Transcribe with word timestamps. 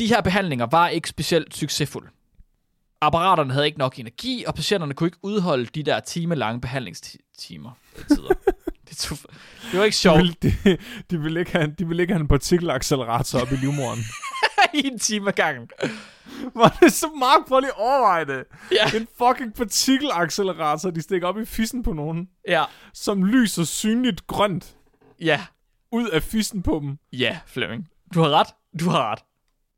De 0.00 0.06
her 0.06 0.20
behandlinger 0.20 0.66
var 0.70 0.88
ikke 0.88 1.08
specielt 1.08 1.56
succesfulde. 1.56 2.08
Apparaterne 3.00 3.52
havde 3.52 3.66
ikke 3.66 3.78
nok 3.78 3.98
energi, 3.98 4.44
og 4.46 4.54
patienterne 4.54 4.94
kunne 4.94 5.06
ikke 5.06 5.18
udholde 5.22 5.66
de 5.66 5.82
der 5.82 6.00
timelange 6.00 6.60
behandlingstimer. 6.60 7.70
Tider. 8.08 8.28
det, 8.88 8.96
tog, 8.96 9.18
det 9.70 9.78
var 9.78 9.84
ikke 9.84 9.94
De 9.94 9.98
sjovt 9.98 10.18
vil, 10.22 10.36
de, 10.42 10.78
de, 11.10 11.20
vil 11.20 11.36
ikke 11.36 11.52
have, 11.52 11.74
de 11.78 11.88
vil 11.88 12.00
ikke 12.00 12.12
have 12.12 12.20
en 12.20 12.28
partikelaccelerator 12.28 13.40
op 13.40 13.52
i 13.52 13.56
livmoderen. 13.56 13.98
i 14.74 14.86
en 14.86 14.98
time 14.98 15.28
ad 15.28 15.32
gangen. 15.32 15.68
Var 16.54 16.78
det 16.82 16.92
så 16.92 17.06
meget 17.18 17.44
på 17.48 17.60
lige 17.60 17.74
overveje 17.74 18.24
det? 18.24 18.44
Ja, 18.72 18.98
En 18.98 19.08
fucking 19.18 19.54
partikelaccelerator, 19.54 20.90
de 20.90 21.02
stikker 21.02 21.28
op 21.28 21.38
i 21.38 21.44
fissen 21.44 21.82
på 21.82 21.92
nogen, 21.92 22.28
ja, 22.48 22.64
som 22.94 23.24
lyser 23.24 23.64
synligt 23.64 24.26
grønt 24.26 24.76
ja, 25.20 25.40
ud 25.92 26.08
af 26.08 26.22
fissen 26.22 26.62
på 26.62 26.78
dem. 26.82 26.98
ja, 27.12 27.38
Flemming. 27.46 27.88
Du 28.14 28.20
har 28.20 28.30
ret. 28.30 28.48
Du 28.80 28.90
har 28.90 29.10
ret. 29.10 29.18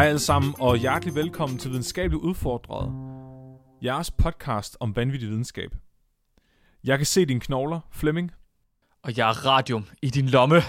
Hej 0.00 0.06
alle 0.08 0.18
sammen, 0.18 0.54
og 0.60 0.76
hjertelig 0.76 1.14
velkommen 1.14 1.58
til 1.58 1.70
Videnskabeligt 1.70 2.22
Udfordret. 2.22 2.92
Jeres 3.84 4.10
podcast 4.10 4.76
om 4.80 4.96
vanvittig 4.96 5.28
videnskab. 5.28 5.70
Jeg 6.84 6.98
kan 6.98 7.06
se 7.06 7.26
dine 7.26 7.40
knogler, 7.40 7.80
Flemming. 7.92 8.32
Og 9.02 9.16
jeg 9.16 9.28
er 9.28 9.46
radium 9.46 9.86
i 10.02 10.10
din 10.10 10.28
lomme, 10.28 10.60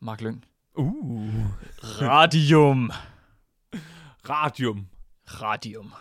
Mark 0.00 0.20
Lyng. 0.20 0.44
Uh. 0.74 1.28
Radium. 1.82 2.90
Radium. 4.28 4.86
Radium. 5.26 5.92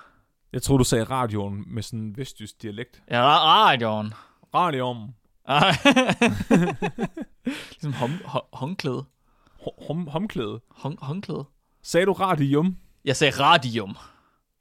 Jeg 0.54 0.62
tror 0.62 0.78
du 0.78 0.84
sagde 0.84 1.04
radioen 1.04 1.64
med 1.68 1.84
sådan 1.84 2.00
en 2.00 2.18
vestjysk 2.18 2.62
dialekt. 2.62 3.02
Ja, 3.12 3.22
ra- 3.22 3.48
radion. 3.48 4.14
Radium. 4.56 5.14
Ligesom 7.70 7.94
hom, 7.94 8.12
hom, 8.26 8.42
håndklæde. 8.54 9.06
Hom- 9.62 9.88
Hom 9.88 10.08
håndklæde. 10.08 10.62
Hon, 10.72 10.98
håndklæde. 11.02 11.46
Sagde 11.90 12.06
du 12.06 12.14
radium? 12.14 12.78
Jeg 13.06 13.16
sagde 13.16 13.40
radium. 13.40 13.98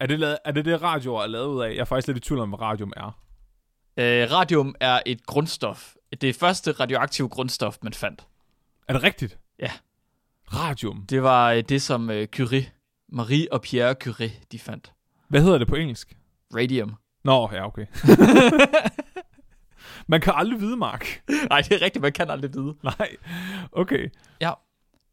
Er 0.00 0.06
det, 0.06 0.18
lavet, 0.18 0.38
er 0.44 0.52
det 0.52 0.64
det, 0.64 0.82
radioer 0.82 1.22
er 1.22 1.26
lavet 1.26 1.46
ud 1.46 1.62
af? 1.62 1.70
Jeg 1.70 1.78
er 1.78 1.84
faktisk 1.84 2.06
lidt 2.06 2.18
i 2.18 2.20
tvivl 2.20 2.40
om, 2.40 2.48
hvad 2.48 2.60
radium 2.60 2.92
er. 2.96 3.20
Øh, 3.96 4.32
radium 4.32 4.74
er 4.80 5.00
et 5.06 5.26
grundstof. 5.26 5.94
Det 6.20 6.36
første 6.36 6.72
radioaktive 6.72 7.28
grundstof, 7.28 7.76
man 7.82 7.92
fandt. 7.92 8.26
Er 8.88 8.92
det 8.92 9.02
rigtigt? 9.02 9.38
Ja. 9.58 9.70
Radium. 10.54 11.06
Det 11.06 11.22
var 11.22 11.52
øh, 11.52 11.62
det, 11.62 11.82
som 11.82 12.10
øh, 12.10 12.26
Curie, 12.26 12.70
Marie 13.08 13.52
og 13.52 13.62
Pierre 13.62 13.94
Curie, 13.94 14.32
de 14.52 14.58
fandt. 14.58 14.92
Hvad 15.28 15.42
hedder 15.42 15.58
det 15.58 15.68
på 15.68 15.74
engelsk? 15.74 16.16
Radium. 16.54 16.94
Nå, 17.24 17.50
ja, 17.52 17.66
okay. 17.66 17.86
Man 20.10 20.20
kan 20.20 20.32
aldrig 20.36 20.60
vide, 20.60 20.76
Mark. 20.76 21.22
Nej, 21.48 21.60
det 21.60 21.72
er 21.72 21.82
rigtigt, 21.82 22.02
man 22.02 22.12
kan 22.12 22.30
aldrig 22.30 22.54
vide. 22.54 22.74
Nej. 22.82 23.16
Okay. 23.72 24.10
Ja. 24.40 24.52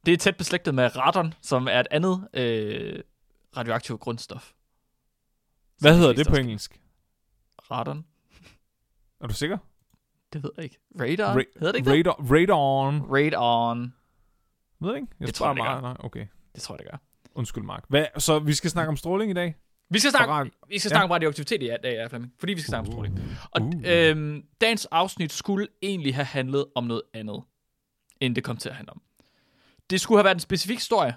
Det 0.05 0.13
er 0.13 0.17
tæt 0.17 0.37
beslægtet 0.37 0.75
med 0.75 0.95
radon, 0.97 1.33
som 1.41 1.67
er 1.67 1.79
et 1.79 1.87
andet 1.91 2.27
øh, 2.33 2.99
radioaktivt 3.57 3.99
grundstof. 3.99 4.51
Hvad 5.79 5.97
hedder 5.97 6.13
det 6.13 6.27
på 6.27 6.35
engelsk? 6.35 6.81
Radon? 7.71 8.05
Er 9.21 9.27
du 9.27 9.33
sikker? 9.33 9.57
Det 10.33 10.43
ved 10.43 10.51
jeg 10.57 10.63
ikke. 10.63 10.77
Radar? 11.01 11.33
Ra- 11.35 11.59
hedder 11.59 11.71
det 11.71 11.75
ikke 11.79 11.89
det? 11.91 12.07
radar, 12.07 12.15
radon. 12.31 13.01
Radon. 13.11 13.93
Ved 14.79 14.89
jeg 14.89 15.01
ikke? 15.01 15.13
Jeg 15.19 15.27
Det 15.27 15.35
tror 15.35 15.45
jeg, 15.47 15.55
det 15.55 15.63
meget. 15.63 15.81
Nej, 15.81 15.95
okay. 15.99 16.27
Det 16.55 16.61
tror 16.63 16.75
jeg, 16.75 16.79
det 16.79 16.91
gør. 16.91 16.97
Undskyld, 17.35 17.63
Mark. 17.63 17.83
Hvad, 17.89 18.05
så 18.17 18.39
vi 18.39 18.53
skal 18.53 18.69
snakke 18.69 18.89
om 18.89 18.97
stråling 18.97 19.31
i 19.31 19.33
dag? 19.33 19.55
Vi 19.89 19.99
skal 19.99 20.11
snakke, 20.11 20.33
rad- 20.33 20.49
vi 20.69 20.79
skal 20.79 20.89
ja. 20.89 20.93
snakke 20.93 21.03
om 21.03 21.11
radioaktivitet 21.11 21.63
i 21.63 21.67
dag, 21.67 21.79
ja, 21.83 22.07
Flemming. 22.07 22.33
Fordi 22.39 22.53
vi 22.53 22.59
skal 22.61 22.69
snakke 22.69 22.87
om 22.87 22.91
stråling. 22.93 23.19
Og 23.51 23.61
Uh. 23.61 23.81
øhm, 23.85 24.43
dagens 24.61 24.85
afsnit 24.85 25.31
skulle 25.31 25.67
egentlig 25.81 26.15
have 26.15 26.25
handlet 26.25 26.65
om 26.75 26.83
noget 26.83 27.01
andet, 27.13 27.43
end 28.19 28.35
det 28.35 28.43
kom 28.43 28.57
til 28.57 28.69
at 28.69 28.75
handle 28.75 28.91
om. 28.91 29.01
Det 29.89 30.01
skulle 30.01 30.17
have 30.17 30.25
været 30.25 30.35
en 30.35 30.39
specifik 30.39 30.77
historie, 30.77 31.15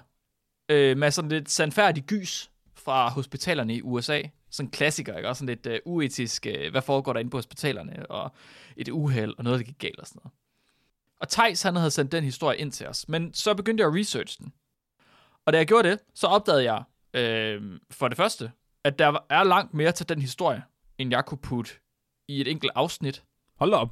øh, 0.69 0.97
med 0.97 1.11
sådan 1.11 1.31
lidt 1.31 1.49
sandfærdig 1.49 2.03
gys 2.03 2.51
fra 2.75 3.09
hospitalerne 3.09 3.75
i 3.75 3.81
USA. 3.81 4.21
Sådan 4.49 4.67
en 4.67 4.71
klassiker, 4.71 5.17
ikke? 5.17 5.29
Også 5.29 5.39
sådan 5.39 5.55
lidt 5.55 5.65
øh, 5.65 5.79
uetisk, 5.85 6.45
øh, 6.45 6.71
hvad 6.71 6.81
foregår 6.81 7.13
der 7.13 7.19
inde 7.19 7.31
på 7.31 7.37
hospitalerne, 7.37 8.05
og 8.11 8.31
et 8.77 8.89
uheld, 8.89 9.33
og 9.37 9.43
noget, 9.43 9.59
der 9.59 9.65
gik 9.65 9.79
galt 9.79 9.99
og 9.99 10.07
sådan 10.07 10.19
noget. 10.23 10.33
Og 11.19 11.29
Tejs, 11.29 11.61
han 11.61 11.75
havde 11.75 11.91
sendt 11.91 12.11
den 12.11 12.23
historie 12.23 12.57
ind 12.57 12.71
til 12.71 12.87
os, 12.87 13.09
men 13.09 13.33
så 13.33 13.53
begyndte 13.53 13.81
jeg 13.81 13.87
at 13.87 13.95
researche 13.95 14.43
den. 14.43 14.53
Og 15.45 15.53
da 15.53 15.57
jeg 15.57 15.67
gjorde 15.67 15.89
det, 15.89 15.99
så 16.13 16.27
opdagede 16.27 16.73
jeg, 16.73 16.83
øh, 17.13 17.79
for 17.91 18.07
det 18.07 18.17
første, 18.17 18.51
at 18.83 18.99
der 18.99 19.25
er 19.29 19.43
langt 19.43 19.73
mere 19.73 19.91
til 19.91 20.09
den 20.09 20.21
historie, 20.21 20.63
end 20.97 21.11
jeg 21.11 21.25
kunne 21.25 21.37
putte 21.37 21.71
i 22.27 22.41
et 22.41 22.47
enkelt 22.47 22.71
afsnit. 22.75 23.23
Hold 23.55 23.73
op. 23.73 23.89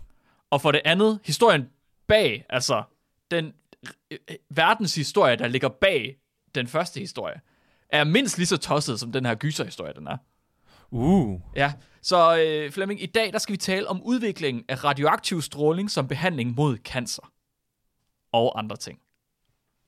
Og 0.50 0.62
for 0.62 0.72
det 0.72 0.82
andet, 0.86 1.20
historien 1.26 1.70
bag, 2.08 2.46
altså 2.50 2.84
den 3.32 3.54
verdenshistorie, 4.50 5.36
der 5.36 5.48
ligger 5.48 5.70
bag 5.70 6.18
den 6.56 6.68
første 6.68 7.00
historie, 7.00 7.42
er 7.90 8.04
mindst 8.04 8.38
lige 8.38 8.48
så 8.48 8.58
tosset, 8.58 9.00
som 9.00 9.12
den 9.12 9.26
her 9.26 9.36
gyserhistorie, 9.36 9.94
den 9.94 10.08
er. 10.08 10.18
Uh. 10.92 11.40
Ja, 11.56 11.74
så 12.02 12.38
øh, 12.38 12.72
Flemming, 12.72 13.04
i 13.04 13.06
dag 13.06 13.34
der 13.34 13.40
skal 13.40 13.54
vi 13.54 13.58
tale 13.58 13.88
om 13.88 14.02
udviklingen 14.04 14.64
af 14.68 14.84
radioaktiv 14.84 15.42
stråling 15.42 15.92
som 15.92 16.08
behandling 16.08 16.56
mod 16.56 16.78
cancer. 16.78 17.32
Og 18.32 18.60
andre 18.60 18.76
ting. 18.76 19.00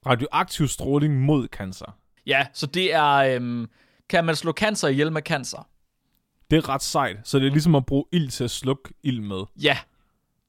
Radioaktiv 0.06 0.68
stråling 0.68 1.22
mod 1.22 1.48
cancer. 1.48 1.98
Ja, 2.26 2.48
så 2.54 2.66
det 2.66 2.94
er, 2.94 3.14
øhm, 3.14 3.68
kan 4.10 4.26
man 4.26 4.36
slå 4.36 4.52
cancer 4.52 4.88
ihjel 4.88 5.12
med 5.12 5.22
cancer? 5.22 5.68
Det 6.52 6.58
er 6.58 6.70
ret 6.70 6.84
sejt. 6.84 7.18
Så 7.24 7.40
det 7.40 7.48
er 7.48 7.52
ligesom 7.52 7.76
at 7.76 7.86
bruge 7.86 8.06
ild 8.12 8.30
til 8.30 8.44
at 8.44 8.52
slukke 8.52 8.94
ild 9.04 9.22
med. 9.22 9.44
Ja, 9.62 9.78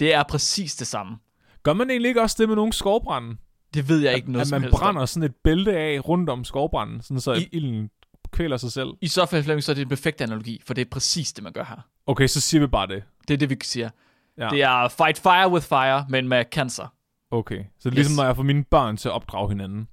det 0.01 0.15
er 0.15 0.23
præcis 0.23 0.77
det 0.77 0.87
samme. 0.87 1.19
Gør 1.63 1.73
man 1.73 1.91
egentlig 1.91 2.09
ikke 2.09 2.23
også 2.23 2.37
det 2.39 2.49
med 2.49 2.57
nogle 2.57 2.73
skovbrænde? 2.73 3.37
Det 3.75 3.89
ved 3.89 3.99
jeg 4.01 4.15
ikke 4.15 4.33
noget 4.33 4.41
At 4.41 4.49
som 4.49 4.57
man 4.57 4.63
helst 4.63 4.75
om. 4.75 4.81
brænder 4.81 5.07
sådan 5.07 5.23
et 5.27 5.35
bælte 5.45 5.77
af 5.77 6.09
rundt 6.09 6.31
om 6.31 6.45
skovbranden, 6.45 7.03
sådan 7.03 7.21
så 7.21 7.33
I- 7.33 7.49
ilden 7.53 7.91
kvæler 8.33 8.57
sig 8.57 8.73
selv. 8.73 8.89
I 9.01 9.09
så 9.09 9.27
fald, 9.27 9.45
Flemming, 9.45 9.63
så 9.65 9.73
er 9.73 9.75
det 9.75 9.83
en 9.83 9.89
perfekt 9.89 10.21
analogi, 10.21 10.63
for 10.67 10.75
det 10.75 10.87
er 10.87 10.91
præcis 10.91 11.33
det, 11.33 11.45
man 11.45 11.53
gør 11.53 11.65
her. 11.65 11.77
Okay, 12.07 12.27
så 12.27 12.41
siger 12.41 12.61
vi 12.61 12.67
bare 12.67 12.87
det. 12.87 13.03
Det 13.29 13.35
er 13.35 13.39
det, 13.39 13.51
vi 13.51 13.57
siger. 13.63 13.91
Ja. 14.39 14.49
Det 14.49 14.63
er 14.63 14.89
fight 14.89 15.19
fire 15.19 15.51
with 15.51 15.67
fire, 15.67 16.07
men 16.09 16.29
med 16.29 16.45
cancer. 16.53 16.95
Okay. 17.31 17.65
Så 17.79 17.85
det 17.85 17.87
er 17.87 17.91
ligesom, 17.91 18.13
Yes. 18.13 18.17
når 18.17 18.25
jeg 18.25 18.37
får 18.37 18.43
mine 18.43 18.65
børn 18.65 18.97
til 18.97 19.09
at 19.09 19.13
opdrage 19.13 19.49
hinanden. 19.49 19.89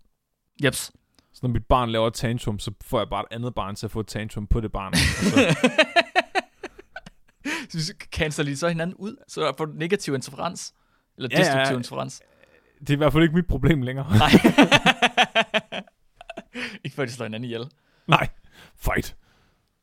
Jeps. 0.63 0.91
Så 1.33 1.39
når 1.43 1.49
mit 1.49 1.65
barn 1.65 1.89
laver 1.89 2.07
et 2.07 2.13
tantrum, 2.13 2.59
så 2.59 2.71
får 2.85 2.99
jeg 2.99 3.09
bare 3.09 3.21
et 3.31 3.35
andet 3.35 3.55
barn 3.55 3.75
til 3.75 3.87
at 3.87 3.91
få 3.91 3.99
et 3.99 4.07
tantrum 4.07 4.47
på 4.47 4.61
det 4.61 4.71
barn. 4.71 4.93
Og 4.93 4.99
så, 7.69 7.85
Så 7.85 7.93
cancer 8.11 8.43
lige 8.43 8.57
så 8.57 8.67
hinanden 8.67 8.95
ud, 8.95 9.15
så 9.27 9.41
der 9.41 9.51
får 9.57 9.67
negativ 9.75 10.13
interferens. 10.15 10.73
Eller 11.17 11.29
Ja, 11.31 11.37
destruktiv 11.37 11.71
ja. 11.73 11.77
interferens. 11.77 12.21
det 12.79 12.89
er 12.89 12.93
i 12.93 12.97
hvert 12.97 13.13
fald 13.13 13.23
ikke 13.23 13.35
mit 13.35 13.47
problem 13.47 13.81
længere. 13.81 14.17
Nej. 14.17 14.29
ikke 16.83 16.95
før 16.95 17.05
de 17.05 17.11
slår 17.11 17.25
hinanden 17.25 17.43
ihjel. 17.45 17.65
Nej. 18.07 18.29
Fight. 18.75 19.15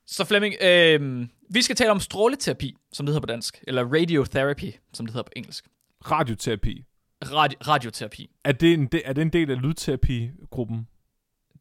Så 0.07 0.25
Flemming, 0.25 0.55
øh, 0.63 1.27
vi 1.51 1.63
skal 1.63 1.77
tale 1.77 1.91
om 1.91 2.01
stråleterapi, 2.01 2.77
som 2.93 3.07
det 3.07 3.13
hedder 3.13 3.27
på 3.27 3.33
dansk. 3.33 3.65
Eller 3.69 3.85
radiotherapy, 3.85 4.73
som 4.93 5.07
det 5.07 5.13
hedder 5.13 5.23
på 5.23 5.33
engelsk. 5.37 5.65
Radioterapi. 6.11 6.85
Radi- 7.25 7.69
radioterapi. 7.69 8.31
Er 8.45 8.53
det, 8.53 8.73
en, 8.75 8.87
de, 8.87 9.03
er 9.05 9.13
det 9.13 9.23
en 9.23 9.29
del 9.31 9.51
af 9.51 9.63
lydterapigruppen? 9.63 10.89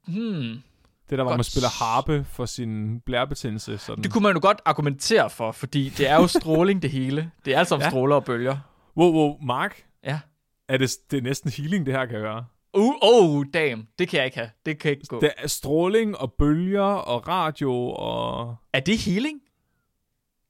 Hmm. 0.08 0.62
Det 1.10 1.18
der, 1.18 1.24
hvor 1.24 1.32
Godt. 1.32 1.38
man 1.38 1.44
spiller 1.44 1.70
harpe 1.84 2.26
for 2.30 2.46
sin 2.46 3.00
blærebetændelse. 3.00 3.78
Sådan. 3.78 4.04
Det 4.04 4.12
kunne 4.12 4.22
man 4.24 4.34
jo 4.34 4.40
godt 4.42 4.62
argumentere 4.66 5.30
for, 5.30 5.52
fordi 5.52 5.90
det 5.90 6.10
er 6.10 6.16
jo 6.16 6.28
stråling 6.28 6.82
det 6.82 6.90
hele. 6.92 7.32
Det 7.46 7.54
er 7.56 7.60
altså 7.60 7.76
om 7.76 7.82
Ja. 7.82 7.90
stråler 7.90 8.16
og 8.16 8.26
bølger. 8.26 8.58
Wow, 8.98 9.14
wow, 9.14 9.38
Mark. 9.42 9.86
Ja. 10.04 10.20
Er 10.68 10.78
det, 10.78 10.92
det 11.12 11.18
er 11.18 11.22
næsten 11.22 11.50
healing, 11.52 11.86
det 11.86 11.94
her 11.94 12.06
kan 12.06 12.20
gøre. 12.20 12.46
Uh, 12.74 12.94
oh, 13.02 13.46
damn. 13.54 13.88
Det 14.00 14.10
kan 14.10 14.18
jeg 14.18 14.26
ikke 14.26 14.38
have. 14.38 14.50
Det 14.66 14.80
kan 14.80 14.92
ikke 14.92 15.06
gå. 15.08 15.20
Det 15.22 15.32
er 15.38 15.48
stråling 15.48 16.18
og 16.18 16.34
bølger 16.34 16.82
og 16.82 17.28
radio 17.28 17.74
og... 17.90 18.56
Er 18.74 18.80
det 18.80 18.98
healing? 18.98 19.42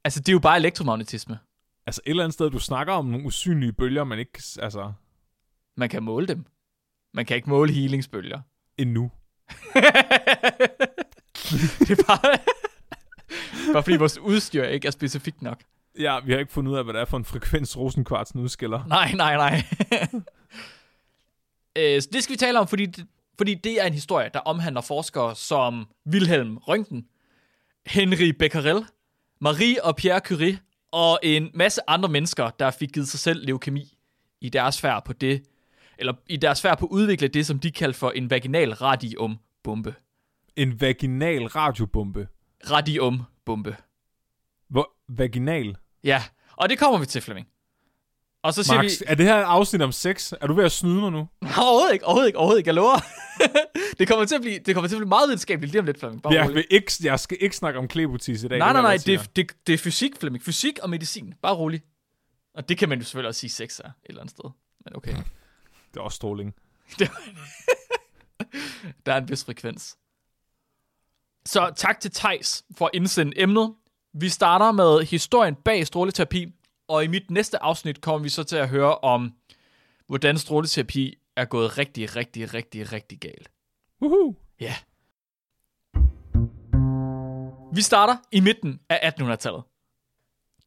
Altså, 0.04 0.20
det 0.20 0.28
er 0.28 0.32
jo 0.32 0.38
bare 0.38 0.56
elektromagnetisme. 0.56 1.38
Altså 1.86 2.00
et 2.06 2.10
eller 2.10 2.24
andet 2.24 2.34
sted, 2.34 2.50
du 2.50 2.58
snakker 2.58 2.92
om 2.92 3.06
nogle 3.06 3.26
usynlige 3.26 3.72
bølger, 3.72 4.04
man 4.04 4.18
ikke... 4.18 4.42
Altså, 4.58 4.92
Man 5.76 5.88
kan 5.88 6.02
måle 6.02 6.26
dem. 6.26 6.44
Man 7.14 7.26
kan 7.26 7.36
ikke 7.36 7.50
måle 7.50 7.72
healingsbølger. 7.72 8.40
endnu. 8.78 9.10
det 11.78 11.90
er 11.90 12.04
bare... 12.06 12.38
bare 13.72 13.82
fordi 13.82 13.96
vores 13.96 14.18
udstyr 14.18 14.64
ikke 14.64 14.86
er 14.86 14.92
specifikt 14.92 15.42
nok. 15.42 15.60
Ja, 15.98 16.20
vi 16.20 16.32
har 16.32 16.38
ikke 16.38 16.52
fundet 16.52 16.72
ud 16.72 16.76
af, 16.76 16.84
hvad 16.84 16.94
det 16.94 17.00
er 17.00 17.04
for 17.04 17.16
en 17.16 17.24
frekvens 17.24 17.76
rosenkvartsen 17.76 18.40
udskiller. 18.40 18.84
Nej, 18.86 19.12
nej, 19.12 19.36
nej. 19.36 19.62
øh, 21.78 22.02
så 22.02 22.08
det 22.12 22.22
skal 22.22 22.32
vi 22.32 22.36
tale 22.36 22.60
om, 22.60 22.68
fordi 22.68 22.86
det, 22.86 23.06
fordi 23.38 23.54
det 23.54 23.80
er 23.80 23.86
en 23.86 23.92
historie, 23.92 24.30
der 24.34 24.40
omhandler 24.40 24.80
forskere 24.80 25.36
som 25.36 25.86
Wilhelm 26.12 26.56
Röntgen, 26.56 27.02
Henri 27.86 28.32
Becquerel, 28.32 28.84
Marie 29.40 29.84
og 29.84 29.96
Pierre 29.96 30.20
Curie 30.20 30.58
og 30.92 31.18
en 31.22 31.50
masse 31.54 31.80
andre 31.88 32.08
mennesker, 32.08 32.50
der 32.50 32.70
fik 32.70 32.92
givet 32.92 33.08
sig 33.08 33.20
selv 33.20 33.46
leukemi 33.46 33.98
i 34.40 34.48
deres 34.48 34.80
færd 34.80 35.04
på 35.04 35.12
det, 35.12 35.42
eller 35.98 36.12
i 36.26 36.36
deres 36.36 36.62
færd 36.62 36.78
på 36.78 36.86
at 36.86 36.90
udvikle 36.90 37.28
det, 37.28 37.46
som 37.46 37.58
de 37.58 37.70
kaldte 37.70 37.98
for 37.98 38.10
en 38.10 38.30
vaginal 38.30 38.72
radiumbombe. 38.72 39.94
En 40.56 40.80
vaginal 40.80 41.46
radiobombe. 41.46 42.28
Radiumbombe. 42.70 43.76
Hvor 44.68 44.90
vaginal? 45.08 45.76
Ja, 46.04 46.22
og 46.52 46.68
det 46.68 46.78
kommer 46.78 46.98
vi 46.98 47.06
til, 47.06 47.22
Flemming. 47.22 47.48
Og 48.42 48.54
så 48.54 48.62
siger 48.62 48.82
Max, 48.82 49.00
vi... 49.00 49.04
er 49.06 49.14
det 49.14 49.26
her 49.26 49.36
et 49.36 49.44
afsnit 49.44 49.82
om 49.82 49.92
sex? 49.92 50.32
Er 50.40 50.46
du 50.46 50.54
ved 50.54 50.64
at 50.64 50.72
snyde 50.72 51.00
mig 51.00 51.12
nu? 51.12 51.18
Overhovedet 51.42 51.92
ikke, 51.92 52.04
overhovedet 52.04 52.28
ikke, 52.28 52.38
overhovedet 52.38 52.58
ikke, 52.58 52.68
jeg 52.68 52.74
lover. 52.74 52.96
det, 53.98 54.08
kommer 54.08 54.24
til 54.24 54.34
at 54.34 54.40
blive, 54.40 54.58
det 54.58 54.74
kommer 54.74 54.88
til 54.88 54.96
at 54.96 55.00
blive 55.00 55.08
meget 55.08 55.28
videnskabeligt 55.28 55.72
lige 55.72 55.80
om 55.80 55.86
lidt, 55.86 55.98
Flemming. 55.98 56.22
Bare 56.22 56.32
Jeg, 56.32 56.44
rolig. 56.44 56.54
vil 56.54 56.66
ikke, 56.70 56.92
jeg 57.02 57.20
skal 57.20 57.38
ikke 57.40 57.56
snakke 57.56 57.78
om 57.78 57.88
klebutis 57.88 58.42
i 58.42 58.48
dag. 58.48 58.58
Nej, 58.58 58.72
nej, 58.72 58.82
nej, 58.82 58.96
det, 59.06 59.30
det, 59.36 59.52
det 59.66 59.72
er 59.72 59.78
fysik, 59.78 60.16
Flemming. 60.20 60.44
Fysik 60.44 60.78
og 60.78 60.90
medicin. 60.90 61.34
Bare 61.42 61.54
rolig. 61.54 61.82
Og 62.54 62.68
det 62.68 62.78
kan 62.78 62.88
man 62.88 62.98
jo 62.98 63.04
selvfølgelig 63.04 63.28
også 63.28 63.40
sige 63.40 63.50
sex 63.50 63.78
er 63.78 63.88
et 63.88 63.92
eller 64.04 64.20
andet 64.20 64.30
sted. 64.30 64.50
Men 64.84 64.96
okay. 64.96 65.10
dig. 65.10 65.24
Det 65.94 66.00
er 66.00 66.04
også 66.04 66.16
stråling. 66.16 66.54
Der 69.06 69.12
er 69.12 69.16
en 69.16 69.28
vis 69.28 69.44
frekvens. 69.44 69.96
Så 71.46 71.72
tak 71.76 72.00
til 72.00 72.10
Tejs 72.10 72.64
for 72.76 72.84
at 72.86 72.90
indsende 72.94 73.40
emnet. 73.40 73.74
Vi 74.16 74.28
starter 74.28 74.72
med 74.72 75.04
historien 75.06 75.54
bag 75.54 75.86
stråleterapi, 75.86 76.52
og 76.88 77.04
i 77.04 77.06
mit 77.06 77.30
næste 77.30 77.62
afsnit 77.62 78.00
kommer 78.00 78.22
vi 78.22 78.28
så 78.28 78.44
til 78.44 78.56
at 78.56 78.68
høre 78.68 78.98
om, 78.98 79.32
hvordan 80.06 80.38
stråleterapi 80.38 81.14
er 81.36 81.44
gået 81.44 81.78
rigtig, 81.78 82.16
rigtig, 82.16 82.54
rigtig, 82.54 82.92
rigtig 82.92 83.18
galt. 83.20 83.50
Woohoo! 84.02 84.34
Ja. 84.60 84.74
Vi 87.74 87.82
starter 87.82 88.16
i 88.32 88.40
midten 88.40 88.80
af 88.88 89.12
1800-tallet. 89.20 89.62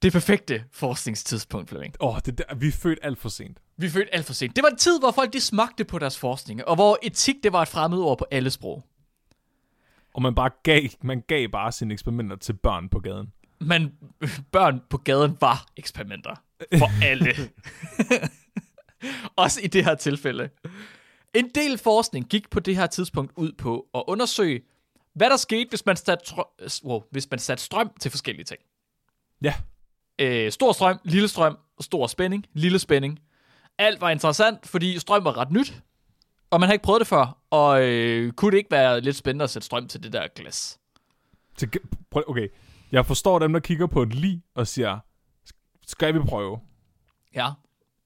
Det 0.01 0.11
perfekte 0.13 0.63
forskningstidspunkt, 0.71 1.69
Flemming. 1.69 1.95
Åh, 1.99 2.15
oh, 2.15 2.19
det 2.25 2.37
der, 2.37 2.55
vi 2.55 2.67
er 2.67 2.71
født 2.71 2.99
alt 3.01 3.19
for 3.19 3.29
sent. 3.29 3.59
Vi 3.77 3.89
fødte 3.89 4.13
alt 4.13 4.25
for 4.25 4.33
sent. 4.33 4.55
Det 4.55 4.63
var 4.63 4.69
en 4.69 4.77
tid, 4.77 4.99
hvor 4.99 5.11
folk 5.11 5.33
de 5.33 5.41
smagte 5.41 5.85
på 5.85 5.99
deres 5.99 6.19
forskning, 6.19 6.65
og 6.65 6.75
hvor 6.75 6.99
etik 7.03 7.35
det 7.43 7.53
var 7.53 7.61
et 7.61 7.67
fremmedord 7.67 8.17
på 8.17 8.25
alle 8.31 8.49
sprog. 8.49 8.83
Og 10.13 10.21
man 10.21 10.35
bare 10.35 10.49
gav, 10.63 10.81
man 11.01 11.23
gav 11.27 11.47
bare 11.47 11.71
sine 11.71 11.93
eksperimenter 11.93 12.35
til 12.35 12.53
børn 12.53 12.89
på 12.89 12.99
gaden. 12.99 13.33
Men 13.59 13.93
børn 14.51 14.81
på 14.89 14.97
gaden 14.97 15.37
var 15.41 15.65
eksperimenter. 15.77 16.35
For 16.77 17.03
alle. 17.09 17.33
Også 19.35 19.61
i 19.63 19.67
det 19.67 19.85
her 19.85 19.95
tilfælde. 19.95 20.49
En 21.33 21.49
del 21.55 21.77
forskning 21.77 22.25
gik 22.25 22.49
på 22.49 22.59
det 22.59 22.75
her 22.75 22.87
tidspunkt 22.87 23.31
ud 23.35 23.51
på 23.51 23.87
at 23.95 24.03
undersøge, 24.07 24.61
hvad 25.13 25.29
der 25.29 25.37
skete, 25.37 25.69
hvis 25.69 25.85
man 25.85 25.95
satte, 25.95 26.25
tr- 26.27 26.81
wow, 26.83 27.03
hvis 27.11 27.27
man 27.31 27.39
satte 27.39 27.63
strøm 27.63 27.91
til 28.01 28.11
forskellige 28.11 28.45
ting. 28.45 28.59
Ja. 29.41 29.53
Øh, 30.19 30.51
stor 30.51 30.71
strøm, 30.71 30.99
lille 31.03 31.27
strøm, 31.27 31.57
stor 31.81 32.07
spænding, 32.07 32.45
lille 32.53 32.79
spænding. 32.79 33.19
Alt 33.77 34.01
var 34.01 34.09
interessant, 34.09 34.67
fordi 34.67 34.99
strøm 34.99 35.23
var 35.23 35.37
ret 35.37 35.51
nyt, 35.51 35.81
og 36.49 36.59
man 36.59 36.67
havde 36.67 36.75
ikke 36.75 36.83
prøvet 36.83 36.99
det 36.99 37.07
før, 37.07 37.37
og 37.49 37.83
øh, 37.83 38.31
kunne 38.31 38.51
det 38.51 38.57
ikke 38.57 38.71
være 38.71 39.01
lidt 39.01 39.15
spændende 39.15 39.43
at 39.43 39.49
sætte 39.49 39.65
strøm 39.65 39.87
til 39.87 40.03
det 40.03 40.13
der 40.13 40.27
glas? 40.35 40.79
Til, 41.57 41.69
okay, 42.11 42.47
jeg 42.91 43.05
forstår 43.05 43.39
dem, 43.39 43.53
der 43.53 43.59
kigger 43.59 43.87
på 43.87 44.01
et 44.01 44.13
lig 44.13 44.43
og 44.55 44.67
siger, 44.67 44.99
skal 45.87 46.13
vi 46.13 46.19
prøve? 46.19 46.59
Ja. 47.35 47.49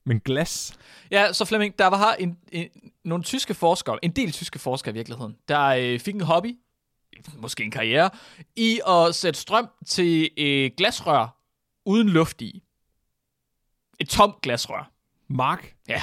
Men 0.03 0.19
glas? 0.19 0.79
Ja, 1.11 1.33
så 1.33 1.45
Flemming, 1.45 1.79
der 1.79 1.87
var 1.87 2.13
en, 2.13 2.37
en, 2.51 2.69
nogle 3.05 3.23
tyske 3.23 3.53
forskere, 3.53 4.05
en 4.05 4.11
del 4.11 4.31
tyske 4.31 4.59
forskere 4.59 4.91
i 4.91 4.93
virkeligheden, 4.97 5.37
der 5.47 5.61
øh, 5.65 5.99
fik 5.99 6.15
en 6.15 6.21
hobby, 6.21 6.57
måske 7.35 7.63
en 7.63 7.71
karriere, 7.71 8.09
i 8.55 8.81
at 8.87 9.15
sætte 9.15 9.39
strøm 9.39 9.67
til 9.87 10.29
et 10.37 10.75
glasrør 10.75 11.37
uden 11.85 12.09
luft 12.09 12.41
i. 12.41 12.63
Et 13.99 14.09
tomt 14.09 14.41
glasrør. 14.41 14.91
Mark, 15.27 15.75
Ja. 15.87 16.01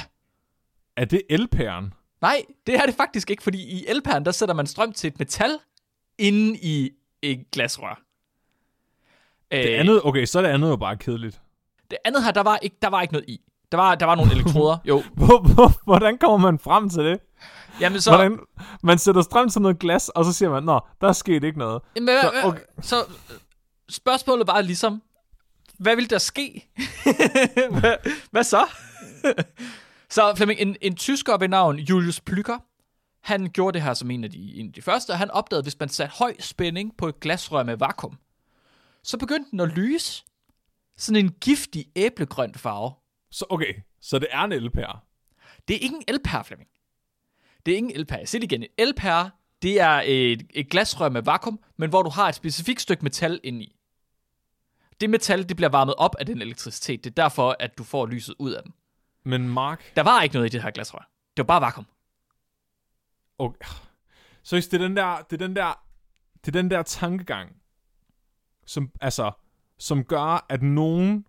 er 0.95 1.05
det 1.05 1.21
elpæren? 1.29 1.93
Nej, 2.21 2.41
det 2.67 2.75
er 2.75 2.85
det 2.85 2.95
faktisk 2.95 3.29
ikke, 3.29 3.43
fordi 3.43 3.61
i 3.63 3.85
elpæren, 3.87 4.25
der 4.25 4.31
sætter 4.31 4.55
man 4.55 4.67
strøm 4.67 4.93
til 4.93 5.07
et 5.07 5.19
metal 5.19 5.59
inde 6.17 6.59
i 6.61 6.91
et 7.21 7.51
glasrør. 7.51 8.01
Det 9.51 9.73
Øh, 9.73 9.79
andet, 9.79 10.01
okay, 10.05 10.25
så 10.25 10.39
er 10.39 10.43
det 10.43 10.49
andet 10.49 10.69
jo 10.69 10.75
bare 10.75 10.97
kedeligt. 10.97 11.41
det 11.91 11.97
andet 12.05 12.23
her, 12.23 12.31
der 12.31 12.41
var 12.43 12.57
ikke, 12.57 12.75
der 12.81 12.89
var 12.89 13.01
ikke 13.01 13.13
noget 13.13 13.29
i. 13.29 13.39
Der 13.71 13.77
var, 13.77 13.95
der 13.95 14.05
var 14.05 14.15
nogle 14.15 14.31
elektroder, 14.35 14.77
jo. 14.85 15.03
Hvor, 15.13 15.53
hvor, 15.53 15.71
hvordan 15.83 16.17
kommer 16.17 16.37
man 16.37 16.59
frem 16.59 16.89
til 16.89 17.03
det? 17.03 17.19
Jamen 17.81 18.01
så... 18.01 18.11
Hvordan, 18.11 18.39
man 18.83 18.97
sætter 18.97 19.21
strøm 19.21 19.49
til 19.49 19.61
noget 19.61 19.79
glas, 19.79 20.09
og 20.09 20.25
så 20.25 20.33
siger 20.33 20.49
man, 20.49 20.63
nå, 20.63 20.79
der 21.01 21.07
er 21.07 21.13
sket 21.13 21.43
ikke 21.43 21.59
noget. 21.59 21.81
Hvad, 22.01 22.21
Så, 22.21 22.31
okay. 22.43 22.59
så 22.81 22.95
spørgsmålet 23.89 24.47
var 24.47 24.61
ligesom, 24.61 25.01
hvad 25.77 25.95
vil 25.95 26.09
der 26.09 26.17
ske? 26.17 26.69
hvad, 27.79 27.95
hvad 28.31 28.43
så? 28.43 28.65
så 30.09 30.33
Flemming, 30.35 30.59
en, 30.59 30.75
en 30.81 30.95
tysker 30.95 31.37
ved 31.37 31.47
navn 31.47 31.75
Julius 31.79 32.21
Plücker, 32.29 32.57
han 33.23 33.49
gjorde 33.49 33.73
det 33.73 33.81
her 33.81 33.93
som 33.93 34.11
en 34.11 34.23
af 34.23 34.31
de, 34.31 34.53
en 34.55 34.67
af 34.67 34.73
de 34.73 34.81
første, 34.81 35.11
og 35.11 35.17
han 35.17 35.31
opdagede, 35.31 35.59
at 35.59 35.65
hvis 35.65 35.79
man 35.79 35.89
satte 35.89 36.15
høj 36.19 36.33
spænding 36.39 36.97
på 36.97 37.07
et 37.07 37.19
glasrør 37.19 37.63
med 37.63 37.77
vakuum, 37.77 38.17
så 39.03 39.17
begyndte 39.17 39.51
den 39.51 39.59
at 39.59 39.69
lyse. 39.69 40.23
Sådan 40.97 41.25
en 41.25 41.31
giftig 41.31 41.85
æblegrøn 41.95 42.55
farve. 42.55 42.93
Så 43.31 43.45
okay, 43.49 43.73
så 44.01 44.19
det 44.19 44.27
er 44.31 44.39
en 44.43 44.51
elpære. 44.51 44.99
Det 45.67 45.75
er 45.75 45.79
ikke 45.79 45.95
en 45.95 46.03
elpære, 46.07 46.43
Flemming. 46.45 46.69
Det 47.65 47.71
er 47.71 47.75
ikke 47.75 47.89
en 47.89 47.95
elpære. 47.95 48.19
Jeg 48.19 48.27
siger 48.27 48.39
det 48.39 48.51
igen. 48.51 48.63
En 48.63 48.69
elpære, 48.77 49.31
det 49.61 49.79
er 49.81 50.01
et, 50.05 50.47
et 50.49 50.69
glasrør 50.69 51.09
med 51.09 51.21
vakuum, 51.21 51.59
men 51.77 51.89
hvor 51.89 52.03
du 52.03 52.09
har 52.09 52.29
et 52.29 52.35
specifikt 52.35 52.81
stykke 52.81 53.03
metal 53.03 53.39
inde 53.43 53.63
i. 53.63 53.75
Det 55.01 55.09
metal, 55.09 55.49
det 55.49 55.55
bliver 55.57 55.69
varmet 55.69 55.95
op 55.97 56.15
af 56.19 56.25
den 56.25 56.41
elektricitet. 56.41 57.03
Det 57.03 57.09
er 57.09 57.23
derfor, 57.23 57.55
at 57.59 57.77
du 57.77 57.83
får 57.83 58.05
lyset 58.05 58.35
ud 58.39 58.51
af 58.51 58.63
den. 58.63 58.73
Men 59.23 59.49
Mark, 59.49 59.95
Der 59.95 60.03
var 60.03 60.21
ikke 60.21 60.35
noget 60.35 60.47
i 60.47 60.51
det 60.51 60.63
her 60.63 60.71
glasrør. 60.71 61.09
Det 61.37 61.47
var 61.47 61.47
bare 61.47 61.61
vakuum. 61.61 61.85
okay. 63.37 63.65
Så 64.43 64.55
det 64.55 64.73
er 64.73 64.77
den 64.77 64.97
der, 64.97 65.17
det 65.17 65.41
er 65.41 65.47
den 65.47 65.55
der, 65.55 65.83
det 66.45 66.55
er 66.55 66.61
den 66.61 66.71
der 66.71 66.83
tankegang, 66.83 67.58
som, 68.69 68.91
altså, 69.01 69.31
som 69.77 70.03
gør, 70.03 70.45
at 70.49 70.61
nogen 70.61 71.25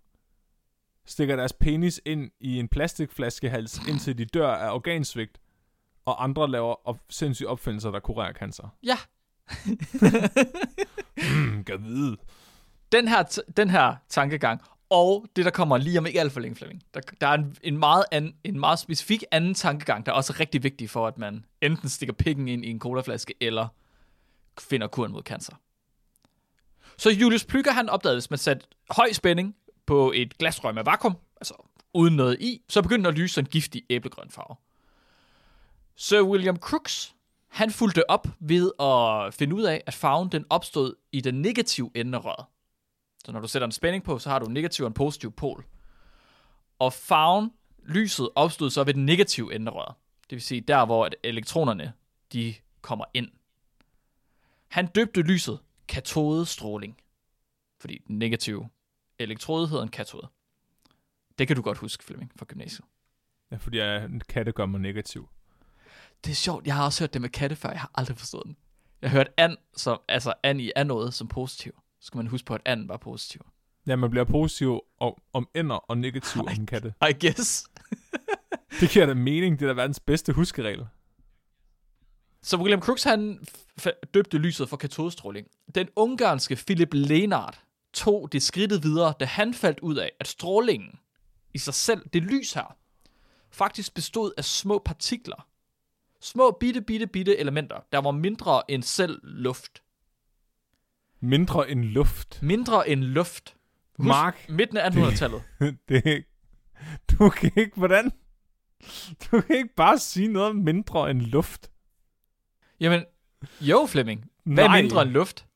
stikker 1.05 1.37
deres 1.37 1.53
penis 1.53 2.01
ind 2.05 2.31
i 2.41 2.59
en 2.59 2.69
plastikflaskehals, 2.69 3.81
indtil 3.89 4.19
de 4.19 4.25
dør 4.25 4.55
af 4.55 4.75
organsvigt, 4.75 5.41
og 6.05 6.25
andre 6.25 6.51
laver 6.51 6.89
op, 6.89 7.01
sindssyge 7.11 7.49
opfindelser, 7.49 7.91
der 7.91 8.01
kurerer 8.01 8.33
cancer. 8.33 8.69
Ja. 8.83 8.99
Hmm, 11.15 11.65
kan 11.65 11.85
vide. 11.85 12.17
Den 12.93 13.09
her, 13.09 13.23
t- 13.25 13.53
den 13.57 13.71
her 13.71 13.97
tankegang, 14.09 14.61
og 14.91 15.27
det, 15.37 15.45
der 15.45 15.51
kommer 15.51 15.77
lige 15.77 15.99
om 15.99 16.07
ikke 16.07 16.21
alt 16.21 16.33
for 16.33 16.41
længe, 16.41 16.57
Flemming. 16.57 16.83
Der, 16.95 17.01
der 17.21 17.27
er 17.27 17.35
en, 17.35 17.57
en, 17.63 17.79
meget 17.79 18.05
an, 18.13 18.35
en 18.45 18.61
meget 18.61 18.79
specifik 18.79 19.25
anden 19.31 19.55
tankegang, 19.55 20.07
der 20.07 20.13
er 20.13 20.17
også 20.17 20.35
rigtig 20.41 20.63
vigtig 20.63 20.91
for, 20.91 21.07
at 21.07 21.19
man 21.19 21.45
enten 21.61 21.89
stikker 21.89 22.13
pikken 22.13 22.49
ind 22.49 22.65
i 22.65 22.71
en 22.71 22.79
colaflaske, 22.79 23.35
eller 23.41 23.69
finder 24.59 24.87
kuren 24.87 25.13
mod 25.13 25.23
cancer. 25.23 25.55
Så 27.01 27.11
Julius 27.11 27.47
Plücker, 27.53 27.73
han 27.73 27.89
opdagede, 27.89 28.17
hvis 28.17 28.31
man 28.31 28.39
satte 28.39 28.67
høj 28.91 29.13
spænding 29.13 29.57
på 29.87 30.13
et 30.15 30.39
glasrør 30.39 30.73
med 30.73 30.85
vakuum, 30.85 31.17
altså 31.37 31.55
uden 31.95 32.17
noget 32.17 32.41
i, 32.41 32.63
så 32.69 32.83
begyndte 32.83 33.09
den 33.09 33.15
at 33.17 33.21
lyse 33.21 33.41
en 33.41 33.47
giftig 33.47 33.83
æblegrøn 33.91 34.31
farve. 34.31 34.57
Sir 35.97 36.23
William 36.23 36.57
Crookes, 36.57 37.15
han 37.49 37.71
fulgte 37.71 38.11
op 38.11 38.29
ved 38.41 38.73
at 38.81 39.35
finde 39.35 39.55
ud 39.55 39.63
af, 39.63 39.83
at 39.87 39.95
farven 39.95 40.29
den 40.29 40.45
opstod 40.51 40.95
i 41.13 41.21
den 41.21 41.43
negative 41.43 41.91
ende 41.95 42.19
af 42.19 42.25
røret. 42.25 42.47
Så 43.25 43.33
når 43.33 43.41
du 43.41 43.49
sætter 43.49 43.67
en 43.67 43.73
spænding 43.73 44.05
på, 44.05 44.19
så 44.19 44.31
har 44.31 44.39
du 44.39 44.47
en 44.47 44.55
negativ 44.55 44.85
og 44.85 44.89
en 44.89 44.95
positiv 44.95 45.33
pol. 45.33 45.65
Og 46.79 46.93
farven, 46.93 47.51
lyset, 47.85 48.29
opstod 48.35 48.71
så 48.71 48.85
ved 48.85 48.95
den 48.95 49.07
negative 49.07 49.55
ende 49.55 49.71
af 49.71 49.75
røret. 49.75 49.95
Det 50.31 50.37
vil 50.37 50.43
sige 50.43 50.61
der, 50.61 50.85
hvor 50.85 51.07
at 51.07 51.15
elektronerne 51.25 51.93
de 52.33 52.55
kommer 52.81 53.05
ind. 53.15 53.29
Han 54.69 54.87
døbte 54.87 55.23
lyset 55.23 55.59
katodestråling. 55.91 56.97
Fordi 57.81 57.99
den 58.07 58.19
negative 58.19 58.69
elektrode 59.19 59.69
hedder 59.69 59.83
en 59.83 59.89
katode. 59.89 60.29
Det 61.39 61.47
kan 61.47 61.57
du 61.57 61.63
godt 61.63 61.79
huske, 61.79 62.05
Flemming, 62.05 62.33
fra 62.37 62.47
gymnasiet. 62.49 62.87
Ja, 63.51 63.57
fordi 63.57 63.79
jeg, 63.79 64.05
en 64.05 64.21
katte 64.21 64.53
gør 64.53 64.67
mig 64.67 64.81
negativ. 64.81 65.29
Det 66.25 66.31
er 66.31 66.35
sjovt, 66.35 66.67
jeg 66.67 66.75
har 66.77 66.85
også 66.85 67.03
hørt 67.03 67.13
det 67.13 67.21
med 67.21 67.29
katte 67.29 67.57
før, 67.57 67.71
jeg 67.71 67.81
har 67.81 67.91
aldrig 67.95 68.19
forstået 68.19 68.47
den. 68.47 68.57
Jeg 69.03 69.11
har 69.11 69.19
hørt 69.19 69.29
and, 69.37 69.57
som, 69.77 70.01
altså 70.09 70.35
and 70.43 70.61
i 70.61 70.73
noget 70.87 71.15
som 71.15 71.29
positiv. 71.29 71.73
Så 72.01 72.07
skal 72.07 72.19
man 72.19 72.27
huske 72.27 72.47
på, 72.47 72.55
at 72.55 72.61
and 72.65 72.89
var 72.89 72.97
positiv. 72.97 73.47
Ja, 73.87 73.97
man 73.97 74.11
bliver 74.11 74.25
positiv 74.25 74.81
om, 75.01 75.15
om 75.33 75.49
ender 75.55 75.77
og 75.77 75.99
negativ 75.99 76.43
om 76.59 76.67
katte. 76.67 76.95
I 77.11 77.27
guess. 77.27 77.65
Det 78.81 78.91
giver 78.91 79.07
da 79.07 79.15
mening. 79.15 79.59
Det 79.59 79.65
er 79.65 79.69
da 79.69 79.83
verdens 79.83 80.01
bedste 80.01 80.33
huskeregel. 80.33 80.87
Så 82.43 82.57
William 82.57 82.81
Crookes, 82.81 83.05
han 83.05 83.47
døbte 84.15 84.39
lyset 84.39 84.69
for 84.69 84.77
katodestråling. 84.77 85.47
Den 85.75 85.89
ungarske 85.97 86.57
Philip 86.57 86.95
Lenard, 86.95 87.61
tog 87.93 88.33
det 88.33 88.43
skridtet 88.43 88.83
videre, 88.83 89.15
da 89.21 89.25
han 89.25 89.55
faldt 89.55 89.81
ud 89.81 89.97
af, 89.97 90.13
at 90.21 90.29
strålingen 90.29 90.99
i 91.55 91.59
sig 91.59 91.75
selv, 91.75 92.09
det 92.13 92.23
lys 92.23 92.53
her, 92.53 92.77
faktisk 93.51 93.95
bestod 93.95 94.33
af 94.37 94.45
små 94.45 94.83
partikler. 94.85 95.47
Små 96.21 96.51
bitte, 96.61 96.81
bitte, 96.81 97.07
bitte 97.07 97.39
elementer, 97.39 97.81
der 97.93 97.99
var 97.99 98.11
mindre 98.11 98.71
end 98.71 98.83
selv 98.83 99.21
luft. 99.23 99.83
Mindre 101.21 101.71
end 101.71 101.85
luft. 101.85 102.43
Mindre 102.43 102.89
end 102.89 103.05
luft. 103.05 103.57
Husk, 103.97 104.09
Mark, 104.09 104.47
Midten 104.49 104.77
af 104.77 104.91
1800-tallet. 104.91 105.43
det, 105.89 106.25
du 107.11 107.29
kan 107.29 107.53
ikke, 107.57 107.77
hvordan? 107.77 108.11
Du 109.25 109.41
kan 109.41 109.57
ikke 109.57 109.75
bare 109.77 109.99
sige 109.99 110.29
noget 110.29 110.57
mindre 110.57 111.11
end 111.11 111.21
luft. 111.21 111.71
Jamen, 112.81 113.05
jo 113.61 113.87
Flemming. 113.87 114.31
Hvad 114.45 114.65
Nej. 114.69 114.79
er 114.79 114.83
mindre 114.83 115.03
end 115.03 115.11
luft? 115.11 115.47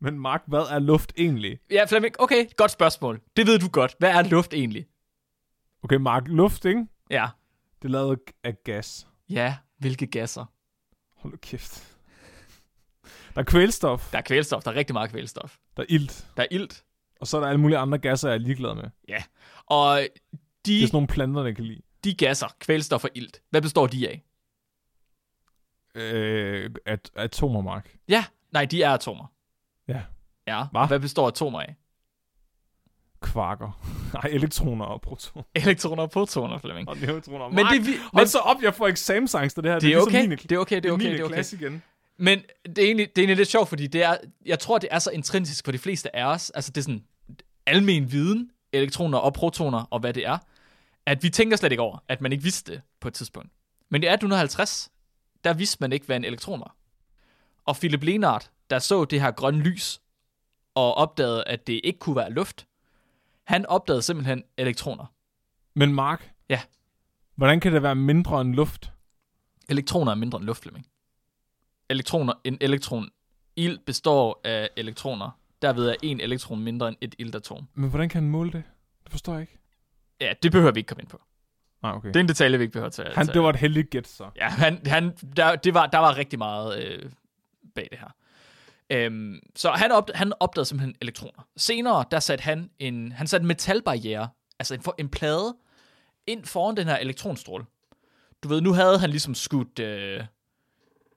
Men 0.00 0.18
Mark, 0.18 0.42
hvad 0.46 0.60
er 0.60 0.78
luft 0.78 1.12
egentlig? 1.16 1.58
Ja, 1.70 1.84
Flemming, 1.84 2.14
okay, 2.20 2.46
godt 2.56 2.70
spørgsmål. 2.70 3.20
Det 3.36 3.46
ved 3.46 3.58
du 3.58 3.68
godt. 3.68 3.94
Hvad 3.98 4.10
er 4.10 4.22
luft 4.22 4.54
egentlig? 4.54 4.86
Okay, 5.82 5.96
Mark, 5.96 6.22
luft, 6.28 6.64
ikke? 6.64 6.86
Ja. 7.10 7.26
Det 7.82 7.88
er 7.88 7.92
lavet 7.92 8.18
af 8.44 8.62
gas. 8.64 9.06
Ja, 9.28 9.56
hvilke 9.78 10.06
gasser? 10.06 10.44
Hold 11.16 11.32
nu 11.32 11.36
kæft. 11.42 11.96
Der 13.34 13.40
er 13.40 13.44
kvælstof, 13.44 14.10
Der 14.12 14.18
er 14.18 14.22
kvælstof, 14.22 14.62
der 14.62 14.70
er 14.70 14.74
rigtig 14.74 14.94
meget 14.94 15.10
kvælstof. 15.10 15.56
der 15.76 15.82
er 15.82 15.86
ilt, 15.88 16.26
Der 16.36 16.42
er 16.42 16.46
ilt. 16.50 16.84
og 17.20 17.26
så 17.26 17.36
er 17.36 17.40
der 17.40 17.48
alle 17.48 17.60
mulige 17.60 17.78
andre 17.78 17.98
gasser, 17.98 18.28
jeg 18.28 18.34
er 18.34 18.38
ligeglad 18.38 18.74
med. 18.74 18.84
Og 19.66 19.98
Det 20.00 20.08
de, 20.66 20.82
er 20.82 20.86
sådan 20.86 20.96
nogle 20.96 21.08
planter, 21.08 21.42
der 21.42 21.52
kan 21.52 21.64
lide. 21.64 21.82
de 22.04 22.14
gasser, 22.14 22.46
kvælstof 22.58 23.04
og 23.04 23.10
ilt, 23.14 23.42
hvad 23.50 23.62
består 23.62 23.86
de 23.86 24.08
af? 24.08 24.24
Øh, 25.96 26.70
at, 26.86 27.10
atomer, 27.16 27.60
Mark. 27.60 27.96
Ja, 28.08 28.24
nej, 28.52 28.64
de 28.64 28.82
er 28.82 28.90
atomer. 28.90 29.32
Ja. 29.88 30.00
Ja, 30.46 30.64
Hva? 30.70 30.86
hvad 30.86 31.00
består 31.00 31.28
atomer 31.28 31.60
af? 31.60 31.74
Kvarker. 33.20 33.80
Nej, 34.14 34.30
elektroner 34.32 34.84
og 34.84 35.00
protoner. 35.00 35.42
Elektroner 35.54 36.02
og 36.02 36.10
protoner, 36.10 36.58
Flemming. 36.58 36.88
Og 36.88 36.96
neutroner. 36.96 37.48
Men 37.48 37.56
Mark, 37.56 37.72
det, 37.72 37.86
vi, 37.86 37.90
men 37.90 38.00
hold 38.12 38.26
så 38.26 38.38
op, 38.38 38.56
jeg 38.62 38.74
får 38.74 38.88
eksamensangst 38.88 39.58
af 39.58 39.62
det 39.62 39.72
her. 39.72 39.78
det 39.78 39.86
er 39.86 39.90
ligesom 39.90 40.08
okay, 40.08 40.36
det 40.48 40.52
er 40.52 40.58
okay, 40.58 40.76
det 40.76 40.86
er 40.86 40.92
okay, 40.92 41.12
det 41.12 41.20
er 41.20 41.24
okay. 41.24 41.34
klasse 41.34 41.56
igen. 41.56 41.82
Men 42.18 42.42
det 42.66 42.78
er, 42.78 42.82
egentlig, 42.82 43.08
det 43.08 43.18
er 43.18 43.22
egentlig 43.22 43.36
lidt 43.36 43.48
sjovt, 43.48 43.68
fordi 43.68 43.86
det 43.86 44.02
er, 44.02 44.16
jeg 44.46 44.58
tror, 44.58 44.78
det 44.78 44.88
er 44.92 44.98
så 44.98 45.10
intrinsisk 45.10 45.64
for 45.64 45.72
de 45.72 45.78
fleste 45.78 46.16
af 46.16 46.24
os, 46.24 46.50
altså 46.50 46.70
det 46.70 46.80
er 46.80 46.82
sådan 46.82 47.04
almen 47.66 48.12
viden, 48.12 48.50
elektroner 48.72 49.18
og 49.18 49.32
protoner 49.32 49.88
og 49.90 50.00
hvad 50.00 50.14
det 50.14 50.26
er, 50.26 50.38
at 51.06 51.22
vi 51.22 51.30
tænker 51.30 51.56
slet 51.56 51.72
ikke 51.72 51.82
over, 51.82 51.98
at 52.08 52.20
man 52.20 52.32
ikke 52.32 52.44
vidste 52.44 52.72
det 52.72 52.80
på 53.00 53.08
et 53.08 53.14
tidspunkt. 53.14 53.50
Men 53.90 54.02
i 54.02 54.06
1850, 54.06 54.90
der 55.44 55.54
vidste 55.54 55.76
man 55.80 55.92
ikke, 55.92 56.06
hvad 56.06 56.16
en 56.16 56.24
elektron 56.24 56.60
var. 56.60 56.76
Og 57.64 57.76
Philip 57.76 58.02
Lenard, 58.02 58.50
der 58.70 58.78
så 58.78 59.04
det 59.04 59.20
her 59.20 59.30
grønne 59.30 59.62
lys, 59.62 60.00
og 60.74 60.94
opdagede, 60.94 61.44
at 61.46 61.66
det 61.66 61.80
ikke 61.84 61.98
kunne 61.98 62.16
være 62.16 62.30
luft, 62.32 62.66
han 63.44 63.66
opdagede 63.66 64.02
simpelthen 64.02 64.42
elektroner. 64.56 65.06
Men 65.74 65.94
Mark, 65.94 66.32
Ja. 66.48 66.60
hvordan 67.34 67.60
kan 67.60 67.72
det 67.72 67.82
være 67.82 67.94
mindre 67.94 68.40
end 68.40 68.54
luft? 68.54 68.92
Elektroner 69.68 70.10
er 70.12 70.16
mindre 70.16 70.38
end 70.38 70.46
luft, 70.46 70.62
Flemming. 70.62 70.86
Elektroner, 71.90 72.32
en 72.44 72.58
elektron, 72.60 73.10
ild 73.56 73.78
består 73.78 74.40
af 74.44 74.70
elektroner. 74.76 75.30
Derved 75.62 75.88
er 75.88 75.94
en 76.02 76.20
elektron 76.20 76.60
mindre 76.60 76.88
end 76.88 76.96
et 77.00 77.14
iltatom. 77.18 77.68
Men 77.74 77.90
hvordan 77.90 78.08
kan 78.08 78.22
han 78.22 78.30
måle 78.30 78.52
det? 78.52 78.62
Det 79.04 79.10
forstår 79.10 79.32
jeg 79.32 79.40
ikke. 79.40 79.58
Ja, 80.20 80.32
det 80.42 80.52
behøver 80.52 80.72
vi 80.72 80.80
ikke 80.80 80.88
komme 80.88 81.02
ind 81.02 81.08
på. 81.10 81.22
Nej, 81.82 81.92
okay. 81.92 82.08
Det 82.08 82.16
er 82.16 82.20
en 82.20 82.28
detalje, 82.28 82.58
vi 82.58 82.64
ikke 82.64 82.72
behøver 82.72 82.86
at 82.86 82.92
tage. 82.92 83.14
Han, 83.14 83.26
det 83.26 83.42
var 83.42 83.50
et 83.50 83.56
heldigt 83.56 83.90
gæt, 83.90 84.08
så. 84.08 84.30
Ja, 84.36 84.48
han, 84.48 84.86
han, 84.86 85.16
der, 85.36 85.56
det 85.56 85.74
var, 85.74 85.86
der 85.86 85.98
var 85.98 86.16
rigtig 86.16 86.38
meget 86.38 86.84
øh, 86.84 87.10
bag 87.74 87.88
det 87.90 87.98
her. 87.98 88.08
Øhm, 88.90 89.40
så 89.56 89.70
han, 89.70 89.92
op, 89.92 90.10
han 90.14 90.32
opdagede 90.40 90.68
simpelthen 90.68 90.96
elektroner. 91.00 91.46
Senere, 91.56 92.04
der 92.10 92.20
satte 92.20 92.42
han 92.42 92.70
en, 92.78 93.12
han 93.12 93.26
satte 93.26 93.42
en 93.42 93.48
metalbarriere, 93.48 94.28
altså 94.58 94.74
en, 94.74 94.82
en 94.98 95.08
plade, 95.08 95.56
ind 96.26 96.44
foran 96.44 96.76
den 96.76 96.86
her 96.86 96.96
elektronstråle. 96.96 97.64
Du 98.42 98.48
ved, 98.48 98.60
nu 98.60 98.72
havde 98.72 98.98
han 98.98 99.10
ligesom 99.10 99.34
skudt, 99.34 99.78
øh, 99.78 100.24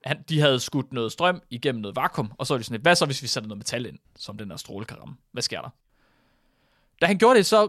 han, 0.04 0.22
de 0.28 0.40
havde 0.40 0.60
skudt 0.60 0.92
noget 0.92 1.12
strøm 1.12 1.42
igennem 1.50 1.80
noget 1.80 1.96
vakuum, 1.96 2.32
og 2.38 2.46
så 2.46 2.54
var 2.54 2.58
de 2.58 2.64
sådan 2.64 2.74
lidt, 2.74 2.82
hvad 2.82 2.94
så 2.94 3.06
hvis 3.06 3.22
vi 3.22 3.26
sætter 3.26 3.48
noget 3.48 3.58
metal 3.58 3.86
ind, 3.86 3.98
som 4.16 4.38
den 4.38 4.50
her 4.50 4.56
stråle 4.56 4.84
kan 4.84 5.00
ramme? 5.00 5.16
Hvad 5.32 5.42
sker 5.42 5.60
der? 5.60 5.68
Da 7.00 7.06
han 7.06 7.18
gjorde 7.18 7.38
det, 7.38 7.46
så 7.46 7.68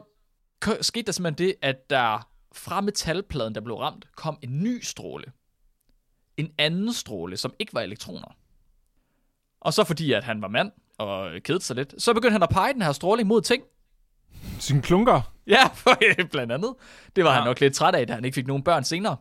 k- 0.65 0.81
skete 0.81 1.05
der 1.05 1.11
simpelthen 1.11 1.47
det, 1.47 1.55
at 1.61 1.89
der 1.89 2.27
fra 2.53 2.81
metalpladen, 2.81 3.55
der 3.55 3.61
blev 3.61 3.75
ramt, 3.75 4.07
kom 4.15 4.37
en 4.41 4.63
ny 4.63 4.81
stråle. 4.81 5.31
En 6.37 6.53
anden 6.57 6.93
stråle, 6.93 7.37
som 7.37 7.53
ikke 7.59 7.73
var 7.73 7.81
elektroner. 7.81 8.35
Og 9.61 9.73
så 9.73 9.83
fordi, 9.83 10.13
at 10.13 10.23
han 10.23 10.41
var 10.41 10.47
mand 10.47 10.71
og 10.97 11.43
kedede 11.43 11.63
sig 11.63 11.75
lidt, 11.75 12.01
så 12.01 12.13
begyndte 12.13 12.31
han 12.31 12.43
at 12.43 12.49
pege 12.49 12.73
den 12.73 12.81
her 12.81 12.91
stråling 12.91 13.27
mod 13.27 13.41
ting. 13.41 13.63
Sin 14.59 14.81
klunker. 14.81 15.33
Ja, 15.47 15.67
for, 15.67 15.91
blandt 16.31 16.51
andet. 16.51 16.75
Det 17.15 17.23
var 17.23 17.29
ja. 17.29 17.35
Ja. 17.35 17.41
han 17.41 17.49
nok 17.49 17.59
lidt 17.59 17.75
træt 17.75 17.95
af, 17.95 18.07
da 18.07 18.13
han 18.13 18.25
ikke 18.25 18.35
fik 18.35 18.47
nogen 18.47 18.63
børn 18.63 18.83
senere. 18.83 19.17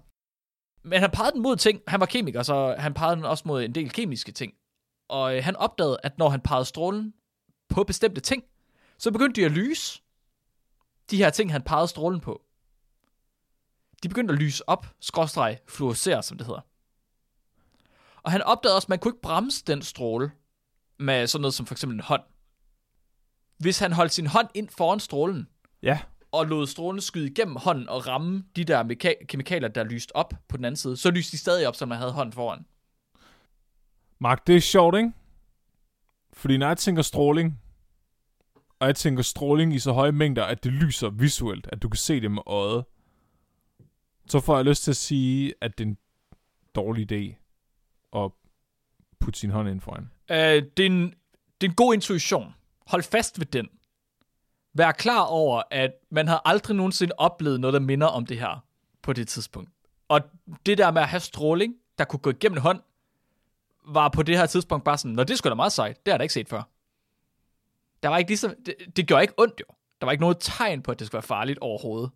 Men 0.82 1.00
han 1.00 1.10
pegede 1.10 1.32
den 1.32 1.42
mod 1.42 1.56
ting. 1.56 1.80
Han 1.88 2.00
var 2.00 2.06
kemiker, 2.06 2.42
så 2.42 2.74
han 2.78 2.94
pegede 2.94 3.16
den 3.16 3.24
også 3.24 3.44
mod 3.46 3.62
en 3.62 3.74
del 3.74 3.90
kemiske 3.90 4.32
ting. 4.32 4.52
Og 5.08 5.36
øh, 5.36 5.44
han 5.44 5.56
opdagede, 5.56 5.98
at 6.02 6.18
når 6.18 6.28
han 6.28 6.40
pegede 6.40 6.64
strålen 6.64 7.14
på 7.68 7.84
bestemte 7.84 8.20
ting, 8.20 8.44
så 8.98 9.10
begyndte 9.10 9.40
de 9.40 9.46
at 9.46 9.52
lyse. 9.52 10.02
De 11.10 11.16
her 11.16 11.30
ting, 11.30 11.52
han 11.52 11.62
pegede 11.62 11.88
strålen 11.88 12.20
på. 12.20 12.42
De 14.02 14.08
begyndte 14.08 14.34
at 14.34 14.40
lyse 14.40 14.68
op, 14.68 14.86
skråstreg, 15.00 15.58
fluorescere, 15.68 16.22
som 16.22 16.38
det 16.38 16.46
hedder. 16.46 16.60
Og 18.22 18.32
han 18.32 18.42
opdagede 18.42 18.76
også, 18.76 18.86
at 18.86 18.88
man 18.88 18.98
kunne 18.98 19.10
ikke 19.12 19.22
bremse 19.22 19.64
den 19.66 19.82
stråle 19.82 20.30
med 20.98 21.26
sådan 21.26 21.40
noget 21.42 21.54
som 21.54 21.66
for 21.66 21.74
eksempel 21.74 21.94
en 21.96 22.00
hånd. 22.04 22.22
Hvis 23.58 23.78
han 23.78 23.92
holdt 23.92 24.12
sin 24.12 24.26
hånd 24.26 24.48
ind 24.54 24.68
foran 24.68 25.00
strålen, 25.00 25.48
Ja. 25.82 25.98
og 26.32 26.46
lod 26.46 26.66
strålen 26.66 27.00
skyde 27.00 27.30
igennem 27.30 27.56
hånden 27.56 27.88
og 27.88 28.06
ramme 28.06 28.44
de 28.56 28.64
der 28.64 28.84
meka- 28.84 29.26
kemikalier, 29.26 29.68
der 29.68 29.84
lyste 29.84 30.16
op 30.16 30.34
på 30.48 30.56
den 30.56 30.64
anden 30.64 30.76
side, 30.76 30.96
så 30.96 31.10
lyste 31.10 31.32
de 31.32 31.38
stadig 31.38 31.68
op, 31.68 31.76
som 31.76 31.88
man 31.88 31.98
havde 31.98 32.12
hånden 32.12 32.32
foran. 32.32 32.66
Mark, 34.18 34.46
det 34.46 34.56
er 34.56 34.60
sjovt, 34.60 34.96
ikke? 34.96 35.12
Fordi 36.32 36.56
når 36.56 36.66
jeg 36.66 36.78
tænker 36.78 37.02
stråling, 37.02 37.60
og 38.78 38.86
jeg 38.86 38.96
tænker 38.96 39.22
stråling 39.22 39.74
i 39.74 39.78
så 39.78 39.92
høje 39.92 40.12
mængder, 40.12 40.44
at 40.44 40.64
det 40.64 40.72
lyser 40.72 41.08
visuelt, 41.10 41.68
at 41.72 41.82
du 41.82 41.88
kan 41.88 41.96
se 41.96 42.20
det 42.20 42.30
med 42.30 42.42
øjet, 42.46 42.84
så 44.30 44.40
får 44.40 44.56
jeg 44.56 44.64
lyst 44.64 44.82
til 44.82 44.90
at 44.90 44.96
sige, 44.96 45.54
at 45.60 45.78
det 45.78 45.84
er 45.84 45.88
en 45.88 45.98
dårlig 46.74 47.12
idé 47.12 47.34
at 48.16 48.30
putte 49.20 49.40
sin 49.40 49.50
hånd 49.50 49.68
ind 49.68 49.80
foran. 49.80 50.10
Øh, 50.30 50.62
det, 50.76 50.82
er 50.82 50.86
en, 50.86 51.14
det 51.60 51.66
er 51.66 51.70
en 51.70 51.74
god 51.74 51.94
intuition. 51.94 52.54
Hold 52.86 53.02
fast 53.02 53.38
ved 53.38 53.46
den. 53.46 53.68
Vær 54.74 54.92
klar 54.92 55.22
over, 55.22 55.62
at 55.70 55.90
man 56.10 56.28
har 56.28 56.42
aldrig 56.44 56.76
nogensinde 56.76 57.12
oplevet 57.18 57.60
noget, 57.60 57.74
der 57.74 57.80
minder 57.80 58.06
om 58.06 58.26
det 58.26 58.38
her 58.38 58.64
på 59.02 59.12
det 59.12 59.28
tidspunkt. 59.28 59.70
Og 60.08 60.20
det 60.66 60.78
der 60.78 60.90
med 60.90 61.02
at 61.02 61.08
have 61.08 61.20
stråling, 61.20 61.74
der 61.98 62.04
kunne 62.04 62.20
gå 62.20 62.30
igennem 62.30 62.56
en 62.56 62.62
hånd, 62.62 62.80
var 63.86 64.08
på 64.08 64.22
det 64.22 64.38
her 64.38 64.46
tidspunkt 64.46 64.84
bare 64.84 64.98
sådan, 64.98 65.14
når 65.14 65.24
det 65.24 65.38
skulle 65.38 65.50
da 65.50 65.54
meget 65.54 65.72
sejt. 65.72 65.96
Det 65.96 66.08
har 66.08 66.12
jeg 66.12 66.18
da 66.18 66.22
ikke 66.22 66.34
set 66.34 66.48
før. 66.48 66.62
Der 68.02 68.08
var 68.08 68.18
ikke 68.18 68.30
ligesom, 68.30 68.54
det, 68.66 68.74
det 68.96 69.06
gjorde 69.06 69.22
ikke 69.22 69.34
ondt 69.38 69.60
jo. 69.60 69.74
Der 70.00 70.06
var 70.06 70.12
ikke 70.12 70.22
noget 70.22 70.36
tegn 70.40 70.82
på, 70.82 70.90
at 70.90 70.98
det 70.98 71.06
skulle 71.06 71.16
være 71.16 71.22
farligt 71.22 71.58
overhovedet. 71.58 72.10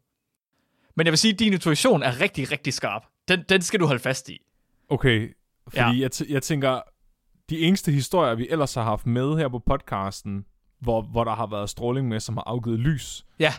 Men 0.97 1.07
jeg 1.07 1.13
vil 1.13 1.19
sige, 1.19 1.33
at 1.33 1.39
din 1.39 1.53
intuition 1.53 2.03
er 2.03 2.21
rigtig, 2.21 2.53
rigtig 2.53 2.73
skarp. 2.75 3.03
Den, 3.29 3.45
den 3.49 3.63
skal 3.63 3.81
du 3.81 3.87
holde 3.87 4.01
fast 4.03 4.29
i. 4.29 4.39
Okay, 4.89 5.35
fordi 5.69 5.81
Ja. 5.81 5.93
jeg, 6.01 6.11
t- 6.15 6.33
jeg 6.33 6.43
tænker, 6.43 6.81
de 7.51 7.59
eneste 7.61 7.93
historier, 7.93 8.35
vi 8.35 8.47
ellers 8.51 8.75
har 8.75 8.83
haft 8.83 9.07
med 9.07 9.37
her 9.37 9.49
på 9.49 9.59
podcasten, 9.59 10.45
hvor, 10.81 11.03
hvor 11.03 11.25
der 11.25 11.35
har 11.35 11.47
været 11.47 11.71
stråling 11.71 12.09
med, 12.09 12.21
som 12.21 12.37
har 12.37 12.45
afgivet 12.47 12.79
lys, 12.81 13.25
Ja, 13.39 13.53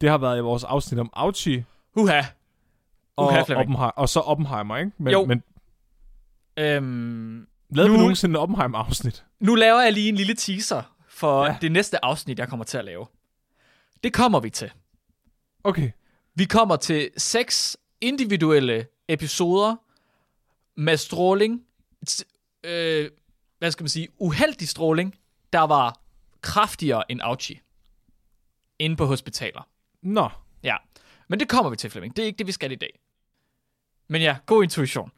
det 0.00 0.10
har 0.10 0.18
været 0.18 0.38
i 0.38 0.40
vores 0.40 0.64
afsnit 0.64 1.00
om 1.00 1.10
Auchi, 1.12 1.64
uha. 1.96 2.22
og, 3.16 3.26
Uha. 3.26 3.40
Oppenheimer, 3.40 3.78
og 3.86 4.08
så 4.08 4.20
Oppenheimer, 4.20 4.76
ikke? 4.76 4.92
Men, 4.98 5.12
Jo. 5.12 5.24
men 5.26 5.42
Øhm, 6.58 7.46
lavede 7.70 7.88
Nu- 7.88 7.96
vi 7.96 8.00
nogensinde 8.00 8.32
et 8.32 8.40
Oppenheimer-afsnit? 8.40 9.24
Nu 9.40 9.54
laver 9.54 9.80
jeg 9.80 9.92
lige 9.92 10.08
en 10.08 10.14
lille 10.14 10.34
teaser 10.34 10.82
for. 11.08 11.44
Ja. 11.46 11.56
det 11.60 11.72
næste 11.72 12.04
afsnit, 12.04 12.38
jeg 12.38 12.48
kommer 12.48 12.64
til 12.64 12.78
at 12.78 12.84
lave. 12.84 13.06
Det 14.04 14.12
kommer 14.12 14.40
vi 14.40 14.50
til. 14.50 14.70
Okay. 15.64 15.90
Vi 16.38 16.44
kommer 16.44 16.76
til 16.76 17.10
seks 17.16 17.76
individuelle 18.00 18.86
episoder 19.08 19.76
med 20.76 20.96
stråling, 20.96 21.62
øh, 22.64 23.10
hvad 23.58 23.70
skal 23.70 23.82
man 23.84 23.88
sige, 23.88 24.08
uheldig 24.18 24.68
stråling, 24.68 25.14
der 25.52 25.60
var 25.60 26.00
kraftigere 26.40 27.10
end 27.10 27.20
Auchi. 27.22 27.60
Inde 28.78 28.96
på 28.96 29.06
hospitaler. 29.06 29.68
Nå, 30.02 30.28
Ja, 30.62 30.76
men 31.28 31.40
det 31.40 31.48
kommer 31.48 31.70
vi 31.70 31.76
til, 31.76 31.90
Flemming. 31.90 32.16
Det 32.16 32.22
er 32.22 32.26
ikke 32.26 32.38
det, 32.38 32.46
vi 32.46 32.52
skal 32.52 32.72
i 32.72 32.76
dag. 32.76 32.98
Men 34.08 34.22
ja, 34.22 34.36
god 34.46 34.62
intuition. 34.62 35.10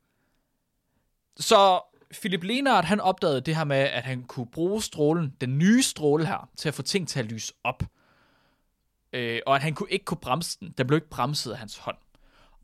Så 1.37 1.81
Philip 2.21 2.43
Lenard, 2.43 2.85
han 2.85 3.01
opdagede 3.01 3.41
det 3.41 3.57
her 3.57 3.65
med, 3.65 3.77
at 3.77 4.03
han 4.03 4.23
kunne 4.23 4.47
bruge 4.47 4.83
strålen, 4.83 5.37
den 5.41 5.59
nye 5.59 5.83
stråle 5.83 6.27
her, 6.27 6.49
til 6.57 6.69
at 6.69 6.75
få 6.75 6.83
ting 6.83 7.09
til 7.09 7.19
at 7.19 7.27
lyse 7.27 7.55
op. 7.65 7.83
Øh, 9.13 9.41
og 9.47 9.57
at 9.57 9.63
han 9.63 9.75
kunne 9.75 9.91
ikke 9.91 10.05
kunne 10.05 10.19
bremse 10.19 10.59
den. 10.61 10.75
Den 10.79 10.87
blev 10.87 10.97
ikke 10.97 11.11
bremset 11.11 11.53
af 11.53 11.59
hans 11.59 11.77
hånd. 11.79 11.97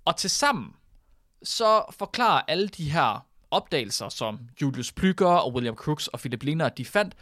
Og 0.05 0.17
til 0.17 0.31
sammen, 0.31 0.73
så 1.43 1.85
forklarer 1.91 2.43
alle 2.49 2.69
de 2.69 2.91
her 2.91 3.27
opdagelser, 3.51 4.09
som 4.09 4.39
Julius 4.63 4.93
Plüger 5.01 5.25
og 5.25 5.55
William 5.55 5.75
Crookes 5.75 6.09
og 6.09 6.19
Philip 6.19 6.43
Lenard, 6.43 6.77
de 6.77 6.85
fandt, 6.85 7.15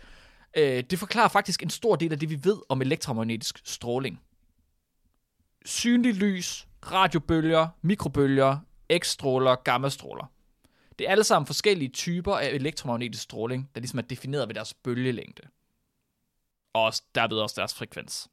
Øh, 0.56 0.84
det 0.90 0.98
forklarer 0.98 1.28
faktisk 1.28 1.62
en 1.62 1.70
stor 1.70 1.96
del 1.96 2.12
af 2.12 2.18
det, 2.18 2.30
vi 2.30 2.44
ved 2.44 2.58
om 2.68 2.82
elektromagnetisk 2.82 3.60
stråling. 3.64 4.20
Synlig 5.64 6.14
lys, 6.14 6.68
radiobølger, 6.92 7.68
mikrobølger, 7.82 8.58
X-stråler, 8.98 9.54
gammastråler. 9.54 10.32
Det 10.98 11.06
er 11.06 11.10
alle 11.10 11.24
sammen 11.24 11.46
forskellige 11.46 11.88
typer 11.88 12.36
af 12.36 12.48
elektromagnetisk 12.48 13.22
stråling, 13.22 13.70
der 13.74 13.80
ligesom 13.80 13.98
er 13.98 14.02
defineret 14.02 14.48
ved 14.48 14.54
deres 14.54 14.74
bølgelængde. 14.74 15.42
Og 16.74 16.92
derved 17.14 17.38
også 17.38 17.54
deres 17.58 17.74
frekvens. 17.74 18.28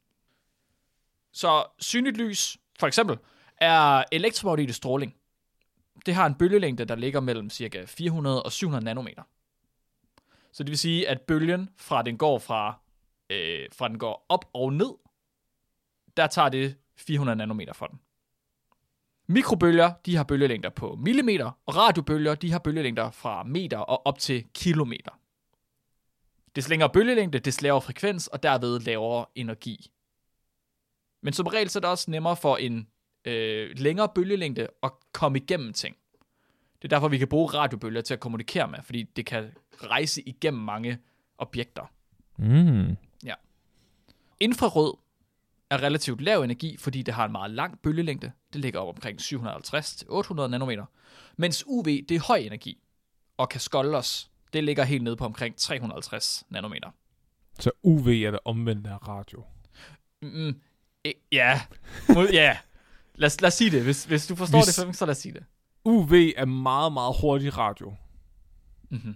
Så 1.31 1.65
synligt 1.79 2.17
lys, 2.17 2.57
for 2.79 2.88
eksempel, 2.88 3.17
er 3.57 4.03
elektromagnetisk 4.11 4.77
stråling. 4.77 5.15
Det 6.05 6.13
har 6.13 6.25
en 6.25 6.35
bølgelængde, 6.35 6.85
der 6.85 6.95
ligger 6.95 7.19
mellem 7.19 7.50
ca. 7.50 7.83
400 7.85 8.43
og 8.43 8.51
700 8.51 8.85
nanometer. 8.85 9.23
Så 10.51 10.63
det 10.63 10.69
vil 10.69 10.77
sige, 10.77 11.09
at 11.09 11.21
bølgen 11.21 11.69
fra 11.77 12.01
den 12.01 12.17
går 12.17 12.39
fra, 12.39 12.79
øh, 13.29 13.67
fra 13.71 13.88
den 13.88 14.00
går 14.00 14.25
op 14.29 14.45
og 14.53 14.73
ned, 14.73 14.91
der 16.17 16.27
tager 16.27 16.50
det 16.50 16.75
400 16.97 17.35
nanometer 17.35 17.73
for 17.73 17.88
den. 17.88 18.00
Mikrobølger, 19.27 19.93
de 20.05 20.15
har 20.15 20.23
bølgelængder 20.23 20.69
på 20.69 20.95
millimeter, 20.95 21.51
og 21.65 21.75
radiobølger, 21.75 22.35
de 22.35 22.51
har 22.51 22.59
bølgelængder 22.59 23.11
fra 23.11 23.43
meter 23.43 23.77
og 23.77 24.05
op 24.05 24.19
til 24.19 24.45
kilometer. 24.53 25.11
Des 26.55 26.69
længere 26.69 26.89
bølgelængde, 26.89 27.39
des 27.39 27.61
lavere 27.61 27.81
frekvens, 27.81 28.27
og 28.27 28.43
derved 28.43 28.79
lavere 28.79 29.25
energi. 29.35 29.91
Men 31.22 31.34
som 31.34 31.48
regel 31.48 31.70
så 31.70 31.80
er 31.80 31.82
det 31.82 31.90
også 31.90 32.12
nemmere 32.12 32.36
for 32.36 32.58
en 32.58 32.88
øh, 33.25 33.70
længere 33.78 34.10
bølgelængde 34.16 34.68
at 34.84 34.92
komme 35.12 35.38
igennem 35.38 35.74
ting. 35.74 35.96
Det 36.82 36.84
er 36.88 36.90
derfor, 36.90 37.08
vi 37.08 37.18
kan 37.18 37.28
bruge 37.28 37.48
radiobølger 37.48 38.01
til 38.01 38.13
at 38.13 38.20
kommunikere 38.20 38.68
med, 38.68 38.80
fordi 38.84 39.04
det 39.04 39.25
kan 39.25 39.51
rejse 39.84 40.22
igennem 40.22 40.63
mange 40.63 40.98
objekter. 41.38 41.92
Mm. 42.38 42.98
Infrarød 44.42 44.94
er 45.70 45.84
relativt 45.84 46.22
lav 46.22 46.42
energi, 46.42 46.78
fordi 46.78 47.01
det 47.01 47.13
har 47.13 47.25
en 47.25 47.32
meget 47.32 47.51
lang 47.51 47.80
bølgelængde. 47.80 48.32
Det 48.54 48.62
ligger 48.62 48.80
op 48.80 48.96
omkring 48.96 49.20
750-800 49.22 50.48
nanometer. 50.48 50.86
Mens 51.38 51.63
UV, 51.68 51.86
det 51.86 52.12
er 52.12 52.28
høj 52.28 52.38
energi 52.38 52.84
og 53.38 53.50
kan 53.50 53.60
skolde 53.60 53.98
os. 53.98 54.32
Det 54.54 54.63
ligger 54.63 54.84
helt 54.84 55.04
nede 55.04 55.16
på 55.16 55.25
omkring 55.25 55.56
350 55.56 56.44
nanometer. 56.50 56.90
Så 57.60 57.72
UV 57.84 58.08
er 58.08 58.32
det 58.32 58.40
omvendte 58.46 58.90
af 58.90 59.08
radio. 59.08 59.44
Mm, 60.22 60.62
ja, 61.31 61.62
Må- 62.10 62.22
ja. 62.24 62.58
Lad, 63.15 63.27
os- 63.27 63.41
lad 63.41 63.48
os 63.48 63.53
sige 63.53 63.72
det. 63.72 63.84
Hvis, 63.84 64.03
hvis 64.05 64.27
du 64.27 64.36
forstår 64.36 64.58
Hvis- 64.65 64.75
det, 64.75 64.96
så 64.98 65.05
lad 65.05 65.12
os 65.12 65.17
sige 65.17 65.34
det. 65.34 65.43
UV 65.86 66.12
er 66.38 66.46
meget, 66.46 66.93
meget 66.93 67.15
hurtig 67.22 67.58
radio. 67.58 67.96
Mm-hmm. 68.89 69.15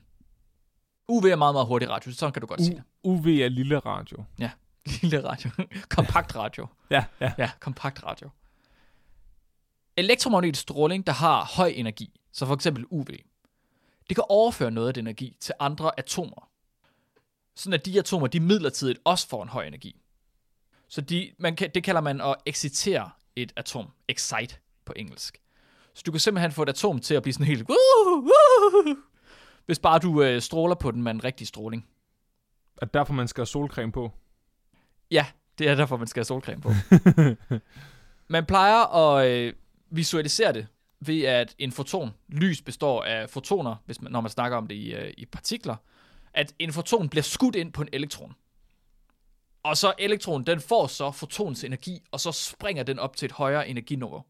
UV 1.08 1.24
er 1.26 1.36
meget, 1.36 1.56
meget 1.56 1.68
hurtig 1.68 1.90
radio. 1.90 2.12
Sådan 2.12 2.34
kan 2.34 2.42
du 2.42 2.48
godt 2.48 2.62
sige 2.62 2.76
det. 2.76 2.84
U- 2.84 3.10
UV 3.10 3.26
er 3.28 3.50
lille 3.50 3.80
radio. 3.80 4.24
Lille 5.02 5.24
radio. 5.24 5.50
kompakt 5.90 6.36
radio. 6.36 6.68
Ja, 6.90 7.06
ja. 7.22 7.32
Ja, 7.38 7.52
kompakt 7.60 8.04
radio. 8.04 8.30
Elektromagnetisk 9.98 10.62
stråling, 10.62 11.08
der 11.08 11.14
har 11.14 11.52
høj 11.56 11.68
energi, 11.76 12.20
så 12.32 12.46
for 12.46 12.54
eksempel 12.54 12.86
UV, 12.90 13.06
det 14.10 14.16
kan 14.16 14.24
overføre 14.30 14.72
noget 14.72 14.88
af 14.88 14.94
den 14.94 15.04
energi 15.08 15.38
til 15.40 15.54
andre 15.60 16.00
atomer. 16.00 16.50
Sådan 17.56 17.74
at 17.80 17.86
de 17.86 18.00
atomer, 18.00 18.28
de 18.28 18.40
midlertidigt 18.40 19.00
også 19.06 19.28
får 19.28 19.44
en 19.44 19.50
høj 19.50 19.66
energi. 19.66 20.02
Så 20.88 21.02
de, 21.02 21.32
man 21.40 21.56
kan, 21.56 21.72
det 21.76 21.84
kalder 21.84 22.02
man 22.02 22.22
at 22.22 22.36
excitere 22.46 23.10
et 23.36 23.54
atom. 23.56 23.88
Excite 24.08 24.56
på 24.86 24.94
engelsk. 24.96 25.42
Så 25.94 26.04
du 26.06 26.12
kan 26.12 26.20
simpelthen 26.20 26.52
få 26.52 26.64
et 26.64 26.70
atom 26.70 27.00
til 27.00 27.14
at 27.16 27.24
blive 27.24 27.34
sådan 27.34 27.46
helt... 27.46 27.70
"Woo, 27.70 28.16
woo", 28.18 28.96
Hvis 29.66 29.80
bare 29.80 30.00
du 30.00 30.22
øh, 30.24 30.42
stråler 30.42 30.76
på 30.76 30.92
den 30.92 31.04
med 31.04 31.12
en 31.12 31.24
rigtig 31.24 31.48
stråling. 31.48 31.88
Og 32.78 32.94
derfor 32.94 33.14
man 33.14 33.28
skal 33.28 33.42
have 33.42 33.46
solcreme 33.46 33.92
på. 33.92 34.12
Ja, 35.12 35.26
det 35.58 35.70
er 35.70 35.76
derfor, 35.76 35.98
man 35.98 36.08
skal 36.08 36.20
have 36.20 36.26
solcreme 36.26 36.62
på. 36.62 36.72
man 38.28 38.46
plejer 38.46 38.96
at 38.96 39.28
øh, 39.32 39.54
visualisere 39.90 40.54
det 40.54 40.68
ved, 41.00 41.22
at 41.22 41.56
en 41.58 41.72
foton, 41.72 42.12
lys 42.28 42.62
består 42.62 43.04
af 43.04 43.30
fotoner, 43.30 43.76
hvis 43.86 44.02
man, 44.02 44.12
når 44.12 44.22
man 44.22 44.32
snakker 44.32 44.58
om 44.58 44.68
det 44.68 44.76
i, 44.76 44.94
øh, 44.94 45.14
i 45.18 45.26
partikler, 45.26 45.76
at 46.34 46.54
en 46.60 46.74
foton 46.74 47.10
bliver 47.10 47.24
skudt 47.24 47.56
ind 47.56 47.74
på 47.74 47.82
en 47.82 47.90
elektron. 47.94 48.36
Og 49.66 49.78
så 49.78 49.94
elektronen, 50.00 50.46
den 50.48 50.60
får 50.62 50.88
så 50.88 51.12
fotons 51.12 51.64
energi, 51.64 52.00
og 52.12 52.20
så 52.20 52.32
springer 52.32 52.84
den 52.84 53.00
op 53.00 53.16
til 53.16 53.26
et 53.26 53.32
højere 53.32 53.68
energiniveau. 53.70 54.24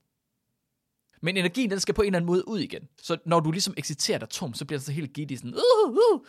Men 1.22 1.38
energien, 1.38 1.70
den 1.72 1.80
skal 1.80 1.94
på 1.94 2.02
en 2.02 2.06
eller 2.06 2.18
anden 2.18 2.28
måde 2.28 2.48
ud 2.48 2.60
igen. 2.60 2.88
Så 3.02 3.18
når 3.26 3.40
du 3.40 3.52
ligesom 3.52 3.74
exciterer 3.78 4.18
et 4.18 4.24
atom, 4.24 4.54
så 4.54 4.66
bliver 4.66 4.80
den 4.80 4.86
så 4.86 4.92
helt 4.92 5.14
giddy 5.14 5.36
sådan, 5.36 5.54
uh, 5.54 5.92
uh, 5.92 6.22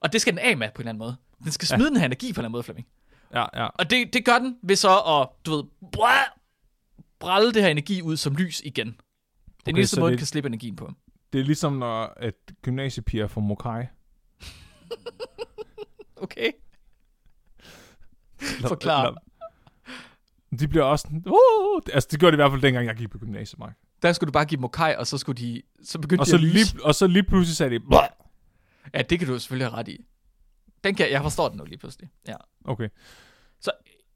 og 0.00 0.12
det 0.12 0.20
skal 0.20 0.32
den 0.32 0.38
af 0.38 0.56
med 0.56 0.68
på 0.74 0.82
en 0.82 0.82
eller 0.82 0.88
anden 0.88 0.98
måde. 0.98 1.16
Den 1.44 1.52
skal 1.52 1.68
smide 1.68 1.82
ja. 1.84 1.88
den 1.88 1.96
her 1.96 2.04
energi 2.06 2.26
på 2.32 2.40
en 2.40 2.40
eller 2.40 2.44
anden 2.48 2.52
måde, 2.52 2.62
Flemming. 2.62 2.86
Ja, 3.34 3.44
ja. 3.62 3.66
Og 3.66 3.90
det, 3.90 4.12
det 4.12 4.24
gør 4.24 4.38
den 4.38 4.58
ved 4.62 4.76
så 4.76 4.98
at, 5.00 5.28
du 5.46 5.56
ved, 5.56 5.64
bræ- 5.96 6.38
brælle 7.18 7.52
det 7.52 7.62
her 7.62 7.68
energi 7.68 8.02
ud 8.02 8.16
som 8.16 8.36
lys 8.36 8.60
igen. 8.64 8.86
Det 8.86 8.92
er 8.94 9.02
den 9.64 9.74
Okay, 9.74 9.78
eneste 9.80 10.00
måde, 10.00 10.10
det- 10.12 10.18
kan 10.18 10.26
slippe 10.26 10.46
energien 10.46 10.76
på. 10.76 10.92
Det 11.32 11.40
er 11.40 11.44
ligesom, 11.44 11.72
når 11.72 12.12
at 12.16 12.34
gymnasiepiger 12.62 13.26
får 13.26 13.40
mokai. 13.40 13.84
Okay. 16.16 16.52
Forklar. 18.60 19.16
De 20.60 20.68
bliver 20.68 20.84
også 20.84 21.02
sådan, 21.02 21.22
uh, 21.26 21.82
altså 21.92 22.08
det 22.10 22.20
gjorde 22.20 22.32
de 22.32 22.36
i 22.36 22.42
hvert 22.42 22.50
fald 22.52 22.62
dengang, 22.62 22.86
jeg 22.86 22.96
gik 22.96 23.10
på 23.10 23.18
gymnasiet, 23.18 23.58
Mark. 23.58 23.74
Der 24.02 24.12
skulle 24.12 24.28
du 24.28 24.32
bare 24.32 24.44
give 24.44 24.56
dem 24.56 24.60
mokai, 24.62 24.94
og 24.96 25.06
så 25.06 25.18
skulle 25.18 25.42
de, 25.42 25.62
så 25.82 25.98
begyndte 25.98 26.20
Og 26.22 26.26
de 26.26 26.30
så, 26.30 26.36
lige, 26.36 26.66
og 26.84 26.94
så 26.94 27.06
lige 27.06 27.22
pludselig 27.22 27.56
sagde 27.56 27.74
de, 27.74 27.80
"Blah." 27.80 28.08
Ja, 28.94 29.02
det 29.02 29.18
kan 29.18 29.28
du 29.28 29.38
selvfølgelig 29.38 29.66
have 29.68 29.76
ret 29.78 29.88
i. 29.88 30.04
Den 30.84 30.94
kan, 30.94 31.10
jeg 31.10 31.22
forstår 31.22 31.48
den 31.48 31.58
nu 31.58 31.64
lige 31.64 31.78
pludselig. 31.78 32.08
Ja. 32.28 32.34
okay. 32.64 32.88
Så 33.60 33.70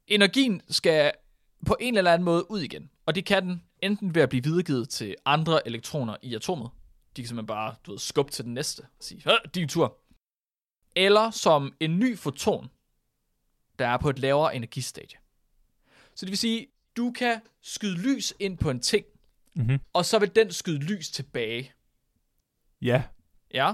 energien 0.07 0.61
skal 0.69 1.11
på 1.65 1.77
en 1.79 1.97
eller 1.97 2.13
anden 2.13 2.25
måde 2.25 2.51
ud 2.51 2.59
igen. 2.59 2.89
Og 3.05 3.15
det 3.15 3.25
kan 3.25 3.43
den 3.43 3.63
enten 3.83 4.15
ved 4.15 4.21
at 4.21 4.29
blive 4.29 4.43
videregivet 4.43 4.89
til 4.89 5.15
andre 5.25 5.67
elektroner 5.67 6.15
i 6.21 6.35
atomet. 6.35 6.69
De 7.15 7.21
kan 7.21 7.27
simpelthen 7.27 7.47
bare 7.47 7.75
du 7.85 7.91
ved, 7.91 7.99
skubbe 7.99 8.31
til 8.31 8.45
den 8.45 8.53
næste 8.53 8.81
og 8.81 8.87
sige, 9.03 9.21
"Øh, 9.25 9.37
din 9.55 9.67
tur. 9.67 9.97
Eller 10.95 11.31
som 11.31 11.73
en 11.79 11.99
ny 11.99 12.17
foton, 12.17 12.69
der 13.81 13.87
er 13.87 13.97
på 13.97 14.09
et 14.09 14.19
lavere 14.19 14.55
energistadie. 14.55 15.17
Så 16.15 16.25
det 16.25 16.29
vil 16.31 16.37
sige, 16.37 16.67
du 16.97 17.11
kan 17.11 17.41
skyde 17.61 17.97
lys 17.97 18.33
ind 18.39 18.57
på 18.57 18.69
en 18.69 18.79
ting, 18.79 19.05
Mm-hmm. 19.55 19.79
og 19.93 20.05
så 20.05 20.19
vil 20.19 20.35
den 20.35 20.51
skyde 20.51 20.79
lys 20.79 21.09
tilbage. 21.09 21.71
Ja, 22.81 23.03
Ja? 23.53 23.73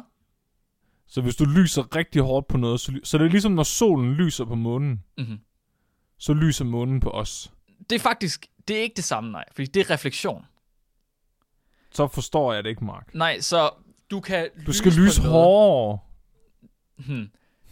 så 1.07 1.21
hvis 1.21 1.35
du 1.35 1.45
lyser 1.45 1.95
rigtig 1.95 2.21
hårdt 2.21 2.47
på 2.47 2.57
noget, 2.57 2.79
så, 2.79 2.91
ly- 2.91 3.03
så 3.03 3.17
det 3.17 3.25
er 3.25 3.29
ligesom, 3.29 3.51
når 3.51 3.63
solen 3.63 4.13
lyser 4.13 4.45
på 4.45 4.55
månen, 4.55 5.03
Mm-hmm. 5.17 5.39
så 6.17 6.33
lyser 6.33 6.65
månen 6.65 6.99
på 6.99 7.09
os. 7.09 7.51
Det 7.89 7.95
er 7.95 7.99
faktisk, 7.99 8.47
det 8.67 8.77
er 8.77 8.81
ikke 8.81 8.95
det 8.95 9.03
samme, 9.03 9.31
nej. 9.31 9.45
Fordi 9.51 9.65
det 9.65 9.79
er 9.79 9.89
refleksion. 9.89 10.45
Så 11.91 12.07
forstår 12.07 12.53
jeg 12.53 12.63
det 12.63 12.69
ikke, 12.69 12.85
Mark. 12.85 13.13
Nej, 13.15 13.39
så 13.39 13.71
du 14.11 14.19
kan 14.19 14.49
Du 14.65 14.73
skal 14.73 14.91
på 14.91 14.97
lyse 14.99 15.21
hårdere. 15.21 15.99
Hmm. 16.97 17.31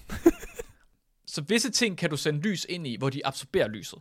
så 1.36 1.42
visse 1.42 1.72
ting 1.72 1.98
kan 1.98 2.10
du 2.10 2.18
sende 2.18 2.40
lys 2.40 2.66
ind 2.70 2.88
i, 2.88 2.96
hvor 2.96 3.10
de 3.10 3.26
absorberer 3.26 3.68
lyset. 3.68 4.00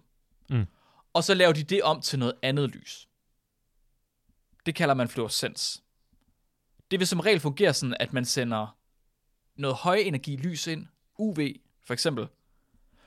Mm. 0.51 0.67
Og 1.13 1.25
så 1.25 1.35
laver 1.35 1.53
de 1.53 1.63
det 1.63 1.83
om 1.83 2.01
til 2.01 2.19
noget 2.19 2.35
andet 2.43 2.71
lys. 2.71 3.09
Det 4.67 4.75
kalder 4.75 4.95
man 4.95 5.09
fluorescens. 5.09 5.83
Det 6.91 6.99
vil 6.99 7.07
som 7.07 7.21
regel 7.21 7.41
fungere 7.41 7.75
sådan, 7.75 7.97
at 8.01 8.13
man 8.13 8.25
sender 8.25 8.79
noget 9.57 9.77
højenergi 9.77 10.37
lys 10.37 10.67
ind, 10.67 10.87
UV 11.19 11.39
for 11.85 11.93
eksempel, 11.93 12.29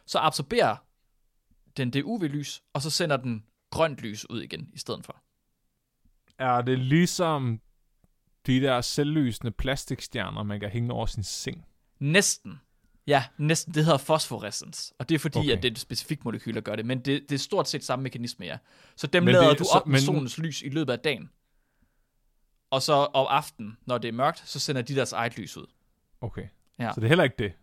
så 0.05 0.19
absorberer 0.19 0.75
den 1.77 1.93
det 1.93 2.03
UV-lys, 2.03 2.63
og 2.73 2.81
så 2.81 2.89
sender 2.89 3.17
den 3.17 3.45
grønt 3.69 3.99
lys 3.99 4.29
ud 4.29 4.41
igen 4.41 4.69
i 4.73 4.77
stedet 4.77 5.05
for. 5.05 5.23
Er 6.37 6.61
det 6.61 6.79
ligesom 6.79 7.61
de 8.47 8.61
der 8.61 8.81
selvlysende 8.81 9.51
plastikstjerner, 9.51 10.43
man 10.43 10.59
kan 10.59 10.69
hænge 10.69 10.93
over 10.93 11.05
sin 11.05 11.23
seng? 11.23 11.65
Næsten. 11.99 12.61
Ja, 13.07 13.23
næsten. 13.37 13.73
Det 13.73 13.85
hedder 13.85 13.97
fosforescens. 13.97 14.93
Og 14.99 15.09
det 15.09 15.15
er 15.15 15.19
fordi, 15.19 15.37
Okay. 15.39 15.49
at 15.51 15.63
det 15.63 15.67
er 15.67 15.71
et 15.71 15.79
specifikt 15.79 16.25
molekyl, 16.25 16.53
der 16.53 16.61
gør 16.61 16.75
det. 16.75 16.85
Men 16.85 16.99
det, 16.99 17.21
det 17.29 17.31
er 17.35 17.39
stort 17.39 17.67
set 17.69 17.83
samme 17.83 18.03
mekanisme, 18.03 18.45
ja. 18.45 18.57
Så 18.95 19.07
dem 19.07 19.23
Men 19.23 19.31
lader 19.31 19.49
det- 19.49 19.59
du 19.59 19.63
så- 19.63 19.69
op 19.79 19.87
med 19.87 19.91
men- 19.91 20.01
solens 20.01 20.37
lys 20.37 20.61
i 20.61 20.69
løbet 20.69 20.93
af 20.93 20.99
dagen. 20.99 21.29
Og 22.71 22.81
så 22.81 22.93
om 22.93 23.27
aftenen, 23.29 23.77
når 23.85 23.97
det 23.97 24.07
er 24.07 24.11
mørkt, 24.11 24.43
så 24.49 24.59
sender 24.59 24.81
de 24.81 24.95
deres 24.95 25.11
eget 25.13 25.37
lys 25.37 25.57
ud. 25.57 25.65
Okay. 26.21 26.47
Ja. 26.79 26.91
Så 26.93 26.99
det 26.99 27.05
er 27.05 27.09
heller 27.09 27.23
ikke 27.23 27.35
det. 27.39 27.53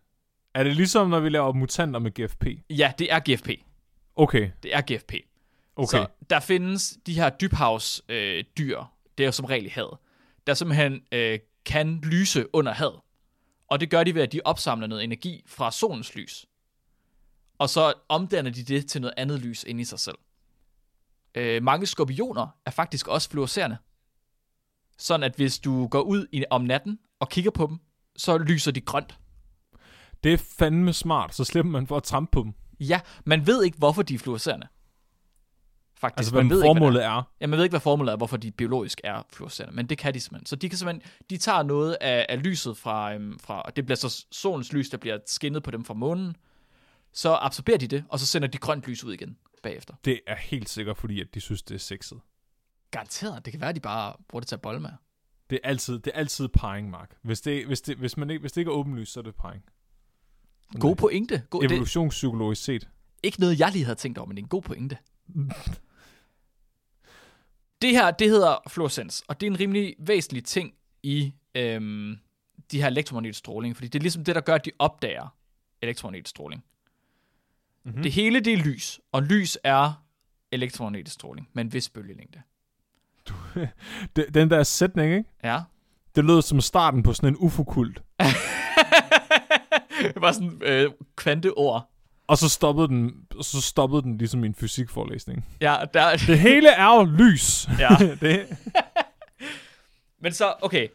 Er 0.53 0.63
det 0.63 0.75
ligesom, 0.75 1.09
når 1.09 1.19
vi 1.19 1.29
laver 1.29 1.53
mutanter 1.53 1.99
med 1.99 2.11
GFP? 2.11 2.45
Ja, 2.69 2.93
det 2.99 3.11
er 3.13 3.19
GFP. 3.19 3.49
Okay, 4.15 4.51
Det 4.63 4.75
er 4.75 4.81
GFP. 4.81 5.13
okay. 5.75 5.97
Så 5.97 6.07
der 6.29 6.39
findes 6.39 6.97
de 7.05 7.13
her 7.13 7.29
dybhavsdyr, 7.29 8.15
øh, 8.15 8.43
dyr, 8.57 8.83
det 9.17 9.23
er 9.23 9.27
jo 9.27 9.31
som 9.31 9.45
regel 9.45 9.69
havet, 9.69 9.97
der 10.47 10.53
simpelthen 10.53 11.01
øh, 11.11 11.39
kan 11.65 11.99
lyse 12.03 12.55
under 12.55 12.73
havet. 12.73 12.99
Og 13.67 13.79
det 13.79 13.89
gør 13.89 14.03
de 14.03 14.15
ved, 14.15 14.21
at 14.21 14.31
de 14.31 14.41
opsamler 14.45 14.87
noget 14.87 15.03
energi 15.03 15.43
fra 15.47 15.71
solens 15.71 16.15
lys. 16.15 16.45
Og 17.57 17.69
så 17.69 17.93
omdanner 18.09 18.51
de 18.51 18.63
det 18.63 18.89
til 18.89 19.01
noget 19.01 19.13
andet 19.17 19.39
lys 19.39 19.63
inde 19.63 19.81
i 19.81 19.85
sig 19.85 19.99
selv. 19.99 20.17
Øh, 21.35 21.63
mange 21.63 21.85
skorpioner 21.85 22.47
er 22.65 22.71
faktisk 22.71 23.07
også 23.07 23.29
fluorescerende. 23.29 23.77
Sådan 24.97 25.23
at 25.23 25.35
hvis 25.35 25.59
du 25.59 25.87
går 25.87 26.01
ud 26.01 26.27
i, 26.31 26.43
om 26.49 26.61
natten 26.61 26.99
og 27.19 27.29
kigger 27.29 27.51
på 27.51 27.67
dem, 27.67 27.79
så 28.15 28.37
lyser 28.37 28.71
de 28.71 28.81
grønt. 28.81 29.19
Det 30.23 30.33
er 30.33 30.37
fandme 30.37 30.93
smart, 30.93 31.35
så 31.35 31.43
slipper 31.43 31.71
man 31.71 31.87
for 31.87 31.97
at 31.97 32.03
trampe 32.03 32.31
på 32.31 32.41
dem. 32.43 32.53
Ja, 32.79 32.99
man 33.25 33.47
ved 33.47 33.63
ikke, 33.63 33.77
hvorfor 33.77 34.01
de 34.01 34.13
er 34.13 34.19
fluorescerende. 34.19 34.67
Faktisk, 36.05 36.17
Altså, 36.19 36.35
man 36.35 36.47
hvad 36.47 36.57
ved 36.57 36.63
ikke, 36.63 36.73
hvad 36.73 36.79
formålet 36.81 37.03
er. 37.05 37.09
er. 37.09 37.23
Ja, 37.41 37.47
man 37.47 37.57
ved 37.57 37.63
ikke, 37.65 37.71
hvad 37.71 37.79
formålet 37.79 38.11
er, 38.11 38.17
hvorfor 38.17 38.37
de 38.37 38.51
biologisk 38.51 39.01
er 39.03 39.23
fluorescerende, 39.33 39.75
men 39.75 39.87
det 39.89 39.97
kan 39.97 40.13
de 40.13 40.19
simpelthen. 40.19 40.45
Så 40.45 40.55
de 40.55 40.69
kan 40.69 40.77
simpelthen, 40.77 41.11
de 41.29 41.37
tager 41.37 41.63
noget 41.63 41.97
af, 42.01 42.25
af 42.29 42.43
lyset 42.43 42.77
fra, 42.77 43.13
øhm, 43.13 43.39
fra, 43.39 43.61
og 43.61 43.75
det 43.75 43.85
bliver 43.85 43.95
så 43.95 44.25
solens 44.31 44.73
lys, 44.73 44.89
der 44.89 44.97
bliver 44.97 45.17
skinnet 45.25 45.63
på 45.63 45.71
dem 45.71 45.85
fra 45.85 45.93
månen, 45.93 46.35
så 47.13 47.33
absorberer 47.41 47.77
de 47.77 47.87
det, 47.87 48.03
og 48.09 48.19
så 48.19 48.25
sender 48.25 48.47
de 48.47 48.57
grønt 48.57 48.87
lys 48.87 49.03
ud 49.03 49.13
igen 49.13 49.37
bagefter. 49.63 49.93
Det 50.05 50.19
er 50.27 50.35
helt 50.35 50.69
sikkert, 50.69 50.97
fordi 50.97 51.21
at 51.21 51.27
de 51.33 51.39
synes, 51.41 51.61
det 51.63 51.75
er 51.75 51.79
sexet. 51.79 52.19
Garanteret, 52.91 53.45
det 53.45 53.53
kan 53.53 53.59
være, 53.61 53.69
at 53.69 53.75
de 53.75 53.79
bare 53.79 54.13
bruger 54.29 54.39
det 54.39 54.47
til 54.47 54.55
at 54.55 54.61
bolle 54.61 54.79
med. 54.79 54.89
Det 55.49 55.59
er 55.63 55.69
altid, 55.69 55.99
det 55.99 56.11
er 56.15 56.19
altid 56.19 56.47
parring, 56.47 56.89
Mark. 56.89 57.15
Hvis 57.21 57.41
det, 57.41 57.65
hvis, 57.65 57.81
det, 57.81 57.97
hvis, 57.97 58.17
man 58.17 58.29
ikke, 58.29 58.41
hvis 58.41 58.51
det 58.51 58.61
ikke 58.61 58.69
er 58.69 58.75
åbenlyst, 58.75 59.13
så 59.13 59.19
er 59.19 59.23
det 59.23 59.35
parring. 59.35 59.63
God 60.79 60.95
pointe. 60.95 61.43
God, 61.49 61.63
Evolutionspsykologisk 61.63 62.63
set. 62.63 62.89
ikke 63.23 63.39
noget, 63.39 63.59
jeg 63.59 63.71
lige 63.71 63.83
havde 63.85 63.95
tænkt 63.99 64.17
over, 64.17 64.27
men 64.27 64.37
det 64.37 64.41
er 64.41 64.45
en 64.45 64.49
god 64.49 64.61
pointe. 64.61 64.97
det 67.81 67.91
her, 67.91 68.11
det 68.11 68.29
hedder 68.29 68.57
fluorescens, 68.67 69.23
og 69.27 69.41
det 69.41 69.47
er 69.47 69.51
en 69.51 69.59
rimelig 69.59 69.95
væsentlig 69.99 70.43
ting 70.45 70.73
i 71.03 71.33
øhm, 71.55 72.17
de 72.71 72.81
her 72.81 72.87
elektromagnetisk 72.87 73.39
stråling, 73.39 73.75
fordi 73.75 73.87
det 73.87 73.99
er 73.99 74.01
ligesom 74.01 74.23
det, 74.23 74.35
der 74.35 74.41
gør, 74.41 74.55
at 74.55 74.65
de 74.65 74.71
opdager 74.79 75.35
elektromagnetisk 75.81 76.29
stråling. 76.29 76.63
Mhm. 76.63 77.89
Mm-hmm. 77.89 78.03
Det 78.03 78.11
hele, 78.11 78.39
det 78.39 78.53
er 78.53 78.57
lys, 78.57 78.99
og 79.11 79.23
lys 79.23 79.57
er 79.63 80.05
elektromagnetisk 80.51 81.13
stråling 81.13 81.49
med 81.53 81.63
en 81.63 81.73
vis 81.73 81.89
bølgelængde. 81.89 82.41
Det, 84.15 84.33
den 84.33 84.49
der 84.49 84.63
sætning, 84.63 85.13
ikke? 85.13 85.29
Ja. 85.43 85.61
Det 86.15 86.25
lød 86.25 86.41
som 86.41 86.61
starten 86.61 87.03
på 87.03 87.13
sådan 87.13 87.29
en 87.29 87.37
UFO-kult. 87.39 88.03
det 90.13 90.21
var 90.21 90.31
sådan 90.31 90.61
øh, 90.61 90.91
kvanteord. 91.15 91.91
Og 92.27 92.37
så 92.37 92.49
stoppede 92.49 92.87
den, 92.87 93.27
og 93.35 93.45
så 93.45 93.61
stoppede 93.61 94.01
den 94.01 94.17
ligesom 94.17 94.43
en 94.43 94.55
fysikforelæsning. 94.55 95.45
Ja, 95.61 95.77
der, 95.93 96.17
Det 96.27 96.39
hele 96.39 96.69
er 96.69 96.95
jo 96.95 97.03
lys. 97.03 97.67
ja. 97.79 97.87
det, 98.21 98.57
Men 100.21 100.33
så, 100.33 100.53
okay. 100.61 100.87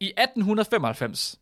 I 0.00 0.06
1895, 0.06 1.40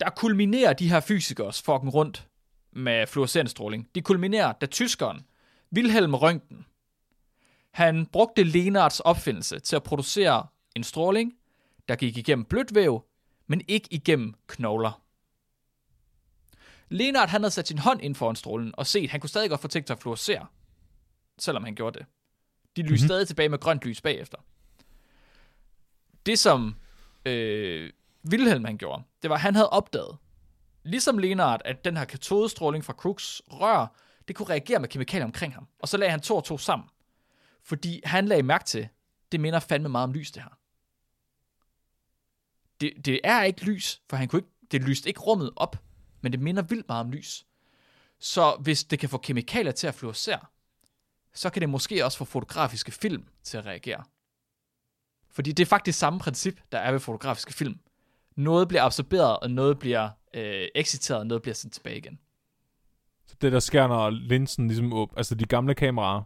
der 0.00 0.10
kulminerer 0.10 0.72
de 0.72 0.88
her 0.88 1.00
fysikers 1.00 1.62
fucking 1.62 1.94
rundt 1.94 2.26
med 2.72 3.06
fluorescerende 3.06 3.50
stråling. 3.50 3.88
De 3.94 4.02
kulminerer, 4.02 4.52
da 4.52 4.66
tyskeren 4.66 5.20
Wilhelm 5.76 6.14
Röntgen, 6.14 6.64
han 7.72 8.06
brugte 8.06 8.42
Lenards 8.42 9.00
opfindelse 9.00 9.58
til 9.58 9.76
at 9.76 9.82
producere 9.82 10.46
en 10.76 10.84
stråling, 10.84 11.32
der 11.88 11.96
gik 11.96 12.16
igennem 12.16 12.44
blødt 12.44 12.74
væv, 12.74 13.04
men 13.46 13.62
ikke 13.68 13.88
igennem 13.90 14.34
knogler. 14.46 15.00
Lenard 16.88 17.28
han 17.28 17.42
havde 17.42 17.50
sat 17.50 17.68
sin 17.68 17.78
hånd 17.78 18.02
ind 18.02 18.14
foran 18.14 18.36
strålen 18.36 18.74
og 18.76 18.86
set, 18.86 19.10
han 19.10 19.20
kunne 19.20 19.30
stadig 19.30 19.50
godt 19.50 19.60
få 19.60 19.68
ting 19.68 19.86
til 19.86 19.92
at 19.92 19.98
fluorescere, 19.98 20.46
selvom 21.38 21.64
han 21.64 21.74
gjorde 21.74 21.98
det. 21.98 22.06
De 22.76 22.82
lyste 22.82 22.92
mm-hmm. 22.92 23.08
stadig 23.08 23.26
tilbage 23.26 23.48
med 23.48 23.58
grønt 23.58 23.84
lys 23.84 24.00
bagefter 24.00 24.38
det 26.28 26.38
som 26.38 26.76
øh, 27.26 27.92
Wilhelm 28.30 28.64
han 28.64 28.78
gjorde, 28.78 29.02
det 29.22 29.30
var, 29.30 29.36
at 29.36 29.42
han 29.42 29.54
havde 29.54 29.70
opdaget, 29.70 30.16
ligesom 30.82 31.18
Lenard, 31.18 31.60
at 31.64 31.84
den 31.84 31.96
her 31.96 32.04
katodestråling 32.04 32.84
fra 32.84 32.92
Crooks 32.92 33.42
rør, 33.48 33.96
det 34.28 34.36
kunne 34.36 34.48
reagere 34.48 34.78
med 34.78 34.88
kemikalier 34.88 35.24
omkring 35.24 35.54
ham. 35.54 35.68
Og 35.78 35.88
så 35.88 35.96
lagde 35.96 36.10
han 36.10 36.20
to 36.20 36.36
og 36.36 36.44
to 36.44 36.58
sammen. 36.58 36.88
Fordi 37.62 38.00
han 38.04 38.26
lagde 38.26 38.42
mærke 38.42 38.64
til, 38.64 38.88
det 39.32 39.40
minder 39.40 39.60
fandme 39.60 39.88
meget 39.88 40.04
om 40.04 40.12
lys, 40.12 40.30
det 40.30 40.42
her. 40.42 40.58
Det, 42.80 42.92
det 43.04 43.20
er 43.24 43.42
ikke 43.42 43.64
lys, 43.64 44.02
for 44.10 44.16
han 44.16 44.28
kunne 44.28 44.38
ikke, 44.38 44.52
det 44.70 44.82
lyste 44.82 45.08
ikke 45.08 45.20
rummet 45.20 45.50
op, 45.56 45.76
men 46.20 46.32
det 46.32 46.40
minder 46.40 46.62
vildt 46.62 46.88
meget 46.88 47.04
om 47.04 47.10
lys. 47.10 47.46
Så 48.18 48.56
hvis 48.60 48.84
det 48.84 48.98
kan 48.98 49.08
få 49.08 49.18
kemikalier 49.18 49.72
til 49.72 49.86
at 49.86 49.94
fluorescere, 49.94 50.40
så 51.34 51.50
kan 51.50 51.60
det 51.60 51.68
måske 51.68 52.04
også 52.04 52.18
få 52.18 52.24
fotografiske 52.24 52.92
film 52.92 53.24
til 53.42 53.56
at 53.58 53.66
reagere. 53.66 54.04
Fordi 55.30 55.52
det 55.52 55.62
er 55.62 55.66
faktisk 55.66 55.98
samme 55.98 56.18
princip, 56.18 56.60
der 56.72 56.78
er 56.78 56.92
ved 56.92 57.00
fotografiske 57.00 57.52
film. 57.54 57.78
Noget 58.36 58.68
bliver 58.68 58.82
absorberet, 58.82 59.38
og 59.38 59.50
noget 59.50 59.78
bliver 59.78 60.10
øh, 60.34 60.68
exciteret, 60.74 61.20
og 61.20 61.26
noget 61.26 61.42
bliver 61.42 61.54
sendt 61.54 61.74
tilbage 61.74 61.96
igen. 61.96 62.18
så 63.26 63.34
det 63.40 63.52
der 63.52 63.60
sker, 63.60 63.86
når 63.86 64.10
linsen 64.10 64.68
ligesom 64.68 64.92
åb, 64.92 65.12
altså 65.16 65.34
de 65.34 65.44
gamle 65.44 65.74
kameraer, 65.74 66.22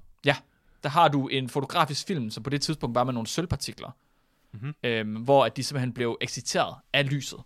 Der 0.82 0.88
har 0.88 1.08
du 1.08 1.28
en 1.28 1.48
fotografisk 1.48 2.06
film, 2.06 2.30
som 2.30 2.42
på 2.42 2.50
det 2.50 2.62
tidspunkt 2.62 2.94
var 2.94 3.04
med 3.04 3.12
nogle 3.12 3.26
sølvpartikler, 3.26 3.90
Mhm. 4.52 4.74
øhm, 4.82 5.14
hvor 5.14 5.44
at 5.44 5.56
de 5.56 5.64
simpelthen 5.64 5.92
blev 5.92 6.18
exciteret 6.20 6.74
af 6.92 7.10
lyset. 7.10 7.38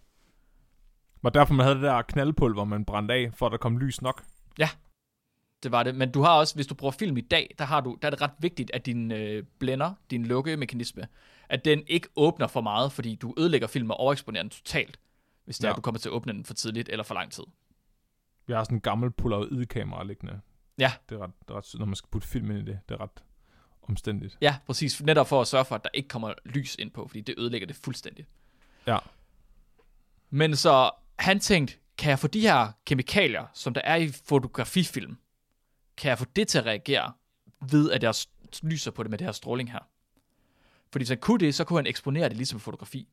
Var 1.26 1.30
derfor 1.30 1.54
man 1.54 1.64
havde 1.64 1.76
det 1.76 1.82
der 1.84 2.02
knaldpulver, 2.02 2.64
man 2.64 2.84
brændte 2.84 3.14
af, 3.14 3.30
for 3.34 3.46
at 3.46 3.52
der 3.52 3.58
kom 3.58 3.78
lys 3.78 4.02
nok. 4.02 4.24
Det 5.62 5.72
var 5.72 5.82
det. 5.82 5.94
Men 5.94 6.12
du 6.12 6.22
har 6.22 6.38
også, 6.38 6.54
hvis 6.54 6.66
du 6.66 6.74
bruger 6.74 6.92
film 6.92 7.16
i 7.16 7.20
dag, 7.20 7.54
der, 7.58 7.64
har 7.64 7.80
du, 7.80 7.98
der 8.02 8.06
er 8.08 8.10
det 8.10 8.20
ret 8.22 8.30
vigtigt, 8.38 8.70
at 8.74 8.86
din 8.86 9.12
øh, 9.12 9.44
blender, 9.58 9.94
din 10.10 10.26
lukkemekanisme, 10.26 11.06
at 11.48 11.64
den 11.64 11.82
ikke 11.86 12.08
åbner 12.16 12.46
for 12.46 12.60
meget, 12.60 12.92
fordi 12.92 13.14
du 13.14 13.34
ødelægger 13.38 13.66
film 13.66 13.90
og 13.90 13.96
overeksponerer 13.96 14.42
den 14.42 14.50
totalt, 14.50 14.98
hvis 15.44 15.58
det 15.58 15.64
ja. 15.64 15.66
er, 15.66 15.70
Ja. 15.70 15.72
at 15.72 15.76
du 15.76 15.80
kommer 15.80 15.98
til 15.98 16.08
at 16.08 16.12
åbne 16.12 16.32
den 16.32 16.44
for 16.44 16.54
tidligt 16.54 16.88
eller 16.88 17.02
for 17.02 17.14
lang 17.14 17.32
tid. 17.32 17.44
Vi 18.46 18.52
har 18.52 18.64
sådan 18.64 18.76
en 18.76 18.80
gammel 18.80 19.10
polaroid-kamera 19.10 20.04
liggende. 20.04 20.40
Ja. 20.78 20.92
Det 21.08 21.14
er 21.14 21.22
ret, 21.22 21.30
det 21.48 21.50
er 21.50 21.58
ret 21.58 21.74
når 21.78 21.86
man 21.86 21.94
skal 21.96 22.08
putte 22.10 22.28
film 22.28 22.50
ind 22.50 22.58
i 22.68 22.72
det. 22.72 22.78
Det 22.88 22.94
er 22.94 23.00
ret 23.00 23.24
omstændigt. 23.82 24.38
Ja, 24.40 24.56
præcis. 24.66 25.02
Netop 25.02 25.28
for 25.28 25.40
at 25.40 25.46
sørge 25.46 25.64
for, 25.64 25.74
at 25.74 25.84
der 25.84 25.90
ikke 25.94 26.08
kommer 26.08 26.34
lys 26.44 26.76
ind 26.78 26.90
på, 26.90 27.06
fordi 27.08 27.20
det 27.20 27.34
ødelægger 27.38 27.66
det 27.66 27.76
fuldstændigt. 27.76 28.28
Ja. 28.86 28.98
Men 30.30 30.56
så 30.56 30.90
han 31.18 31.40
tænkte, 31.40 31.76
kan 31.98 32.10
jeg 32.10 32.18
få 32.18 32.26
de 32.26 32.40
her 32.40 32.72
kemikalier, 32.84 33.46
som 33.54 33.74
der 33.74 33.80
er 33.80 33.96
i 33.96 34.08
fotografifilm, 34.08 35.16
kan 35.96 36.08
jeg 36.08 36.18
få 36.18 36.24
det 36.36 36.48
til 36.48 36.58
at 36.58 36.66
reagere 36.66 37.12
ved, 37.70 37.90
at 37.90 38.02
jeg 38.02 38.14
lyser 38.62 38.90
på 38.90 39.02
det 39.02 39.10
med 39.10 39.18
det 39.18 39.24
her 39.24 39.32
stråling 39.32 39.72
her? 39.72 39.88
Fordi 40.92 41.02
hvis 41.02 41.08
han 41.08 41.18
kunne 41.18 41.38
det, 41.38 41.54
så 41.54 41.64
kunne 41.64 41.78
han 41.78 41.86
eksponere 41.86 42.28
det 42.28 42.36
ligesom 42.36 42.60
fotografi. 42.60 43.08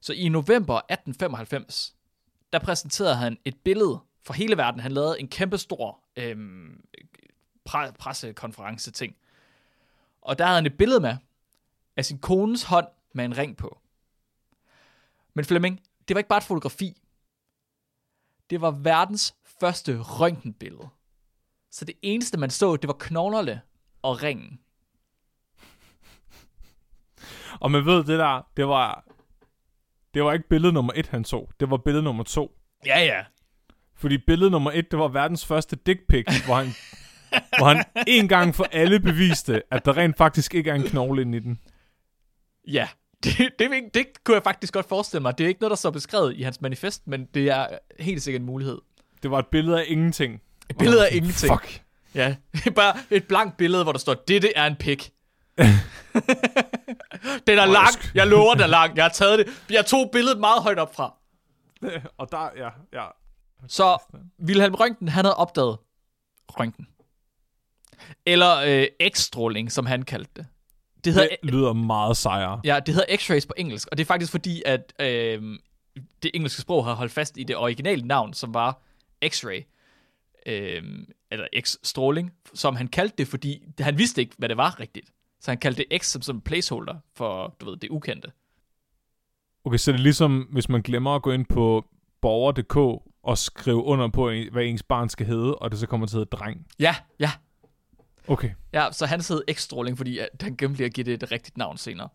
Så 0.00 0.12
i 0.12 0.28
november 0.28 0.74
1895, 0.74 1.96
der 2.52 2.58
præsenterede 2.58 3.16
han 3.16 3.38
et 3.44 3.56
billede 3.64 4.00
for 4.22 4.32
hele 4.34 4.56
verden. 4.56 4.80
Han 4.80 4.92
lavede 4.92 5.20
en 5.20 5.28
kæmpe 5.28 5.58
stor 5.58 6.00
øhm, 6.16 6.84
pre- 7.68 7.92
pressekonference 7.98 8.90
ting. 8.90 9.16
Og 10.22 10.38
der 10.38 10.44
havde 10.44 10.56
han 10.56 10.66
et 10.66 10.78
billede 10.78 11.00
med 11.00 11.16
af 11.96 12.04
sin 12.04 12.18
kones 12.18 12.62
hånd 12.62 12.86
med 13.12 13.24
en 13.24 13.38
ring 13.38 13.56
på. 13.56 13.80
Men 15.34 15.44
Flemming, 15.44 15.80
det 16.08 16.14
var 16.14 16.18
ikke 16.18 16.28
bare 16.28 16.38
et 16.38 16.44
fotografi. 16.44 17.02
Det 18.50 18.60
var 18.60 18.70
verdens 18.70 19.34
første 19.60 19.98
røntgenbillede. 19.98 20.88
Så 21.70 21.84
det 21.84 21.94
eneste, 22.02 22.38
man 22.38 22.50
så, 22.50 22.76
det 22.76 22.88
var 22.88 22.96
knoglerne 22.98 23.60
og 24.02 24.22
ringen. 24.22 24.60
Og 27.60 27.70
man 27.70 27.86
ved, 27.86 28.04
det 28.04 28.18
der, 28.18 28.50
det 28.56 28.68
var, 28.68 29.04
det 30.14 30.24
var 30.24 30.32
ikke 30.32 30.48
billede 30.48 30.72
nummer 30.72 30.92
et, 30.96 31.06
han 31.06 31.24
så. 31.24 31.46
Det 31.60 31.70
var 31.70 31.76
billede 31.76 32.04
nummer 32.04 32.24
to. 32.24 32.58
Ja, 32.86 33.00
ja. 33.00 33.24
Fordi 33.94 34.18
billede 34.18 34.50
nummer 34.50 34.70
et, 34.74 34.90
det 34.90 34.98
var 34.98 35.08
verdens 35.08 35.46
første 35.46 35.76
dick 35.76 36.00
pic, 36.08 36.24
hvor 36.44 36.54
han, 36.54 36.66
hvor 37.58 37.68
han 37.68 37.84
en 38.06 38.28
gang 38.28 38.54
for 38.54 38.64
alle 38.64 39.00
beviste, 39.00 39.62
at 39.70 39.84
der 39.84 39.96
rent 39.96 40.16
faktisk 40.16 40.54
ikke 40.54 40.70
er 40.70 40.74
en 40.74 40.82
knogle 40.82 41.22
inde 41.22 41.38
i 41.38 41.40
den. 41.40 41.60
Ja, 42.68 42.88
det, 43.24 43.52
det, 43.58 43.70
det, 43.94 44.06
kunne 44.24 44.34
jeg 44.34 44.42
faktisk 44.42 44.72
godt 44.72 44.88
forestille 44.88 45.22
mig. 45.22 45.38
Det 45.38 45.44
er 45.44 45.48
ikke 45.48 45.60
noget, 45.60 45.70
der 45.70 45.76
står 45.76 45.90
beskrevet 45.90 46.36
i 46.36 46.42
hans 46.42 46.60
manifest, 46.60 47.06
men 47.06 47.24
det 47.34 47.50
er 47.50 47.66
helt 48.00 48.22
sikkert 48.22 48.40
en 48.40 48.46
mulighed. 48.46 48.78
Det 49.22 49.30
var 49.30 49.38
et 49.38 49.46
billede 49.46 49.80
af 49.80 49.84
ingenting. 49.88 50.40
Et 50.70 50.78
billede 50.78 51.06
af 51.06 51.14
ingenting. 51.14 51.52
Fuck. 51.52 51.82
Ja, 52.14 52.36
bare 52.76 52.96
et 53.10 53.24
blankt 53.28 53.56
billede, 53.56 53.82
hvor 53.82 53.92
der 53.92 53.98
står, 53.98 54.14
dette 54.14 54.56
er 54.56 54.66
en 54.66 54.76
pik. 54.76 55.12
den 57.46 57.58
er 57.58 57.66
lang. 57.66 57.94
Jeg 58.14 58.26
lover, 58.26 58.54
den 58.54 58.62
er 58.62 58.66
lang. 58.66 58.96
Jeg 58.96 59.04
har 59.04 59.08
taget 59.08 59.38
det. 59.38 59.62
Jeg 59.70 59.86
tog 59.86 60.10
billedet 60.12 60.40
meget 60.40 60.62
højt 60.62 60.78
op 60.78 60.94
fra. 60.94 61.14
Og 62.18 62.30
der, 62.32 62.50
ja, 62.56 62.68
ja. 62.92 63.06
Så 63.68 63.98
Wilhelm 64.44 64.74
Røntgen, 64.74 65.08
han 65.08 65.24
havde 65.24 65.36
opdaget 65.36 65.78
Røntgen. 66.48 66.86
Eller 68.26 68.56
øh, 68.56 69.08
X-stråling, 69.08 69.72
som 69.72 69.86
han 69.86 70.02
kaldte 70.02 70.30
det. 70.36 70.46
Det 71.06 71.14
hedder, 71.14 71.28
Det 71.42 71.50
lyder 71.50 71.72
meget 71.72 72.16
sejere. 72.16 72.60
ja, 72.64 72.80
det 72.86 72.94
hedder 72.94 73.16
X-rays 73.16 73.46
på 73.46 73.54
engelsk, 73.56 73.88
og 73.90 73.98
det 73.98 74.04
er 74.04 74.06
faktisk 74.06 74.30
fordi, 74.30 74.62
at 74.66 74.92
øh, 75.00 75.58
det 76.22 76.30
engelske 76.34 76.62
sprog 76.62 76.84
har 76.84 76.94
holdt 76.94 77.12
fast 77.12 77.38
i 77.38 77.44
det 77.44 77.56
originale 77.56 78.02
navn, 78.06 78.34
som 78.34 78.54
var 78.54 78.82
X-ray. 79.24 79.72
Øh, 80.46 80.82
eller 81.30 81.46
X-stråling, 81.60 82.30
som 82.54 82.76
han 82.76 82.88
kaldte 82.88 83.14
det, 83.18 83.28
fordi 83.28 83.62
han 83.80 83.98
vidste 83.98 84.20
ikke, 84.20 84.34
hvad 84.38 84.48
det 84.48 84.56
var 84.56 84.80
rigtigt. 84.80 85.10
Så 85.40 85.50
han 85.50 85.58
kaldte 85.58 85.84
det 85.90 86.02
X 86.02 86.06
som, 86.06 86.22
som 86.22 86.40
placeholder 86.40 86.94
for, 87.16 87.56
du 87.60 87.70
ved, 87.70 87.76
det 87.76 87.90
ukendte. 87.90 88.32
Okay, 89.64 89.76
så 89.78 89.92
det 89.92 89.98
er 89.98 90.02
ligesom, 90.02 90.48
hvis 90.52 90.68
man 90.68 90.82
glemmer 90.82 91.14
at 91.14 91.22
gå 91.22 91.32
ind 91.32 91.46
på 91.46 91.84
borger.dk 92.20 92.76
og 93.22 93.38
skrive 93.38 93.84
under 93.84 94.08
på, 94.08 94.30
hvad 94.52 94.64
ens 94.64 94.82
barn 94.82 95.08
skal 95.08 95.26
hedde, 95.26 95.54
og 95.54 95.70
det 95.70 95.78
så 95.78 95.86
kommer 95.86 96.06
til 96.06 96.16
at 96.16 96.18
hedde 96.18 96.30
dreng. 96.36 96.66
Ja, 96.78 96.94
ja, 97.20 97.30
Okay, 98.28 98.50
ja, 98.72 98.88
så 98.92 99.06
han 99.06 99.20
hed 99.20 99.42
X-stråling, 99.52 99.96
fordi 99.96 100.20
han 100.40 100.54
glemte 100.56 100.76
lige 100.76 100.86
at 100.86 100.92
give 100.94 101.04
det 101.04 101.22
et 101.22 101.32
rigtigt 101.32 101.56
navn 101.56 101.76
senere. 101.78 102.08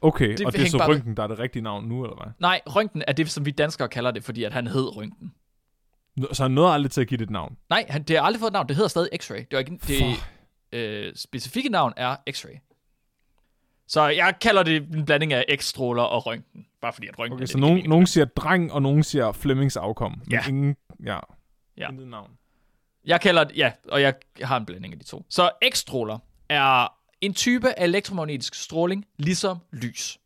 Okay, 0.00 0.28
Det 0.28 0.46
og 0.46 0.52
det 0.52 0.62
er 0.62 0.66
så 0.66 0.78
bare- 0.78 0.88
Røntgen, 0.88 1.16
der 1.16 1.22
er 1.22 1.26
det 1.26 1.38
rigtige 1.38 1.62
navn 1.62 1.84
nu, 1.88 2.04
eller 2.04 2.16
hvad? 2.24 2.32
Nej, 2.38 2.60
Røntgen 2.66 3.02
er 3.08 3.12
det, 3.12 3.30
som 3.30 3.46
vi 3.46 3.50
danskere 3.50 3.88
kalder 3.88 4.10
det, 4.10 4.24
fordi 4.24 4.44
at 4.44 4.52
han 4.52 4.66
hed 4.66 4.96
Røntgen. 4.96 5.32
Så 6.32 6.42
han 6.42 6.50
nåede 6.50 6.72
aldrig 6.72 6.90
til 6.90 7.00
at 7.00 7.06
give 7.08 7.18
det 7.18 7.24
et 7.24 7.30
navn. 7.30 7.56
Nej, 7.70 7.86
han, 7.88 8.02
det 8.02 8.16
har 8.16 8.24
aldrig 8.24 8.40
fået 8.40 8.48
et 8.50 8.52
navn. 8.52 8.68
Det 8.68 8.76
hedder 8.76 8.88
stadig 8.88 9.08
X-ray. 9.22 9.34
Det, 9.38 9.46
var 9.52 9.58
ikke, 9.58 9.70
det 9.70 9.98
For- 9.98 10.26
øh, 10.72 11.12
specifikke 11.16 11.68
navn 11.68 11.92
er 11.96 12.16
X-ray. 12.30 12.70
Så 13.88 14.08
jeg 14.08 14.34
kalder 14.40 14.62
det 14.62 14.76
en 14.94 15.04
blanding 15.04 15.32
af 15.32 15.44
X-stråler 15.56 16.02
og 16.02 16.26
røntgen. 16.26 16.66
Bare 16.80 16.92
fordi 16.92 17.06
at 17.08 17.18
røntgen 17.18 17.32
Okay, 17.32 17.42
er 17.42 17.46
så 17.46 17.52
det, 17.52 17.60
nogen, 17.60 17.88
nogen 17.88 18.06
siger 18.06 18.24
dreng, 18.24 18.72
og 18.72 18.82
nogen 18.82 19.02
siger 19.02 19.32
Flemmings 19.32 19.76
afkom. 19.76 20.10
Men 20.24 20.32
Ja. 20.32 20.48
ingen, 20.48 20.76
ja. 21.04 21.18
Ja. 21.76 21.88
Intet 21.90 22.08
navn. 22.08 22.30
Jeg 23.06 23.20
kalder 23.20 23.44
det, 23.44 23.56
ja, 23.56 23.72
og 23.88 24.02
jeg 24.02 24.14
har 24.42 24.56
en 24.56 24.66
blanding 24.66 24.94
af 24.94 25.00
de 25.00 25.04
to. 25.04 25.26
Så 25.28 25.50
X-stråler 25.72 26.18
er 26.48 26.88
en 27.20 27.34
type 27.34 27.78
af 27.78 27.84
elektromagnetisk 27.84 28.54
stråling, 28.54 29.04
ligesom 29.16 29.58
lys. 29.72 30.18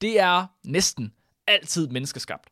Det 0.00 0.20
er 0.20 0.46
næsten 0.64 1.12
altid 1.46 1.88
menneskeskabt. 1.88 2.48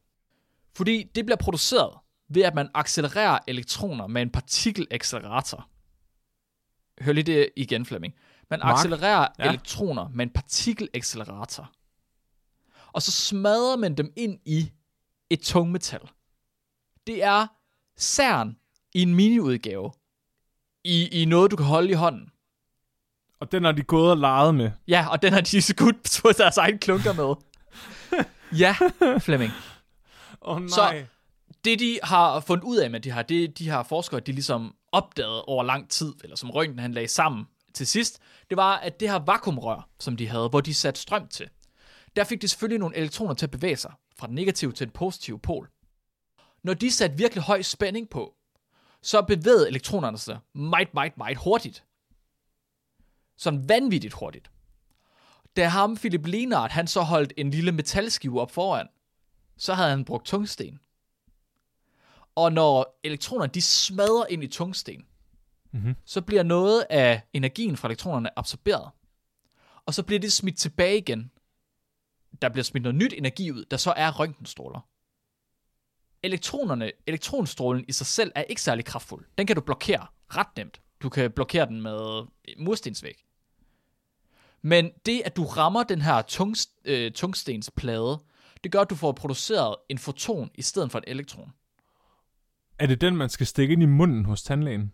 Fordi 0.77 1.11
det 1.15 1.25
bliver 1.27 1.37
produceret 1.37 1.99
ved, 2.29 2.43
at 2.43 2.55
man 2.55 2.69
accelererer 2.75 3.39
elektroner 3.49 4.07
med 4.07 4.23
en 4.23 4.31
partikelaccelerator. 4.31 5.69
Hør 7.01 7.13
lige 7.13 7.25
det 7.25 7.51
igen, 7.57 7.87
Flemming. 7.87 8.15
Man 8.51 8.59
Mark? 8.59 8.79
accelererer 8.79 9.29
Ja. 9.39 9.49
elektroner 9.49 10.09
med 10.09 10.27
en 10.27 10.33
partikelaccelerator. 10.33 11.73
Og 12.93 13.03
så 13.03 13.11
smadrer 13.13 13.77
man 13.77 13.95
dem 13.95 14.13
ind 14.17 14.39
i 14.45 14.73
et 15.31 15.41
tungmetal. 15.41 16.01
Det 17.07 17.23
er 17.25 17.47
CERN 17.99 18.57
i 18.95 19.03
en 19.03 19.15
miniudgave. 19.15 19.93
I, 20.85 21.23
I 21.23 21.25
noget, 21.25 21.51
du 21.51 21.57
kan 21.57 21.67
holde 21.67 21.91
i 21.91 21.95
hånden. 21.95 22.31
Og 23.41 23.53
den 23.53 23.65
har 23.65 23.73
de 23.73 23.83
gået 23.83 24.11
og 24.11 24.17
leget 24.17 24.55
med. 24.55 24.71
Ja, 24.89 25.07
og 25.11 25.23
den 25.23 25.33
har 25.33 25.41
de 25.41 25.63
skudt 25.73 26.19
på 26.23 26.33
deres 26.39 26.57
egen 26.57 26.79
klunker 26.79 27.13
med. 27.13 27.35
ja, 28.59 28.77
Flemming. 29.19 29.53
Åh 30.43 30.57
oh, 30.57 30.61
nej. 30.63 30.69
Så- 30.69 31.05
Det, 31.65 31.79
de 31.79 31.99
har 32.03 32.41
fundet 32.41 32.65
ud 32.65 32.77
af 32.77 32.91
med 32.91 33.01
det 33.01 33.15
her, 33.15 33.23
det 33.23 33.59
de 33.59 33.69
har 33.69 33.83
forskere, 33.83 34.21
de 34.21 34.33
ligesom 34.33 34.75
opdaget 34.93 35.43
over 35.43 35.63
lang 35.65 35.91
tid, 35.91 36.15
eller 36.23 36.37
som 36.37 36.51
Røntgen 36.51 36.79
han 36.79 36.93
lagde 36.93 37.09
sammen 37.09 37.45
til 37.75 37.87
sidst, 37.87 38.19
det 38.51 38.57
var, 38.57 38.77
at 38.77 39.01
det 39.01 39.11
her 39.11 39.19
vakuumrør, 39.19 39.89
som 40.01 40.17
de 40.17 40.29
havde, 40.29 40.49
hvor 40.49 40.61
de 40.61 40.75
satte 40.75 41.01
strøm 41.01 41.29
til, 41.29 41.49
der 42.17 42.25
fik 42.25 42.43
de 42.43 42.49
selvfølgelig 42.49 42.79
nogle 42.79 42.97
elektroner 42.97 43.35
til 43.35 43.47
at 43.47 43.51
bevæge 43.51 43.77
sig 43.77 43.93
fra 44.19 44.27
den 44.27 44.35
negative 44.35 44.73
til 44.73 44.87
den 44.87 44.93
positive 44.93 45.39
pol. 45.39 45.69
Når 46.65 46.75
de 46.75 46.91
satte 46.91 47.17
virkelig 47.17 47.45
høj 47.45 47.63
spænding 47.63 48.11
på, 48.11 48.35
så 49.03 49.23
bevægede 49.23 49.69
elektronerne 49.69 50.19
sig 50.19 50.39
meget, 50.55 50.95
meget, 50.95 51.17
meget 51.17 51.37
hurtigt. 51.37 51.85
Sådan 53.37 53.69
vanvittigt 53.69 54.15
hurtigt. 54.15 54.51
Da 55.57 55.67
ham, 55.69 55.97
Philip 55.97 56.27
Lenard, 56.27 56.71
han 56.71 56.87
så 56.87 57.01
holdt 57.01 57.33
en 57.37 57.51
lille 57.51 57.73
metalskive 57.73 58.41
op 58.41 58.51
foran, 58.51 58.89
så 59.57 59.75
havde 59.75 59.91
han 59.91 60.05
brugt 60.05 60.27
tungsten. 60.27 60.81
Og 62.35 62.53
når 62.53 63.01
elektroner 63.05 63.47
de 63.47 63.63
smadrer 63.63 64.27
ind 64.27 64.45
i 64.45 64.49
tungsten, 64.49 65.07
Mhm. 65.73 65.97
så 66.05 66.21
bliver 66.21 66.43
noget 66.43 66.87
af 66.91 67.23
energien 67.33 67.77
fra 67.77 67.89
elektronerne 67.89 68.39
absorberet. 68.39 68.91
Og 69.87 69.95
så 69.95 70.03
bliver 70.03 70.19
det 70.21 70.33
smidt 70.33 70.59
tilbage 70.59 70.99
igen. 70.99 71.31
Der 72.43 72.49
bliver 72.49 72.65
smidt 72.65 72.83
noget 72.83 72.95
nyt 72.95 73.13
energi 73.17 73.53
ud, 73.53 73.65
der 73.65 73.77
så 73.77 73.93
er 73.97 74.21
røntgenstråler. 74.21 74.81
Elektronerne, 76.23 76.93
elektronstrålen 77.07 77.85
i 77.89 77.93
sig 77.93 78.07
selv 78.07 78.33
er 78.35 78.43
ikke 78.43 78.63
særlig 78.63 78.85
kraftfuld. 78.85 79.27
Den 79.39 79.47
kan 79.47 79.57
du 79.57 79.63
blokere 79.63 80.07
ret 80.29 80.57
nemt. 80.57 80.81
Du 81.03 81.09
kan 81.09 81.31
blokere 81.31 81.67
den 81.67 81.83
med 81.83 82.27
murstensvæg. 82.59 83.25
Men 84.63 84.91
det, 85.07 85.23
at 85.25 85.37
du 85.37 85.45
rammer 85.45 85.83
den 85.83 86.03
her 86.03 86.23
tung, 86.23 86.57
øh, 86.85 87.13
tungstensplade, 87.13 88.21
det 88.65 88.73
gør, 88.73 88.81
at 88.81 88.91
du 88.91 88.95
får 88.95 89.13
produceret 89.13 89.77
en 89.89 89.99
foton 89.99 90.51
i 90.55 90.63
stedet 90.63 90.93
for 90.93 90.99
en 90.99 91.05
elektron. 91.07 91.53
Er 92.79 92.87
det 92.87 93.01
den, 93.01 93.17
man 93.17 93.29
skal 93.29 93.47
stikke 93.47 93.73
ind 93.73 93.83
i 93.83 93.87
munden 93.87 94.25
hos 94.25 94.43
tandlægen? 94.43 94.93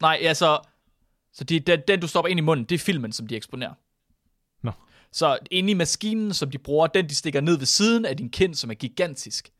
Nej, 0.00 0.18
altså... 0.22 0.60
Så 1.32 1.44
de, 1.44 1.60
den, 1.60 1.80
den, 1.88 2.00
du 2.00 2.06
stopper 2.06 2.28
ind 2.28 2.38
i 2.38 2.42
munden, 2.42 2.66
det 2.66 2.74
er 2.74 2.78
filmen, 2.78 3.12
som 3.12 3.26
de 3.26 3.36
eksponerer. 3.36 3.74
Nå. 4.62 4.72
Så 5.12 5.38
inde 5.50 5.70
i 5.70 5.74
maskinen, 5.74 6.34
som 6.34 6.50
de 6.50 6.58
bruger, 6.58 6.86
den 6.86 7.08
de 7.08 7.14
stikker 7.14 7.40
ned 7.40 7.58
ved 7.58 7.66
siden 7.66 8.04
af 8.04 8.16
din 8.16 8.30
kind, 8.30 8.54
som 8.54 8.70
er 8.70 8.74
gigantisk, 8.74 9.50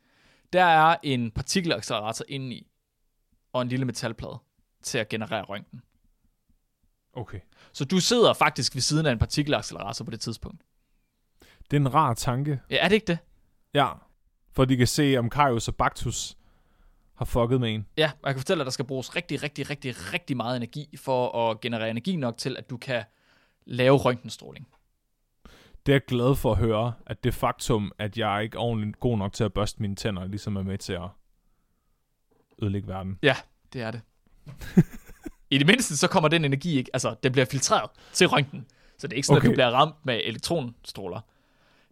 der 0.52 0.64
er 0.64 0.96
en 1.02 1.30
partikelaccelerator 1.30 2.24
inde 2.28 2.56
i, 2.56 2.70
og 3.52 3.62
en 3.62 3.68
lille 3.68 3.84
metalplade 3.84 4.38
til 4.82 4.98
at 4.98 5.08
generere 5.08 5.42
røntgen. 5.42 5.82
Okay. 7.12 7.40
Så 7.72 7.84
du 7.84 8.00
sidder 8.00 8.34
faktisk 8.34 8.74
ved 8.74 8.82
siden 8.82 9.06
af 9.06 9.12
en 9.12 9.18
partikelaccelerator 9.18 10.04
på 10.04 10.10
det 10.10 10.20
tidspunkt. 10.20 10.62
Det 11.70 11.76
er 11.76 11.80
en 11.80 11.94
rar 11.94 12.14
tanke. 12.14 12.60
Ja, 12.70 12.76
er 12.76 12.88
det 12.88 12.94
ikke 12.94 13.06
det? 13.06 13.18
Ja. 13.74 13.92
For 14.52 14.64
de 14.64 14.76
kan 14.76 14.86
se, 14.86 15.16
om 15.18 15.30
Kaius 15.30 15.68
og 15.68 15.76
Bactus 15.76 16.36
har 17.14 17.24
fucket 17.24 17.60
med 17.60 17.74
en. 17.74 17.86
Ja, 17.96 18.10
og 18.22 18.26
jeg 18.26 18.34
kan 18.34 18.40
fortælle 18.40 18.58
dig, 18.58 18.62
at 18.62 18.66
der 18.66 18.70
skal 18.70 18.84
bruges 18.84 19.16
rigtig, 19.16 19.42
rigtig, 19.42 19.70
rigtig, 19.70 20.12
rigtig 20.12 20.36
meget 20.36 20.56
energi 20.56 20.96
for 20.96 21.50
at 21.50 21.60
generere 21.60 21.90
energi 21.90 22.16
nok 22.16 22.36
til, 22.36 22.56
at 22.56 22.70
du 22.70 22.76
kan 22.76 23.04
lave 23.64 23.96
røntgenstråling. 23.96 24.68
Det 25.88 25.92
er 25.92 25.96
jeg 25.96 26.04
glad 26.04 26.34
for 26.34 26.52
at 26.52 26.58
høre, 26.58 26.92
at 27.06 27.24
det 27.24 27.34
faktum, 27.34 27.92
at 27.98 28.18
jeg 28.18 28.42
ikke 28.42 28.56
er 28.56 28.60
ordentligt 28.60 29.00
god 29.00 29.18
nok 29.18 29.32
til 29.32 29.44
at 29.44 29.52
børste 29.52 29.82
mine 29.82 29.96
tænder, 29.96 30.24
ligesom 30.24 30.56
er 30.56 30.62
med 30.62 30.78
til 30.78 30.92
at 30.92 31.08
ødelægge 32.62 32.88
verden. 32.88 33.18
Ja, 33.22 33.36
det 33.72 33.82
er 33.82 33.90
det. 33.90 34.00
I 35.50 35.58
det 35.58 35.66
mindste, 35.66 35.96
så 35.96 36.08
kommer 36.08 36.28
den 36.28 36.44
energi 36.44 36.78
ikke, 36.78 36.90
altså, 36.92 37.14
den 37.22 37.32
bliver 37.32 37.44
filtreret 37.44 37.90
til 38.12 38.26
røntgen. 38.26 38.66
Så 38.98 39.06
det 39.06 39.12
er 39.12 39.16
ikke 39.16 39.26
sådan. 39.26 39.36
Okay. 39.36 39.46
at 39.46 39.50
du 39.50 39.54
bliver 39.54 39.70
ramt 39.70 39.94
med 40.04 40.20
elektronstråler. 40.24 41.20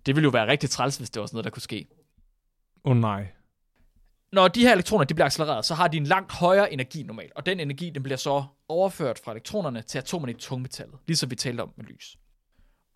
Det 0.07 0.17
ville 0.17 0.25
jo 0.25 0.31
være 0.31 0.47
rigtig 0.47 0.71
træls, 0.71 0.97
hvis 0.97 1.11
det 1.11 1.21
var 1.21 1.27
sådan 1.27 1.37
noget, 1.37 1.45
der 1.45 1.51
kunne 1.51 1.63
ske. 1.63 1.87
Åh 2.85 2.91
oh, 2.91 2.97
nej. 2.97 3.27
Når 4.33 4.49
de 4.49 4.61
her 4.61 4.73
elektroner 4.73 5.05
de 5.05 5.15
bliver 5.15 5.27
accelereret, 5.27 5.65
så 5.65 5.75
har 5.75 5.89
de 5.89 5.97
en 5.97 6.05
langt 6.05 6.33
højere 6.33 6.73
energi 6.73 7.03
normalt, 7.03 7.33
og 7.37 7.47
den 7.47 7.61
energi 7.61 7.91
den 7.91 8.03
bliver 8.03 8.17
så 8.17 8.45
overført 8.69 9.21
fra 9.25 9.33
elektronerne 9.33 9.83
til 9.83 9.99
atomerne 9.99 10.33
i 10.33 10.37
tungmetallet, 10.37 10.99
ligesom 11.07 11.31
vi 11.31 11.37
talte 11.37 11.61
om 11.61 11.73
med 11.77 11.85
lys. 11.85 12.19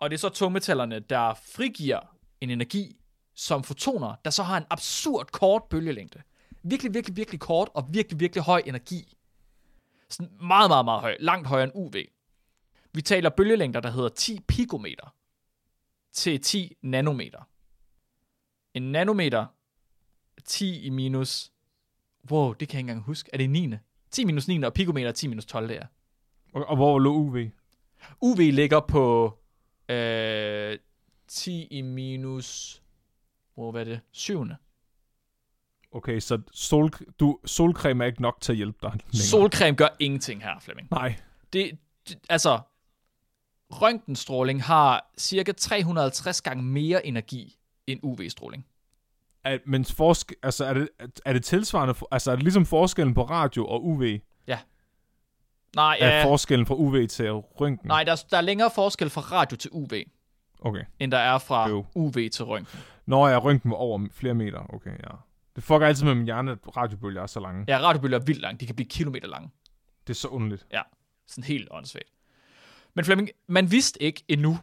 Og 0.01 0.09
det 0.09 0.15
er 0.15 0.19
så 0.19 0.29
tungmetallerne, 0.29 0.99
der 0.99 1.33
frigiver 1.33 1.99
en 2.41 2.49
energi 2.49 2.97
som 3.33 3.63
fotoner, 3.63 4.15
der 4.25 4.31
så 4.31 4.43
har 4.43 4.57
en 4.57 4.65
absurd 4.69 5.31
kort 5.31 5.63
bølgelængde. 5.63 6.21
Virkelig, 6.63 6.93
virkelig, 6.93 7.17
virkelig 7.17 7.39
kort 7.39 7.69
og 7.73 7.87
virkelig, 7.89 8.19
virkelig 8.19 8.43
høj 8.43 8.61
energi. 8.65 9.17
Sådan 10.09 10.31
meget, 10.41 10.69
meget, 10.69 10.85
meget 10.85 11.01
høj. 11.01 11.17
Langt 11.19 11.47
højere 11.47 11.63
end 11.63 11.71
UV. 11.75 11.93
Vi 12.93 13.01
taler 13.01 13.29
bølgelængder, 13.29 13.79
der 13.79 13.91
hedder 13.91 14.09
10 14.09 14.39
picometer 14.47 15.15
til 16.11 16.41
10 16.41 16.75
nanometer. 16.81 17.49
En 18.73 18.91
nanometer 18.91 19.45
10 20.45 20.81
i 20.81 20.89
minus... 20.89 21.51
Wow, 22.31 22.53
det 22.53 22.69
kan 22.69 22.75
jeg 22.75 22.79
ikke 22.79 22.91
engang 22.91 23.05
huske. 23.05 23.29
Er 23.33 23.37
det 23.37 23.49
9? 23.49 23.73
10 24.11 24.25
minus 24.25 24.47
9, 24.47 24.63
og 24.63 24.73
picometer 24.73 25.07
er 25.07 25.13
10 25.13 25.27
minus 25.27 25.45
12, 25.45 25.67
det 25.67 25.77
er. 25.77 25.85
Og, 26.53 26.65
og 26.65 26.75
hvor 26.75 26.99
lå 26.99 27.13
UV? 27.13 27.37
UV 28.21 28.37
ligger 28.37 28.79
på 28.79 29.37
øh, 29.91 30.77
10 31.27 31.67
i 31.71 31.81
minus... 31.81 32.81
Hvad 33.55 33.81
er 33.81 33.85
det? 33.85 33.99
7. 34.11 34.45
Okay, 35.91 36.19
så 36.19 36.41
sol, 36.51 36.91
du, 37.19 37.39
solcreme 37.45 38.03
er 38.03 38.07
ikke 38.07 38.21
nok 38.21 38.37
til 38.41 38.51
at 38.51 38.55
hjælpe 38.55 38.77
dig 38.81 38.91
længere. 38.91 39.13
Solcreme 39.13 39.75
gør 39.75 39.87
ingenting 39.99 40.43
her, 40.43 40.59
Flemming. 40.59 40.87
Nej. 40.91 41.15
Det, 41.53 41.77
det, 42.09 42.19
altså, 42.29 42.59
røntgenstråling 43.71 44.63
har 44.63 45.11
cirka 45.17 45.51
350 45.51 46.41
gange 46.41 46.63
mere 46.63 47.05
energi 47.05 47.57
end 47.87 47.99
UV-stråling. 48.03 48.65
Er, 49.43 49.57
men 49.65 49.85
forsk, 49.85 50.33
altså, 50.43 50.65
er, 50.65 50.73
det, 50.73 50.89
er 51.25 51.33
det 51.33 51.43
tilsvarende? 51.43 51.95
Altså, 52.11 52.31
er 52.31 52.35
det 52.35 52.43
ligesom 52.43 52.65
forskellen 52.65 53.13
på 53.13 53.23
radio 53.23 53.67
og 53.67 53.85
UV? 53.85 54.03
Nej, 55.75 55.97
Ja. 55.99 56.05
Er 56.09 56.17
ja, 56.17 56.25
forskellen 56.25 56.65
fra 56.65 56.75
UV 56.75 57.07
til 57.07 57.31
røntgen? 57.31 57.87
nej 57.87 58.03
der, 58.03 58.11
er- 58.11 58.23
der 58.31 58.37
er 58.37 58.41
længere 58.41 58.71
forskel 58.75 59.09
fra 59.09 59.21
radio 59.21 59.57
til 59.57 59.69
UV, 59.73 59.89
Okay. 60.61 60.83
end 60.99 61.11
der 61.11 61.17
er 61.17 61.37
fra 61.37 61.69
Jo. 61.69 61.85
UV 61.95 62.13
til 62.33 62.45
røntgen. 62.45 62.79
Når 63.05 63.27
jeg 63.27 63.43
røntgen 63.43 63.71
var 63.71 63.77
over 63.77 64.07
flere 64.11 64.33
meter. 64.33 64.73
Okay, 64.73 64.91
ja. 64.91 65.15
Det 65.55 65.63
fucker 65.63 65.87
altid 65.87 66.05
med 66.05 66.15
min 66.15 66.25
hjerne, 66.25 66.51
at 66.51 66.77
radiobølger 66.77 67.21
er 67.21 67.27
så 67.27 67.39
lange. 67.39 67.65
Ja, 67.67 67.79
radiobølger 67.79 68.19
er 68.19 68.23
vildt 68.23 68.41
lange. 68.41 68.59
De 68.59 68.65
kan 68.65 68.75
blive 68.75 68.89
kilometer 68.89 69.27
lange. 69.27 69.49
Det 70.07 70.13
er 70.13 70.17
så 70.17 70.27
underligt. 70.27 70.67
Sådan 71.27 71.43
helt 71.43 71.67
åndssvagt. 71.71 72.09
Men 72.93 73.05
Flemming, 73.05 73.29
man 73.47 73.71
vidste 73.71 74.03
ikke 74.03 74.23
endnu, 74.27 74.57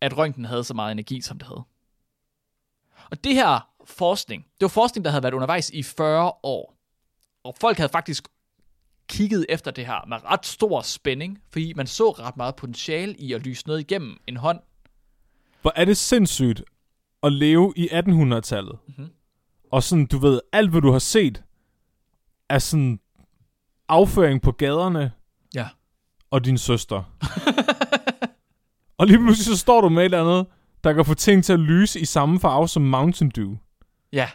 at 0.00 0.16
røntgen 0.18 0.44
havde 0.44 0.64
så 0.64 0.74
meget 0.74 0.92
energi, 0.92 1.20
som 1.20 1.38
det 1.38 1.48
havde. 1.48 1.64
Og 3.10 3.24
det 3.24 3.34
her 3.34 3.68
forskning, 3.84 4.42
det 4.44 4.60
var 4.60 4.68
forskning, 4.68 5.04
der 5.04 5.10
havde 5.10 5.22
været 5.22 5.34
undervejs 5.34 5.70
i 5.70 5.82
40 5.82 6.32
år. 6.42 6.74
Og 7.44 7.54
folk 7.60 7.76
havde 7.76 7.88
faktisk 7.92 8.28
kigget 9.08 9.46
efter 9.48 9.70
det 9.70 9.86
her 9.86 10.06
med 10.08 10.16
ret 10.24 10.46
stor 10.46 10.80
spænding, 10.80 11.38
fordi 11.50 11.72
man 11.76 11.86
så 11.86 12.10
ret 12.10 12.36
meget 12.36 12.56
potentiale 12.56 13.14
i 13.14 13.32
at 13.32 13.46
lyse 13.46 13.66
noget 13.66 13.80
igennem 13.80 14.16
en 14.26 14.36
hånd. 14.36 14.60
Hvor 15.62 15.72
er 15.76 15.84
det 15.84 15.96
sindssygt 15.96 16.62
at 17.22 17.32
leve 17.32 17.72
i 17.76 17.88
1800-tallet. 17.88 18.78
Mhm. 18.86 19.08
Og 19.72 19.82
sådan, 19.82 20.06
du 20.06 20.18
ved, 20.18 20.40
alt 20.52 20.70
hvad 20.70 20.80
du 20.80 20.92
har 20.92 20.98
set, 20.98 21.42
er 22.48 22.58
sådan 22.58 23.00
afføring 23.88 24.42
på 24.42 24.52
gaderne 24.52 25.12
Ja. 25.54 25.68
og 26.30 26.44
din 26.44 26.58
søster. 26.58 26.96
og 26.96 27.04
Og 28.98 29.06
lige 29.06 29.18
pludselig 29.18 29.44
så 29.46 29.56
står 29.60 29.80
du 29.80 29.88
med 29.88 30.02
et 30.02 30.04
eller 30.04 30.20
andet, 30.20 30.46
der 30.84 30.92
kan 30.92 31.04
få 31.04 31.14
ting 31.14 31.44
til 31.44 31.52
at 31.52 31.60
lyse 31.60 32.00
i 32.00 32.04
samme 32.04 32.40
farve 32.40 32.68
som 32.68 32.82
Mountain 32.82 33.30
Dew. 33.30 33.56
Ja. 34.12 34.30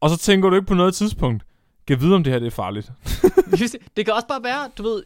Og 0.00 0.10
så 0.10 0.16
tænker 0.18 0.50
du 0.50 0.56
ikke 0.56 0.66
på 0.66 0.74
noget 0.74 0.94
tidspunkt, 0.94 1.44
kan 1.88 2.00
vide, 2.00 2.14
om 2.14 2.24
det 2.24 2.32
her 2.32 2.40
det 2.40 2.46
er 2.46 2.50
farligt. 2.50 2.92
Det. 3.96 4.04
kan 4.04 4.14
også 4.14 4.26
bare 4.28 4.42
være, 4.44 4.68
du 4.78 4.82
ved, 4.82 5.02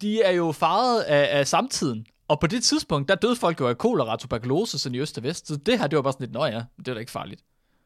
de 0.00 0.22
er 0.22 0.30
jo 0.30 0.52
faret 0.52 1.00
af, 1.00 1.38
af 1.38 1.46
samtiden. 1.46 2.06
Og 2.28 2.40
på 2.40 2.46
det 2.46 2.62
tidspunkt, 2.64 3.08
der 3.08 3.14
døde 3.14 3.36
folk 3.36 3.60
jo 3.60 3.68
af 3.68 3.78
kolera, 3.78 4.16
tuberkulose, 4.16 4.78
sådan 4.78 4.94
i 4.94 4.98
øst 4.98 5.18
og 5.18 5.24
vest. 5.24 5.48
Så 5.48 5.56
det 5.56 5.78
her, 5.78 5.86
det 5.86 5.96
var 5.96 6.02
bare 6.02 6.12
sådan 6.12 6.24
lidt, 6.24 6.32
nå 6.32 6.44
ja, 6.44 6.62
det 6.78 6.88
er 6.88 6.94
da 6.94 7.00
ikke 7.00 7.12
farligt. 7.12 7.40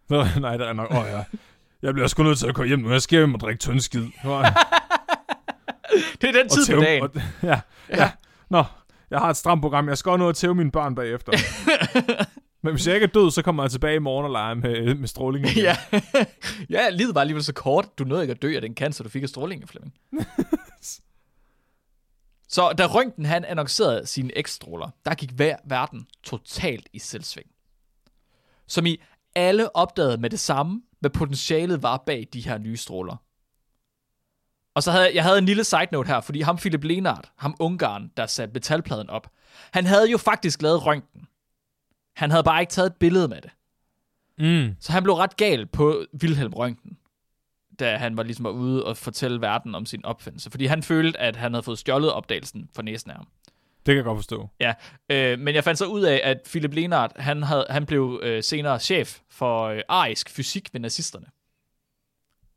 Nå, 0.09 0.25
nej, 0.41 0.57
det 0.57 0.69
er 0.69 0.73
nok. 0.73 0.91
Åh 0.91 0.99
oh, 0.99 1.07
ja. 1.07 1.25
Jeg 1.83 1.95
bliver 1.95 2.07
sgu 2.07 2.23
nødt 2.23 2.39
til 2.39 2.47
at 2.47 2.55
gå 2.55 2.63
hjem 2.63 2.79
nu. 2.79 2.91
Jeg 2.91 3.03
skal 3.03 3.19
hjem 3.19 3.35
og 3.35 3.41
drikke 3.41 3.59
tyndskid. 3.61 4.07
Ja. 4.25 4.43
Det 6.21 6.29
er 6.29 6.33
den 6.43 6.49
tid 6.49 6.63
på 6.67 6.67
tæve- 6.67 6.81
dagen. 6.85 7.03
Og, 7.03 7.11
ja, 7.43 7.61
ja. 7.91 8.11
Nå, 8.51 8.65
jeg 9.11 9.19
har 9.19 9.31
et 9.31 9.37
stramt 9.37 9.63
program. 9.63 9.89
Jeg 9.89 9.99
skal 9.99 10.11
også 10.11 10.19
nå 10.19 10.29
at 10.29 10.37
tæve 10.37 10.55
mine 10.55 10.71
børn 10.71 10.95
bagefter. 10.95 11.33
Men 12.65 12.75
hvis 12.75 12.87
jeg 12.87 12.95
ikke 12.95 13.05
er 13.05 13.11
død, 13.11 13.31
så 13.31 13.43
kommer 13.43 13.63
jeg 13.63 13.71
tilbage 13.71 13.97
i 13.97 13.99
morgen 13.99 14.25
og 14.25 14.33
leger 14.33 14.55
med, 14.55 14.95
med 14.95 15.09
stråling. 15.09 15.47
igen. 15.47 15.63
Ja. 15.65 15.77
ja, 16.71 16.89
livet 16.91 17.15
var 17.15 17.21
alligevel 17.21 17.45
så 17.45 17.53
kort. 17.53 17.99
Du 17.99 18.05
nåede 18.05 18.23
ikke 18.23 18.33
at 18.33 18.43
dø 18.43 18.55
af 18.55 18.61
den 18.61 18.75
cancer, 18.75 19.05
du 19.05 19.11
fik 19.11 19.23
af 19.23 19.29
stråling, 19.29 19.69
Flemming. 19.69 19.95
så 22.55 22.73
da 22.73 22.87
Røntgen 22.87 23.25
han 23.25 23.45
annoncerede 23.45 24.07
sine 24.07 24.39
ekstråler, 24.39 24.91
der 25.05 25.15
gik 25.15 25.31
hver 25.31 25.57
verden 25.65 26.07
totalt 26.23 26.89
i 26.93 26.99
selvsving. 26.99 27.47
Som 28.67 28.87
i 28.87 29.03
alle 29.35 29.77
opdagede 29.77 30.19
med 30.19 30.31
det 30.31 30.41
samme, 30.41 30.83
hvad 31.01 31.11
potentialet 31.11 31.83
var 31.83 32.03
bag 32.07 32.29
de 32.33 32.41
her 32.41 32.59
nye 32.59 32.77
stråler. 32.77 33.17
Og 34.75 34.83
så 34.83 34.91
havde 34.91 35.15
jeg 35.15 35.23
havde 35.23 35.39
en 35.39 35.47
lille 35.47 35.65
side 35.65 35.89
note 35.93 36.07
her, 36.07 36.21
fordi 36.21 36.41
ham 36.41 36.57
Philip 36.57 36.85
Lenard, 36.85 37.33
ham 37.37 37.57
Ungarn, 37.61 38.11
der 38.17 38.27
satte 38.27 38.53
metalpladen 38.53 39.11
op, 39.11 39.31
han 39.73 39.87
havde 39.87 40.11
jo 40.11 40.19
faktisk 40.19 40.63
lavet 40.63 40.87
røntgen. 40.87 41.27
Han 42.17 42.31
havde 42.31 42.45
bare 42.45 42.61
ikke 42.61 42.71
taget 42.71 42.87
et 42.87 42.97
billede 42.97 43.29
med 43.29 43.41
det. 43.41 43.51
Mm. 44.39 44.77
Så 44.81 44.93
han 44.93 45.03
blev 45.03 45.15
ret 45.15 45.37
gal 45.37 45.67
på 45.67 46.05
Wilhelm 46.23 46.53
Røntgen, 46.53 46.97
da 47.79 47.97
han 47.97 48.17
var 48.17 48.23
ligesom 48.23 48.45
var 48.45 48.51
ude 48.51 48.85
og 48.85 48.97
fortælle 48.97 49.41
verden 49.41 49.75
om 49.75 49.87
sin 49.87 50.05
opfindelse. 50.05 50.51
Fordi 50.51 50.67
han 50.67 50.83
følte, 50.83 51.21
at 51.21 51.37
han 51.37 51.53
havde 51.53 51.63
fået 51.63 51.79
stjålet 51.79 52.13
opdagelsen 52.13 52.69
for 52.75 52.83
næsen 52.83 53.11
af 53.11 53.17
ham. 53.17 53.27
Det 53.87 53.93
kan 53.93 53.97
jeg 53.97 54.05
godt 54.05 54.19
forstå. 54.19 54.49
Ja, 54.61 54.75
øh, 55.11 55.39
men 55.39 55.55
jeg 55.55 55.65
fandt 55.65 55.79
så 55.79 55.87
ud 55.87 56.03
af, 56.03 56.21
at 56.25 56.41
Philip 56.51 56.75
Lenard, 56.75 57.13
han, 57.21 57.43
havde, 57.43 57.67
han 57.71 57.87
blev 57.87 58.21
øh, 58.23 58.43
senere 58.43 58.81
chef 58.81 59.19
for 59.31 59.65
øh, 59.65 59.81
arisk 59.89 60.31
fysik 60.31 60.69
ved 60.73 60.81
nazisterne. 60.81 61.27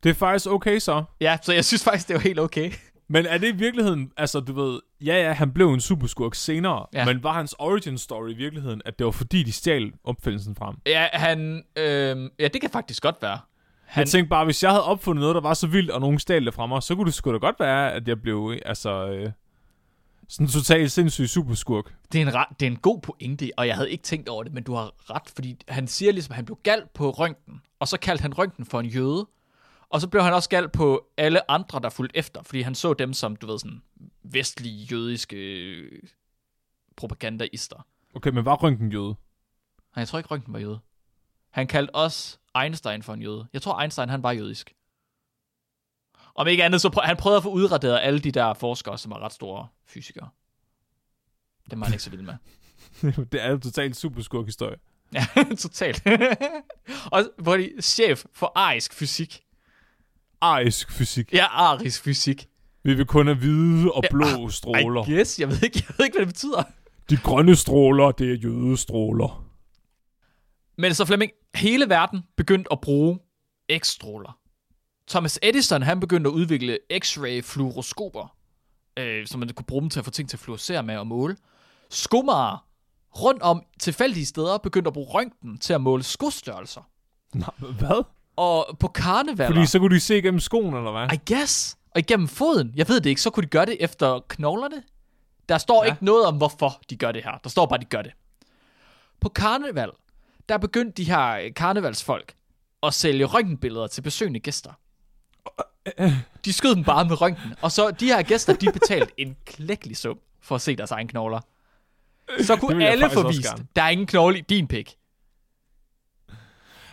Det 0.02 0.10
er 0.10 0.14
faktisk 0.14 0.46
okay 0.46 0.78
så. 0.78 1.04
Ja, 1.20 1.38
så 1.42 1.52
jeg 1.52 1.64
synes 1.64 1.84
faktisk, 1.84 2.08
det 2.08 2.14
var 2.14 2.20
helt 2.20 2.38
okay. 2.38 2.72
Men 3.08 3.26
er 3.26 3.38
det 3.38 3.48
i 3.48 3.56
virkeligheden, 3.56 4.12
altså 4.16 4.40
du 4.40 4.52
ved, 4.52 4.80
ja 5.00 5.22
ja, 5.26 5.32
han 5.32 5.52
blev 5.52 5.72
en 5.72 5.80
superskurk 5.80 6.34
senere, 6.34 6.86
Ja. 6.94 7.04
men 7.04 7.22
var 7.22 7.32
hans 7.32 7.54
origin 7.58 7.98
story 7.98 8.30
i 8.30 8.34
virkeligheden, 8.34 8.82
at 8.84 8.98
det 8.98 9.04
var 9.04 9.10
fordi, 9.10 9.42
de 9.42 9.52
stjal 9.52 9.92
opfindelsen 10.04 10.56
frem? 10.56 10.74
Ja, 10.86 11.08
han, 11.12 11.62
øh, 11.76 12.30
ja, 12.38 12.48
det 12.48 12.60
kan 12.60 12.70
faktisk 12.70 13.02
godt 13.02 13.16
være. 13.22 13.30
Han... 13.36 13.40
Han, 13.84 14.00
Jeg 14.02 14.08
tænkte 14.08 14.28
bare, 14.28 14.44
hvis 14.44 14.62
jeg 14.62 14.70
havde 14.70 14.84
opfundet 14.84 15.20
noget, 15.20 15.34
der 15.34 15.40
var 15.40 15.54
så 15.54 15.66
vildt, 15.66 15.90
og 15.90 16.00
nogen 16.00 16.18
stjal 16.18 16.46
det 16.46 16.54
fra 16.54 16.66
mig, 16.66 16.82
så 16.82 16.94
kunne 16.94 17.06
det 17.06 17.14
sgu 17.14 17.32
da 17.32 17.36
godt 17.38 17.56
være, 17.60 17.92
at 17.92 18.08
jeg 18.08 18.22
blev, 18.22 18.58
altså, 18.66 19.08
øh, 19.08 19.30
sådan 20.28 20.46
en 20.46 20.50
totalt 20.52 20.92
sindssyg 20.92 21.28
superskurk. 21.28 21.94
det, 22.12 22.18
er 22.22 22.26
en 22.26 22.34
ret, 22.34 22.46
det 22.60 22.66
er 22.66 22.70
en 22.70 22.76
god 22.76 23.00
pointe, 23.00 23.50
og 23.56 23.66
jeg 23.66 23.74
havde 23.74 23.90
ikke 23.90 24.04
tænkt 24.04 24.28
over 24.28 24.42
det, 24.42 24.52
men 24.52 24.62
du 24.62 24.74
har 24.74 25.14
ret, 25.14 25.22
fordi 25.34 25.56
han 25.68 25.86
siger 25.86 26.12
ligesom, 26.12 26.32
at 26.32 26.36
han 26.36 26.44
blev 26.44 26.58
gal 26.62 26.82
på 26.94 27.10
Røntgen, 27.10 27.60
og 27.80 27.88
så 27.88 27.98
kaldte 27.98 28.22
han 28.22 28.38
Røntgen 28.38 28.64
for 28.66 28.80
en 28.80 28.86
jøde, 28.86 29.26
og 29.90 30.00
så 30.00 30.08
blev 30.08 30.22
han 30.22 30.34
også 30.34 30.48
gal 30.48 30.68
på 30.68 31.08
alle 31.16 31.50
andre, 31.50 31.80
der 31.80 31.88
fulgte 31.88 32.16
efter, 32.16 32.42
fordi 32.42 32.60
han 32.60 32.74
så 32.74 32.94
dem 32.94 33.12
som, 33.12 33.36
du 33.36 33.46
ved, 33.46 33.58
sådan 33.58 33.82
vestlige 34.22 34.84
jødiske 34.84 35.36
øh, 35.36 36.02
propagandaister. 36.96 37.86
Okay, 38.14 38.30
men 38.30 38.44
var 38.44 38.54
Røntgen 38.56 38.92
jøde? 38.92 39.08
Nej, 39.08 39.14
jeg 39.96 40.08
tror 40.08 40.18
ikke, 40.18 40.30
Røntgen 40.30 40.52
var 40.52 40.58
jøde. 40.58 40.78
Han 41.50 41.66
kaldte 41.66 41.94
også 41.94 42.38
Einstein 42.62 43.02
for 43.02 43.14
en 43.14 43.22
jøde. 43.22 43.46
Jeg 43.52 43.62
tror, 43.62 43.80
Einstein 43.80 44.08
han 44.08 44.22
var 44.22 44.32
jødisk. 44.32 44.74
Om 46.34 46.46
ikke 46.46 46.64
andet, 46.64 46.80
så 46.80 46.90
prøv, 46.90 47.04
han 47.04 47.16
prøvede 47.16 47.36
at 47.36 47.42
få 47.42 47.50
udraderet 47.50 48.00
alle 48.02 48.20
de 48.20 48.32
der 48.32 48.54
forskere, 48.54 48.98
som 48.98 49.12
er 49.12 49.18
ret 49.18 49.32
store 49.32 49.68
fysikere. 49.86 50.28
Det 51.70 51.80
var 51.80 51.84
han 51.84 51.94
ikke 51.94 52.02
så 52.02 52.10
vild 52.10 52.22
med. 52.22 52.34
det 53.32 53.44
er 53.44 53.50
jo 53.50 53.58
totalt 53.58 53.96
superskurk 53.96 54.46
historie. 54.46 54.76
Ja, 55.12 55.26
totalt. 55.58 56.02
og 57.12 57.30
hvor 57.38 57.56
de 57.56 57.72
chef 57.82 58.24
for 58.32 58.52
arisk 58.54 58.92
fysik. 58.92 59.44
Arisk 60.40 60.92
fysik. 60.92 61.32
Ja, 61.32 61.46
arisk 61.46 62.02
fysik. 62.02 62.48
Vi 62.84 62.94
vil 62.94 63.06
kun 63.06 63.26
have 63.26 63.38
hvide 63.38 63.92
og 63.92 64.02
Ja, 64.02 64.08
blå 64.10 64.48
stråler. 64.48 65.08
I 65.08 65.14
guess, 65.14 65.40
jeg 65.40 65.48
ved 65.48 65.62
ikke, 65.62 65.78
jeg 65.88 65.94
ved 65.98 66.04
ikke 66.04 66.18
hvad 66.18 66.26
det 66.26 66.34
betyder. 66.34 66.62
De 67.10 67.16
grønne 67.16 67.56
stråler, 67.56 68.10
det 68.10 68.30
er 68.32 68.36
jødestråler. 68.36 69.44
Men 70.78 70.94
så 70.94 71.04
Flemming, 71.04 71.32
hele 71.54 71.88
verden 71.88 72.22
begyndte 72.36 72.72
at 72.72 72.80
bruge 72.80 73.18
X-stråler. 73.78 74.38
Thomas 75.08 75.38
Edison, 75.42 75.82
han 75.82 76.00
begyndte 76.00 76.28
at 76.28 76.32
udvikle 76.32 76.78
X-ray 77.04 77.40
fluoroskoper, 77.40 78.36
øh, 78.98 79.26
så 79.26 79.38
man 79.38 79.48
kunne 79.48 79.66
bruge 79.66 79.80
dem 79.82 79.90
til 79.90 79.98
at 79.98 80.04
få 80.04 80.10
ting 80.10 80.28
til 80.28 80.36
at 80.36 80.40
fluorescere 80.40 80.82
med 80.82 80.96
og 80.96 81.06
måle. 81.06 81.36
Skomager 81.90 82.66
rundt 83.10 83.42
om 83.42 83.62
tilfældige 83.80 84.26
steder 84.26 84.58
begyndte 84.58 84.88
at 84.88 84.94
bruge 84.94 85.06
røntgen 85.10 85.58
til 85.58 85.72
at 85.72 85.80
måle 85.80 86.02
skostørrelser. 86.02 86.82
Nå, 87.34 87.46
hvad? 87.58 88.04
Og 88.38 88.76
på 88.78 88.88
karnevaler... 88.88 89.50
Fordi 89.50 89.66
så 89.66 89.78
kunne 89.78 89.94
de 89.94 90.00
se 90.00 90.18
igennem 90.18 90.40
skoen, 90.40 90.74
eller 90.74 90.90
hvad? 90.90 91.18
I 91.18 91.32
guess. 91.32 91.78
Og 91.90 91.98
igennem 91.98 92.28
foden. 92.28 92.72
Jeg 92.76 92.88
ved 92.88 93.00
det 93.00 93.10
ikke. 93.10 93.20
Så 93.20 93.30
kunne 93.30 93.42
de 93.44 93.48
gøre 93.48 93.66
det 93.66 93.76
efter 93.80 94.20
knoglerne. 94.28 94.82
Der 95.48 95.58
står 95.58 95.84
ja. 95.84 95.90
Ikke 95.90 96.04
noget 96.04 96.26
om, 96.26 96.36
hvorfor 96.36 96.80
de 96.90 96.96
gør 96.96 97.12
det 97.12 97.24
her. 97.24 97.38
Der 97.42 97.50
står 97.50 97.66
bare, 97.66 97.76
at 97.76 97.80
de 97.80 97.86
gør 97.86 98.02
det. 98.02 98.12
På 99.20 99.28
karneval, 99.28 99.90
der 100.48 100.58
begyndte 100.58 101.02
de 101.02 101.04
her 101.04 101.30
øh, 101.30 101.54
karnevalsfolk 101.54 102.34
at 102.82 102.94
sælge 102.94 103.24
røntgenbilleder 103.24 103.86
til 103.86 104.02
besøgende 104.02 104.40
gæster. 104.40 104.72
De 106.44 106.52
skød 106.52 106.74
dem 106.74 106.84
bare 106.84 107.04
med 107.04 107.20
røntgen. 107.20 107.54
Og 107.62 107.72
så 107.72 107.90
de 107.90 108.06
her 108.06 108.22
gæster, 108.22 108.52
de 108.52 108.72
betalte 108.72 109.12
en 109.16 109.36
klækkelig 109.46 109.96
sum 109.96 110.18
for 110.40 110.54
at 110.54 110.60
se 110.60 110.76
deres 110.76 110.90
egen 110.90 111.08
knogler. 111.08 111.40
Så 112.40 112.56
kunne 112.56 112.88
alle 112.88 113.10
få 113.10 113.28
vist, 113.28 113.54
der 113.76 113.82
er 113.82 113.88
ingen 113.88 114.06
knogle 114.06 114.38
i 114.38 114.40
din 114.40 114.66
pik. 114.66 114.96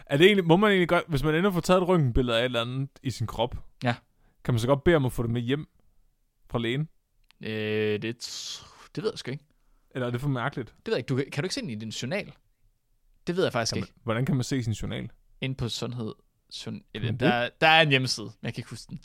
Er 0.05 0.17
det 0.17 0.25
egentlig, 0.25 0.45
må 0.45 0.57
man 0.57 0.69
egentlig 0.71 0.89
godt, 0.89 1.03
hvis 1.07 1.23
man 1.23 1.35
ender 1.35 1.51
får 1.51 1.59
taget 1.59 1.81
et 1.81 1.87
røntgenbillede 1.87 2.37
af 2.37 2.41
et 2.41 2.45
eller 2.45 2.61
andet 2.61 2.89
i 3.03 3.09
sin 3.11 3.27
krop, 3.27 3.55
Ja. 3.83 3.95
kan 4.43 4.53
man 4.53 4.59
så 4.59 4.67
godt 4.67 4.83
bede 4.83 4.95
om 4.95 5.05
at 5.05 5.11
få 5.11 5.23
det 5.23 5.31
med 5.31 5.41
hjem 5.41 5.67
fra 6.49 6.59
lægen? 6.59 6.89
Øh, 7.41 8.01
det, 8.01 8.01
det 8.95 9.03
ved 9.03 9.11
jeg 9.11 9.19
sgu 9.19 9.31
ikke. 9.31 9.43
Eller 9.91 10.07
er 10.07 10.11
det 10.11 10.21
for 10.21 10.29
mærkeligt? 10.29 10.67
Det 10.69 10.85
ved 10.87 10.93
jeg 10.93 10.97
ikke. 10.99 11.07
Du, 11.07 11.15
kan 11.15 11.25
kan 11.31 11.43
du 11.43 11.45
ikke 11.45 11.55
se 11.55 11.61
den 11.61 11.69
i 11.69 11.75
din 11.75 11.89
journal? 11.89 12.31
Det 13.27 13.35
ved 13.35 13.43
jeg 13.43 13.53
faktisk 13.53 13.73
Kan 13.73 13.77
ikke. 13.83 13.91
man, 13.95 14.01
hvordan 14.03 14.25
kan 14.25 14.35
man 14.35 14.43
se 14.43 14.63
sin 14.63 14.73
journal? 14.73 15.09
ind 15.41 15.55
på 15.55 15.69
sundhed. 15.69 16.13
Sund, 16.49 16.81
eller, 16.93 17.11
der, 17.11 17.49
der 17.61 17.67
er 17.67 17.81
en 17.81 17.89
hjemmeside, 17.89 18.25
men 18.25 18.33
jeg 18.43 18.53
kan 18.53 18.59
ikke 18.61 18.69
huske 18.69 18.89
den. 18.89 18.99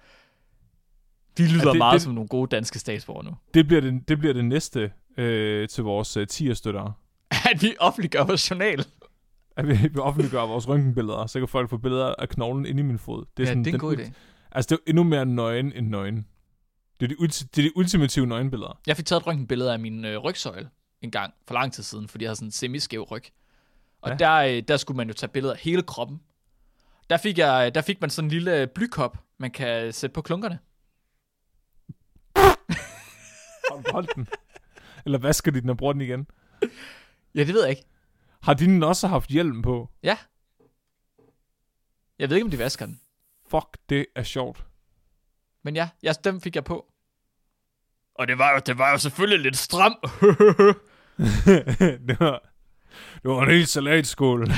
Vi 1.36 1.42
lyder 1.42 1.64
det- 1.64 1.72
det, 1.72 1.78
meget 1.78 1.92
det- 1.94 2.02
som 2.02 2.14
nogle 2.14 2.28
gode 2.28 2.48
danske 2.56 2.78
statsborgere 2.78 3.24
nu. 3.24 3.36
Det 3.54 3.66
bliver 3.66 3.80
det, 3.80 4.08
det, 4.08 4.18
bliver 4.18 4.34
det 4.34 4.44
næste 4.44 4.92
øh, 5.16 5.68
til 5.68 5.84
vores 5.84 6.16
øh, 6.16 6.26
tierstøttere. 6.26 6.92
At 7.52 7.62
vi 7.62 7.74
offentliggør 7.80 8.24
vores 8.24 8.50
journal. 8.50 8.84
At 9.60 9.68
vi, 9.68 9.88
vi 9.92 9.98
offentliggør 9.98 10.40
vores 10.46 10.68
røntgenbilleder, 10.68 11.26
så 11.26 11.38
kan 11.38 11.48
folk 11.48 11.70
få 11.70 11.76
billeder 11.76 12.14
af 12.18 12.28
knoglen 12.28 12.66
inde 12.66 12.80
i 12.80 12.82
min 12.82 12.98
fod. 12.98 13.24
Det 13.36 13.42
er, 13.48 13.52
ja, 13.52 13.58
det 13.58 13.66
er 13.66 13.72
en 13.72 13.78
god 13.78 13.96
idé. 13.96 14.12
Altså, 14.52 14.68
det 14.68 14.72
er 14.72 14.76
jo 14.86 14.90
endnu 14.90 15.02
mere 15.02 15.26
nøgen 15.26 15.72
end 15.72 15.88
nøgen. 15.88 16.26
Det 17.00 17.06
er 17.12 17.16
de, 17.16 17.20
ulti- 17.20 17.48
det 17.56 17.58
er 17.64 17.68
de 17.68 17.76
ultimative 17.76 18.26
nøgenbilleder. 18.26 18.80
Jeg 18.86 18.96
fik 18.96 19.06
taget 19.06 19.20
et 19.20 19.26
røntgenbillede 19.26 19.72
af 19.72 19.78
min 19.78 20.04
øh, 20.04 20.18
rygsøjle 20.18 20.68
en 21.02 21.10
gang 21.10 21.34
for 21.46 21.54
lang 21.54 21.72
tid 21.72 21.82
siden, 21.82 22.08
fordi 22.08 22.24
jeg 22.24 22.28
havde 22.28 22.36
sådan 22.36 22.48
en 22.48 22.52
semiskæv 22.52 23.02
ryg. 23.02 23.22
Og 24.02 24.10
Ja. 24.10 24.16
der, 24.16 24.32
øh, 24.34 24.62
der 24.68 24.76
skulle 24.76 24.96
man 24.96 25.08
jo 25.08 25.14
tage 25.14 25.30
billeder 25.30 25.54
af 25.54 25.60
hele 25.60 25.82
kroppen. 25.82 26.20
Der 27.10 27.16
fik, 27.16 27.38
jeg, 27.38 27.74
der 27.74 27.80
fik 27.82 28.00
man 28.00 28.10
sådan 28.10 28.26
en 28.26 28.30
lille 28.30 28.66
blykop, 28.74 29.18
man 29.38 29.50
kan 29.50 29.92
sætte 29.92 30.14
på 30.14 30.22
klunkerne. 30.22 30.58
Hold 33.92 34.14
den. 34.14 34.28
Eller 35.04 35.18
vasker 35.18 35.50
de 35.50 35.60
den 35.60 35.70
og 35.70 35.76
bruger 35.76 35.92
den 35.92 36.02
igen? 36.02 36.26
Ja, 37.34 37.44
det 37.44 37.54
ved 37.54 37.60
jeg 37.62 37.70
ikke. 37.70 37.82
Har 38.42 38.54
de 38.54 38.86
også 38.86 39.08
haft 39.08 39.30
hjelm 39.30 39.62
på? 39.62 39.90
Ja. 40.02 40.16
Jeg 42.18 42.28
ved 42.28 42.36
ikke, 42.36 42.44
om 42.44 42.50
de 42.50 42.58
vasker 42.58 42.86
den. 42.86 43.00
Fuck, 43.50 43.78
det 43.88 44.06
er 44.16 44.22
sjovt. 44.22 44.64
Men 45.62 45.76
ja, 45.76 45.88
ja 46.02 46.12
dem 46.24 46.40
fik 46.40 46.54
jeg 46.56 46.64
på. 46.64 46.86
Og 48.14 48.28
det 48.28 48.38
var 48.38 48.52
jo, 48.52 48.60
det 48.66 48.78
var 48.78 48.90
jo 48.90 48.98
selvfølgelig 48.98 49.40
lidt 49.40 49.56
stram. 49.56 49.96
det, 52.08 52.20
var, 52.20 52.50
det 53.22 53.30
var 53.30 53.42
en 53.42 53.50
helt 53.50 53.68
salatskål. 53.68 54.48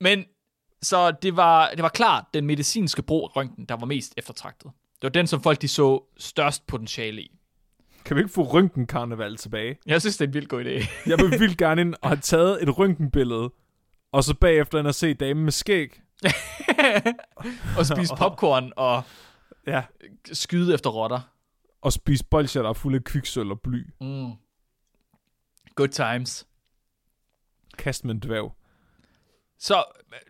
Men 0.00 0.24
så 0.82 1.10
det 1.10 1.36
var, 1.36 1.70
det 1.70 1.82
var 1.82 1.88
klart 1.88 2.24
den 2.34 2.46
medicinske 2.46 3.02
brug 3.02 3.24
af 3.24 3.36
røntgen, 3.36 3.64
der 3.64 3.76
var 3.76 3.86
mest 3.86 4.14
eftertragtet. 4.16 4.70
Det 4.94 5.02
var 5.02 5.08
den, 5.08 5.26
som 5.26 5.42
folk 5.42 5.62
de 5.62 5.68
så 5.68 6.04
størst 6.18 6.66
potentiale 6.66 7.22
i. 7.22 7.38
Kan 8.04 8.16
vi 8.16 8.20
ikke 8.20 8.32
få 8.32 8.42
røntgenkarneval 8.42 9.36
tilbage? 9.36 9.78
Jeg 9.86 10.00
synes, 10.00 10.16
det 10.16 10.24
er 10.24 10.28
en 10.28 10.34
vildt 10.34 10.48
god 10.48 10.64
idé. 10.64 10.86
Jeg 11.10 11.18
vil 11.18 11.40
vildt 11.40 11.58
gerne 11.58 11.80
ind 11.80 11.94
og 12.02 12.08
have 12.08 12.20
taget 12.20 12.62
et 12.62 12.78
røntgenbillede, 12.78 13.52
og 14.12 14.24
så 14.24 14.34
bagefter 14.34 14.78
ind 14.78 14.86
og 14.86 14.94
se 14.94 15.14
damen 15.14 15.44
med 15.44 15.52
skæg. 15.52 16.00
og 17.78 17.86
spise 17.86 18.14
popcorn 18.18 18.72
og 18.76 19.02
Ja, 19.66 19.82
skyde 20.32 20.74
efter 20.74 20.90
rotter. 20.90 21.20
og 21.82 21.92
spise 21.92 22.24
bolcher, 22.24 22.62
der 22.62 22.68
er 22.68 22.72
fulde 22.72 22.96
af 22.96 23.04
kviksøl 23.04 23.50
og 23.50 23.60
bly. 23.60 23.86
Mm. 24.00 24.30
Good 25.74 25.88
times. 25.88 26.46
Kast 27.78 28.04
med 28.04 28.14
en 28.14 28.20
dværg. 28.20 28.54
Så 29.58 29.84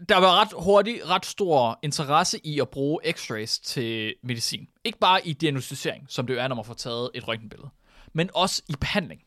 der 0.08 0.16
var 0.16 0.40
ret 0.40 0.64
hurtigt 0.64 1.08
ret 1.08 1.26
stor 1.26 1.78
interesse 1.82 2.46
i 2.46 2.60
at 2.60 2.68
bruge 2.68 3.00
x-rays 3.04 3.60
til 3.64 4.14
medicin. 4.22 4.68
Ikke 4.84 4.98
bare 4.98 5.26
i 5.26 5.32
diagnostisering, 5.32 6.06
som 6.08 6.26
det 6.26 6.34
jo 6.34 6.40
er, 6.40 6.48
når 6.48 6.56
man 6.56 6.64
får 6.64 6.74
taget 6.74 7.10
et 7.14 7.28
røntgenbillede, 7.28 7.70
men 8.12 8.30
også 8.34 8.62
i 8.68 8.74
behandling. 8.80 9.22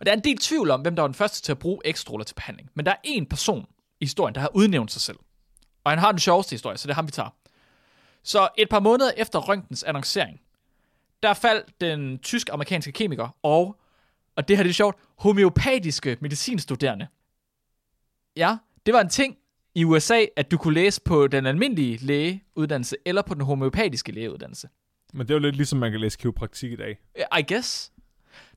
Og 0.00 0.06
der 0.06 0.12
er 0.12 0.16
en 0.16 0.24
del 0.24 0.38
tvivl 0.38 0.70
om, 0.70 0.80
hvem 0.80 0.96
der 0.96 1.02
var 1.02 1.08
den 1.08 1.14
første 1.14 1.42
til 1.42 1.52
at 1.52 1.58
bruge 1.58 1.82
x-stråler 1.92 2.24
til 2.24 2.34
behandling. 2.34 2.70
Men 2.74 2.86
der 2.86 2.92
er 2.92 2.96
en 3.04 3.26
person 3.26 3.66
i 4.00 4.04
historien, 4.04 4.34
der 4.34 4.40
har 4.40 4.50
udnævnt 4.54 4.92
sig 4.92 5.02
selv. 5.02 5.18
Og 5.84 5.92
han 5.92 5.98
har 5.98 6.12
den 6.12 6.18
sjoveste 6.18 6.50
historie, 6.50 6.78
så 6.78 6.86
det 6.86 6.92
er 6.92 6.94
ham, 6.94 7.06
vi 7.06 7.12
tager. 7.12 7.30
Så 8.22 8.48
et 8.58 8.68
par 8.68 8.80
måneder 8.80 9.10
efter 9.16 9.38
røntgens 9.38 9.82
annoncering, 9.82 10.40
der 11.22 11.34
faldt 11.34 11.80
den 11.80 12.18
tysk-amerikanske 12.18 12.92
kemiker 12.92 13.36
og, 13.42 13.80
og 14.36 14.48
det 14.48 14.56
her 14.56 14.64
det 14.64 14.70
er 14.70 14.74
sjovt, 14.74 14.96
homeopatiske 15.18 16.16
medicinstuderende. 16.20 17.06
Ja, 18.36 18.56
det 18.86 18.94
var 18.94 19.00
en 19.00 19.08
ting 19.08 19.36
i 19.74 19.84
USA, 19.84 20.24
at 20.36 20.50
du 20.50 20.58
kunne 20.58 20.74
læse 20.74 21.00
på 21.00 21.26
den 21.26 21.46
almindelige 21.46 21.98
lægeuddannelse 22.06 22.96
eller 23.06 23.22
på 23.22 23.34
den 23.34 23.42
homeopatiske 23.42 24.12
lægeuddannelse. 24.12 24.68
Men 25.12 25.26
det 25.26 25.30
er 25.30 25.34
jo 25.34 25.40
lidt 25.40 25.56
ligesom, 25.56 25.78
man 25.78 25.90
kan 25.90 26.00
læse 26.00 26.18
kiropraktik 26.18 26.72
i 26.72 26.76
dag. 26.76 26.98
I 27.38 27.52
guess. 27.52 27.92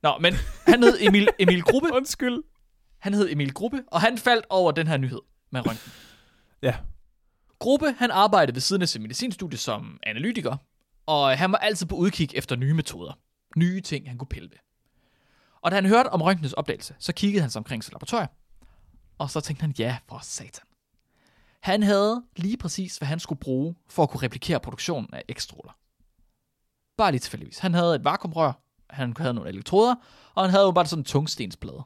Nå, 0.04 0.18
men 0.22 0.34
han 0.68 0.84
hed 0.84 0.98
Emil, 1.00 1.28
Emil 1.40 1.62
Gruppe. 1.62 1.90
Undskyld. 1.98 2.44
Han 3.00 3.14
hed 3.14 3.32
Emil 3.32 3.54
Gruppe, 3.54 3.84
og 3.88 4.02
han 4.02 4.18
faldt 4.18 4.46
over 4.50 4.72
den 4.72 4.88
her 4.88 4.98
nyhed 4.98 5.22
med 5.52 5.68
røntgen. 5.68 5.92
Ja. 6.62 6.76
Gruppe, 7.60 7.96
han 7.98 8.12
arbejdede 8.12 8.56
ved 8.56 8.62
siden 8.62 8.82
af 8.82 8.90
sin 8.90 9.02
medicinstudie 9.02 9.58
som 9.58 10.00
analytiker, 10.04 10.58
og 11.06 11.38
han 11.38 11.52
var 11.52 11.58
altid 11.58 11.86
på 11.88 11.96
udkig 11.96 12.30
efter 12.36 12.56
nye 12.56 12.74
metoder. 12.74 13.20
Nye 13.58 13.82
ting, 13.82 14.08
han 14.10 14.18
kunne 14.18 14.28
pille 14.28 14.50
ved. 14.50 14.58
Og 15.62 15.72
da 15.72 15.76
han 15.76 15.86
hørte 15.86 16.08
om 16.08 16.22
røntgens 16.22 16.54
opdagelse, 16.54 16.96
så 17.00 17.14
kiggede 17.14 17.42
han 17.42 17.50
sig 17.50 17.60
omkring 17.60 17.84
sit 17.84 17.94
laboratorium. 17.94 18.28
Og 19.18 19.30
så 19.30 19.42
tænkte 19.42 19.62
han, 19.62 19.76
ja, 19.80 19.98
for 20.08 20.20
satan. 20.24 20.66
Han 21.60 21.84
havde 21.84 22.24
lige 22.36 22.58
præcis, 22.58 22.98
hvad 22.98 23.08
han 23.08 23.20
skulle 23.20 23.40
bruge 23.40 23.76
for 23.90 24.04
at 24.04 24.10
kunne 24.10 24.24
replikere 24.24 24.60
produktionen 24.60 25.10
af 25.14 25.24
ekstråler. 25.28 25.78
Bare 26.98 27.12
lige 27.12 27.20
tilfældigvis. 27.20 27.60
Han 27.60 27.74
havde 27.74 27.96
et 27.96 28.04
vakuumrør, 28.04 28.54
han 28.90 29.14
havde 29.18 29.34
nogle 29.34 29.50
elektroder, 29.50 29.96
og 30.36 30.44
han 30.44 30.52
havde 30.52 30.66
jo 30.66 30.72
bare 30.72 30.86
sådan 30.86 31.02
en 31.02 31.06
tungstensplade. 31.06 31.84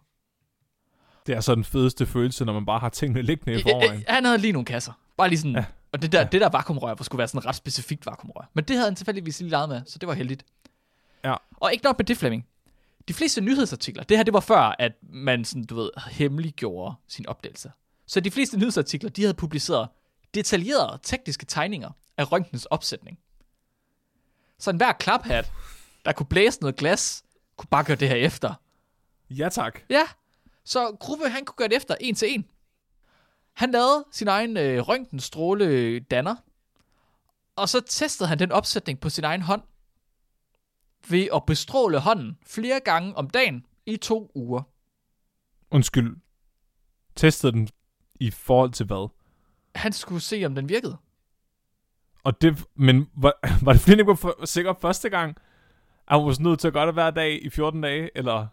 Det 1.26 1.36
er 1.36 1.42
så 1.42 1.56
den 1.56 1.64
fedeste 1.64 2.06
følelse, 2.06 2.46
når 2.46 2.54
man 2.54 2.66
bare 2.66 2.80
har 2.80 2.90
tingene 2.90 3.22
liggende 3.22 3.60
i 3.60 3.62
forvejen. 3.62 4.04
Han 4.08 4.26
havde 4.26 4.38
lige 4.38 4.54
nogle 4.54 4.66
kasser. 4.66 4.94
Bare 5.18 5.30
lige 5.30 5.40
sådan. 5.40 5.56
Ja. 5.56 5.66
Og 5.92 6.02
det 6.02 6.12
der, 6.12 6.20
ja. 6.20 6.28
det 6.32 6.42
der 6.42 6.50
vakuumrør 6.50 6.96
skulle 7.02 7.18
være 7.18 7.28
sådan 7.28 7.40
et 7.40 7.46
ret 7.46 7.56
specifikt 7.56 8.06
vakuumrør. 8.06 8.50
Men 8.54 8.64
det 8.64 8.76
havde 8.76 8.88
han 8.88 8.96
tilfældigvis 8.96 9.40
lige 9.40 9.50
leget 9.50 9.70
med, 9.70 9.82
så 9.86 10.00
det 10.00 10.08
var 10.08 10.14
heldigt. 10.14 10.46
Ja. 11.24 11.36
Og 11.52 11.74
ikke 11.74 11.84
nok 11.84 12.00
med 12.00 12.06
det, 12.06 12.18
Flemming. 12.18 12.48
De 13.08 13.14
fleste 13.14 13.42
nyhedsartikler, 13.42 14.04
det 14.04 14.18
her 14.18 14.24
det 14.24 14.34
var 14.34 14.40
før, 14.40 14.76
at 14.80 14.92
man 15.02 15.46
sådan, 15.46 15.66
du 15.66 15.76
ved, 15.76 15.90
hemmeliggjorde 16.12 16.96
sin 17.08 17.28
opdagelse. 17.28 17.72
Så 18.08 18.20
de 18.20 18.32
fleste 18.32 18.58
nyhedsartikler, 18.58 19.10
de 19.10 19.22
havde 19.22 19.34
publiceret 19.34 19.90
detaljerede 20.34 21.00
tekniske 21.04 21.46
tegninger 21.46 21.90
af 22.18 22.32
røntgens 22.32 22.66
opsætning. 22.66 23.20
Så 24.60 24.70
enhver 24.70 24.92
klaphat, 24.94 25.52
der 26.06 26.12
kunne 26.12 26.26
blæse 26.26 26.62
noget 26.62 26.76
glas, 26.76 27.24
kunne 27.58 27.68
bare 27.72 27.84
gøre 27.84 27.98
det 27.98 28.10
her 28.10 28.16
efter. 28.16 28.54
Ja 29.30 29.50
tak. 29.50 29.80
Ja, 29.90 30.08
så 30.64 30.98
Gruppe, 31.00 31.30
han 31.30 31.46
kunne 31.46 31.56
gøre 31.56 31.68
det 31.68 31.78
efter 31.78 31.96
en 32.00 32.16
til 32.16 32.34
en. 32.34 32.46
Han 33.54 33.72
lavede 33.72 34.06
sin 34.12 34.28
egen 34.28 34.58
øh, 34.58 34.80
røntgenstråle 34.80 36.00
danner, 36.00 36.36
og 37.56 37.70
så 37.70 37.82
testede 37.82 38.30
han 38.30 38.40
den 38.40 38.52
opsætning 38.52 39.00
på 39.00 39.10
sin 39.10 39.24
egen 39.24 39.42
hånd, 39.42 39.62
ved 41.10 41.28
at 41.36 41.46
bestråle 41.48 42.00
hånden 42.00 42.38
flere 42.46 42.80
gange 42.80 43.18
om 43.18 43.30
dagen 43.30 43.66
i 43.86 43.98
to 43.98 44.32
uger. 44.36 44.62
Undskyld. 45.72 46.18
Testede 47.16 47.52
den 47.52 47.68
i 48.20 48.32
forhold 48.32 48.72
til 48.72 48.86
hvad? 48.86 49.10
Han 49.76 49.94
skulle 49.94 50.22
se, 50.22 50.44
om 50.46 50.56
den 50.56 50.70
virkede. 50.70 50.98
Og 52.24 52.42
det, 52.42 52.66
men 52.76 53.10
var, 53.14 53.34
var 53.66 53.74
det 53.74 53.82
fordi, 53.82 53.92
ikke 53.94 54.08
var 54.08 54.16
for, 54.16 54.46
sikker 54.46 54.74
første 54.82 55.10
gang? 55.10 55.38
Er 56.08 56.18
han 56.18 56.26
var 56.26 56.50
nødt 56.50 56.60
til 56.60 56.68
at 56.68 56.74
gøre 56.74 56.86
det 56.86 56.94
hver 56.94 57.12
dag 57.12 57.46
i 57.46 57.50
14 57.50 57.82
dage, 57.82 58.10
eller? 58.16 58.48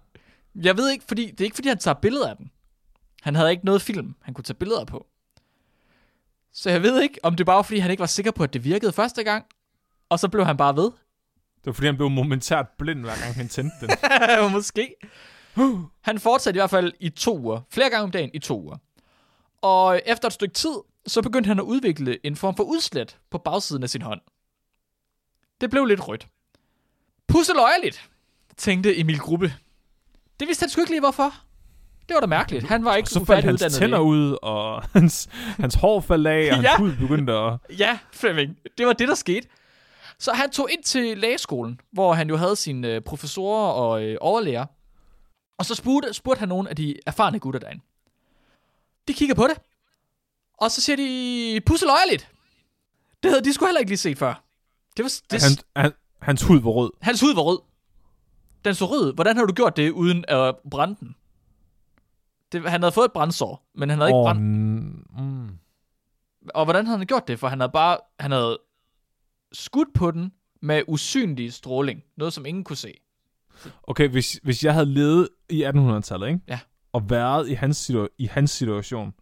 Jeg 0.55 0.77
ved 0.77 0.91
ikke, 0.91 1.05
fordi 1.09 1.31
det 1.31 1.41
er 1.41 1.45
ikke, 1.45 1.55
fordi 1.55 1.69
han 1.69 1.79
tager 1.79 1.95
billeder 1.95 2.31
af 2.31 2.37
den. 2.37 2.51
Han 3.23 3.35
havde 3.35 3.51
ikke 3.51 3.65
noget 3.65 3.83
film, 3.83 4.15
han 4.23 4.35
kunne 4.35 4.45
tage 4.45 4.55
billeder 4.57 4.85
på. 4.85 5.07
Så 6.53 6.71
jeg 6.71 6.83
ved 6.83 7.03
ikke, 7.03 7.19
om 7.23 7.35
det 7.37 7.47
bare 7.47 7.57
var, 7.57 7.63
fordi 7.63 7.79
han 7.79 7.91
ikke 7.91 8.01
var 8.01 8.07
sikker 8.07 8.31
på, 8.33 8.43
at 8.43 8.53
det 8.53 8.65
virkede 8.65 8.93
første 8.93 9.25
gang, 9.25 9.47
og 10.09 10.19
så 10.19 10.29
blev 10.29 10.45
han 10.45 10.57
bare 10.57 10.77
ved. 10.77 10.91
Det 11.59 11.67
var 11.67 11.73
fordi, 11.73 11.87
han 11.87 11.97
blev 11.97 12.11
momentært 12.11 12.67
blind, 12.79 13.01
hver 13.01 13.23
gang 13.23 13.35
han 13.35 13.49
tændte 13.49 13.75
den. 13.81 13.91
Måske. 14.53 14.95
Han 16.01 16.19
fortsatte 16.19 16.59
i 16.59 16.61
hvert 16.61 16.71
fald 16.71 16.93
i 17.01 17.09
to 17.09 17.39
uger. 17.39 17.61
Flere 17.71 17.91
gange 17.91 18.03
om 18.05 18.11
dagen 18.11 18.31
i 18.35 18.39
to 18.39 18.61
uger. 18.63 18.77
Og 19.63 20.01
efter 20.07 20.27
et 20.29 20.33
stykke 20.33 20.55
tid, 20.55 20.75
så 21.07 21.23
begyndte 21.23 21.49
han 21.49 21.59
at 21.59 21.63
udvikle 21.63 22.27
en 22.27 22.37
form 22.37 22.57
for 22.57 22.65
udslæt 22.65 23.17
på 23.31 23.39
bagsiden 23.39 23.83
af 23.83 23.91
sin 23.91 24.03
hånd. 24.03 24.21
Det 25.61 25.71
blev 25.71 25.85
lidt 25.85 26.09
rødt. 26.09 26.27
Pusseløjerligt, 27.29 28.09
tænkte 28.57 29.01
Emil 29.01 29.19
Gruppe. 29.19 29.55
Det 30.41 30.49
vidste 30.49 30.63
han 30.63 30.71
sgu 30.71 30.81
ikke 30.81 30.93
lige 30.93 31.01
hvorfor. 31.01 31.35
Det 32.09 32.15
var 32.15 32.21
da 32.21 32.27
mærkeligt. 32.27 32.69
Han 32.69 32.85
var 32.85 32.97
ikke 32.97 33.09
så 33.11 33.25
faldt 33.25 33.45
hans 33.45 33.77
tænder 33.79 33.99
ud, 33.99 34.37
og 34.43 34.83
hans, 34.93 35.29
hans 35.33 35.75
hår 35.75 36.01
faldt 36.01 36.27
af, 36.27 36.49
og 36.51 36.55
hans 36.57 36.65
Ja. 36.65 36.77
hud 36.79 36.97
begyndte 36.97 37.33
at... 37.33 37.59
Ja, 37.79 37.99
Flemming. 38.13 38.57
Det 38.79 38.87
var 38.87 38.93
det, 38.93 39.09
der 39.09 39.15
skete. 39.15 39.49
Så 40.19 40.33
han 40.33 40.51
tog 40.51 40.71
ind 40.73 40.83
til 40.83 41.19
lægeskolen, 41.19 41.81
hvor 41.93 42.13
han 42.15 42.29
jo 42.29 42.37
havde 42.37 42.57
sine 42.57 42.89
øh, 42.89 43.01
professorer 43.01 43.73
og 43.73 44.03
øh, 44.05 44.17
overlæger. 44.21 44.67
Og 45.59 45.65
så 45.65 45.75
spurgte, 45.75 46.15
spurgte 46.15 46.39
han 46.39 46.49
nogle 46.49 46.71
af 46.71 46.77
de 46.77 46.97
erfarne 47.07 47.39
gutter 47.39 47.61
derinde. 47.61 47.85
De 49.09 49.15
kigger 49.15 49.35
på 49.35 49.43
det. 49.47 49.59
Og 50.59 50.71
så 50.71 50.81
siger 50.81 50.97
de, 50.97 51.61
pusseløjerligt. 51.67 52.31
Det 53.23 53.31
havde 53.31 53.45
de 53.45 53.53
sgu 53.53 53.65
heller 53.65 53.79
ikke 53.81 53.91
lige 53.91 53.99
set 53.99 54.19
før. 54.19 54.45
Det 54.97 55.03
var, 55.03 55.13
det, 55.31 55.43
Han, 55.43 55.51
han, 55.77 55.93
hans 56.23 56.43
hud 56.43 56.61
var 56.61 56.71
rød. 56.71 56.91
Hans 57.01 57.21
hud 57.21 57.35
var 57.35 57.43
rød. 57.43 57.59
Den 58.65 58.75
så 58.75 58.85
rød. 58.87 59.15
Hvordan 59.15 59.37
har 59.37 59.45
du 59.45 59.53
gjort 59.53 59.77
det 59.77 59.91
uden 59.91 60.25
at 60.29 60.57
brænde 60.71 60.97
den? 61.01 61.15
Det, 62.53 62.71
han 62.71 62.83
havde 62.83 62.93
fået 62.93 63.05
et 63.05 63.13
brændsår, 63.13 63.67
men 63.75 63.91
han 63.91 63.99
havde 63.99 64.11
ikke 64.11 64.17
Åh, 64.19 64.25
brændt. 64.25 64.43
mm, 64.43 65.59
Og 66.55 66.65
hvordan 66.65 66.87
havde 66.87 66.99
han 66.99 67.07
gjort 67.07 67.29
det? 67.29 67.39
For 67.39 67.49
han 67.49 67.61
havde 67.61 67.73
bare 67.73 67.99
han 68.21 68.31
havde 68.31 68.59
skudt 69.53 69.89
på 69.95 70.11
den 70.11 70.33
med 70.63 70.83
usynlig 70.89 71.53
stråling. 71.53 72.03
Noget, 72.17 72.33
som 72.33 72.47
ingen 72.47 72.65
kunne 72.65 72.77
se. 72.77 72.95
Okay, 73.83 74.09
hvis, 74.09 74.41
hvis 74.43 74.65
jeg 74.65 74.73
havde 74.75 74.87
levet 74.87 75.29
i 75.51 75.65
1800-tallet, 75.65 76.27
ikke? 76.27 76.41
Ja. 76.49 76.59
og 76.93 77.11
været 77.11 77.49
i 77.49 77.53
hans, 77.53 77.91
situa- 77.91 78.15
i 78.19 78.27
hans 78.27 78.51
situation, 78.51 79.13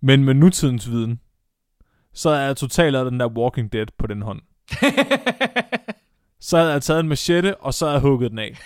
men 0.00 0.24
med 0.24 0.34
nutidens 0.34 0.90
viden, 0.90 1.20
så 2.12 2.30
er 2.30 2.40
jeg 2.40 2.56
totalt 2.56 2.92
lavet 2.92 3.12
den 3.12 3.20
der 3.20 3.28
Walking 3.28 3.72
Dead 3.72 3.86
på 3.98 4.06
den 4.06 4.22
hånd. 4.22 4.40
Så 6.40 6.58
havde 6.58 6.72
jeg 6.72 6.82
taget 6.82 7.00
en 7.00 7.08
machete, 7.08 7.56
og 7.56 7.74
så 7.74 7.84
havde 7.84 7.94
jeg 7.94 8.00
hugget 8.02 8.30
den 8.30 8.38
af. 8.38 8.50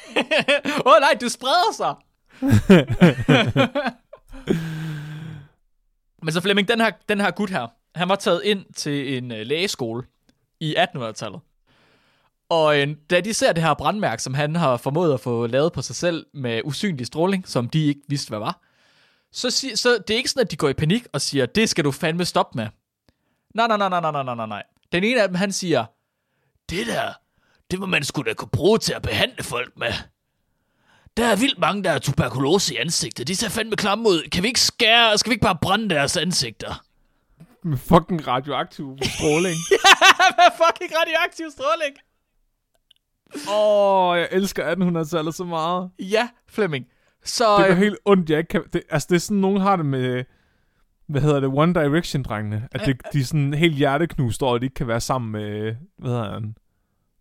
Åh 0.86 0.92
oh, 0.92 1.00
nej, 1.00 1.18
du 1.20 1.28
spreder 1.28 1.72
sig! 1.76 1.94
Men 6.22 6.32
så 6.32 6.40
Flemming, 6.40 6.68
den 6.68 6.80
her, 6.80 6.90
den 7.08 7.20
her 7.20 7.30
gut 7.30 7.50
her, 7.50 7.66
han 7.94 8.08
var 8.08 8.14
taget 8.14 8.42
ind 8.44 8.64
til 8.74 9.16
en 9.16 9.32
øh, 9.32 9.46
lægeskole 9.46 10.02
i 10.60 10.76
1800-tallet. 10.76 11.40
Og 12.48 12.80
øh, 12.80 12.96
da 13.10 13.20
de 13.20 13.34
ser 13.34 13.52
det 13.52 13.62
her 13.62 13.74
brandmærke, 13.74 14.22
som 14.22 14.34
han 14.34 14.56
har 14.56 14.76
formået 14.76 15.14
at 15.14 15.20
få 15.20 15.46
lavet 15.46 15.72
på 15.72 15.82
sig 15.82 15.96
selv 15.96 16.26
med 16.34 16.60
usynlig 16.64 17.06
stråling, 17.06 17.48
som 17.48 17.68
de 17.68 17.86
ikke 17.86 18.00
vidste, 18.08 18.28
hvad 18.28 18.38
var, 18.38 18.60
så, 19.32 19.50
sig, 19.50 19.78
så 19.78 19.98
det 20.08 20.14
er 20.14 20.16
ikke 20.16 20.30
sådan, 20.30 20.44
at 20.44 20.50
de 20.50 20.56
går 20.56 20.68
i 20.68 20.72
panik 20.72 21.06
og 21.12 21.20
siger, 21.20 21.46
det 21.46 21.68
skal 21.68 21.84
du 21.84 21.90
fandme 21.90 22.24
stoppe 22.24 22.56
med. 22.58 22.68
Nej, 23.54 23.66
nej, 23.66 23.76
nej, 23.76 23.88
nej, 23.88 24.00
nej, 24.00 24.22
nej, 24.22 24.34
nej, 24.34 24.46
nej. 24.46 24.62
Den 24.92 25.04
ene 25.04 25.22
af 25.22 25.28
dem, 25.28 25.34
han 25.34 25.52
siger, 25.52 25.84
det 26.70 26.86
der, 26.86 27.12
det 27.70 27.78
må 27.78 27.86
man 27.86 28.04
skulle 28.04 28.28
da 28.30 28.34
kunne 28.34 28.48
bruge 28.48 28.78
til 28.78 28.92
at 28.92 29.02
behandle 29.02 29.44
folk 29.44 29.72
med. 29.76 29.92
Der 31.16 31.26
er 31.26 31.36
vildt 31.36 31.58
mange, 31.58 31.84
der 31.84 31.90
har 31.90 31.98
tuberkulose 31.98 32.74
i 32.74 32.76
ansigtet. 32.76 33.28
De 33.28 33.36
ser 33.36 33.48
fandme 33.48 33.76
klamme 33.76 34.08
ud. 34.08 34.28
Kan 34.32 34.42
vi 34.42 34.48
ikke 34.48 34.60
skære, 34.60 35.18
skal 35.18 35.30
vi 35.30 35.34
ikke 35.34 35.42
bare 35.42 35.58
brænde 35.62 35.90
deres 35.94 36.16
ansigter? 36.16 36.84
Med 37.64 37.78
fucking 37.78 38.26
radioaktiv 38.26 38.98
stråling. 39.02 39.56
Hvad 40.36 40.50
fucking 40.56 40.90
radioaktiv 41.00 41.50
stråling? 41.50 41.96
Åh, 43.48 44.10
oh, 44.10 44.18
jeg 44.18 44.28
elsker 44.32 44.74
1800-tallet 44.74 45.34
så 45.34 45.44
meget. 45.44 45.90
Ja, 45.98 46.28
Flemming. 46.48 46.86
Så, 47.24 47.58
Det 47.58 47.66
er 47.66 47.70
øh, 47.70 47.76
helt 47.76 47.98
ondt, 48.04 48.30
jeg 48.30 48.38
ikke 48.38 48.48
kan... 48.48 48.62
Det, 48.72 48.82
altså, 48.90 49.06
det 49.10 49.16
er 49.16 49.20
sådan, 49.20 49.36
nogen 49.40 49.60
har 49.60 49.76
det 49.76 49.86
med... 49.86 50.24
Hvad 51.08 51.20
hedder 51.20 51.40
det? 51.40 51.50
One 51.52 51.74
Direction-drengene. 51.74 52.68
At 52.72 52.80
det, 52.86 53.00
de 53.12 53.20
er 53.20 53.24
sådan 53.24 53.54
helt 53.54 53.74
hjerteknust 53.74 54.42
over, 54.42 54.54
at 54.54 54.60
de 54.60 54.66
ikke 54.66 54.74
kan 54.74 54.88
være 54.88 55.00
sammen 55.00 55.32
med... 55.32 55.74
Hvad 55.98 56.10
hedder 56.10 56.32
han? 56.32 56.54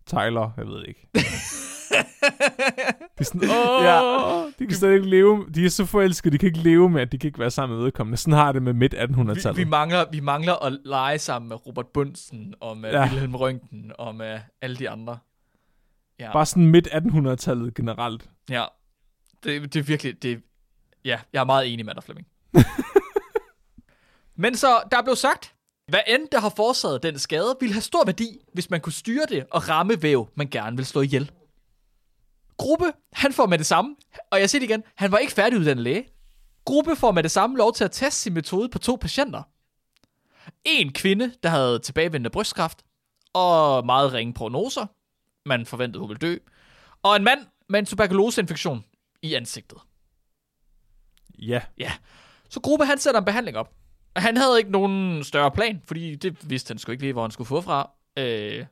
Tyler, 0.08 0.52
jeg 0.58 0.68
ved 0.68 0.86
ikke. 0.86 1.08
De 3.18 3.22
er 3.22 3.24
sådan, 3.24 3.50
åh, 3.50 3.84
Ja. 3.84 4.46
de 4.60 4.68
kan 4.68 4.76
slet 4.78 4.94
ikke 4.94 5.08
leve... 5.10 5.46
De 5.56 5.66
er 5.66 5.70
så 5.70 5.86
forelskede, 5.86 6.34
de 6.34 6.38
kan 6.38 6.48
ikke 6.48 6.60
leve 6.60 6.90
med, 6.90 7.02
at 7.02 7.12
de 7.12 7.18
kan 7.18 7.28
ikke 7.28 7.40
være 7.40 7.52
sammen 7.52 7.78
med 7.78 7.84
vedkommende. 7.86 8.18
Sådan 8.18 8.34
har 8.34 8.52
det 8.52 8.64
med 8.64 8.74
midt 8.74 8.94
vi, 8.94 8.98
1800-tallet. 8.98 9.58
vi, 9.58 9.64
mangler, 9.64 10.06
vi 10.12 10.20
mangler 10.20 10.54
at 10.66 10.80
lege 10.86 11.20
sammen 11.20 11.50
med 11.50 11.68
Robert 11.68 11.88
Bunsen, 11.88 12.54
og 12.60 12.78
med 12.78 12.92
ja. 12.92 13.02
Wilhelm 13.04 13.36
Røntgen, 13.36 13.92
og 13.98 14.16
med 14.16 14.40
alle 14.62 14.76
de 14.76 14.90
andre. 14.90 15.18
Ja. 16.20 16.32
Bare 16.34 16.46
sådan 16.46 16.68
midt 16.68 16.88
1800-tallet 16.88 17.74
generelt. 17.76 18.30
Ja. 18.50 18.66
Det, 19.44 19.74
det 19.74 19.80
er 19.80 19.84
virkelig... 19.84 20.24
Det, 20.24 20.42
ja, 21.06 21.20
jeg 21.34 21.40
er 21.40 21.46
meget 21.46 21.74
enig 21.74 21.86
med 21.86 21.94
dig, 21.96 22.04
Flemming. 22.04 22.28
Men 24.44 24.56
så, 24.56 24.68
der 24.92 25.02
blev 25.04 25.16
sagt, 25.16 25.54
hvad 25.88 26.00
end 26.08 26.28
der 26.32 26.40
har 26.40 26.54
forårsaget 26.56 27.04
den 27.04 27.20
skade, 27.20 27.56
ville 27.60 27.74
have 27.74 27.82
stor 27.82 28.06
værdi, 28.06 28.40
hvis 28.54 28.70
man 28.70 28.82
kunne 28.82 28.94
styre 28.94 29.26
det 29.30 29.46
og 29.52 29.70
ramme 29.70 30.02
væv, 30.02 30.30
man 30.36 30.48
gerne 30.48 30.78
vil 30.78 30.86
slå 30.86 31.02
ihjel. 31.02 31.32
Gruppe, 32.60 32.94
han 33.14 33.34
får 33.34 33.46
med 33.46 33.58
det 33.58 33.66
samme, 33.66 33.96
og 34.32 34.40
jeg 34.40 34.50
siger 34.50 34.60
det 34.60 34.70
igen, 34.70 34.84
han 34.96 35.12
var 35.12 35.18
ikke 35.18 35.34
færdiguddannet 35.34 35.84
læge. 35.84 36.08
Gruppe 36.66 36.96
får 36.96 37.12
med 37.12 37.24
det 37.24 37.32
samme 37.32 37.58
lov 37.58 37.74
til 37.74 37.84
at 37.84 37.92
teste 37.92 38.22
sin 38.22 38.34
metode 38.34 38.70
på 38.70 38.80
to 38.80 38.98
patienter. 39.02 39.44
En 40.66 40.94
kvinde, 40.94 41.34
der 41.44 41.50
havde 41.50 41.80
tilbagevendende 41.80 42.30
brystkræft, 42.30 42.84
og 43.34 43.86
meget 43.86 44.14
ringe 44.14 44.34
prognoser. 44.34 44.86
Man 45.46 45.66
forventede, 45.66 46.00
hun 46.00 46.10
ville 46.10 46.20
dø. 46.20 46.38
Og 47.04 47.16
en 47.16 47.24
mand 47.24 47.40
med 47.70 47.80
en 47.80 47.86
tuberkuloseinfektion 47.86 48.86
i 49.22 49.34
ansigtet. 49.34 49.78
Ja. 51.40 51.62
Ja. 51.78 51.92
Så 52.50 52.60
Gruppe, 52.60 52.86
han 52.86 52.98
sætter 52.98 53.20
en 53.20 53.26
behandling 53.26 53.58
op. 53.58 53.74
Han 54.16 54.38
havde 54.38 54.58
ikke 54.58 54.72
nogen 54.72 55.24
større 55.24 55.52
plan, 55.52 55.82
fordi 55.86 56.16
det 56.16 56.50
vidste 56.50 56.72
han 56.72 56.78
sgu 56.78 56.92
ikke 56.92 57.04
lige, 57.04 57.14
hvor 57.14 57.22
han 57.22 57.32
skulle 57.32 57.48
få 57.48 57.62
fra. 57.62 57.90
Øh, 58.18 58.66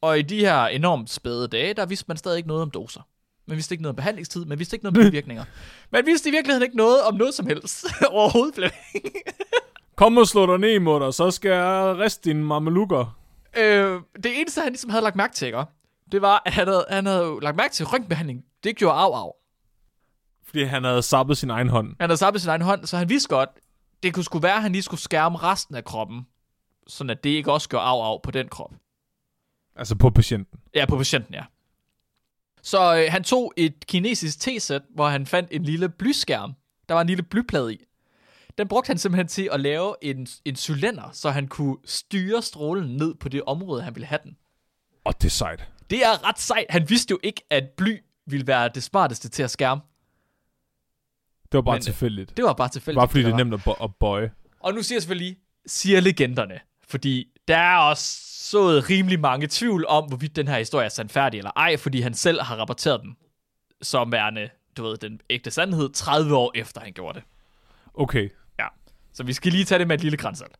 og 0.00 0.18
i 0.18 0.22
de 0.22 0.40
her 0.40 0.66
enormt 0.66 1.10
spæde 1.10 1.48
dage, 1.48 1.74
der 1.74 1.86
vidste 1.86 2.04
man 2.08 2.16
stadig 2.16 2.36
ikke 2.36 2.48
noget 2.48 2.62
om 2.62 2.70
doser. 2.70 3.00
Man 3.46 3.56
vidste 3.56 3.72
ikke 3.72 3.82
noget 3.82 3.92
om 3.92 3.96
behandlingstid, 3.96 4.44
man 4.44 4.58
vidste 4.58 4.76
ikke 4.76 4.84
noget 4.84 4.98
om 4.98 5.04
bivirkninger. 5.04 5.44
Man 5.92 6.06
vidste 6.06 6.28
i 6.28 6.32
virkeligheden 6.32 6.62
ikke 6.62 6.76
noget 6.76 7.02
om 7.02 7.14
noget 7.14 7.34
som 7.34 7.46
helst 7.46 7.86
overhovedet. 8.10 8.54
Flemming. 8.54 9.14
Kom 9.96 10.16
og 10.16 10.26
slå 10.26 10.46
dig 10.46 10.58
ned, 10.58 10.80
mutter, 10.80 11.10
så 11.10 11.30
skal 11.30 11.50
jeg 11.50 11.98
riste 11.98 12.30
dine 12.30 12.44
mamelukker. 12.44 13.18
øh, 13.56 14.00
det 14.22 14.40
eneste, 14.40 14.60
han 14.60 14.72
ligesom 14.72 14.90
havde 14.90 15.02
lagt 15.02 15.16
mærke 15.16 15.34
til, 15.34 15.46
ikke? 15.46 15.64
det 16.12 16.22
var, 16.22 16.42
at 16.46 16.52
han 16.52 16.66
havde, 16.68 16.86
han 16.90 17.06
havde 17.06 17.38
lagt 17.42 17.56
mærke 17.56 17.72
til 17.74 17.86
røntgenbehandling. 17.86 18.44
Det 18.64 18.76
gjorde 18.76 18.98
af 18.98 19.24
af. 19.24 19.32
Fordi 20.44 20.62
han 20.64 20.84
havde 20.84 21.02
sappet 21.02 21.38
sin 21.38 21.50
egen 21.50 21.68
hånd. 21.68 21.96
Han 22.00 22.10
havde 22.10 22.18
sappet 22.18 22.42
sin 22.42 22.50
egen 22.50 22.62
hånd, 22.62 22.86
så 22.86 22.96
han 22.96 23.08
vidste 23.08 23.28
godt, 23.28 23.50
det 24.02 24.14
kunne 24.14 24.24
sgu 24.24 24.38
være, 24.38 24.54
at 24.56 24.62
han 24.62 24.72
lige 24.72 24.82
skulle 24.82 25.00
skærme 25.00 25.38
resten 25.38 25.74
af 25.74 25.84
kroppen, 25.84 26.26
sådan 26.86 27.10
at 27.10 27.24
det 27.24 27.30
ikke 27.30 27.52
også 27.52 27.68
gør 27.68 27.78
af 27.78 28.12
af 28.12 28.22
på 28.22 28.30
den 28.30 28.48
krop. 28.48 28.72
Altså 29.76 29.94
på 29.96 30.10
patienten. 30.10 30.60
Ja, 30.74 30.86
på 30.86 30.96
patienten, 30.96 31.34
ja. 31.34 31.42
Så 32.64 32.96
øh, 32.96 33.12
han 33.12 33.24
tog 33.24 33.52
et 33.56 33.86
kinesisk 33.86 34.40
T-sæt, 34.40 34.82
hvor 34.94 35.08
han 35.08 35.26
fandt 35.26 35.48
en 35.52 35.62
lille 35.64 35.88
blyskærm. 35.88 36.54
Der 36.88 36.94
var 36.94 37.00
en 37.00 37.06
lille 37.06 37.22
blyplade 37.22 37.74
i. 37.74 37.78
Den 38.58 38.68
brugte 38.68 38.86
han 38.88 38.98
simpelthen 38.98 39.28
til 39.28 39.48
at 39.52 39.60
lave 39.60 39.94
en, 40.02 40.26
en 40.44 40.56
cylinder, 40.56 41.10
så 41.12 41.30
han 41.30 41.48
kunne 41.48 41.76
styre 41.84 42.42
strålen 42.42 42.96
ned 42.96 43.14
på 43.14 43.28
det 43.28 43.42
område, 43.46 43.82
han 43.82 43.94
ville 43.94 44.06
have 44.06 44.18
den. 44.24 44.36
Og 45.04 45.22
det 45.22 45.28
er 45.28 45.30
sejt. 45.30 45.68
Det 45.90 46.04
er 46.04 46.28
ret 46.28 46.38
sejt. 46.38 46.66
Han 46.70 46.90
vidste 46.90 47.10
jo 47.12 47.18
ikke, 47.22 47.42
at 47.50 47.64
bly 47.76 47.98
ville 48.26 48.46
være 48.46 48.70
det 48.74 48.82
smarteste 48.82 49.28
til 49.28 49.42
at 49.42 49.50
skærme. 49.50 49.80
Det 51.52 51.58
var 51.58 51.62
bare 51.62 51.74
Men, 51.74 51.80
øh, 51.80 51.82
tilfældigt. 51.82 52.36
Det 52.36 52.44
var 52.44 52.52
bare 52.52 52.68
tilfældigt. 52.68 53.00
Bare 53.00 53.08
fordi 53.08 53.22
det 53.24 53.32
er 53.32 53.36
nemt 53.36 53.54
at, 53.54 53.60
bo- 53.64 53.84
at 53.84 53.90
bøje. 54.00 54.30
Og 54.60 54.74
nu 54.74 54.82
siger 54.82 54.96
jeg 54.96 55.02
selvfølgelig, 55.02 55.36
siger 55.66 56.00
legenderne. 56.00 56.60
Fordi 56.88 57.28
der 57.48 57.56
er 57.56 57.78
også 57.78 58.20
sået 58.50 58.90
rimelig 58.90 59.20
mange 59.20 59.46
tvivl 59.50 59.86
om, 59.86 60.04
hvorvidt 60.04 60.36
den 60.36 60.48
her 60.48 60.58
historie 60.58 60.84
er 60.84 60.88
sandfærdig 60.88 61.38
eller 61.38 61.50
ej, 61.56 61.76
fordi 61.76 62.00
han 62.00 62.14
selv 62.14 62.42
har 62.42 62.56
rapporteret 62.56 63.00
den 63.02 63.16
som 63.82 64.12
værende, 64.12 64.50
du 64.76 64.82
ved, 64.82 64.96
den 64.96 65.20
ægte 65.30 65.50
sandhed 65.50 65.92
30 65.92 66.36
år 66.36 66.52
efter 66.54 66.80
han 66.80 66.92
gjorde 66.92 67.18
det. 67.18 67.28
Okay. 67.94 68.30
Ja, 68.58 68.66
så 69.12 69.22
vi 69.22 69.32
skal 69.32 69.52
lige 69.52 69.64
tage 69.64 69.78
det 69.78 69.88
med 69.88 69.94
et 69.94 70.02
lille 70.02 70.16
grænsalt. 70.16 70.56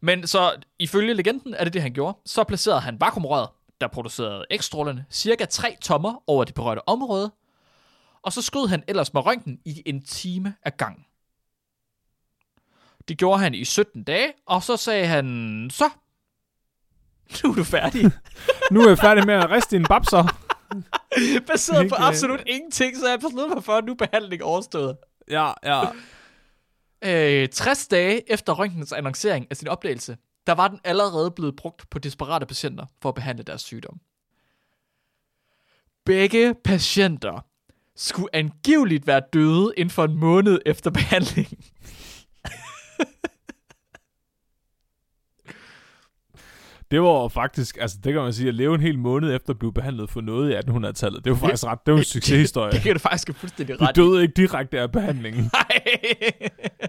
Men 0.00 0.26
så 0.26 0.54
ifølge 0.78 1.14
legenden 1.14 1.54
er 1.54 1.64
det 1.64 1.72
det, 1.72 1.82
han 1.82 1.92
gjorde. 1.92 2.18
Så 2.26 2.44
placerede 2.44 2.80
han 2.80 3.00
vakuumrøret, 3.00 3.48
der 3.80 3.88
producerede 3.88 4.44
ekstrålerne, 4.50 5.04
cirka 5.10 5.44
3 5.44 5.76
tommer 5.80 6.22
over 6.26 6.44
det 6.44 6.54
berørte 6.54 6.88
område, 6.88 7.32
og 8.22 8.32
så 8.32 8.42
skød 8.42 8.68
han 8.68 8.82
ellers 8.88 9.14
med 9.14 9.26
røntgen 9.26 9.58
i 9.64 9.82
en 9.86 10.04
time 10.04 10.54
af 10.62 10.76
gangen. 10.76 11.04
Det 13.08 13.18
gjorde 13.18 13.38
han 13.38 13.54
i 13.54 13.64
17 13.64 14.02
dage, 14.04 14.32
og 14.46 14.62
så 14.62 14.76
sagde 14.76 15.06
han, 15.06 15.68
så, 15.72 15.90
nu 17.44 17.50
er 17.50 17.54
du 17.54 17.64
færdig. 17.64 18.10
Nu 18.72 18.80
er 18.80 18.88
jeg 18.88 18.98
færdig 18.98 19.26
med 19.26 19.34
at 19.34 19.50
riste 19.50 19.76
dine 19.76 19.84
babser. 19.84 20.24
Baseret 21.46 21.88
på 21.88 21.94
absolut 21.98 22.42
ingenting, 22.46 22.96
så 22.96 23.08
jeg 23.08 23.20
besluttet 23.20 23.54
mig 23.54 23.64
for, 23.64 23.72
at 23.72 23.84
nu 23.84 23.92
er 23.92 23.96
behandling 23.96 24.42
overstået. 24.42 24.96
Ja, 25.30 25.52
ja. 25.64 25.82
Øh, 27.42 27.48
60 27.48 27.86
dage 27.86 28.32
efter 28.32 28.52
røntgens 28.52 28.92
annoncering 28.92 29.46
af 29.50 29.56
sin 29.56 29.68
opdagelse, 29.68 30.16
der 30.46 30.52
var 30.52 30.68
den 30.68 30.80
allerede 30.84 31.30
blevet 31.30 31.56
brugt 31.56 31.90
på 31.90 31.98
desperate 31.98 32.46
patienter 32.46 32.86
for 33.02 33.08
at 33.08 33.14
behandle 33.14 33.44
deres 33.44 33.62
sygdom. 33.62 34.00
Begge 36.04 36.54
patienter 36.64 37.44
skulle 37.96 38.28
angiveligt 38.32 39.06
være 39.06 39.22
døde 39.32 39.72
inden 39.76 39.90
for 39.90 40.04
en 40.04 40.16
måned 40.16 40.58
efter 40.66 40.90
behandlingen. 40.90 41.58
Det 46.90 47.02
var 47.02 47.28
faktisk, 47.28 47.76
altså 47.80 47.96
det 48.04 48.12
kan 48.12 48.22
man 48.22 48.32
sige, 48.32 48.48
at 48.48 48.54
leve 48.54 48.74
en 48.74 48.80
hel 48.80 48.98
måned 48.98 49.34
efter 49.34 49.50
at 49.50 49.58
blive 49.58 49.72
behandlet 49.72 50.10
for 50.10 50.20
noget 50.20 50.50
i 50.52 50.54
1800-tallet. 50.56 51.24
Det 51.24 51.32
var 51.32 51.38
faktisk 51.38 51.64
ret, 51.64 51.78
det 51.86 51.92
var 51.92 51.98
en 51.98 52.04
succeshistorie. 52.04 52.72
Det 52.72 52.80
kan 52.80 52.92
du 52.92 52.98
faktisk 52.98 53.34
fuldstændig 53.38 53.78
De 53.78 53.84
ret 53.86 53.96
i. 53.96 54.00
døde 54.00 54.22
ikke 54.22 54.34
direkte 54.36 54.80
af 54.80 54.92
behandlingen. 54.92 55.42
Nej. 55.52 55.80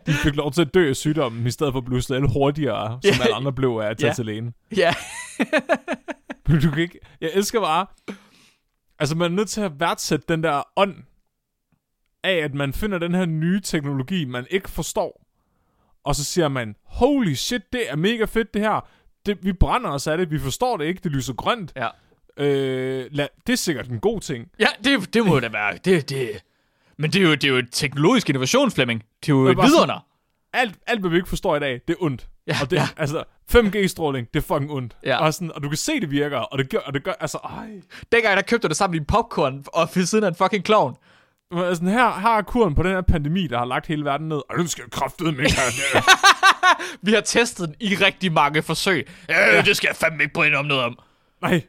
De 0.05 0.13
fik 0.13 0.35
lov 0.35 0.51
til 0.51 0.61
at 0.61 0.73
dø 0.73 0.89
af 0.89 0.95
sygdommen, 0.95 1.47
i 1.47 1.51
stedet 1.51 1.73
for 1.73 1.77
at 1.79 1.85
blive 1.85 2.01
slået 2.01 2.31
hurtigere, 2.33 2.99
som 3.03 3.13
Ja. 3.19 3.23
alle 3.23 3.35
andre 3.35 3.53
blev 3.53 3.69
af 3.83 3.89
at 3.89 3.97
tage 3.97 4.07
Ja. 4.09 4.13
til 4.13 4.25
lægen. 4.25 4.53
ja. 4.77 4.93
Men 6.47 6.61
du 6.61 6.71
kan 6.71 6.81
ikke... 6.81 6.99
Jeg 7.21 7.29
elsker 7.33 7.59
bare... 7.61 7.85
Altså, 8.99 9.15
man 9.15 9.31
er 9.31 9.35
nødt 9.35 9.49
til 9.49 9.61
at 9.61 9.79
værdsætte 9.79 10.25
den 10.29 10.43
der 10.43 10.63
ånd 10.75 10.95
af, 12.23 12.35
at 12.35 12.53
man 12.53 12.73
finder 12.73 12.97
den 12.97 13.13
her 13.15 13.25
nye 13.25 13.61
teknologi, 13.61 14.25
man 14.25 14.45
ikke 14.49 14.69
forstår. 14.69 15.23
Og 16.03 16.15
så 16.15 16.23
siger 16.23 16.47
man, 16.47 16.75
holy 16.85 17.33
shit, 17.33 17.61
det 17.73 17.91
er 17.91 17.95
mega 17.95 18.25
fedt 18.25 18.53
det 18.53 18.61
her. 18.61 18.87
Det, 19.27 19.37
vi 19.41 19.53
brænder 19.53 19.89
os 19.89 20.07
af 20.07 20.17
det, 20.17 20.31
vi 20.31 20.39
forstår 20.39 20.77
det 20.77 20.85
ikke, 20.85 21.01
det 21.03 21.11
lyser 21.11 21.33
grønt. 21.33 21.73
ja. 21.75 21.87
Øh, 22.39 23.05
lad, 23.11 23.27
det 23.47 23.53
er 23.53 23.57
sikkert 23.57 23.87
en 23.87 23.99
god 23.99 24.21
ting. 24.21 24.47
Ja, 24.59 24.67
det, 24.83 25.13
det 25.13 25.25
må 25.25 25.39
da 25.39 25.49
være. 25.49 25.77
Det, 25.85 26.09
det. 26.09 26.29
Men 26.97 27.11
det 27.11 27.19
er, 27.21 27.23
jo, 27.23 27.31
det 27.31 27.43
er 27.43 27.47
jo 27.47 27.61
teknologisk 27.71 28.29
innovation, 28.29 28.71
Flemming. 28.71 29.03
Det 29.21 29.29
er 29.29 29.33
jo 29.33 29.47
et 29.47 29.57
vidunder. 29.57 30.05
Alt, 30.53 30.75
alt, 30.87 30.99
hvad 30.99 31.09
vi 31.09 31.15
ikke 31.15 31.29
forstår 31.29 31.55
i 31.55 31.59
dag, 31.59 31.81
det 31.87 31.93
er 31.93 32.03
ondt. 32.03 32.27
Ja, 32.47 32.57
og 32.61 32.71
det, 32.71 32.77
ja. 32.77 32.87
altså, 32.97 33.23
5G-stråling, 33.51 34.27
det 34.33 34.39
er 34.39 34.43
fucking 34.43 34.71
ondt. 34.71 34.97
Ja. 35.03 35.17
Og, 35.17 35.33
sådan, 35.33 35.51
og 35.55 35.63
du 35.63 35.69
kan 35.69 35.77
se, 35.77 35.99
det 35.99 36.11
virker, 36.11 36.37
og 36.37 36.57
det 36.57 36.69
gør, 36.69 36.79
og 36.79 36.93
det 36.93 37.03
gør 37.03 37.13
altså, 37.19 37.37
ej. 37.37 37.67
Dengang 38.11 38.37
der 38.37 38.41
købte 38.41 38.67
du 38.67 38.69
det 38.69 38.77
sammen 38.77 39.01
i 39.01 39.05
popcorn 39.05 39.65
og 39.67 39.89
ved 39.95 40.05
siden 40.05 40.23
af 40.23 40.27
en 40.27 40.35
fucking 40.35 40.65
clown. 40.65 40.95
Men 41.51 41.59
Altså, 41.63 41.83
her, 41.83 42.19
her 42.19 42.29
er 42.37 42.41
kuren 42.41 42.75
på 42.75 42.83
den 42.83 42.91
her 42.91 43.01
pandemi, 43.01 43.47
der 43.47 43.57
har 43.57 43.65
lagt 43.65 43.87
hele 43.87 44.05
verden 44.05 44.29
ned. 44.29 44.41
Og 44.49 44.57
nu 44.57 44.67
skal 44.67 44.81
jeg 44.83 44.91
kraftedeme 44.91 45.43
ikke 45.43 45.55
have 45.55 46.03
Vi 47.01 47.13
har 47.13 47.21
testet 47.21 47.67
den 47.67 47.75
i 47.79 47.95
rigtig 47.95 48.31
mange 48.31 48.61
forsøg. 48.63 49.07
Øh, 49.29 49.65
det 49.65 49.77
skal 49.77 49.87
jeg 49.87 49.95
fandme 49.95 50.23
ikke 50.23 50.33
bryde 50.33 50.53
om 50.55 50.65
noget 50.65 50.83
om. 50.83 50.99
Nej, 51.41 51.61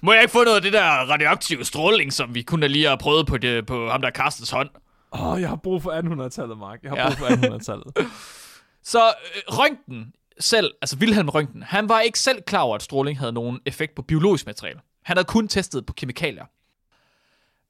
Må 0.00 0.12
jeg 0.12 0.22
ikke 0.22 0.32
få 0.32 0.44
noget 0.44 0.56
af 0.56 0.62
det 0.62 0.72
der 0.72 0.84
radioaktive 0.84 1.64
stråling, 1.64 2.12
som 2.12 2.34
vi 2.34 2.42
kunne 2.42 2.68
lige 2.68 2.86
have 2.86 2.98
prøvet 2.98 3.26
på, 3.26 3.38
det, 3.38 3.66
på 3.66 3.88
ham 3.90 4.00
der 4.02 4.10
Carstens 4.10 4.50
hånd? 4.50 4.70
Åh, 5.12 5.40
jeg 5.40 5.48
har 5.48 5.56
brug 5.56 5.82
for 5.82 5.90
1800-tallet, 6.26 6.58
Mark. 6.58 6.78
Jeg 6.82 6.90
har 6.90 6.96
Ja. 6.96 7.06
brug 7.08 7.16
for 7.18 7.26
1800-tallet. 7.26 7.92
Så 8.82 8.98
øh, 8.98 9.42
Røntgen 9.48 10.12
selv, 10.40 10.70
altså 10.82 10.96
Wilhelm 10.96 11.28
Røntgen, 11.28 11.62
han 11.62 11.88
var 11.88 12.00
ikke 12.00 12.18
selv 12.18 12.42
klar 12.42 12.60
over, 12.60 12.74
at 12.76 12.82
stråling 12.82 13.18
havde 13.18 13.32
nogen 13.32 13.60
effekt 13.66 13.94
på 13.94 14.02
biologisk 14.02 14.46
materiale. 14.46 14.80
Han 15.04 15.16
havde 15.16 15.26
kun 15.26 15.48
testet 15.48 15.86
på 15.86 15.92
kemikalier. 15.92 16.44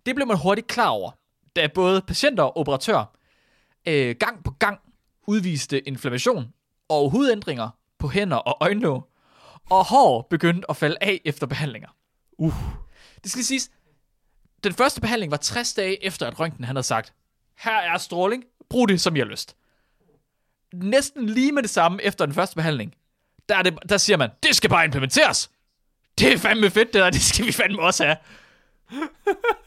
Det 0.07 0.15
blev 0.15 0.27
man 0.27 0.37
hurtigt 0.39 0.67
klar 0.67 0.89
over, 0.89 1.11
da 1.59 1.67
både 1.67 2.03
patienter 2.03 2.43
og 2.43 2.57
operatør 2.57 3.19
øh, 3.87 4.17
gang 4.21 4.45
på 4.45 4.51
gang 4.51 4.81
udviste 5.27 5.89
inflammation 5.89 6.53
og 6.89 7.11
hudændringer 7.11 7.69
på 7.99 8.09
hænder 8.09 8.37
og 8.37 8.57
øjenlåg, 8.61 9.11
og 9.71 9.85
hår 9.85 10.27
begyndte 10.31 10.71
at 10.71 10.77
falde 10.77 10.97
af 11.01 11.21
efter 11.25 11.47
behandlinger. 11.47 11.89
Uh. 12.39 12.55
Det 13.23 13.31
skal 13.31 13.45
siges, 13.45 13.71
den 14.65 14.73
første 14.73 15.01
behandling 15.01 15.31
var 15.31 15.37
60 15.37 15.75
dage 15.75 16.05
efter, 16.05 16.27
at 16.27 16.41
Røntgen 16.41 16.65
han 16.65 16.77
havde 16.77 16.87
sagt, 16.87 17.15
her 17.59 17.77
er 17.77 17.99
stråling, 17.99 18.45
brug 18.71 18.89
det 18.89 19.01
som 19.01 19.17
jeg 19.17 19.25
har 19.25 19.31
lyst. 19.31 19.57
Næsten 20.75 21.27
lige 21.27 21.53
med 21.53 21.63
det 21.63 21.71
samme 21.71 22.03
efter 22.03 22.27
den 22.27 22.35
første 22.35 22.57
behandling, 22.57 22.95
der, 23.49 23.57
er 23.57 23.63
det, 23.63 23.79
der 23.89 23.97
siger 23.97 24.17
man, 24.17 24.31
det 24.43 24.57
skal 24.57 24.71
bare 24.71 24.85
implementeres. 24.85 25.51
Det 26.19 26.33
er 26.33 26.39
fandme 26.39 26.71
fedt, 26.71 26.93
det 26.93 26.95
der, 26.95 27.11
det 27.11 27.21
skal 27.21 27.47
vi 27.47 27.53
fandme 27.53 27.83
også 27.83 28.05
have. 28.05 28.17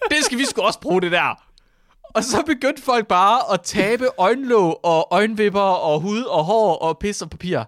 Det 0.10 0.26
skal 0.26 0.38
vi 0.38 0.46
sgu 0.46 0.62
også 0.62 0.80
bruge, 0.80 1.02
det 1.02 1.12
der. 1.12 1.51
Og 2.14 2.24
så 2.24 2.44
begyndte 2.46 2.82
folk 2.82 3.08
bare 3.08 3.54
at 3.54 3.62
tabe 3.62 4.08
øjenlåg 4.18 4.80
og 4.84 5.08
øjenvipper 5.12 5.60
og 5.60 6.02
hud 6.02 6.24
og 6.24 6.44
hår 6.44 6.76
og 6.78 6.98
pis 7.00 7.22
og 7.22 7.30
papir. 7.30 7.64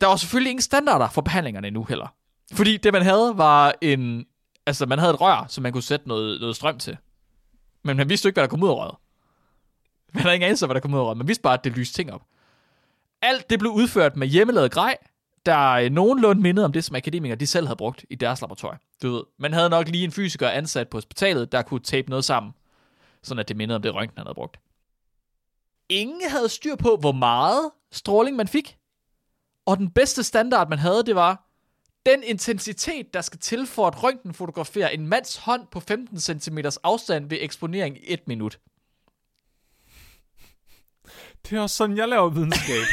Der 0.00 0.06
var 0.06 0.16
selvfølgelig 0.16 0.50
ingen 0.50 0.62
standarder 0.62 1.08
for 1.08 1.20
behandlingerne 1.22 1.66
endnu 1.66 1.84
heller. 1.84 2.14
Fordi 2.52 2.76
det 2.76 2.92
man 2.92 3.02
havde 3.02 3.32
var 3.36 3.74
en... 3.80 4.26
Altså 4.66 4.86
man 4.86 4.98
havde 4.98 5.14
et 5.14 5.20
rør, 5.20 5.46
som 5.48 5.62
man 5.62 5.72
kunne 5.72 5.82
sætte 5.82 6.08
noget, 6.08 6.40
noget 6.40 6.56
strøm 6.56 6.78
til. 6.78 6.96
Men 7.84 7.96
man 7.96 8.08
vidste 8.08 8.26
jo 8.26 8.28
ikke, 8.28 8.34
hvad 8.34 8.42
der 8.42 8.48
kom 8.48 8.62
ud 8.62 8.68
af 8.68 8.74
røret. 8.74 8.94
Man 10.14 10.22
havde 10.22 10.34
ingen 10.34 10.46
anelse 10.46 10.66
hvad 10.66 10.74
der 10.74 10.80
kom 10.80 10.94
ud 10.94 10.98
af 10.98 11.02
røret. 11.02 11.16
Man 11.16 11.28
vidste 11.28 11.42
bare, 11.42 11.54
at 11.54 11.64
det 11.64 11.72
lyste 11.76 11.94
ting 11.94 12.12
op. 12.12 12.22
Alt 13.22 13.50
det 13.50 13.58
blev 13.58 13.72
udført 13.72 14.16
med 14.16 14.26
hjemmelavet 14.26 14.70
grej. 14.70 14.96
der 15.46 15.88
nogenlunde 15.88 16.42
mindede 16.42 16.64
om 16.64 16.72
det, 16.72 16.84
som 16.84 16.96
akademikere 16.96 17.38
de 17.38 17.46
selv 17.46 17.66
havde 17.66 17.76
brugt 17.76 18.04
i 18.10 18.14
deres 18.14 18.40
laboratorium. 18.40 18.78
Du 19.02 19.10
ved, 19.10 19.22
man 19.38 19.52
havde 19.52 19.70
nok 19.70 19.88
lige 19.88 20.04
en 20.04 20.12
fysiker 20.12 20.48
ansat 20.48 20.88
på 20.88 20.96
hospitalet, 20.96 21.52
der 21.52 21.62
kunne 21.62 21.80
tape 21.80 22.10
noget 22.10 22.24
sammen, 22.24 22.52
sådan 23.26 23.40
at 23.40 23.48
det 23.48 23.56
mindede 23.56 23.76
om 23.76 23.82
det 23.82 23.94
røntgen, 23.94 24.18
han 24.18 24.26
havde 24.26 24.34
brugt. 24.34 24.60
Ingen 25.88 26.30
havde 26.30 26.48
styr 26.48 26.76
på, 26.76 26.96
hvor 26.96 27.12
meget 27.12 27.70
stråling 27.92 28.36
man 28.36 28.48
fik. 28.48 28.76
Og 29.66 29.76
den 29.76 29.90
bedste 29.90 30.22
standard, 30.22 30.68
man 30.68 30.78
havde, 30.78 31.02
det 31.02 31.14
var 31.14 31.46
den 32.06 32.22
intensitet, 32.22 33.14
der 33.14 33.20
skal 33.20 33.40
til 33.40 33.66
for 33.66 33.86
at 33.86 34.02
røntgen 34.02 34.34
fotografere 34.34 34.94
en 34.94 35.06
mands 35.06 35.36
hånd 35.36 35.66
på 35.66 35.80
15 35.80 36.20
cm 36.20 36.58
afstand 36.84 37.28
ved 37.28 37.38
eksponering 37.40 37.96
i 37.96 38.12
et 38.12 38.28
minut. 38.28 38.60
Det 41.42 41.58
er 41.58 41.60
også 41.60 41.76
sådan, 41.76 41.96
jeg 41.96 42.08
laver 42.08 42.28
videnskab. 42.28 42.82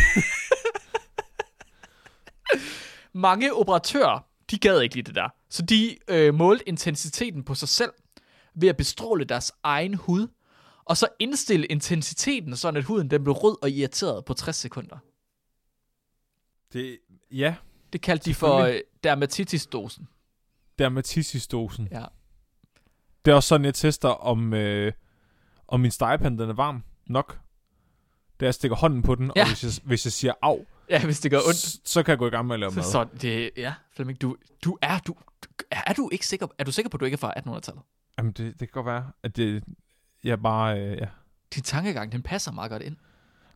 Mange 3.13 3.53
operatører, 3.53 4.19
de 4.51 4.57
gad 4.57 4.81
ikke 4.81 4.95
lige 4.95 5.03
det 5.03 5.15
der. 5.15 5.29
Så 5.49 5.61
de 5.61 5.97
øh, 6.07 6.33
målte 6.33 6.69
intensiteten 6.69 7.43
på 7.43 7.55
sig 7.55 7.69
selv 7.69 7.91
ved 8.55 8.69
at 8.69 8.77
bestråle 8.77 9.25
deres 9.25 9.51
egen 9.63 9.93
hud, 9.93 10.27
og 10.85 10.97
så 10.97 11.07
indstille 11.19 11.65
intensiteten, 11.65 12.55
sådan 12.55 12.77
at 12.77 12.83
huden 12.83 13.09
den 13.11 13.23
blev 13.23 13.33
rød 13.33 13.57
og 13.61 13.69
irriteret 13.69 14.25
på 14.25 14.33
60 14.33 14.55
sekunder. 14.55 14.97
det, 16.73 16.99
ja, 17.31 17.55
Det 17.93 18.01
kaldte 18.01 18.25
de 18.25 18.35
for 18.35 18.57
øh, 18.59 18.79
dermatitis-dosen. 19.03 20.07
dermatitis-dosen. 20.79 21.87
Ja. 21.91 22.05
Det 23.25 23.31
er 23.31 23.35
også 23.35 23.47
sådan, 23.47 23.65
jeg 23.65 23.73
tester, 23.73 24.09
om, 24.09 24.53
øh, 24.53 24.93
om 25.67 25.79
min 25.79 25.91
stegepande 25.91 26.37
den 26.43 26.49
er 26.49 26.53
varm 26.53 26.83
nok. 27.07 27.39
Da 28.39 28.45
jeg 28.45 28.53
stikker 28.53 28.77
hånden 28.77 29.03
på 29.03 29.15
den, 29.15 29.31
Ja. 29.35 29.41
og 29.41 29.47
hvis 29.47 29.63
jeg, 29.63 29.71
hvis 29.83 30.05
jeg 30.05 30.11
siger 30.11 30.33
af, 30.41 30.65
ja, 30.89 31.05
hvis 31.05 31.19
det 31.19 31.31
gør 31.31 31.39
ondt. 31.47 31.55
så, 31.57 31.79
så 31.85 32.03
kan 32.03 32.11
jeg 32.11 32.17
gå 32.19 32.27
i 32.27 32.29
gang 32.29 32.47
med 32.47 32.53
at 32.55 32.59
lave 32.59 32.71
mad. 32.71 32.83
Så, 32.83 32.91
så 32.91 33.07
det, 33.21 33.51
ja, 33.57 33.73
Flemming, 33.95 34.21
du, 34.21 34.37
du 34.63 34.77
er, 34.81 34.99
du, 34.99 35.15
du, 35.43 35.49
er 35.71 35.93
du 35.93 36.09
ikke 36.11 36.27
sikker, 36.27 36.47
er 36.57 36.63
du 36.63 36.71
sikker 36.71 36.89
på, 36.89 36.97
at 36.97 36.99
du 36.99 37.05
ikke 37.05 37.15
er 37.15 37.17
fra 37.17 37.33
1800-tallet? 37.37 37.83
Jamen, 38.17 38.31
det, 38.31 38.59
det 38.59 38.59
kan 38.59 38.69
godt 38.71 38.85
være, 38.85 39.11
at 39.23 39.35
det, 39.35 39.63
jeg 40.23 40.41
bare, 40.41 40.79
øh, 40.79 40.97
ja. 40.97 41.07
Din 41.55 41.63
tankegang, 41.63 42.11
den 42.11 42.21
passer 42.21 42.51
meget 42.51 42.71
godt 42.71 42.81
ind. 42.81 42.95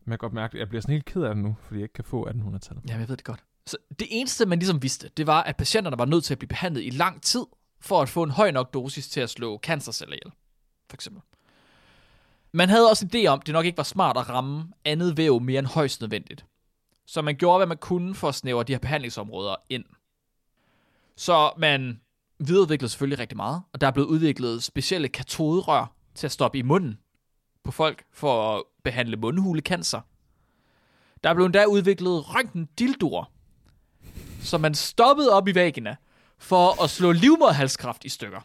Men 0.04 0.10
jeg 0.10 0.18
kan 0.18 0.26
godt 0.26 0.32
mærke, 0.32 0.54
at 0.54 0.60
jeg 0.60 0.68
bliver 0.68 0.82
sådan 0.82 0.92
helt 0.92 1.04
ked 1.04 1.22
af 1.22 1.34
det 1.34 1.44
nu, 1.44 1.56
fordi 1.60 1.78
jeg 1.78 1.82
ikke 1.82 1.92
kan 1.92 2.04
få 2.04 2.28
1800-tallet. 2.28 2.82
Jamen, 2.88 3.00
jeg 3.00 3.08
ved 3.08 3.16
det 3.16 3.24
godt. 3.24 3.44
Så 3.66 3.76
det 3.98 4.08
eneste, 4.10 4.46
man 4.46 4.58
ligesom 4.58 4.82
vidste, 4.82 5.10
det 5.16 5.26
var, 5.26 5.42
at 5.42 5.56
patienterne 5.56 5.98
var 5.98 6.04
nødt 6.04 6.24
til 6.24 6.34
at 6.34 6.38
blive 6.38 6.48
behandlet 6.48 6.84
i 6.84 6.90
lang 6.90 7.22
tid, 7.22 7.44
for 7.80 8.02
at 8.02 8.08
få 8.08 8.22
en 8.22 8.30
høj 8.30 8.50
nok 8.50 8.74
dosis 8.74 9.08
til 9.08 9.20
at 9.20 9.30
slå 9.30 9.58
cancerceller 9.58 10.14
ihjel, 10.14 10.32
for 10.90 10.94
eksempel. 10.94 11.22
Man 12.52 12.68
havde 12.68 12.90
også 12.90 13.06
en 13.06 13.10
idé 13.14 13.26
om, 13.26 13.40
at 13.40 13.46
det 13.46 13.52
nok 13.52 13.64
ikke 13.64 13.76
var 13.76 13.84
smart 13.84 14.16
at 14.16 14.28
ramme 14.28 14.72
andet 14.84 15.16
væv 15.16 15.40
mere 15.40 15.58
end 15.58 15.66
højst 15.66 16.00
nødvendigt. 16.00 16.46
Så 17.06 17.22
man 17.22 17.36
gjorde, 17.36 17.58
hvad 17.58 17.66
man 17.66 17.76
kunne 17.76 18.14
for 18.14 18.28
at 18.28 18.34
snævre 18.34 18.64
de 18.64 18.72
her 18.72 18.78
behandlingsområder 18.78 19.56
ind. 19.68 19.84
Så 21.16 21.52
man 21.58 22.00
videreudviklede 22.38 22.90
selvfølgelig 22.90 23.18
rigtig 23.18 23.36
meget, 23.36 23.62
og 23.72 23.80
der 23.80 23.86
er 23.86 23.90
blevet 23.90 24.08
udviklet 24.08 24.62
specielle 24.62 25.08
katoderør 25.08 25.92
til 26.14 26.26
at 26.26 26.32
stoppe 26.32 26.58
i 26.58 26.62
munden 26.62 26.98
på 27.64 27.72
folk 27.72 28.04
for 28.12 28.56
at 28.56 28.62
behandle 28.84 29.16
mundhulecancer. 29.16 30.00
Der 31.24 31.30
er 31.30 31.34
blevet 31.34 31.46
endda 31.46 31.64
udviklet 31.64 32.34
røntgendildoer, 32.34 33.30
som 34.42 34.60
man 34.60 34.74
stoppede 34.74 35.32
op 35.32 35.48
i 35.48 35.54
væggene 35.54 35.96
for 36.38 36.82
at 36.82 36.90
slå 36.90 37.12
livmoderhalskræft 37.12 38.04
i 38.04 38.08
stykker. 38.08 38.40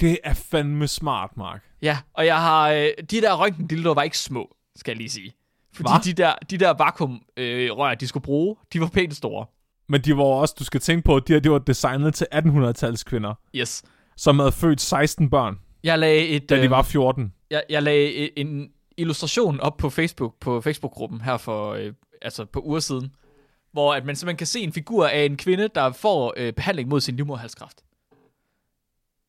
Det 0.00 0.18
er 0.24 0.34
fandme 0.34 0.88
smart, 0.88 1.36
Mark. 1.36 1.62
Ja, 1.82 1.98
og 2.12 2.26
jeg 2.26 2.40
har... 2.40 2.70
Øh, 2.70 2.88
de 3.10 3.20
der 3.20 3.34
røntgendildoer 3.34 3.94
var 3.94 4.02
ikke 4.02 4.18
små, 4.18 4.56
skal 4.76 4.92
jeg 4.92 4.96
lige 4.96 5.10
sige. 5.10 5.32
Fordi 5.72 5.88
Hva? 5.90 5.98
de 6.04 6.12
der, 6.12 6.34
de 6.50 6.58
der 6.58 6.70
vakuumrør, 6.70 7.20
øh, 7.36 7.70
rør, 7.70 7.94
de 7.94 8.06
skulle 8.06 8.24
bruge, 8.24 8.56
de 8.72 8.80
var 8.80 8.88
pænt 8.88 9.16
store. 9.16 9.46
Men 9.90 10.00
de 10.00 10.16
var 10.16 10.22
også, 10.24 10.54
du 10.58 10.64
skal 10.64 10.80
tænke 10.80 11.02
på, 11.04 11.16
at 11.16 11.28
de 11.28 11.32
her, 11.32 11.40
de 11.40 11.50
var 11.50 11.58
designet 11.58 12.14
til 12.14 12.26
1800-tals 12.34 13.02
kvinder, 13.04 13.34
Yes. 13.56 13.82
som 14.16 14.38
havde 14.38 14.52
født 14.52 14.80
16 14.80 15.30
børn, 15.30 15.58
Jeg 15.84 15.98
lagde, 15.98 16.28
et, 16.28 16.48
da 16.48 16.56
de 16.56 16.64
øh, 16.64 16.70
var 16.70 16.82
14. 16.82 17.34
jeg, 17.50 17.62
jeg 17.68 17.82
lagde 17.82 18.26
e- 18.26 18.32
en 18.36 18.70
illustration 18.96 19.60
op 19.60 19.76
på 19.76 19.90
Facebook, 19.90 20.34
på 20.40 20.60
Facebook-gruppen 20.60 21.20
her 21.20 21.36
for, 21.36 21.72
øh, 21.72 21.92
altså 22.22 22.44
på 22.44 22.60
uger 22.60 22.80
siden, 22.80 23.14
hvor 23.72 23.94
at 23.94 24.04
man 24.04 24.16
simpelthen 24.16 24.36
kan 24.36 24.46
se 24.46 24.60
en 24.60 24.72
figur 24.72 25.06
af 25.06 25.24
en 25.24 25.36
kvinde, 25.36 25.68
der 25.74 25.92
får 25.92 26.34
øh, 26.36 26.52
behandling 26.52 26.88
mod 26.88 27.00
sin 27.00 27.16
livmoderhalskræft. 27.16 27.82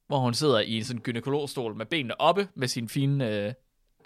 Hvor 0.07 0.20
hun 0.20 0.34
sidder 0.34 0.59
i 0.59 0.78
en 0.78 0.84
sådan 0.84 1.01
gynekologstol 1.01 1.76
med 1.76 1.86
benene 1.86 2.22
oppe, 2.22 2.47
med 2.55 2.68
sine 2.68 2.89
fine, 2.89 3.30
øh, 3.30 3.53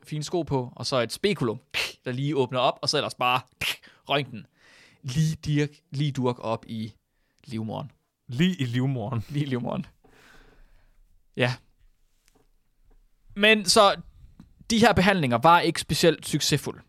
fine 0.03 0.23
sko 0.23 0.41
på, 0.41 0.73
og 0.75 0.85
så 0.85 0.99
et 1.01 1.11
spekulum, 1.11 1.59
der 2.05 2.11
lige 2.11 2.35
åbner 2.37 2.59
op, 2.59 2.79
og 2.81 2.89
så 2.89 2.97
ellers 2.97 3.15
bare 3.15 3.41
røntgen. 4.09 4.45
Lige, 5.05 5.35
dirk, 5.45 5.69
lige 5.91 6.11
durk 6.11 6.39
op 6.39 6.65
i 6.67 6.93
livmoderen. 7.45 7.91
Lige 8.27 8.55
i 8.55 8.65
livmoren. 8.65 9.23
Lige 9.29 9.45
i 9.45 9.49
livmoderen. 9.49 9.85
Ja. 11.37 11.53
Men 13.35 13.65
så, 13.65 13.95
de 14.69 14.79
her 14.79 14.93
behandlinger 14.93 15.37
var 15.37 15.59
ikke 15.59 15.81
specielt 15.81 16.27
succesfulde. 16.27 16.81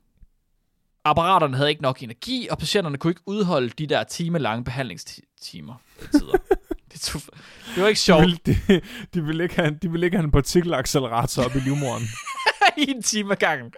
Apparaterne 1.05 1.57
havde 1.57 1.71
ikke 1.71 1.83
nok 1.83 2.03
energi, 2.03 2.49
og 2.51 2.59
patienterne 2.59 2.99
kunne 2.99 3.11
ikke 3.11 3.23
udholde 3.27 3.69
de 3.69 3.87
der 3.87 4.05
timelange 4.05 4.65
behandlingstimer. 4.65 5.75
Tider. 6.13 6.37
det, 6.93 7.01
tog, 7.01 7.21
det 7.75 7.83
var 7.83 7.89
ikke 7.89 7.99
De 7.99 8.01
sjovt 8.01 8.21
ville, 8.21 8.39
de, 8.47 8.81
de, 9.15 9.25
ville 9.25 9.43
ikke 9.43 9.55
have, 9.57 9.79
de 9.83 9.91
ville 9.91 10.07
ikke 10.07 10.17
have 10.17 10.25
en 10.25 10.31
partikelaccelerator 10.31 11.45
op 11.45 11.57
i 11.57 11.61
livmoren. 11.61 12.03
i 12.87 12.91
en 12.91 13.03
time 13.03 13.33
ad 13.33 13.37
gangen. 13.37 13.73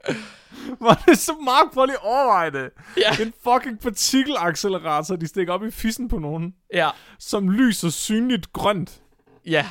Var 0.80 1.02
det 1.06 1.18
så 1.18 1.32
Mark, 1.44 1.72
prøv 1.74 1.86
lige 1.86 1.96
at 1.96 2.02
overveje 2.04 2.50
det. 2.50 2.70
Ja. 2.96 3.22
En 3.22 3.32
fucking 3.44 3.80
partikelaccelerator, 3.80 5.16
de 5.16 5.26
stikker 5.26 5.52
op 5.52 5.64
i 5.64 5.70
fissen 5.70 6.08
på 6.08 6.18
nogen, 6.18 6.54
Ja, 6.74 6.90
som 7.18 7.50
lyser 7.50 7.90
synligt 7.90 8.52
grønt 8.52 9.02
ja, 9.46 9.66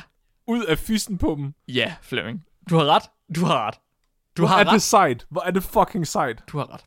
ud 0.46 0.64
af 0.64 0.78
fissen 0.78 1.18
på 1.18 1.34
dem. 1.38 1.54
ja, 1.68 1.94
Flemming. 2.02 2.44
Du 2.70 2.76
har 2.76 2.84
ret. 2.84 3.02
Du 3.36 3.44
har 3.44 3.66
ret. 3.66 3.74
Du 4.36 4.42
Hvor 4.42 4.48
har 4.48 4.60
er 4.60 4.64
ret. 4.66 4.72
det 4.72 4.82
sejt? 4.82 5.26
Hvor 5.30 5.40
er 5.42 5.50
det 5.50 5.62
fucking 5.62 6.06
sejt? 6.06 6.42
Du 6.52 6.58
har 6.58 6.74
ret. 6.74 6.84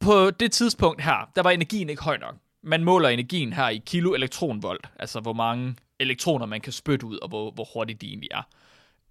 På 0.00 0.30
det 0.30 0.52
tidspunkt 0.52 1.02
her, 1.02 1.30
der 1.36 1.42
var 1.42 1.50
energien 1.50 1.90
ikke 1.90 2.02
høj 2.02 2.16
nok. 2.16 2.34
Man 2.62 2.84
måler 2.84 3.08
energien 3.08 3.52
her 3.52 3.68
i 3.68 3.82
kilo 3.86 4.12
elektronvolt, 4.14 4.86
altså 4.98 5.20
hvor 5.20 5.32
mange 5.32 5.76
elektroner 6.00 6.46
man 6.46 6.60
kan 6.60 6.72
spytte 6.72 7.06
ud, 7.06 7.18
og 7.18 7.28
hvor, 7.28 7.50
hvor 7.50 7.66
hurtigt 7.74 8.00
de 8.00 8.06
egentlig 8.06 8.28
er. 8.32 8.42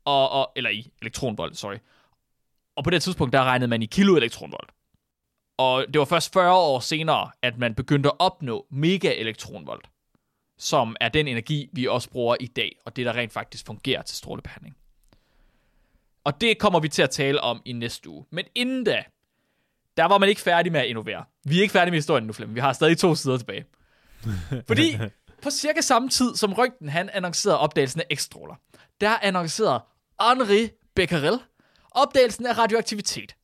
Og, 0.06 0.30
og, 0.30 0.51
eller 0.56 0.70
i 0.70 0.91
elektronvolt, 1.01 1.58
sorry. 1.58 1.78
Og 2.76 2.84
på 2.84 2.89
det 2.89 3.04
tidspunkt, 3.04 3.34
der 3.34 3.43
regnede 3.43 3.68
man 3.68 3.82
i 3.82 3.86
kilo 3.86 4.16
elektronvolt. 4.16 4.72
Og 5.58 5.86
det 5.93 5.99
var 5.99 6.06
først 6.06 6.34
40 6.34 6.54
år 6.54 6.80
senere, 6.80 7.32
at 7.41 7.58
man 7.58 7.76
begyndte 7.76 8.10
at 8.10 8.16
opnå 8.20 8.66
mega 8.70 9.14
elektronvolt, 9.16 9.89
som 10.58 10.95
er 11.01 11.10
den 11.10 11.28
energi, 11.28 11.70
vi 11.74 11.88
også 11.88 12.10
bruger 12.10 12.36
i 12.39 12.47
dag, 12.47 12.78
og 12.86 12.95
det, 12.95 13.06
der 13.06 13.14
rent 13.14 13.34
faktisk 13.34 13.66
fungerer 13.66 14.01
til 14.01 14.18
strålebehandling. 14.18 14.76
Og 16.24 16.41
det 16.41 16.58
kommer 16.58 16.80
vi 16.80 16.89
til 16.89 17.01
at 17.01 17.10
tale 17.10 17.41
om 17.41 17.62
i 17.66 17.72
næste 17.72 18.10
uge. 18.10 18.26
Men 18.30 18.45
inden 18.56 18.84
da, 18.84 19.04
der 19.97 20.06
var 20.06 20.18
man 20.18 20.30
ikke 20.30 20.41
færdig 20.41 20.72
med 20.72 20.80
at 20.80 20.88
innovere. 20.88 21.24
Vi 21.43 21.58
er 21.58 21.62
ikke 21.62 21.72
færdige 21.72 21.91
med 21.91 21.97
historien 21.97 22.28
nu, 22.28 22.34
Flemming. 22.34 22.56
Vi 22.56 22.60
har 22.60 22.74
stadig 22.74 22.97
to 22.97 23.16
sider 23.16 23.38
tilbage. 23.38 23.66
Fordi 24.68 24.97
på 25.41 25.49
cirka 25.49 25.82
samme 25.82 26.10
tid, 26.10 26.36
som 26.36 26.54
Røntgen 26.54 26.89
han 26.89 27.10
annoncerede 27.14 27.60
opdagelsen 27.60 28.01
af 28.01 28.18
X-stråler, 28.18 28.56
der 29.01 29.18
annoncerede 29.22 29.84
Henri 30.30 30.70
Becquerel 30.96 31.40
opdagelsen 31.94 32.46
af 32.46 32.58
radioaktivitet. 32.58 33.36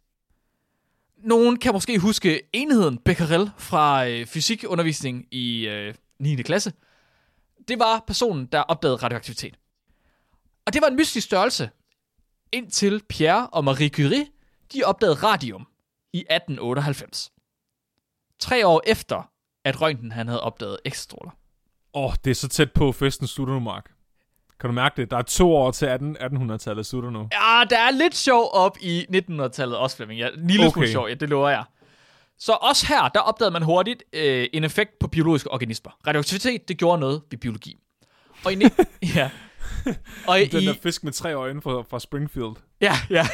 Nogen 1.18 1.60
kan 1.60 1.74
måske 1.74 2.00
huske 2.00 2.42
enheden 2.54 2.98
Becquerel 2.98 3.52
fra 3.58 4.08
øh, 4.08 4.26
fysikundervisning 4.26 5.26
i 5.32 5.68
øh, 5.68 5.94
9. 6.20 6.36
klasse. 6.36 6.74
Det 7.68 7.80
var 7.80 8.04
personen, 8.08 8.46
der 8.46 8.62
opdagede 8.62 8.96
radioaktivitet. 8.96 9.60
Og 10.66 10.74
det 10.74 10.82
var 10.82 10.88
en 10.88 10.96
mystisk 10.96 11.26
størrelse, 11.26 11.70
indtil 12.52 13.02
Pierre 13.10 13.48
og 13.48 13.64
Marie 13.64 13.90
Curie, 13.90 14.28
de 14.74 14.84
opdagede 14.84 15.16
radium 15.16 15.68
i 16.14 16.20
1898. 16.20 17.32
Tre 18.40 18.68
år 18.68 18.82
efter, 18.88 19.32
at 19.64 19.82
Røntgen 19.82 20.12
han 20.12 20.28
havde 20.28 20.42
opdaget 20.42 20.78
X-stråler. 20.90 21.32
Åh, 21.94 22.04
oh, 22.04 22.14
det 22.24 22.32
er 22.32 22.36
så 22.36 22.48
tæt 22.48 22.72
på, 22.72 22.92
festen 22.92 23.28
slutter 23.28 23.54
nu, 23.54 23.60
Mark. 23.60 23.92
Kan 24.60 24.70
du 24.70 24.74
mærke 24.74 25.01
det? 25.01 25.12
Der 25.12 25.18
er 25.18 25.22
to 25.22 25.55
år 25.55 25.72
til 25.72 25.86
18, 25.86 26.18
1800-tallet 26.18 26.86
slutter 26.86 27.10
nu. 27.10 27.20
Ja, 27.20 27.64
der 27.70 27.80
er 27.80 27.91
lidt 27.91 28.16
sjov 28.16 28.49
op 28.53 28.78
i 28.82 29.05
1900-tallet 29.16 29.78
også, 29.78 29.95
Flemming. 29.95 30.20
Ja, 30.20 30.28
en 30.28 30.47
lille 30.47 30.66
okay. 30.66 30.74
smule 30.74 30.91
sjov, 30.91 31.07
ja, 31.07 31.14
det 31.14 31.30
lover 31.30 31.49
jeg. 31.49 31.64
Så 32.39 32.51
også 32.62 32.88
her, 32.88 33.10
der 33.10 33.20
opdagede 33.20 33.51
man 33.51 33.64
hurtigt 33.64 34.03
øh, 34.14 34.47
en 34.53 34.64
effekt 34.64 34.99
på 34.99 35.07
biologiske 35.07 35.51
organismer. 35.51 35.91
Radioaktivitet, 36.07 36.68
det 36.68 36.78
gjorde 36.78 36.99
noget 36.99 37.22
ved 37.32 37.38
biologi. 37.38 37.78
Og 38.45 38.53
i, 38.53 38.57
ja. 39.16 39.30
Og 40.28 40.41
i, 40.41 40.45
Den 40.45 40.64
der 40.64 40.74
fisk 40.84 41.03
med 41.03 41.12
tre 41.12 41.34
øjne 41.34 41.62
fra, 41.62 41.84
fra 41.89 41.99
Springfield. 41.99 42.55
Ja, 42.82 42.93
ja. 43.10 43.28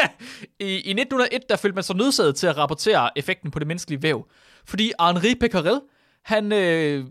I, 0.60 0.64
I 0.64 0.90
1901, 0.90 1.42
der 1.48 1.56
følte 1.56 1.74
man 1.74 1.84
sig 1.84 1.96
nødsaget 1.96 2.36
til 2.36 2.46
at 2.46 2.56
rapportere 2.56 3.18
effekten 3.18 3.50
på 3.50 3.58
det 3.58 3.66
menneskelige 3.66 4.02
væv. 4.02 4.26
Fordi 4.64 4.92
Henri 5.00 5.34
Becquerel, 5.34 5.80
han 6.24 6.52
øh, 6.52 7.04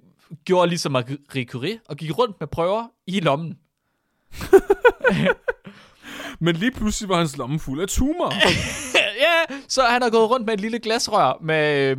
gjorde 0.45 0.69
ligesom 0.69 0.91
Marie 0.91 1.45
Curie, 1.45 1.79
og 1.89 1.97
gik 1.97 2.17
rundt 2.17 2.39
med 2.39 2.47
prøver 2.47 2.87
i 3.07 3.19
lommen. 3.19 3.57
Men 6.39 6.55
lige 6.55 6.71
pludselig 6.71 7.09
var 7.09 7.17
hans 7.17 7.37
lomme 7.37 7.59
fuld 7.59 7.81
af 7.81 7.87
tumor. 7.87 8.33
ja, 9.25 9.55
så 9.67 9.83
han 9.83 10.01
har 10.01 10.09
gået 10.09 10.29
rundt 10.29 10.45
med 10.45 10.53
et 10.53 10.61
lille 10.61 10.79
glasrør 10.79 11.37
med, 11.41 11.91
øh, 11.91 11.97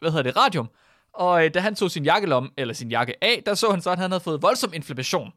hvad 0.00 0.10
hedder 0.10 0.22
det, 0.22 0.36
radium. 0.36 0.68
Og 1.12 1.44
øh, 1.44 1.54
da 1.54 1.60
han 1.60 1.74
tog 1.74 1.90
sin 1.90 2.04
jakkelomme, 2.04 2.50
eller 2.56 2.74
sin 2.74 2.90
jakke 2.90 3.24
af, 3.24 3.42
der 3.46 3.54
så 3.54 3.70
han 3.70 3.82
så, 3.82 3.90
at 3.90 3.98
han 3.98 4.10
havde 4.10 4.20
fået 4.20 4.42
voldsom 4.42 4.72
inflammation 4.74 5.32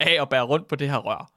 af 0.00 0.22
at 0.22 0.28
bære 0.28 0.42
rundt 0.42 0.68
på 0.68 0.76
det 0.76 0.90
her 0.90 0.98
rør. 0.98 1.30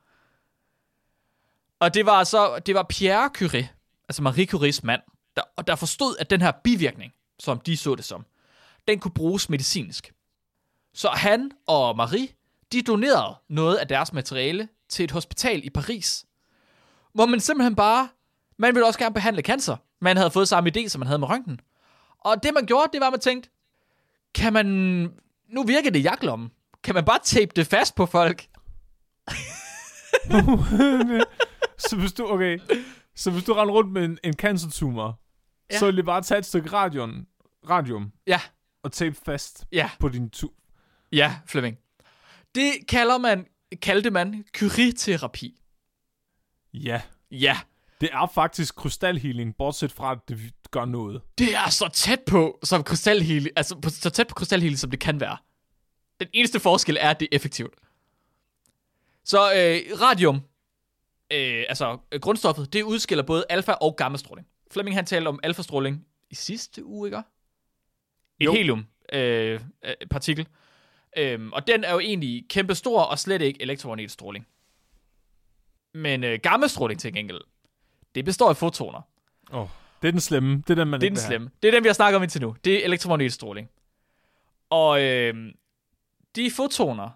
Og 1.79 1.93
det 1.93 2.05
var 2.05 2.23
så, 2.23 2.59
det 2.59 2.75
var 2.75 2.85
Pierre 2.89 3.29
Curie, 3.33 3.69
altså 4.09 4.21
Marie 4.21 4.45
Curies 4.45 4.83
mand, 4.83 5.01
der, 5.35 5.61
der 5.67 5.75
forstod, 5.75 6.15
at 6.19 6.29
den 6.29 6.41
her 6.41 6.51
bivirkning, 6.63 7.13
som 7.39 7.59
de 7.59 7.77
så 7.77 7.95
det 7.95 8.05
som, 8.05 8.25
den 8.87 8.99
kunne 8.99 9.13
bruges 9.13 9.49
medicinsk. 9.49 10.13
Så 10.93 11.09
han 11.09 11.51
og 11.67 11.97
Marie, 11.97 12.27
de 12.71 12.81
donerede 12.81 13.35
noget 13.49 13.77
af 13.77 13.87
deres 13.87 14.13
materiale 14.13 14.69
til 14.89 15.03
et 15.03 15.11
hospital 15.11 15.65
i 15.65 15.69
Paris, 15.69 16.25
hvor 17.13 17.25
man 17.25 17.39
simpelthen 17.39 17.75
bare, 17.75 18.09
man 18.57 18.75
ville 18.75 18.85
også 18.85 18.99
gerne 18.99 19.13
behandle 19.13 19.41
cancer. 19.41 19.77
Man 20.01 20.17
havde 20.17 20.31
fået 20.31 20.47
samme 20.47 20.71
idé, 20.77 20.87
som 20.87 20.99
man 20.99 21.07
havde 21.07 21.19
med 21.19 21.29
røntgen. 21.29 21.59
Og 22.19 22.43
det 22.43 22.53
man 22.53 22.65
gjorde, 22.65 22.89
det 22.93 22.99
var, 22.99 23.07
at 23.07 23.13
man 23.13 23.19
tænkte, 23.19 23.49
kan 24.35 24.53
man, 24.53 24.65
nu 25.49 25.63
virker 25.63 25.91
det 25.91 26.03
jaklommen, 26.03 26.51
kan 26.83 26.95
man 26.95 27.05
bare 27.05 27.19
tape 27.23 27.51
det 27.55 27.67
fast 27.67 27.95
på 27.95 28.05
folk? 28.05 28.47
så 31.87 31.95
hvis 31.99 32.13
du, 32.13 32.27
okay, 32.27 32.59
så 33.15 33.31
hvis 33.31 33.43
du 33.43 33.53
render 33.53 33.73
rundt 33.73 33.91
med 33.91 34.05
en, 34.05 34.17
en 34.23 34.33
cancertumor, 34.33 35.19
ja. 35.71 35.79
så 35.79 35.85
vil 35.85 35.97
det 35.97 36.05
bare 36.05 36.21
tage 36.21 36.39
et 36.39 36.45
stykke 36.45 36.69
radion, 36.73 37.25
radium 37.69 38.11
Ja, 38.27 38.41
og 38.87 38.91
tape 38.93 39.15
fast 39.25 39.65
ja, 39.71 39.89
på 39.99 40.09
din 40.09 40.29
tu... 40.29 40.49
ja, 41.11 41.35
Flemming. 41.47 41.77
Det 42.55 42.73
kalder 42.87 43.17
man, 43.17 43.45
kaldte 43.81 44.11
man 44.11 44.45
Curie-terapi. 44.57 45.61
Ja. 46.73 47.01
Ja, 47.31 47.57
Det 48.01 48.09
er 48.13 48.31
faktisk 48.35 48.75
krystalhealing, 48.75 49.55
bortset 49.57 49.91
fra, 49.91 50.11
at 50.11 50.17
det 50.27 50.39
gør 50.71 50.85
noget. 50.85 51.21
det 51.37 51.55
er 51.55 51.69
så 51.69 51.89
tæt 51.93 52.19
på, 52.27 52.59
som 52.63 52.83
krystalhealing, 52.83 53.49
altså 53.55 53.79
på, 53.79 53.89
så 53.89 54.09
tæt 54.09 54.27
på 54.27 54.35
krystalhealing, 54.35 54.79
som 54.79 54.89
det 54.91 54.99
kan 54.99 55.19
være. 55.19 55.37
Den 56.19 56.27
eneste 56.33 56.59
forskel 56.59 56.97
er, 56.99 57.09
at 57.09 57.19
det 57.19 57.27
er 57.31 57.35
effektivt. 57.35 57.73
Så 59.23 59.37
øh, 59.53 60.01
radium, 60.01 60.35
øh, 61.33 61.65
altså 61.69 61.97
øh, 62.11 62.19
grundstoffet, 62.19 62.73
det 62.73 62.83
udskiller 62.83 63.23
både 63.23 63.45
alfa- 63.49 63.77
og 63.81 63.95
gammastråling. 63.95 64.47
Flemming 64.71 64.95
han 64.95 65.05
talte 65.05 65.27
om 65.27 65.39
alfastråling 65.43 66.05
i 66.29 66.35
sidste 66.35 66.85
uge, 66.85 67.07
ikke? 67.07 67.21
Et 68.39 68.45
Jo. 68.45 68.53
helium 68.53 68.85
øh, 69.13 69.61
øh, 69.85 69.93
partikel. 70.09 70.47
Øhm, 71.17 71.53
og 71.53 71.67
den 71.67 71.83
er 71.83 71.93
jo 71.93 71.99
egentlig 71.99 72.45
kæmpe 72.49 72.75
stor 72.75 73.01
og 73.01 73.19
slet 73.19 73.41
ikke 73.41 73.61
elektromagnetisk 73.61 74.13
stråling. 74.13 74.47
Men 75.93 76.23
øh, 76.23 76.39
gammastråling 76.43 76.99
til 76.99 77.13
gengæld, 77.13 77.41
det 78.15 78.25
består 78.25 78.49
af 78.49 78.57
fotoner. 78.57 79.01
Oh, 79.51 79.67
det 80.01 80.07
er 80.07 80.11
den 80.11 80.21
slemme. 80.21 80.63
Det 80.67 80.69
er 80.69 80.75
den, 80.75 80.87
man 80.87 81.01
Det 81.01 81.07
er 81.07 81.11
den 81.11 81.17
slemme. 81.19 81.49
Det 81.63 81.67
er 81.67 81.71
den, 81.71 81.83
vi 81.83 81.87
har 81.89 81.93
snakket 81.93 82.15
om 82.15 82.23
indtil 82.23 82.41
nu. 82.41 82.55
Det 82.63 82.73
er 82.81 82.85
elektromagnetisk 82.85 83.35
stråling. 83.35 83.69
Og 84.69 85.03
øh, 85.03 85.53
de 86.35 86.51
fotoner, 86.51 87.09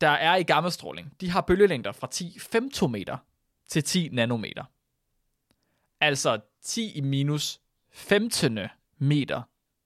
der 0.00 0.08
er 0.10 0.36
i 0.36 0.42
gammastråling, 0.42 1.12
de 1.20 1.30
har 1.30 1.40
bølgelængder 1.40 1.92
fra 1.92 2.06
10 2.10 2.38
femtometer 2.38 3.16
til 3.68 3.84
10 3.84 4.08
nanometer. 4.12 4.64
Altså 6.00 6.40
10 6.62 6.92
i 6.92 7.00
minus 7.00 7.60
15. 7.92 8.58
meter 8.98 9.42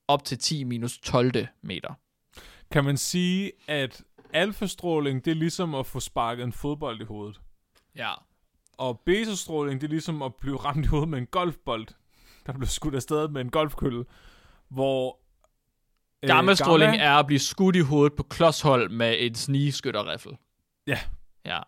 op 0.08 0.24
til 0.24 0.38
10 0.38 0.60
i 0.60 0.64
minus 0.64 0.98
12. 0.98 1.46
meter. 1.62 1.94
Kan 2.70 2.84
man 2.84 2.96
sige, 2.96 3.52
at 3.68 4.02
alfastråling, 4.32 5.24
det 5.24 5.30
er 5.30 5.34
ligesom 5.34 5.74
at 5.74 5.86
få 5.86 6.00
sparket 6.00 6.44
en 6.44 6.52
fodbold 6.52 7.00
i 7.00 7.04
hovedet. 7.04 7.40
Ja. 7.96 8.12
Og 8.78 9.00
betastråling, 9.06 9.80
det 9.80 9.86
er 9.86 9.90
ligesom 9.90 10.22
at 10.22 10.34
blive 10.34 10.56
ramt 10.56 10.84
i 10.84 10.88
hovedet 10.88 11.08
med 11.08 11.18
en 11.18 11.26
golfbold, 11.26 11.86
der 12.46 12.52
bliver 12.52 12.66
skudt 12.66 12.94
afsted 12.94 13.28
med 13.28 13.40
en 13.40 13.50
golfkølle, 13.50 14.04
hvor... 14.68 15.18
øh, 16.22 16.26
Gammastråling 16.28 16.92
gamma- 16.92 17.02
er 17.02 17.14
at 17.14 17.26
blive 17.26 17.38
skudt 17.38 17.76
i 17.76 17.80
hovedet 17.80 18.16
på 18.16 18.22
klodshold 18.22 18.90
med 18.90 19.16
en 19.18 19.34
snigeskytterriffel. 19.34 20.32
Ja. 20.86 20.98
Ja. 21.44 21.60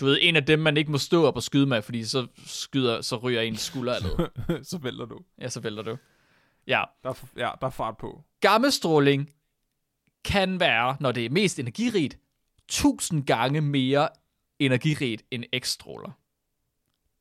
Du 0.00 0.04
ved, 0.06 0.18
en 0.20 0.36
af 0.36 0.44
dem, 0.46 0.58
man 0.58 0.76
ikke 0.76 0.90
må 0.90 0.98
stå 0.98 1.24
op 1.26 1.36
og 1.36 1.42
skyde 1.42 1.66
med, 1.66 1.82
fordi 1.82 2.04
så 2.04 2.26
skyder, 2.46 3.00
så 3.00 3.16
ryger 3.16 3.40
en 3.40 3.56
skulder 3.56 3.96
eller 3.96 4.28
så 4.70 4.78
vælter 4.78 5.04
du. 5.04 5.18
Ja, 5.40 5.48
så 5.48 5.60
vælter 5.60 5.82
du. 5.82 5.96
Ja. 6.66 6.84
Der 7.02 7.10
er, 7.10 7.14
ja, 7.36 7.50
der 7.60 7.66
er 7.66 7.70
fart 7.70 7.96
på. 7.96 8.24
Gammastråling 8.40 9.30
kan 10.24 10.60
være, 10.60 10.96
når 11.00 11.12
det 11.12 11.24
er 11.24 11.30
mest 11.30 11.58
energirigt, 11.58 12.18
1000 12.64 13.26
gange 13.26 13.60
mere 13.60 14.08
energirigt 14.58 15.22
end 15.30 15.44
X-stråler. 15.60 16.10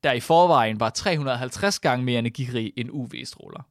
Der 0.04 0.12
i 0.12 0.20
forvejen 0.20 0.80
var 0.80 0.89
350 0.89 1.80
gange 1.80 2.06
mere 2.06 2.20
energirig 2.20 2.74
end 2.78 2.89
UV-stråler. 2.92 3.68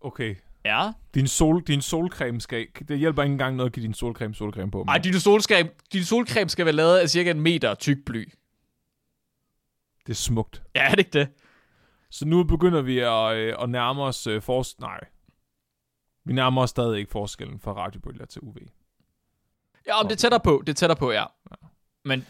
Okay. 0.00 0.36
Ja. 0.64 0.92
Din, 1.14 1.26
sol, 1.26 1.62
din 1.62 1.82
solcreme 1.82 2.40
skal... 2.40 2.66
Det 2.88 2.98
hjælper 2.98 3.22
ikke 3.22 3.32
engang 3.32 3.56
noget 3.56 3.70
at 3.70 3.74
give 3.74 3.86
din 3.86 3.94
solcreme 3.94 4.34
solcreme 4.34 4.70
på. 4.70 4.84
Ej, 4.88 4.98
din 4.98 5.20
solcreme, 5.20 5.70
din 5.92 6.04
solcreme 6.04 6.50
skal 6.50 6.64
være 6.64 6.74
lavet 6.74 6.98
af 6.98 7.10
cirka 7.10 7.30
en 7.30 7.40
meter 7.40 7.74
tyk 7.74 8.04
bly. 8.06 8.32
Det 10.06 10.12
er 10.12 10.16
smukt. 10.16 10.62
Ja, 10.74 10.84
er 10.84 10.90
det 10.90 10.98
ikke 10.98 11.18
det? 11.18 11.28
Så 12.12 12.26
nu 12.26 12.44
begynder 12.44 12.82
vi 12.82 12.98
at, 12.98 13.36
øh, 13.36 13.54
at 13.62 13.70
nærme 13.70 14.02
os 14.02 14.26
øh, 14.26 14.42
fors... 14.42 14.78
Nej. 14.78 15.00
Vi 16.24 16.32
nærmer 16.32 16.62
os 16.62 16.70
stadig 16.70 16.98
ikke 16.98 17.10
forskellen 17.10 17.60
fra 17.60 17.72
radiobølger 17.72 18.24
til 18.24 18.42
UV. 18.42 18.56
Ja, 19.86 20.00
om 20.00 20.08
det 20.08 20.12
er 20.12 20.18
tættere 20.18 20.40
på. 20.40 20.62
Det 20.66 20.72
er 20.72 20.74
tættere 20.74 20.96
på, 20.96 21.12
ja. 21.12 21.24
Men, 22.04 22.26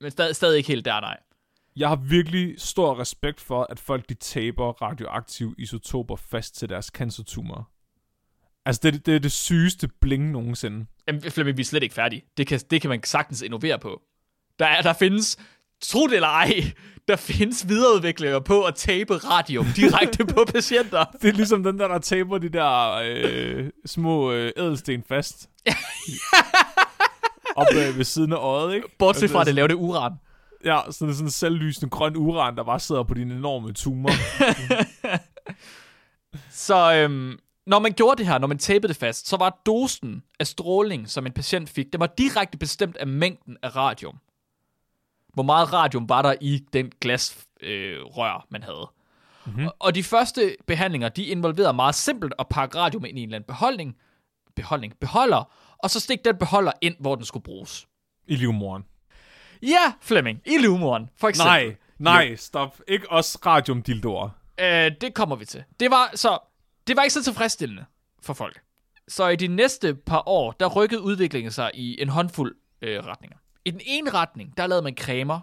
men 0.00 0.10
stadig, 0.10 0.36
stadig 0.36 0.56
ikke 0.56 0.68
helt 0.68 0.84
der, 0.84 1.00
nej. 1.00 1.20
Jeg 1.76 1.88
har 1.88 1.96
virkelig 1.96 2.60
stor 2.60 3.00
respekt 3.00 3.40
for, 3.40 3.66
at 3.70 3.80
folk 3.80 4.08
de 4.08 4.14
taber 4.14 4.82
radioaktive 4.82 5.54
isotoper 5.58 6.16
fast 6.16 6.56
til 6.56 6.68
deres 6.68 6.86
cancertumorer. 6.86 7.70
Altså, 8.64 8.80
det, 8.82 9.06
det 9.06 9.14
er 9.14 9.18
det 9.18 9.32
sygeste 9.32 9.88
bling 9.88 10.30
nogensinde. 10.30 10.86
Jamen, 11.06 11.22
Flemming, 11.22 11.56
vi 11.56 11.62
er 11.62 11.64
slet 11.64 11.82
ikke 11.82 11.94
færdige. 11.94 12.22
Det 12.36 12.46
kan, 12.46 12.60
det 12.70 12.80
kan 12.80 12.90
man 12.90 13.02
sagtens 13.02 13.42
innovere 13.42 13.78
på. 13.78 14.02
Der, 14.58 14.66
er, 14.66 14.82
der 14.82 14.92
findes, 14.92 15.38
tro 15.82 16.06
det 16.06 16.14
eller 16.14 16.28
ej, 16.28 16.72
der 17.08 17.16
findes 17.16 17.68
videreudviklinger 17.68 18.38
på 18.40 18.62
at 18.62 18.74
tabe 18.74 19.16
radium 19.16 19.66
direkte 19.76 20.26
på 20.26 20.44
patienter. 20.54 21.04
Det 21.22 21.28
er 21.28 21.32
ligesom 21.32 21.62
den 21.62 21.78
der, 21.78 21.88
der 21.88 21.98
taber 21.98 22.38
de 22.38 22.48
der 22.48 22.92
øh, 23.04 23.70
små 23.86 24.32
øh, 24.32 24.52
ædelsten 24.56 25.04
fast. 25.08 25.48
Op 27.56 27.66
øh, 27.74 27.98
ved 27.98 28.04
siden 28.04 28.32
af 28.32 28.36
øjet, 28.36 28.74
ikke? 28.74 28.88
Bortset 28.98 29.30
fra, 29.30 29.38
Altså, 29.38 29.40
at 29.40 29.46
det 29.46 29.54
laver 29.54 29.68
det 29.68 29.74
uran. 29.74 30.12
Ja, 30.64 30.80
så 30.90 31.04
det 31.04 31.10
er 31.10 31.14
sådan 31.14 31.26
en 31.26 31.30
selvlysende 31.30 31.90
grøn 31.90 32.16
uran, 32.16 32.56
der 32.56 32.64
bare 32.64 32.80
sidder 32.80 33.02
på 33.02 33.14
din 33.14 33.30
enorme 33.30 33.72
tumor. 33.72 34.10
Så 36.50 36.94
øhm, 36.94 37.38
når 37.66 37.78
man 37.78 37.92
gjorde 37.92 38.18
det 38.18 38.26
her, 38.26 38.38
når 38.38 38.46
man 38.46 38.58
tapede 38.58 38.88
det 38.88 38.96
fast, 38.96 39.28
så 39.28 39.36
var 39.36 39.62
dosen 39.66 40.22
af 40.40 40.46
stråling, 40.46 41.08
som 41.08 41.26
en 41.26 41.32
patient 41.32 41.68
fik, 41.68 41.86
det 41.92 42.00
var 42.00 42.06
direkte 42.18 42.58
bestemt 42.58 42.96
af 42.96 43.06
mængden 43.06 43.56
af 43.62 43.76
radium. 43.76 44.14
Hvor 45.36 45.42
meget 45.42 45.72
radium 45.72 46.08
var 46.08 46.22
der 46.22 46.34
i 46.40 46.64
den 46.72 46.92
glasrør, 47.00 47.42
øh, 47.62 48.02
rør, 48.02 48.46
man 48.50 48.62
havde. 48.62 48.90
Mm-hmm. 49.46 49.66
Og, 49.66 49.76
og 49.80 49.94
de 49.94 50.02
første 50.02 50.56
behandlinger, 50.66 51.08
de 51.08 51.24
involverede 51.24 51.72
meget 51.72 51.94
simpelt 51.94 52.34
at 52.38 52.48
pakke 52.48 52.78
radium 52.78 53.04
ind 53.04 53.18
i 53.18 53.22
en 53.22 53.28
eller 53.28 53.36
anden 53.36 53.46
beholdning, 53.46 53.96
beholdning, 54.56 54.94
beholder, 55.00 55.52
og 55.78 55.90
så 55.90 56.00
stikke 56.00 56.24
den 56.24 56.36
beholder 56.36 56.72
ind, 56.80 56.96
hvor 57.00 57.14
den 57.14 57.24
skulle 57.24 57.42
bruges. 57.42 57.86
I 58.26 58.36
livmoren. 58.36 58.84
Ja, 59.62 59.92
Flemming, 60.00 60.40
i 60.46 60.58
livmoren, 60.58 61.10
for 61.16 61.28
eksempel. 61.28 61.76
Nej, 61.98 62.24
nej, 62.26 62.36
stop. 62.36 62.80
Ikke 62.88 63.12
os 63.12 63.38
radiumdildoer. 63.46 64.28
Øh, 64.60 64.90
det 65.00 65.14
kommer 65.14 65.36
vi 65.36 65.44
til. 65.44 65.64
Det 65.80 65.90
var 65.90 66.10
så 66.14 66.38
det 66.86 66.96
var 66.96 67.02
ikke 67.02 67.14
så 67.14 67.24
tilfredsstillende 67.24 67.84
for 68.22 68.34
folk. 68.34 68.60
Så 69.08 69.28
i 69.28 69.36
de 69.36 69.48
næste 69.48 69.94
par 69.94 70.22
år, 70.26 70.52
der 70.52 70.66
rykkede 70.66 71.00
udviklingen 71.00 71.52
sig 71.52 71.70
i 71.74 72.02
en 72.02 72.08
håndfuld 72.08 72.56
øh, 72.82 73.04
retninger. 73.04 73.36
I 73.66 73.70
den 73.70 73.80
ene 73.84 74.10
retning, 74.10 74.56
der 74.56 74.66
lavede 74.66 74.82
man 74.82 74.96
cremer, 74.96 75.40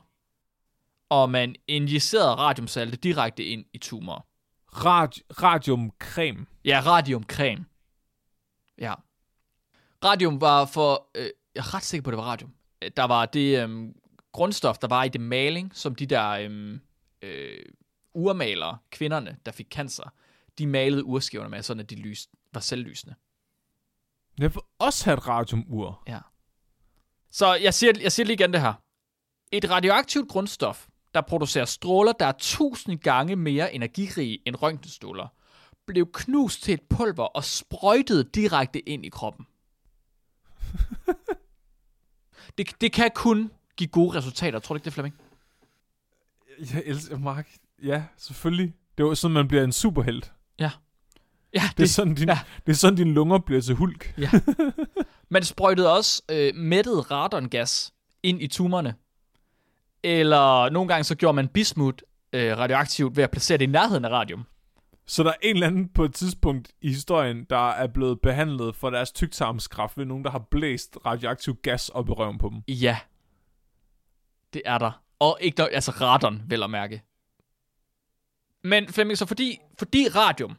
og 1.09 1.29
man 1.29 1.55
injicerede 1.67 2.35
radiumsalte 2.35 2.97
direkte 2.97 3.43
ind 3.45 3.65
i 3.73 3.77
tumorer. 3.77 4.21
Radi- 4.67 5.21
radiumcreme. 5.43 6.45
Ja, 6.65 6.81
radiumcreme. 6.85 7.65
Ja. 8.77 8.93
Radium 10.05 10.41
var 10.41 10.65
for... 10.65 11.09
Øh, 11.15 11.29
jeg 11.55 11.61
er 11.61 11.73
ret 11.75 11.83
sikker 11.83 12.03
på, 12.03 12.09
at 12.09 12.11
det 12.11 12.17
var 12.17 12.23
radium. 12.31 12.53
Øh, 12.83 12.91
Der 12.97 13.03
var 13.03 13.25
det 13.25 13.63
øh, 13.69 13.93
grundstof, 14.31 14.77
der 14.77 14.87
var 14.87 15.03
i 15.03 15.09
det 15.09 15.21
maling, 15.21 15.75
som 15.75 15.95
de 15.95 16.05
der 16.05 16.29
øh, 16.29 16.79
øh, 17.21 17.65
urmalere, 18.13 18.77
kvinderne, 18.91 19.37
der 19.45 19.51
fik 19.51 19.67
cancer, 19.71 20.13
de 20.57 20.67
malede 20.67 21.03
urskiverne 21.03 21.49
med, 21.49 21.61
sådan 21.63 21.81
at 21.83 21.89
de 21.89 21.95
lys, 21.95 22.27
var 22.53 22.59
selvlysende. 22.61 23.15
Jeg 24.37 24.53
vil 24.53 24.61
også 24.79 25.05
have 25.05 25.17
et 25.17 25.27
radiumur. 25.27 26.03
Ja. 26.07 26.19
Så 27.33 27.53
jeg 27.53 27.73
siger, 27.73 27.93
jeg 28.01 28.11
siger 28.11 28.25
lige 28.25 28.33
igen 28.33 28.53
det 28.53 28.61
her. 28.61 28.73
Et 29.51 29.69
radioaktivt 29.69 30.29
grundstof, 30.29 30.87
der 31.13 31.21
producerer 31.21 31.65
stråler, 31.65 32.11
der 32.11 32.25
er 32.25 32.33
tusind 32.39 32.99
gange 32.99 33.35
mere 33.35 33.73
energirige 33.73 34.39
end 34.45 34.55
røntgenstråler, 34.55 35.27
blev 35.85 36.11
knust 36.13 36.63
til 36.63 36.73
et 36.73 36.81
pulver 36.81 37.23
og 37.23 37.43
sprøjtet 37.43 38.35
direkte 38.35 38.89
ind 38.89 39.05
i 39.05 39.09
kroppen. 39.09 39.47
det, 42.57 42.81
det 42.81 42.91
kan 42.91 43.11
kun 43.15 43.51
give 43.77 43.87
gode 43.89 44.17
resultater. 44.17 44.59
Tror 44.59 44.75
du 44.75 44.77
ikke 44.77 44.85
det, 44.85 44.93
Flemming? 44.93 45.15
Jeg 46.59 46.83
elsker 46.85 47.17
Mark. 47.17 47.49
Ja, 47.83 48.03
selvfølgelig. 48.17 48.73
Det 48.97 49.05
var 49.05 49.13
sådan, 49.13 49.33
man 49.33 49.47
bliver 49.47 49.63
en 49.63 49.71
superhelt. 49.71 50.33
Ja. 50.59 50.71
Ja, 51.53 51.63
Det 51.77 51.83
er 51.83 51.87
sådan, 51.87 52.15
din, 52.15 52.27
ja. 52.27 52.33
ja. 52.33 52.39
det 52.65 52.71
er 52.71 52.75
sådan, 52.75 52.97
dine 52.97 53.13
lunger 53.13 53.39
bliver 53.39 53.61
til 53.61 53.75
hulk. 53.75 54.13
Man 55.33 55.43
sprøjtede 55.43 55.93
også 55.93 56.21
øh, 56.31 56.55
mættet 56.55 57.11
radongas 57.11 57.93
ind 58.23 58.41
i 58.41 58.47
tumorerne. 58.47 58.95
Eller 60.03 60.69
nogle 60.69 60.87
gange 60.87 61.03
så 61.03 61.15
gjorde 61.15 61.35
man 61.35 61.47
bismut 61.47 62.03
øh, 62.33 62.57
radioaktivt 62.57 63.15
ved 63.15 63.23
at 63.23 63.31
placere 63.31 63.57
det 63.57 63.63
i 63.63 63.71
nærheden 63.71 64.05
af 64.05 64.09
radium. 64.09 64.45
Så 65.05 65.23
der 65.23 65.29
er 65.29 65.35
en 65.41 65.55
eller 65.55 65.67
anden 65.67 65.89
på 65.89 66.03
et 66.03 66.13
tidspunkt 66.13 66.71
i 66.81 66.89
historien, 66.89 67.43
der 67.49 67.69
er 67.69 67.87
blevet 67.87 68.21
behandlet 68.21 68.75
for 68.75 68.89
deres 68.89 69.11
tyktarmskraft 69.11 69.97
ved 69.97 70.05
nogen, 70.05 70.23
der 70.23 70.29
har 70.31 70.39
blæst 70.51 70.97
radioaktiv 71.05 71.55
gas 71.55 71.89
op 71.89 72.09
i 72.09 72.11
røven 72.11 72.37
på 72.37 72.49
dem. 72.49 72.75
Ja. 72.75 72.97
Det 74.53 74.61
er 74.65 74.77
der. 74.77 75.03
Og 75.19 75.37
ikke 75.41 75.59
nok, 75.59 75.69
altså 75.71 75.91
radon, 75.91 76.41
vel 76.47 76.63
at 76.63 76.69
mærke. 76.69 77.03
Men 78.63 78.87
Flemming, 78.87 79.17
så 79.17 79.25
fordi, 79.25 79.59
fordi 79.79 80.07
radium, 80.15 80.57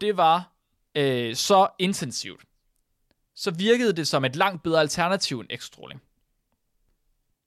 det 0.00 0.16
var 0.16 0.52
øh, 0.94 1.34
så 1.34 1.68
intensivt, 1.78 2.46
så 3.36 3.50
virkede 3.50 3.92
det 3.92 4.08
som 4.08 4.24
et 4.24 4.36
langt 4.36 4.62
bedre 4.62 4.80
alternativ 4.80 5.40
end 5.40 5.48
ekstråling. 5.50 6.02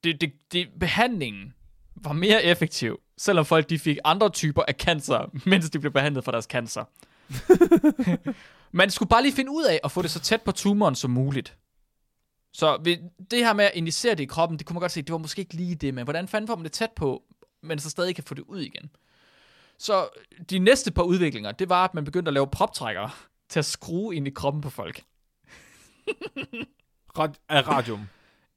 Det, 0.04 0.20
det, 0.20 0.32
det, 0.52 0.68
behandlingen 0.80 1.54
var 1.94 2.12
mere 2.12 2.44
effektiv, 2.44 3.00
selvom 3.18 3.44
folk 3.44 3.70
de 3.70 3.78
fik 3.78 3.98
andre 4.04 4.28
typer 4.28 4.62
af 4.68 4.74
cancer, 4.74 5.30
mens 5.50 5.70
de 5.70 5.78
blev 5.78 5.92
behandlet 5.92 6.24
for 6.24 6.32
deres 6.32 6.44
cancer. 6.44 6.84
Man 8.72 8.90
skulle 8.90 9.08
bare 9.08 9.22
lige 9.22 9.34
finde 9.34 9.50
ud 9.50 9.64
af 9.64 9.80
at 9.84 9.92
få 9.92 10.02
det 10.02 10.10
så 10.10 10.20
tæt 10.20 10.42
på 10.42 10.52
tumoren 10.52 10.94
som 10.94 11.10
muligt. 11.10 11.56
Så 12.52 12.78
ved 12.84 12.96
det 13.30 13.38
her 13.38 13.52
med 13.52 13.64
at 13.64 13.70
injicere 13.74 14.14
det 14.14 14.22
i 14.22 14.26
kroppen, 14.26 14.58
det 14.58 14.66
kunne 14.66 14.74
man 14.74 14.80
godt 14.80 14.92
se, 14.92 15.02
det 15.02 15.12
var 15.12 15.18
måske 15.18 15.40
ikke 15.40 15.54
lige 15.54 15.74
det, 15.74 15.94
men 15.94 16.04
hvordan 16.04 16.28
fanden 16.28 16.48
får 16.48 16.56
man 16.56 16.64
det 16.64 16.72
tæt 16.72 16.90
på, 16.96 17.22
men 17.62 17.78
så 17.78 17.90
stadig 17.90 18.14
kan 18.14 18.24
få 18.24 18.34
det 18.34 18.42
ud 18.42 18.60
igen? 18.60 18.90
Så 19.78 20.08
de 20.50 20.58
næste 20.58 20.90
par 20.90 21.02
udviklinger, 21.02 21.52
det 21.52 21.68
var, 21.68 21.84
at 21.84 21.94
man 21.94 22.04
begyndte 22.04 22.28
at 22.28 22.34
lave 22.34 22.46
proptrækkere 22.46 23.10
til 23.48 23.58
at 23.58 23.64
skrue 23.64 24.16
ind 24.16 24.26
i 24.26 24.30
kroppen 24.30 24.62
på 24.62 24.70
folk. 24.70 25.02
Rad- 27.18 27.40
af 27.48 27.68
radium. 27.68 28.08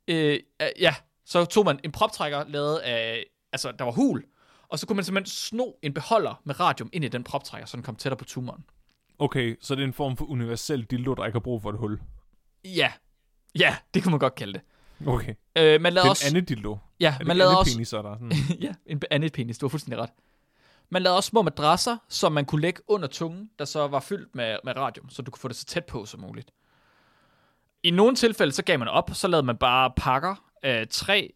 Øh, 0.07 0.39
øh, 0.61 0.67
ja, 0.79 0.95
så 1.25 1.45
tog 1.45 1.65
man 1.65 1.79
en 1.83 1.91
proptrækker 1.91 2.43
lavet 2.47 2.77
af, 2.79 3.25
altså 3.51 3.71
der 3.71 3.85
var 3.85 3.91
hul, 3.91 4.23
og 4.67 4.79
så 4.79 4.87
kunne 4.87 4.95
man 4.95 5.05
simpelthen 5.05 5.31
sno 5.31 5.71
en 5.81 5.93
beholder 5.93 6.41
med 6.43 6.59
radium 6.59 6.89
ind 6.93 7.05
i 7.05 7.07
den 7.07 7.23
proptrækker, 7.23 7.65
så 7.67 7.77
den 7.77 7.83
kom 7.83 7.95
tættere 7.95 8.17
på 8.17 8.25
tumoren. 8.25 8.65
Okay, 9.19 9.55
så 9.61 9.75
det 9.75 9.81
er 9.81 9.87
en 9.87 9.93
form 9.93 10.17
for 10.17 10.25
universel 10.25 10.83
dildo, 10.83 11.13
der 11.13 11.25
ikke 11.25 11.35
har 11.35 11.39
brug 11.43 11.61
for 11.61 11.69
et 11.69 11.77
hul. 11.77 12.01
Ja, 12.65 12.91
ja, 13.59 13.75
det 13.93 14.03
kunne 14.03 14.11
man 14.11 14.19
godt 14.19 14.35
kalde 14.35 14.53
det. 14.53 14.61
Okay. 15.07 15.35
Øh, 15.57 15.81
man 15.81 15.83
Det 15.85 15.93
lavede 15.93 16.07
er 16.07 16.09
også... 16.09 16.25
en 16.27 16.35
anden 16.35 16.45
dildo. 16.45 16.77
Ja, 16.99 17.13
Er 17.13 17.17
det 17.17 17.27
man 17.27 17.37
lavede 17.37 17.57
også... 17.59 17.73
penis, 17.73 17.93
er 17.93 18.01
der 18.01 18.15
sådan. 18.15 18.31
ja, 18.65 18.73
en 18.85 19.01
andet 19.11 19.33
penis, 19.33 19.57
du 19.57 19.65
har 19.65 19.69
fuldstændig 19.69 19.99
ret. 19.99 20.09
Man 20.89 21.01
lavede 21.01 21.17
også 21.17 21.27
små 21.27 21.41
madrasser, 21.41 21.97
som 22.09 22.31
man 22.31 22.45
kunne 22.45 22.61
lægge 22.61 22.81
under 22.87 23.07
tungen, 23.07 23.49
der 23.59 23.65
så 23.65 23.87
var 23.87 23.99
fyldt 23.99 24.35
med, 24.35 24.57
med 24.63 24.75
radium, 24.75 25.09
så 25.09 25.21
du 25.21 25.31
kunne 25.31 25.39
få 25.39 25.47
det 25.47 25.55
så 25.55 25.65
tæt 25.65 25.85
på 25.85 26.05
som 26.05 26.19
muligt. 26.19 26.51
I 27.83 27.91
nogle 27.91 28.15
tilfælde, 28.15 28.51
så 28.53 28.63
gav 28.63 28.79
man 28.79 28.87
op, 28.87 29.09
så 29.13 29.27
lavede 29.27 29.45
man 29.45 29.57
bare 29.57 29.91
pakker 29.97 30.35
af 30.63 30.87
træ 30.87 31.27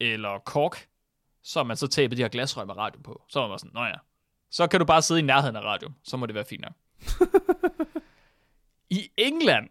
eller 0.00 0.38
kork, 0.38 0.88
så 1.42 1.62
man 1.62 1.76
så 1.76 1.86
tabede 1.86 2.16
de 2.16 2.22
her 2.22 2.28
glasrør 2.28 2.64
med 2.64 2.76
radium 2.76 3.02
på. 3.02 3.22
Så 3.28 3.40
var 3.40 3.48
man 3.48 3.58
sådan, 3.58 3.70
nå 3.74 3.84
ja, 3.84 3.94
så 4.50 4.66
kan 4.66 4.80
du 4.80 4.86
bare 4.86 5.02
sidde 5.02 5.20
i 5.20 5.22
nærheden 5.22 5.56
af 5.56 5.60
radium, 5.60 5.94
så 6.04 6.16
må 6.16 6.26
det 6.26 6.34
være 6.34 6.44
fint 6.44 6.62
nok. 6.62 6.72
I 8.90 9.10
England, 9.16 9.68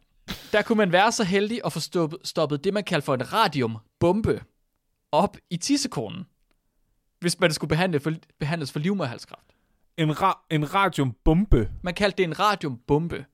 der 0.51 0.61
kunne 0.61 0.77
man 0.77 0.91
være 0.91 1.11
så 1.11 1.23
heldig 1.23 1.61
at 1.65 1.73
få 1.73 1.79
stoppet, 1.79 2.19
stoppet 2.23 2.63
det, 2.63 2.73
man 2.73 2.83
kalder 2.83 3.05
for 3.05 3.13
en 3.13 3.33
radiumbombe 3.33 4.43
op 5.11 5.37
i 5.49 5.57
tissekonen, 5.57 6.27
hvis 7.19 7.39
man 7.39 7.53
skulle 7.53 7.69
behandle 7.69 7.99
for, 7.99 8.11
behandles 8.39 8.71
for 8.71 8.79
livmoderhalskræft. 8.79 9.47
En, 9.97 10.11
ra- 10.11 10.45
en 10.49 10.73
radiumbombe. 10.73 11.71
Man 11.81 11.93
kaldte 11.93 12.17
det 12.17 12.23
en 12.23 12.39
radiumbombe. 12.39 13.25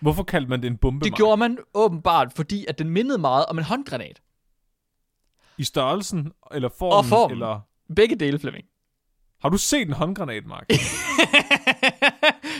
Hvorfor 0.00 0.22
kaldte 0.22 0.50
man 0.50 0.60
det 0.62 0.66
en 0.66 0.76
bombe, 0.76 1.04
Det 1.04 1.12
Mark? 1.12 1.16
gjorde 1.18 1.36
man 1.36 1.58
åbenbart, 1.74 2.32
fordi 2.36 2.66
at 2.68 2.78
den 2.78 2.90
mindede 2.90 3.18
meget 3.18 3.46
om 3.46 3.58
en 3.58 3.64
håndgranat. 3.64 4.22
I 5.58 5.64
størrelsen, 5.64 6.32
eller 6.52 6.68
formen, 6.78 6.96
Og 6.98 7.04
formen. 7.04 7.32
eller... 7.34 7.60
Begge 7.96 8.16
dele, 8.16 8.38
Flemming. 8.38 8.66
Har 9.40 9.48
du 9.48 9.58
set 9.58 9.86
en 9.88 9.92
håndgranat, 9.92 10.46
Mark? 10.46 10.66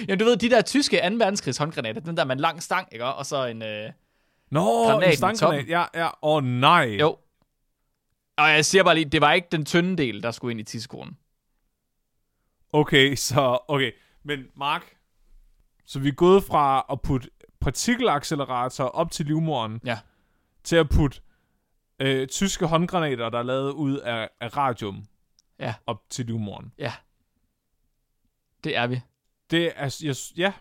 Jamen, 0.08 0.18
du 0.18 0.24
ved, 0.24 0.36
de 0.36 0.50
der 0.50 0.62
tyske 0.62 0.96
2. 1.10 1.14
verdenskrigs 1.16 1.58
håndgranater, 1.58 2.00
den 2.00 2.16
der 2.16 2.24
med 2.24 2.34
en 2.36 2.40
lang 2.40 2.62
stang, 2.62 2.88
ikke? 2.92 3.04
Og 3.04 3.26
så 3.26 3.44
en... 3.46 3.62
Øh... 3.62 3.90
Nå, 4.50 4.60
Granaten 4.60 5.02
i 5.02 5.06
en 5.12 5.16
stangranat. 5.16 5.38
toppen. 5.58 5.68
Ja, 5.68 5.84
ja. 5.94 6.06
Åh, 6.06 6.10
oh, 6.36 6.44
nej. 6.44 6.84
Jo. 7.00 7.16
Og 8.36 8.48
jeg 8.50 8.64
siger 8.64 8.84
bare 8.84 8.94
lige, 8.94 9.10
det 9.10 9.20
var 9.20 9.32
ikke 9.32 9.48
den 9.52 9.64
tynde 9.64 9.96
del, 9.96 10.22
der 10.22 10.30
skulle 10.30 10.50
ind 10.50 10.60
i 10.60 10.64
tissekonen. 10.64 11.16
Okay, 12.72 13.14
så... 13.16 13.58
Okay, 13.68 13.92
men 14.24 14.44
Mark... 14.56 14.94
Så 15.90 15.98
vi 16.00 16.08
er 16.08 16.12
gået 16.12 16.44
fra 16.44 16.86
at 16.92 17.00
putte 17.02 17.28
partikelaccelerator 17.60 18.84
op 18.84 19.10
til 19.10 19.26
livmoderen, 19.26 19.80
Ja. 19.84 19.98
til 20.64 20.76
at 20.76 20.88
putte 20.88 21.20
øh, 21.98 22.26
tyske 22.28 22.66
håndgranater, 22.66 23.28
der 23.28 23.38
er 23.38 23.42
lavet 23.42 23.72
ud 23.72 23.96
af, 23.98 24.28
af 24.40 24.56
radium, 24.56 25.04
Ja. 25.60 25.74
op 25.86 26.02
til 26.10 26.26
livmoderen. 26.26 26.72
Ja. 26.78 26.92
Det 28.64 28.76
er 28.76 28.86
vi. 28.86 29.00
Det 29.50 29.72
er... 29.76 29.96
Jeg, 30.02 30.16
ja. 30.36 30.52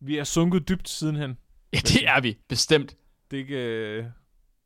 Vi 0.00 0.18
er 0.18 0.24
sunket 0.24 0.68
dybt 0.68 0.88
sidenhen. 0.88 1.38
Ja, 1.72 1.78
det 1.78 2.08
er 2.08 2.20
vi. 2.20 2.38
Bestemt. 2.48 2.96
Det 3.30 3.36
er 3.36 3.40
ikke... 3.40 3.56
Øh, 3.56 4.04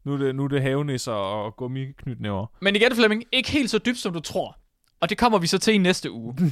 nu, 0.04 0.12
er 0.14 0.18
det, 0.18 0.34
nu 0.34 0.44
er 0.44 0.48
det 0.48 0.62
havenisser 0.62 1.12
og 1.12 1.56
gummiknytnæver. 1.56 2.46
Men 2.60 2.76
igen, 2.76 2.94
Flemming, 2.94 3.24
ikke 3.32 3.50
helt 3.50 3.70
så 3.70 3.78
dybt, 3.78 3.98
som 3.98 4.12
du 4.12 4.20
tror. 4.20 4.58
Og 5.00 5.10
det 5.10 5.18
kommer 5.18 5.38
vi 5.38 5.46
så 5.46 5.58
til 5.58 5.74
i 5.74 5.78
næste 5.78 6.10
uge. 6.10 6.36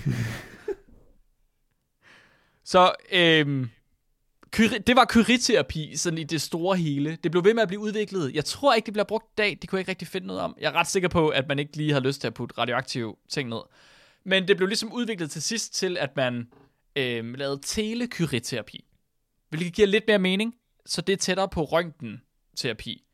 så, 2.67 2.93
øhm, 3.13 3.71
kyri- 4.57 4.79
det 4.79 4.97
var 4.97 5.07
kyriterapi, 5.09 5.97
sådan 5.97 6.19
i 6.19 6.25
det 6.25 6.43
store 6.43 6.77
hele. 6.77 7.17
Det 7.17 7.31
blev 7.31 7.45
ved 7.45 7.55
med 7.55 7.63
at 7.63 7.69
blive 7.69 7.81
udviklet. 7.81 8.35
Jeg 8.35 8.45
tror 8.45 8.75
ikke, 8.75 8.87
det 8.87 8.95
bliver 8.95 9.05
brugt 9.05 9.25
i 9.25 9.35
dag. 9.39 9.59
Det 9.63 9.71
kunne 9.71 9.77
jeg 9.77 9.81
ikke 9.81 9.91
rigtig 9.91 10.09
finde 10.09 10.27
noget 10.27 10.43
om. 10.43 10.57
Jeg 10.61 10.69
er 10.69 10.73
ret 10.73 10.87
sikker 10.87 11.09
på, 11.09 11.29
at 11.29 11.49
man 11.49 11.59
ikke 11.59 11.77
lige 11.77 11.93
har 11.93 12.01
lyst 12.01 12.21
til 12.21 12.27
at 12.27 12.35
putte 12.35 12.59
radioaktive 12.59 13.17
ting 13.29 13.49
ned. 13.49 13.61
Men 14.25 14.49
det 14.49 14.57
blev 14.57 14.69
ligesom 14.69 14.93
udviklet 14.93 15.31
til 15.31 15.43
sidst 15.43 15.75
til, 15.75 15.99
at 15.99 16.17
man 16.17 16.49
øhm, 16.97 17.35
lavede 17.35 17.61
telekyriterapi. 17.65 18.85
Hvilket 19.49 19.73
giver 19.73 19.89
lidt 19.89 20.05
mere 20.07 20.19
mening. 20.19 20.55
Så 20.87 21.01
det 21.01 21.13
er 21.13 21.17
tættere 21.17 21.49
på 21.49 21.65
røntgenterapi 21.65 23.07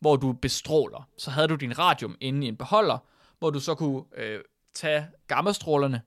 hvor 0.00 0.16
du 0.16 0.32
bestråler. 0.32 1.08
Så 1.18 1.30
havde 1.30 1.48
du 1.48 1.54
din 1.54 1.78
radium 1.78 2.16
inde 2.20 2.46
i 2.46 2.48
en 2.48 2.56
beholder, 2.56 2.98
hvor 3.38 3.50
du 3.50 3.60
så 3.60 3.74
kunne 3.74 4.02
øh, 4.16 4.40
tage 4.74 5.06
gammastrålerne 5.26 6.02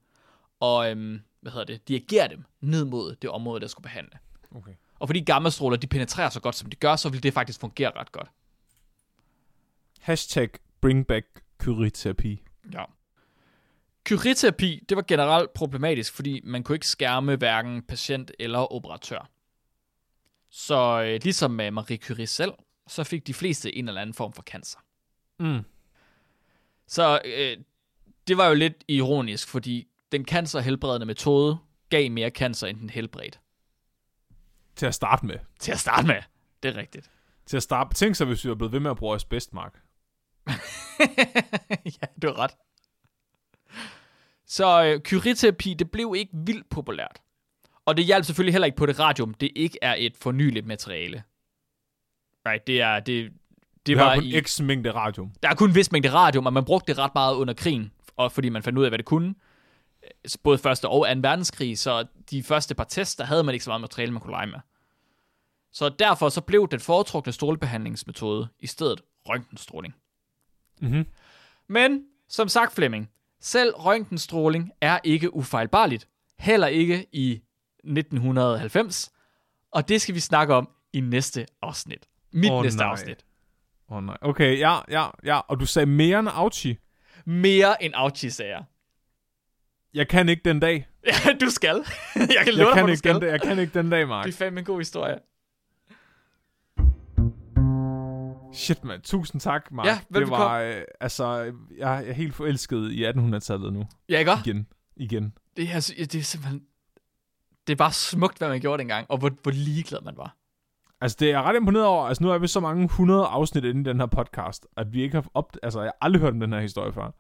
og 0.60 0.91
øhm, 0.91 1.20
hvad 1.42 1.52
hedder 1.52 1.66
det, 1.66 1.88
dirigere 1.88 2.28
dem 2.28 2.44
ned 2.62 2.86
mod 2.86 3.16
det 3.16 3.30
område, 3.30 3.62
der 3.62 3.68
skulle 3.68 3.84
behandle. 3.84 4.20
Okay. 4.56 4.74
Og 5.00 5.08
fordi 5.08 5.20
gammastråler, 5.20 5.78
de 5.78 5.88
penetrerer 5.88 6.30
så 6.30 6.39
godt, 6.39 6.56
som 6.56 6.70
de 6.70 6.76
gør, 6.76 6.96
så 6.96 7.10
vil 7.10 7.24
det 7.24 7.34
faktisk 7.34 7.60
fungere 7.60 7.92
ret 7.96 8.12
godt. 8.12 8.28
Hashtag 10.00 10.50
bring 10.82 11.08
back 11.08 11.44
kyriterapi. 11.60 12.44
Ja. 12.74 12.84
Kyriterapi, 14.06 14.84
det 14.89 14.96
var 14.98 15.04
generelt 15.08 15.54
problematisk, 15.54 16.14
fordi 16.14 16.42
man 16.44 16.64
kunne 16.64 16.76
ikke 16.76 16.88
skærme 16.88 17.36
hverken 17.36 17.82
patient 17.82 18.32
eller 18.39 18.74
operatør. 18.74 19.30
Så 20.50 21.04
øh, 21.06 21.20
ligesom 21.24 21.52
med 21.52 21.72
Marie 21.72 21.98
Curie 21.98 22.28
selv, 22.28 22.52
så 22.88 23.04
fik 23.04 23.28
de 23.28 23.34
fleste 23.34 23.76
en 23.76 23.88
eller 23.88 24.02
anden 24.02 24.14
form 24.14 24.34
for 24.34 24.44
cancer. 24.44 24.80
Mm. 25.39 25.60
Så 26.88 27.22
øh, 27.26 27.58
det 28.28 28.38
var 28.38 28.48
jo 28.48 28.54
lidt 28.54 28.84
ironisk, 28.88 29.48
fordi 29.48 29.88
den 30.12 30.26
cancerhelbredende 30.26 31.05
metode 31.05 31.57
gav 31.89 32.12
mere 32.12 32.30
cancer, 32.30 32.68
end 32.68 32.80
den 32.80 32.89
helbredte. 32.89 33.39
Til 34.76 34.86
at 34.86 34.95
starte 34.95 35.26
med. 35.26 35.36
Til 35.59 35.72
at 35.72 35.80
starte 35.80 36.07
med. 36.07 36.22
Det 36.64 36.76
er 36.76 36.78
rigtigt. 36.78 37.12
Til 37.45 37.57
at 37.57 37.64
starte. 37.64 37.95
Tænk 37.95 38.16
så, 38.16 38.26
hvis 38.26 38.45
vi 38.45 38.49
var 38.49 38.55
blevet 38.55 38.72
ved 38.72 38.80
med 38.80 38.91
at 38.91 38.97
bruge 38.97 39.16
asbest, 39.16 39.53
Mark. 39.53 39.82
ja, 42.01 42.07
du 42.22 42.28
har 42.28 42.39
ret. 42.39 42.51
Så 44.45 44.84
øh, 44.84 44.99
kyriterapi, 44.99 45.74
det 45.74 45.91
blev 45.91 46.14
ikke 46.18 46.32
vildt 46.34 46.70
populært. 46.70 47.22
Og 47.86 47.97
det 47.97 48.05
hjalp 48.05 48.26
selvfølgelig 48.26 48.53
heller 48.53 48.66
ikke 48.66 48.78
på 48.78 48.86
det 48.86 48.99
radium, 48.99 49.34
det 49.34 49.51
ikke 49.55 49.78
er 49.82 49.95
et 49.97 50.18
fornyeligt 50.18 50.66
materiale. 50.66 51.24
Right, 52.47 52.68
det 52.68 52.82
er, 52.82 52.99
det, 52.99 53.32
det 53.86 53.97
var 53.97 54.09
har 54.09 54.16
kun 54.16 54.24
i, 54.24 54.41
x 54.41 54.62
mængde 54.62 54.91
radium. 54.91 55.32
der 55.43 55.49
er 55.49 55.55
kun 55.55 55.70
en 55.70 55.76
vis 55.76 55.91
mængde 55.91 56.14
radium, 56.14 56.45
og 56.45 56.53
man 56.53 56.66
brugte 56.66 56.91
det 56.91 56.99
ret 56.99 57.12
meget 57.16 57.36
under 57.36 57.53
krigen, 57.53 57.91
og 58.18 58.32
fordi 58.32 58.49
man 58.49 58.64
fandt 58.64 58.80
ud 58.80 58.84
af, 58.84 58.89
hvad 58.89 58.97
det 58.97 59.05
kunne. 59.05 59.36
Både 60.43 60.58
første 60.58 60.88
og 60.88 61.12
anden 61.12 61.24
verdenskrig, 61.24 61.80
så 61.80 62.06
de 62.32 62.43
første 62.43 62.76
par 62.76 62.84
tests, 62.84 63.16
der 63.16 63.24
havde 63.24 63.43
man 63.43 63.54
ikke 63.56 63.66
så 63.66 63.70
meget 63.70 63.82
materiale, 63.82 64.12
man 64.12 64.22
kunne 64.22 64.32
lege 64.32 64.47
med. 64.47 64.60
Så 65.72 65.89
derfor 65.89 66.30
så 66.30 66.41
blev 66.41 66.68
den 66.72 66.80
foretrukne 66.80 67.34
strålebehandlingsmetode 67.34 68.47
i 68.60 68.68
stedet 68.68 69.02
røntgenstråling. 69.30 69.95
Mhm. 70.82 71.06
Men, 71.68 72.04
som 72.30 72.47
sagt 72.47 72.74
Flemming, 72.74 73.10
selv 73.41 73.74
røntgenstråling 73.76 74.72
er 74.82 74.99
ikke 75.04 75.36
ufejlbarligt. 75.36 76.08
Heller 76.39 76.68
ikke 76.68 77.08
i 77.12 77.41
1990. 77.84 79.12
Og 79.72 79.89
det 79.89 80.02
skal 80.02 80.16
vi 80.16 80.20
snakke 80.20 80.54
om 80.54 80.70
i 80.93 80.99
næste 80.99 81.45
afsnit. 81.62 82.08
Mit 82.32 82.52
oh, 82.52 82.64
næste 82.64 82.80
nej. 82.80 82.88
afsnit. 82.88 83.26
Åh 83.89 83.97
oh, 83.97 84.04
nej. 84.04 84.18
Okay, 84.22 84.60
ja, 84.60 84.80
ja, 84.89 85.08
ja. 85.24 85.39
Og 85.39 85.60
du 85.60 85.66
sagde 85.66 85.86
mere 85.86 86.20
end 86.20 86.30
Auchi. 86.32 86.78
Mere 87.26 87.84
end 87.84 87.93
Auchi, 87.95 88.30
sagde 88.30 88.52
jeg. 88.52 88.64
Jeg 89.94 90.08
kan 90.08 90.30
ikke 90.30 90.42
den 90.46 90.60
dag. 90.60 90.88
Ja, 91.08 91.34
du 91.42 91.50
skal. 91.50 91.76
jeg 92.16 92.28
kan 92.44 92.58
Jeg 92.58 92.66
dig, 92.66 92.74
kan, 92.74 92.84
du 92.84 92.88
ikke 92.88 92.98
skal. 92.98 93.16
den 93.16 93.24
jeg 93.24 93.42
kan 93.42 93.60
ikke 93.60 93.74
den 93.80 93.89
dag, 93.89 94.08
Mark. 94.08 94.26
Det 94.26 94.34
er 94.34 94.38
fandme 94.38 94.60
en 94.60 94.66
god 94.66 94.78
historie. 94.80 95.20
Shit, 98.54 98.84
mand. 98.84 99.02
Tusind 99.02 99.42
tak, 99.42 99.72
Mark. 99.72 99.86
Ja, 99.86 100.00
det 100.14 100.30
var, 100.30 100.60
øh, 100.60 100.82
altså, 101.00 101.54
jeg 101.78 102.08
er 102.08 102.14
helt 102.14 102.36
forelsket 102.36 102.92
i 102.92 103.06
1800-tallet 103.06 103.74
nu. 103.74 103.84
Ja, 104.10 104.20
ikke 104.20 104.32
også? 104.32 104.44
Igen. 104.50 104.68
Igen. 104.98 105.34
Det 105.58 105.70
er, 105.70 105.74
altså- 105.74 105.94
det 105.98 106.16
er 106.16 106.22
simpelthen... 106.24 106.62
Det 107.68 107.74
er 107.74 107.78
bare 107.78 107.92
smukt, 107.92 108.38
hvad 108.38 108.50
man 108.50 108.60
gjorde 108.62 108.80
dengang, 108.80 109.06
og 109.10 109.18
hvor, 109.18 109.32
hvor 109.44 109.52
ligeglad 109.52 110.00
man 110.02 110.14
var. 110.18 110.38
Altså, 111.02 111.18
det 111.20 111.28
er 111.28 111.32
jeg 111.32 111.42
ret 111.42 111.56
imponeret 111.56 111.86
over. 111.86 112.06
Altså, 112.08 112.24
nu 112.24 112.32
er 112.32 112.38
vi 112.38 112.48
så 112.48 112.60
mange 112.60 112.88
hundrede 112.88 113.26
afsnit 113.26 113.64
inde 113.64 113.82
i 113.82 113.84
den 113.84 114.00
her 114.00 114.06
podcast, 114.08 114.68
at 114.78 114.94
vi 114.94 115.02
ikke 115.02 115.16
har 115.16 115.26
op... 115.34 115.58
Altså, 115.64 115.80
jeg 115.82 115.88
har 115.88 115.98
aldrig 116.06 116.22
hørt 116.22 116.34
om 116.34 116.39
den 116.39 116.54
her 116.54 116.60
historie 116.62 116.94
før. 116.94 117.12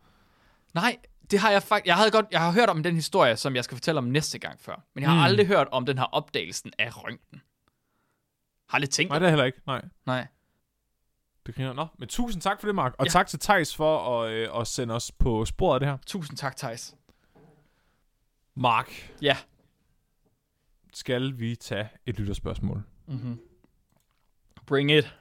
Nej, 0.73 0.97
det 1.31 1.39
har 1.39 1.51
jeg 1.51 1.63
faktisk... 1.63 1.87
Jeg, 1.87 1.95
havde 1.97 2.11
godt, 2.11 2.25
jeg 2.31 2.39
har 2.41 2.51
hørt 2.51 2.69
om 2.69 2.83
den 2.83 2.95
historie, 2.95 3.37
som 3.37 3.55
jeg 3.55 3.63
skal 3.63 3.77
fortælle 3.77 3.97
om 3.97 4.03
næste 4.03 4.39
gang 4.39 4.59
før. 4.59 4.85
Men 4.93 5.01
jeg 5.01 5.09
har 5.09 5.17
mm. 5.17 5.23
aldrig 5.23 5.47
hørt 5.47 5.67
om 5.71 5.85
den 5.85 5.97
her 5.97 6.05
opdagelsen 6.05 6.71
af 6.79 7.03
røntgen. 7.03 7.41
Har 8.69 8.75
aldrig 8.75 8.89
tænkt 8.89 9.09
Nej, 9.09 9.19
det. 9.19 9.25
er 9.25 9.29
heller 9.29 9.45
ikke. 9.45 9.61
Nej. 9.67 9.81
Nej. 10.05 10.27
Det 11.45 11.55
griner. 11.55 11.73
Nå, 11.73 11.87
men 11.99 12.07
tusind 12.09 12.41
tak 12.41 12.59
for 12.59 12.67
det, 12.67 12.75
Mark. 12.75 12.95
Og 12.97 13.05
Ja. 13.05 13.09
tak 13.09 13.27
til 13.27 13.39
Tejs 13.39 13.75
for 13.75 14.21
at, 14.23 14.31
øh, 14.31 14.59
at 14.59 14.67
sende 14.67 14.93
os 14.93 15.11
på 15.11 15.45
sporet 15.45 15.73
af 15.73 15.79
det 15.79 15.89
her. 15.89 15.97
Tusind 16.05 16.37
tak, 16.37 16.55
Thijs. 16.57 16.95
Mark, 18.55 19.11
Ja. 19.21 19.37
skal 20.93 21.39
vi 21.39 21.55
tage 21.55 21.89
et 22.05 22.19
lytterspørgsmål? 22.19 22.83
Mm-hmm. 23.07 23.39
Bring 24.65 24.91
it. 24.91 25.15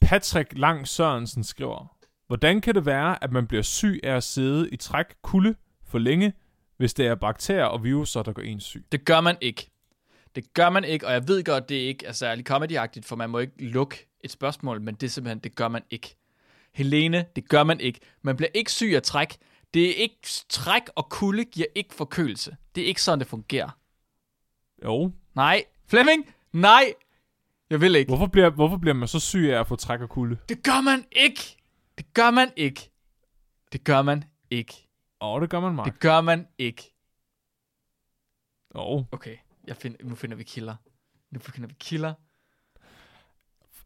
Patrick 0.00 0.58
Lang 0.58 0.88
Sørensen 0.88 1.44
skriver, 1.44 1.96
Hvordan 2.28 2.60
kan 2.60 2.74
det 2.74 2.86
være, 2.86 3.24
at 3.24 3.32
man 3.32 3.46
bliver 3.46 3.62
syg 3.62 4.00
af 4.02 4.16
at 4.16 4.22
sidde 4.22 4.70
i 4.70 4.76
træk 4.76 5.06
kulde 5.22 5.54
for 5.84 5.98
længe, 5.98 6.32
hvis 6.76 6.94
det 6.94 7.06
er 7.06 7.14
bakterier 7.14 7.64
og 7.64 7.84
viruser, 7.84 8.22
der 8.22 8.32
gør 8.32 8.42
en 8.42 8.60
syg? 8.60 8.84
Det 8.92 9.04
gør 9.04 9.20
man 9.20 9.36
ikke. 9.40 9.70
Det 10.34 10.54
gør 10.54 10.70
man 10.70 10.84
ikke, 10.84 11.06
og 11.06 11.12
jeg 11.12 11.28
ved 11.28 11.44
godt, 11.44 11.68
det 11.68 11.74
ikke 11.74 12.06
er 12.06 12.12
særlig 12.12 12.44
comedy 12.44 12.78
for 13.02 13.16
man 13.16 13.30
må 13.30 13.38
ikke 13.38 13.64
lukke 13.64 14.06
et 14.20 14.30
spørgsmål, 14.30 14.80
men 14.80 14.94
det 14.94 15.06
er 15.06 15.10
simpelthen, 15.10 15.38
det 15.38 15.54
gør 15.54 15.68
man 15.68 15.82
ikke. 15.90 16.16
Helene, 16.74 17.26
det 17.36 17.48
gør 17.48 17.62
man 17.62 17.80
ikke. 17.80 18.00
Man 18.22 18.36
bliver 18.36 18.50
ikke 18.54 18.72
syg 18.72 18.92
af 18.94 19.02
træk. 19.02 19.36
Det 19.74 19.90
er 19.90 19.94
ikke 19.94 20.18
træk 20.48 20.82
og 20.96 21.08
kulde 21.08 21.44
giver 21.44 21.66
ikke 21.74 21.94
forkølelse. 21.94 22.56
Det 22.74 22.82
er 22.82 22.86
ikke 22.86 23.02
sådan, 23.02 23.18
det 23.18 23.26
fungerer. 23.26 23.70
Jo. 24.84 25.12
Nej. 25.34 25.64
Flemming? 25.86 26.34
Nej. 26.52 26.94
Jeg 27.70 27.80
vil 27.80 27.96
ikke. 27.96 28.08
Hvorfor 28.08 28.26
bliver, 28.26 28.50
hvorfor 28.50 28.76
bliver 28.76 28.94
man 28.94 29.08
så 29.08 29.20
syg 29.20 29.50
af 29.52 29.60
at 29.60 29.66
få 29.66 29.76
træk 29.76 30.00
og 30.00 30.08
kulde? 30.08 30.36
Det 30.48 30.62
gør 30.62 30.80
man 30.80 31.04
ikke. 31.12 31.57
Det 31.98 32.14
gør 32.14 32.30
man 32.30 32.50
ikke. 32.56 32.90
Det 33.72 33.84
gør 33.84 34.02
man 34.02 34.24
ikke. 34.50 34.88
Åh, 35.20 35.28
oh, 35.28 35.40
det 35.42 35.50
gør 35.50 35.60
man, 35.60 35.74
Mark. 35.74 35.86
Det 35.86 36.00
gør 36.00 36.20
man 36.20 36.46
ikke. 36.58 36.94
Oh. 38.74 39.04
Okay, 39.12 39.36
jeg 39.66 39.76
find, 39.76 39.96
nu 40.02 40.14
finder 40.14 40.36
vi 40.36 40.44
kilder. 40.44 40.76
Nu 41.30 41.40
finder 41.40 41.68
vi 41.68 41.74
kilder. 41.80 42.14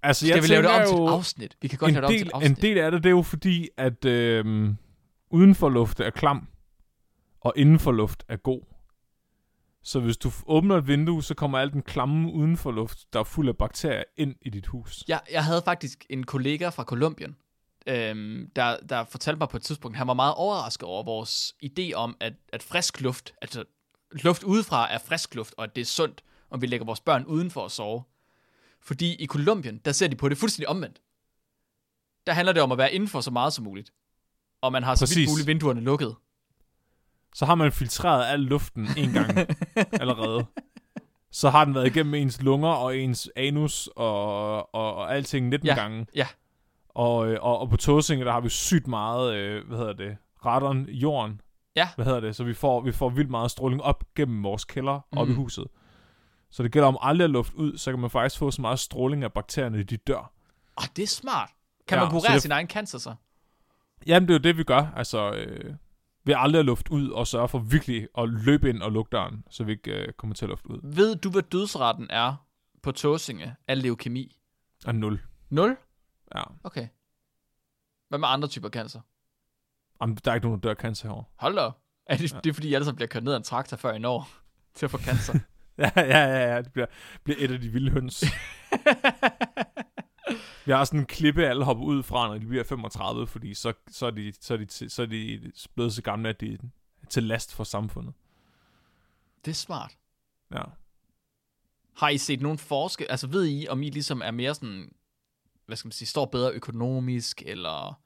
Altså, 0.02 0.26
Skal 0.26 0.34
jeg 0.34 0.42
vi 0.42 0.48
lave 0.48 0.62
det 0.62 0.70
om 0.70 0.86
til 0.86 1.02
et 1.04 1.08
afsnit? 1.08 1.56
Vi 1.62 1.68
kan 1.68 1.78
godt 1.78 1.88
en 1.88 1.94
lave 1.94 2.06
det 2.06 2.08
om 2.08 2.12
til 2.12 2.18
del, 2.18 2.26
et 2.28 2.32
afsnit. 2.34 2.58
en 2.58 2.62
del 2.62 2.78
af 2.78 2.90
det, 2.90 3.02
det 3.02 3.08
er 3.08 3.14
jo 3.14 3.22
fordi, 3.22 3.68
at 3.76 4.04
øh, 4.04 4.74
udenfor 5.30 5.68
luft 5.68 6.00
er 6.00 6.10
klam, 6.10 6.48
og 7.40 7.52
indenfor 7.56 7.92
luft 7.92 8.24
er 8.28 8.36
god. 8.36 8.62
Så 9.82 10.00
hvis 10.00 10.16
du 10.16 10.32
åbner 10.46 10.76
et 10.76 10.86
vindue, 10.86 11.22
så 11.22 11.34
kommer 11.34 11.58
al 11.58 11.72
den 11.72 11.82
klamme 11.82 12.32
udenfor 12.32 12.70
luft, 12.72 13.12
der 13.12 13.20
er 13.20 13.24
fuld 13.24 13.48
af 13.48 13.56
bakterier, 13.56 14.04
ind 14.16 14.34
i 14.42 14.50
dit 14.50 14.66
hus. 14.66 15.04
Jeg, 15.08 15.20
jeg 15.32 15.44
havde 15.44 15.62
faktisk 15.64 16.06
en 16.10 16.24
kollega 16.24 16.68
fra 16.68 16.84
Kolumbien, 16.84 17.36
øhm, 17.86 18.50
der, 18.56 18.76
der 18.88 19.04
fortalte 19.04 19.38
mig 19.38 19.48
på 19.48 19.56
et 19.56 19.62
tidspunkt, 19.62 19.96
han 19.96 20.06
var 20.06 20.14
meget 20.14 20.34
overrasket 20.34 20.88
over 20.88 21.02
vores 21.02 21.54
idé 21.64 21.92
om, 21.94 22.16
at, 22.20 22.32
at 22.52 22.62
frisk 22.62 23.00
luft, 23.00 23.34
altså 23.42 23.64
luft 24.12 24.42
udefra 24.42 24.92
er 24.92 24.98
frisk 24.98 25.34
luft, 25.34 25.54
og 25.56 25.64
at 25.64 25.74
det 25.76 25.80
er 25.82 25.86
sundt, 25.86 26.22
om 26.50 26.62
vi 26.62 26.66
lægger 26.66 26.86
vores 26.86 27.00
børn 27.00 27.24
udenfor 27.24 27.64
at 27.64 27.70
sove. 27.70 28.02
Fordi 28.80 29.14
i 29.14 29.26
Kolumbien, 29.26 29.78
der 29.78 29.92
ser 29.92 30.08
de 30.08 30.16
på 30.16 30.28
det 30.28 30.38
fuldstændig 30.38 30.68
omvendt. 30.68 31.00
Der 32.26 32.32
handler 32.32 32.52
det 32.52 32.62
om 32.62 32.72
at 32.72 32.78
være 32.78 32.92
indenfor 32.92 33.20
så 33.20 33.30
meget 33.30 33.52
som 33.52 33.64
muligt. 33.64 33.92
Og 34.60 34.72
man 34.72 34.82
har 34.82 34.94
så 34.94 35.14
vidt 35.16 35.30
muligt 35.30 35.46
vinduerne 35.46 35.80
lukket. 35.80 36.16
Så 37.34 37.46
har 37.46 37.54
man 37.54 37.72
filtreret 37.72 38.26
al 38.32 38.40
luften 38.40 38.88
en 38.96 39.12
gang 39.12 39.30
allerede. 40.00 40.46
Så 41.30 41.50
har 41.50 41.64
den 41.64 41.74
været 41.74 41.86
igennem 41.86 42.14
ens 42.14 42.42
lunger 42.42 42.68
og 42.68 42.96
ens 42.98 43.30
anus 43.36 43.86
og, 43.96 44.74
og, 44.74 44.94
og 44.94 45.14
alting 45.16 45.48
19 45.48 45.66
Ja, 45.66 45.74
gange. 45.74 46.06
ja. 46.14 46.26
Og, 46.94 47.28
øh, 47.32 47.38
og, 47.42 47.58
og 47.58 47.70
på 47.70 47.76
Tåsinge, 47.76 48.24
der 48.24 48.32
har 48.32 48.40
vi 48.40 48.48
sygt 48.48 48.86
meget, 48.86 49.34
øh, 49.34 49.66
hvad 49.68 49.78
hedder 49.78 49.92
det, 49.92 50.16
radon 50.46 50.86
jorden. 50.88 51.40
Ja. 51.76 51.88
Hvad 51.96 52.04
hedder 52.04 52.20
det? 52.20 52.36
Så 52.36 52.44
vi 52.44 52.54
får, 52.54 52.80
vi 52.80 52.92
får 52.92 53.08
vildt 53.08 53.30
meget 53.30 53.50
stråling 53.50 53.82
op 53.82 54.04
gennem 54.14 54.42
vores 54.44 54.64
kælder, 54.64 55.00
mm. 55.12 55.18
op 55.18 55.28
i 55.28 55.30
Mm. 55.30 55.36
huset. 55.36 55.66
Så 56.50 56.62
det 56.62 56.72
gælder 56.72 56.88
om 56.88 56.98
aldrig 57.00 57.24
at 57.24 57.30
luft 57.30 57.54
ud, 57.54 57.78
så 57.78 57.90
kan 57.92 58.00
man 58.00 58.10
faktisk 58.10 58.38
få 58.38 58.50
så 58.50 58.60
meget 58.60 58.78
stråling 58.78 59.24
af 59.24 59.32
bakterierne, 59.32 59.78
at 59.78 59.90
de 59.90 59.96
dør. 59.96 60.32
Åh, 60.78 60.84
det 60.96 61.02
er 61.02 61.06
smart. 61.06 61.50
Kan 61.88 61.98
Ja, 61.98 62.04
man 62.04 62.10
kurere 62.10 62.32
det- 62.34 62.42
sin 62.42 62.52
egen 62.52 62.66
cancer 62.68 62.98
så? 62.98 63.14
Jamen, 64.06 64.28
det 64.28 64.34
er 64.34 64.38
jo 64.38 64.42
det, 64.42 64.56
vi 64.56 64.64
gør. 64.64 64.92
Altså, 64.96 65.30
øh, 65.32 65.74
ved 66.24 66.34
aldrig 66.38 66.58
at 66.60 66.64
luft 66.66 66.88
ud, 66.88 67.08
og 67.10 67.26
sørge 67.26 67.48
for 67.48 67.58
virkelig 67.58 68.08
at 68.18 68.28
løbe 68.28 68.68
ind 68.68 68.82
og 68.82 68.92
lukke 68.92 69.08
døren, 69.12 69.44
så 69.50 69.64
vi 69.64 69.72
ikke 69.72 69.90
øh, 69.92 70.12
kommer 70.12 70.34
til 70.34 70.44
at 70.44 70.48
lufte 70.48 70.70
ud. 70.70 70.80
Ved 70.82 71.16
du, 71.16 71.30
hvad 71.30 71.42
dødsretten 71.42 72.06
er 72.10 72.34
på 72.82 72.92
Tåsinge 72.92 73.54
af 73.68 73.82
leukemi? 73.82 74.36
Og 74.86 74.94
nul. 74.94 75.20
0? 75.50 75.76
Ja. 76.34 76.42
Okay. 76.64 76.88
Hvad 78.08 78.18
med 78.18 78.28
andre 78.28 78.48
typer 78.48 78.68
cancer? 78.68 79.00
Jamen, 80.00 80.16
der 80.24 80.30
er 80.30 80.34
ikke 80.34 80.46
nogen, 80.46 80.60
der 80.60 80.68
dør 80.68 80.74
af 80.74 80.76
cancer 80.76 81.08
herovre. 81.08 81.24
Hold 81.36 81.56
da. 81.56 81.70
Er 82.06 82.16
det, 82.16 82.44
det 82.44 82.50
er 82.50 82.54
fordi, 82.54 82.74
alle 82.74 82.84
sammen 82.84 82.96
bliver 82.96 83.08
kørt 83.08 83.24
ned 83.24 83.32
af 83.32 83.36
en 83.36 83.42
traktor 83.42 83.76
før 83.76 83.92
i 83.92 83.98
når 83.98 84.28
til 84.74 84.86
at 84.86 84.90
få 84.90 84.98
cancer? 84.98 85.38
Ja, 85.78 85.90
ja, 85.96 86.02
ja, 86.18 86.54
ja. 86.54 86.62
Det 86.62 86.72
bliver, 86.72 86.86
bliver 87.24 87.36
et 87.40 87.50
af 87.50 87.60
de 87.60 87.68
vilde 87.68 87.90
høns. 87.90 88.24
Vi 90.66 90.72
har 90.72 90.84
sådan 90.84 91.00
en 91.00 91.06
klippe, 91.06 91.46
alle 91.46 91.64
hopper 91.64 91.84
ud 91.84 92.02
fra, 92.02 92.28
når 92.28 92.38
de 92.38 92.46
bliver 92.46 92.64
35, 92.64 93.26
fordi 93.26 93.54
så, 93.54 93.72
så, 93.88 94.06
er, 94.06 94.10
de, 94.10 94.32
så, 94.40 94.54
er, 94.54 94.58
de, 94.58 94.90
så 94.90 95.02
er 95.02 95.06
de 95.06 95.52
blevet 95.74 95.92
så 95.92 96.02
gamle, 96.02 96.28
at 96.28 96.40
de 96.40 96.54
er 96.54 96.58
til 97.08 97.22
last 97.22 97.54
for 97.54 97.64
samfundet. 97.64 98.14
det 99.44 99.50
er 99.50 99.54
smart. 99.54 99.98
Ja. 100.54 100.62
Har 101.96 102.08
I 102.08 102.18
set 102.18 102.40
nogen 102.40 102.58
forskel? 102.58 103.06
Altså 103.10 103.26
ved 103.26 103.46
I, 103.48 103.68
om 103.68 103.82
I 103.82 103.90
ligesom 103.90 104.22
er 104.24 104.30
mere 104.30 104.54
sådan, 104.54 104.92
hvad 105.72 105.76
skal 105.76 105.86
man 105.86 105.92
sige, 105.92 106.08
står 106.08 106.24
bedre 106.26 106.52
økonomisk, 106.52 107.42
eller 107.46 108.00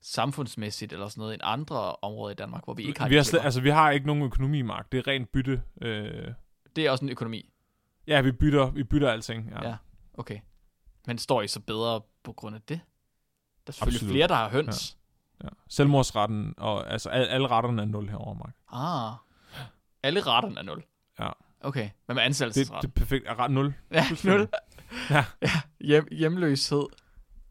samfundsmæssigt, 0.00 0.92
eller 0.92 1.08
sådan 1.08 1.20
noget, 1.20 1.34
end 1.34 1.42
andre 1.44 1.96
områder 1.96 2.30
i 2.30 2.34
Danmark, 2.34 2.64
hvor 2.64 2.74
vi 2.74 2.82
ikke 2.82 3.00
har 3.00 3.08
vi, 3.08 3.16
har 3.16 3.22
slet, 3.22 3.40
altså, 3.44 3.60
vi 3.60 3.70
har 3.70 3.90
ikke 3.90 4.06
nogen 4.06 4.22
økonomi, 4.22 4.62
Mark. 4.62 4.92
Det 4.92 4.98
er 4.98 5.06
rent 5.06 5.32
bytte. 5.32 5.62
Øh, 5.82 6.28
Det 6.76 6.86
er 6.86 6.90
også 6.90 7.04
en 7.04 7.10
økonomi. 7.10 7.50
ja, 8.06 8.20
vi 8.20 8.32
bytter, 8.32 8.70
vi 8.70 8.84
bytter 8.84 9.10
alting. 9.10 9.48
Ja. 9.50 9.68
Ja. 9.68 9.76
Okay. 10.14 10.38
Men 11.06 11.18
står 11.18 11.42
I 11.42 11.48
så 11.48 11.60
bedre 11.60 12.00
på 12.22 12.32
grund 12.32 12.56
af 12.56 12.62
det? 12.62 12.80
Der 13.66 13.70
er 13.70 13.72
selvfølgelig 13.72 13.96
Absolut. 13.98 14.12
flere, 14.12 14.28
der 14.28 14.34
har 14.34 14.48
høns. 14.48 14.96
ja. 15.44 15.48
Selvmordsretten, 15.68 16.54
og 16.56 16.92
altså 16.92 17.08
al, 17.08 17.26
alle 17.26 17.48
retterne 17.48 17.82
er 17.82 17.86
0 17.86 18.08
herovre, 18.08 18.34
Mark. 18.34 18.54
Ah. 18.72 19.14
Alle 20.02 20.20
retterne 20.20 20.58
er 20.58 20.62
0. 20.62 20.84
Ja. 21.20 21.28
Okay. 21.60 21.90
Hvad 22.06 22.14
med 22.14 22.22
Det, 22.22 22.26
ansættelsesretten? 22.26 22.90
det 22.90 22.96
er 22.96 23.00
perfekt. 23.00 23.24
Er 23.28 23.38
ret 23.38 23.50
0. 23.50 23.74
Ja, 23.90 24.04
0. 24.24 24.48
Ja. 25.10 25.24
ja 25.40 25.50
hjem, 25.80 26.08
hjemløshed. 26.12 26.86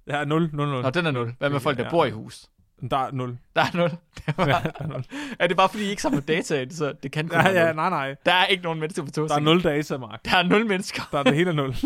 Ja, 0.07 0.25
0, 0.25 0.49
0, 0.53 0.67
0. 0.69 0.81
Nå, 0.83 0.89
den 0.89 1.05
er 1.05 1.11
0. 1.11 1.35
Hvad 1.39 1.49
med 1.49 1.59
folk, 1.59 1.77
der 1.77 1.83
Ja. 1.83 1.89
bor 1.89 2.05
i 2.05 2.11
hus? 2.11 2.45
Der 2.91 2.97
er 2.97 3.11
0. 3.11 3.37
Der 3.55 3.61
er 3.61 3.77
0. 3.77 3.89
Det 3.89 4.37
var, 4.37 4.47
Ja, 4.47 4.59
der 4.63 4.71
er 4.79 4.87
0. 4.87 5.03
er 5.39 5.47
det 5.47 5.57
bare 5.57 5.69
fordi, 5.69 5.83
I 5.83 5.87
ikke 5.89 6.01
samler 6.01 6.21
data 6.21 6.61
ind, 6.61 6.71
så 6.71 6.93
det 7.03 7.11
kan 7.11 7.27
kun 7.27 7.39
Ja, 7.39 7.49
ja, 7.49 7.65
0? 7.67 7.75
nej, 7.75 7.89
nej. 7.89 8.15
Der 8.25 8.33
er 8.33 8.45
ikke 8.45 8.63
nogen 8.63 8.79
mennesker 8.79 9.03
på 9.03 9.09
Der 9.15 9.21
er 9.21 9.27
Tåsinge. 9.27 9.45
0 9.45 9.63
data, 9.63 9.97
Mark. 9.97 10.25
Der 10.25 10.37
er 10.37 10.43
0 10.43 10.65
mennesker. 10.65 11.01
Der 11.11 11.19
er 11.19 11.23
det 11.23 11.35
hele 11.35 11.53
0. 11.53 11.75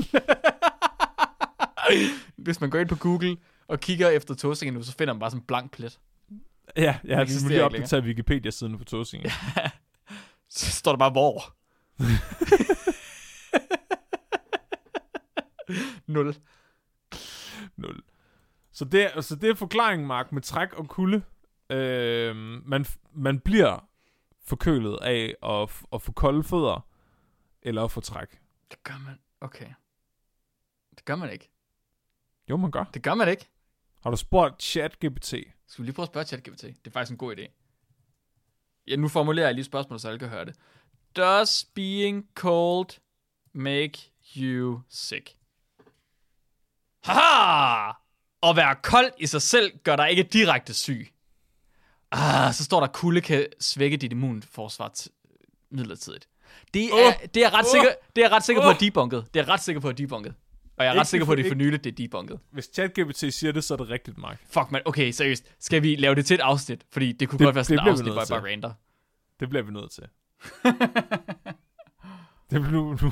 Hvis 2.38 2.62
man 2.62 2.70
går 2.70 2.80
ind 2.80 2.90
på 2.90 2.96
Google 2.96 3.38
og 3.68 3.80
kigger 3.80 4.10
efter 4.10 4.36
Tåsinge 4.36 4.72
nu, 4.74 4.84
så 4.84 4.96
finder 4.98 5.14
man 5.14 5.20
bare 5.20 5.30
sådan 5.30 5.42
en 5.42 5.46
blank 5.48 5.72
plet. 5.72 6.00
Ja, 6.78 6.96
ja, 7.08 7.24
vi 7.24 7.32
må 7.44 7.50
lige 7.50 7.64
opdatere 7.64 8.02
Wikipedia-siden 8.02 8.78
på 8.78 8.84
Tåsinge. 8.84 9.32
Så 10.50 10.72
står 10.72 10.92
der 10.92 10.98
bare 10.98 11.10
hvor. 11.12 11.44
0. 16.12 16.36
0. 17.78 18.04
Så 18.72 18.86
det, 18.86 19.26
så 19.26 19.36
det 19.36 19.50
er 19.50 19.56
forklaringen, 19.56 20.08
Mark, 20.08 20.32
med 20.32 20.42
træk 20.42 20.74
og 20.74 20.88
kulde. 20.88 21.24
Øh, 21.70 22.36
man, 22.66 22.86
man 23.14 23.40
bliver 23.40 23.90
forkølet 24.44 24.98
af 25.02 25.36
at, 25.44 25.84
at 25.94 26.02
få 26.02 26.12
kolde 26.12 26.44
fødder, 26.44 26.88
eller 27.62 27.84
at 27.84 27.92
få 27.92 28.02
træk. 28.02 28.42
Det 28.72 28.84
gør 28.84 28.98
man. 29.06 29.20
Okay. 29.42 29.68
Det 30.96 31.06
gør 31.06 31.16
man 31.16 31.32
ikke. 31.32 31.50
Jo, 32.50 32.58
man 32.58 32.72
gør. 32.72 32.84
Det 32.84 33.04
gør 33.04 33.14
man 33.14 33.30
ikke. 33.30 33.50
Har 34.04 34.12
du 34.12 34.18
spurgt 34.18 34.64
ChatGPT? 34.64 35.34
Skal 35.68 35.82
vi 35.82 35.84
lige 35.84 35.94
prøve 35.94 36.04
at 36.04 36.10
spørge 36.10 36.26
ChatGPT? 36.26 36.62
Det 36.62 36.88
er 36.88 36.92
faktisk 36.92 37.12
en 37.12 37.18
god 37.18 37.36
idé. 37.36 37.52
Ja, 38.88 38.96
nu 38.96 39.08
formulerer 39.08 39.46
jeg 39.46 39.56
lige 39.56 39.66
spørgsmålet, 39.66 40.02
så 40.02 40.08
alle 40.08 40.20
kan 40.20 40.30
høre 40.30 40.46
det. 40.46 40.56
Does 41.16 41.66
being 41.76 42.30
cold 42.36 42.90
make 43.54 44.12
you 44.38 44.82
sick? 44.90 45.38
Haha! 47.04 47.92
At 48.44 48.56
være 48.56 48.76
kold 48.84 49.12
i 49.18 49.28
sig 49.28 49.42
selv 49.42 49.72
gør 49.84 49.96
dig 49.96 50.10
ikke 50.10 50.24
direkte 50.24 50.74
syg. 50.74 51.12
Ah, 52.12 52.54
så 52.54 52.64
står 52.64 52.80
der, 52.80 52.88
kulde 52.88 53.22
kan 53.22 53.46
svække 53.60 53.98
dit 53.98 54.12
immunforsvar 54.12 54.92
midlertidigt. 55.72 56.28
Det 56.74 56.86
er, 56.86 57.14
det 57.34 57.44
er 57.46 57.54
ret 57.54 57.66
Åh! 57.66 57.72
sikker, 57.72 57.90
det 58.16 58.24
er 58.26 58.30
ret 58.30 58.44
sikker 58.44 58.62
på 58.62 58.68
Åh! 58.68 58.74
at 58.76 58.80
debunket. 58.82 59.26
Det 59.34 59.40
er 59.40 59.50
ret 59.50 59.62
sikker 59.64 59.82
på 59.82 59.90
at 59.90 59.98
debunket. 59.98 60.34
Og 60.78 60.86
jeg 60.86 60.96
er 60.96 61.00
ret 61.00 61.08
sikker 61.08 61.26
på, 61.26 61.32
at 61.32 61.38
det 61.38 61.46
er 61.46 61.50
for- 61.50 61.56
nyligt, 61.56 61.84
det 61.84 61.92
er 61.92 61.96
debunket. 61.96 62.40
Hvis 62.52 62.70
ChatGPT 62.74 63.34
siger 63.34 63.52
det, 63.52 63.64
så 63.64 63.74
er 63.74 63.78
det 63.78 63.90
rigtigt, 63.90 64.18
Mark. 64.18 64.38
Fuck, 64.50 64.72
man. 64.72 64.82
Okay, 64.86 65.12
seriøst. 65.12 65.46
Skal 65.60 65.84
vi 65.84 65.96
lave 65.96 66.16
det 66.16 66.26
til 66.26 66.34
et 66.36 66.40
afsnit? 66.40 66.86
Fordi 66.92 67.12
det 67.12 67.30
kunne 67.30 67.40
Det- 67.40 67.46
godt 67.46 67.56
være 67.56 67.64
sådan 67.64 67.78
det 67.78 67.88
et 67.88 67.92
afsnit, 67.92 68.12
hvor 68.14 68.22
jeg 68.22 68.28
bare 68.42 68.52
rander. 68.52 68.74
Det 69.40 69.50
bliver 69.50 69.64
vi 69.64 69.72
nødt 69.72 69.92
til. 69.92 70.04
det 72.52 72.62
bliver 72.62 72.72
nu, 72.72 72.98
nu. 73.02 73.12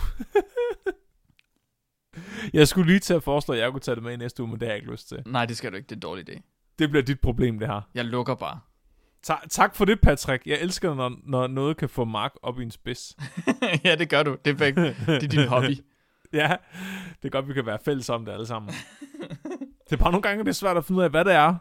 Jeg 2.53 2.67
skulle 2.67 2.87
lige 2.91 2.99
til 2.99 3.13
at 3.13 3.23
foreslå, 3.23 3.53
at 3.53 3.59
jeg 3.59 3.71
kunne 3.71 3.79
tage 3.79 3.95
det 3.95 4.03
med 4.03 4.13
i 4.13 4.17
næste 4.17 4.43
uge, 4.43 4.51
men 4.51 4.59
det 4.59 4.67
har 4.67 4.73
jeg 4.73 4.77
ikke 4.81 4.91
lyst 4.91 5.07
til. 5.07 5.23
Nej, 5.25 5.45
det 5.45 5.57
skal 5.57 5.71
du 5.71 5.77
ikke. 5.77 5.85
Det 5.85 5.91
er 5.91 5.95
en 5.95 6.01
dårlig 6.01 6.29
idé. 6.29 6.41
Det 6.79 6.89
bliver 6.89 7.03
dit 7.03 7.19
problem, 7.19 7.59
det 7.59 7.67
her. 7.67 7.81
Jeg 7.95 8.05
lukker 8.05 8.35
bare. 8.35 8.59
Ta- 9.23 9.47
tak 9.49 9.75
for 9.75 9.85
det, 9.85 10.01
Patrick. 10.01 10.45
Jeg 10.47 10.57
elsker, 10.61 10.93
når, 10.93 11.11
når 11.23 11.47
noget 11.47 11.77
kan 11.77 11.89
få 11.89 12.05
Mark 12.05 12.31
op 12.43 12.59
i 12.59 12.63
en 12.63 12.71
spids. 12.71 13.17
ja, 13.85 13.95
det 13.95 14.09
gør 14.09 14.23
du. 14.23 14.37
Det 14.45 14.51
er, 14.51 14.55
begge. 14.57 14.81
det 15.07 15.23
er 15.23 15.27
din 15.27 15.47
hobby. 15.47 15.77
ja, 16.33 16.55
det 17.21 17.25
er 17.25 17.29
godt, 17.29 17.47
vi 17.47 17.53
kan 17.53 17.65
være 17.65 17.77
fælles 17.85 18.09
om 18.09 18.25
det 18.25 18.31
alle 18.31 18.45
sammen. 18.47 18.73
det 19.89 19.91
er 19.91 19.97
bare 19.97 20.11
nogle 20.11 20.21
gange, 20.21 20.43
det 20.43 20.49
er 20.49 20.53
svært 20.53 20.77
at 20.77 20.85
finde 20.85 20.99
ud 20.99 21.03
af, 21.03 21.09
hvad 21.09 21.25
det 21.25 21.33
er. 21.33 21.55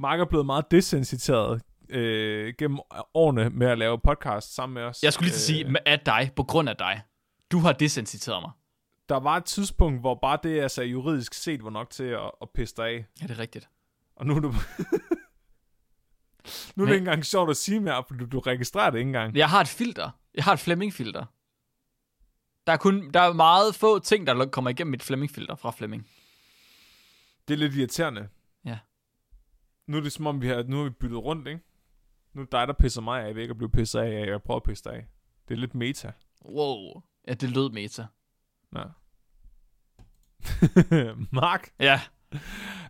Mark 0.00 0.20
er 0.20 0.24
blevet 0.24 0.46
meget 0.46 0.70
desensiteret 0.70 1.62
øh, 1.88 2.54
gennem 2.58 2.78
årene 3.14 3.50
med 3.50 3.66
at 3.66 3.78
lave 3.78 3.98
podcast 3.98 4.54
sammen 4.54 4.74
med 4.74 4.82
os. 4.82 5.02
Jeg 5.02 5.12
skulle 5.12 5.26
lige 5.26 5.32
til 5.34 5.38
at 5.38 5.40
sige, 5.40 5.66
Øh, 5.66 5.74
af 5.86 6.00
dig, 6.00 6.30
på 6.36 6.42
grund 6.42 6.68
af 6.68 6.76
dig. 6.76 7.02
Du 7.52 7.58
har 7.58 7.72
desensiteret 7.72 8.42
mig. 8.42 8.50
Der 9.08 9.16
var 9.16 9.36
et 9.36 9.44
tidspunkt, 9.44 10.00
hvor 10.00 10.14
bare 10.14 10.38
det, 10.42 10.56
jeg 10.56 10.70
sagde 10.70 10.90
juridisk 10.90 11.34
set, 11.34 11.64
var 11.64 11.70
nok 11.70 11.90
til 11.90 12.04
at, 12.04 12.30
at 12.42 12.50
pisse 12.50 12.76
dig 12.76 12.84
af. 12.84 13.06
Ja, 13.20 13.26
det 13.26 13.30
er 13.30 13.38
rigtigt. 13.38 13.68
Og 14.16 14.26
nu 14.26 14.36
er 14.36 14.40
du... 14.40 14.48
nu 16.76 16.82
er 16.82 16.86
det 16.86 16.94
ikke 16.94 16.96
engang 16.96 17.24
sjovt 17.24 17.50
at 17.50 17.56
sige 17.56 17.80
mere, 17.80 18.04
for 18.08 18.14
du, 18.14 18.26
du 18.26 18.38
registrerer 18.38 18.90
det 18.90 18.98
ikke 18.98 19.08
engang. 19.08 19.36
Jeg 19.36 19.50
har 19.50 19.60
et 19.60 19.68
filter. 19.68 20.10
Jeg 20.34 20.44
har 20.44 20.52
et 20.52 20.58
Flemming-filter. 20.58 21.24
Der 22.66 22.72
er, 22.72 22.76
kun, 22.76 23.10
der 23.10 23.20
er 23.20 23.32
meget 23.32 23.74
få 23.74 23.98
ting, 23.98 24.26
der 24.26 24.46
kommer 24.46 24.70
igennem 24.70 24.90
mit 24.90 25.02
Flemming-filter 25.02 25.54
fra 25.54 25.70
Flemming. 25.70 26.08
Det 27.48 27.54
er 27.54 27.58
lidt 27.58 27.74
irriterende. 27.74 28.28
Ja. 28.64 28.78
Nu 29.86 29.96
er 29.96 30.00
det 30.00 30.12
som 30.12 30.26
om, 30.26 30.42
vi 30.42 30.46
har, 30.46 30.62
nu 30.62 30.76
har 30.76 30.84
vi 30.84 30.90
byttet 30.90 31.24
rundt, 31.24 31.48
ikke? 31.48 31.60
Nu 32.34 32.40
er 32.40 32.44
det 32.44 32.52
dig, 32.52 32.68
der 32.68 32.74
pisser 32.74 33.00
mig 33.00 33.24
af, 33.24 33.34
ved 33.34 33.42
ikke 33.42 33.52
at 33.52 33.58
blive 33.58 33.70
pisset 33.70 34.00
af, 34.00 34.26
jeg 34.26 34.42
prøver 34.42 34.60
at 34.60 34.62
pisse 34.62 34.84
dig 34.84 34.92
af. 34.92 35.06
Det 35.48 35.54
er 35.54 35.58
lidt 35.58 35.74
meta. 35.74 36.12
Wow. 36.44 37.02
Ja, 37.28 37.34
det 37.34 37.50
lød 37.50 37.70
meta. 37.70 38.06
Ja. 38.76 38.84
Mark, 41.32 41.68
Ja. 41.80 42.00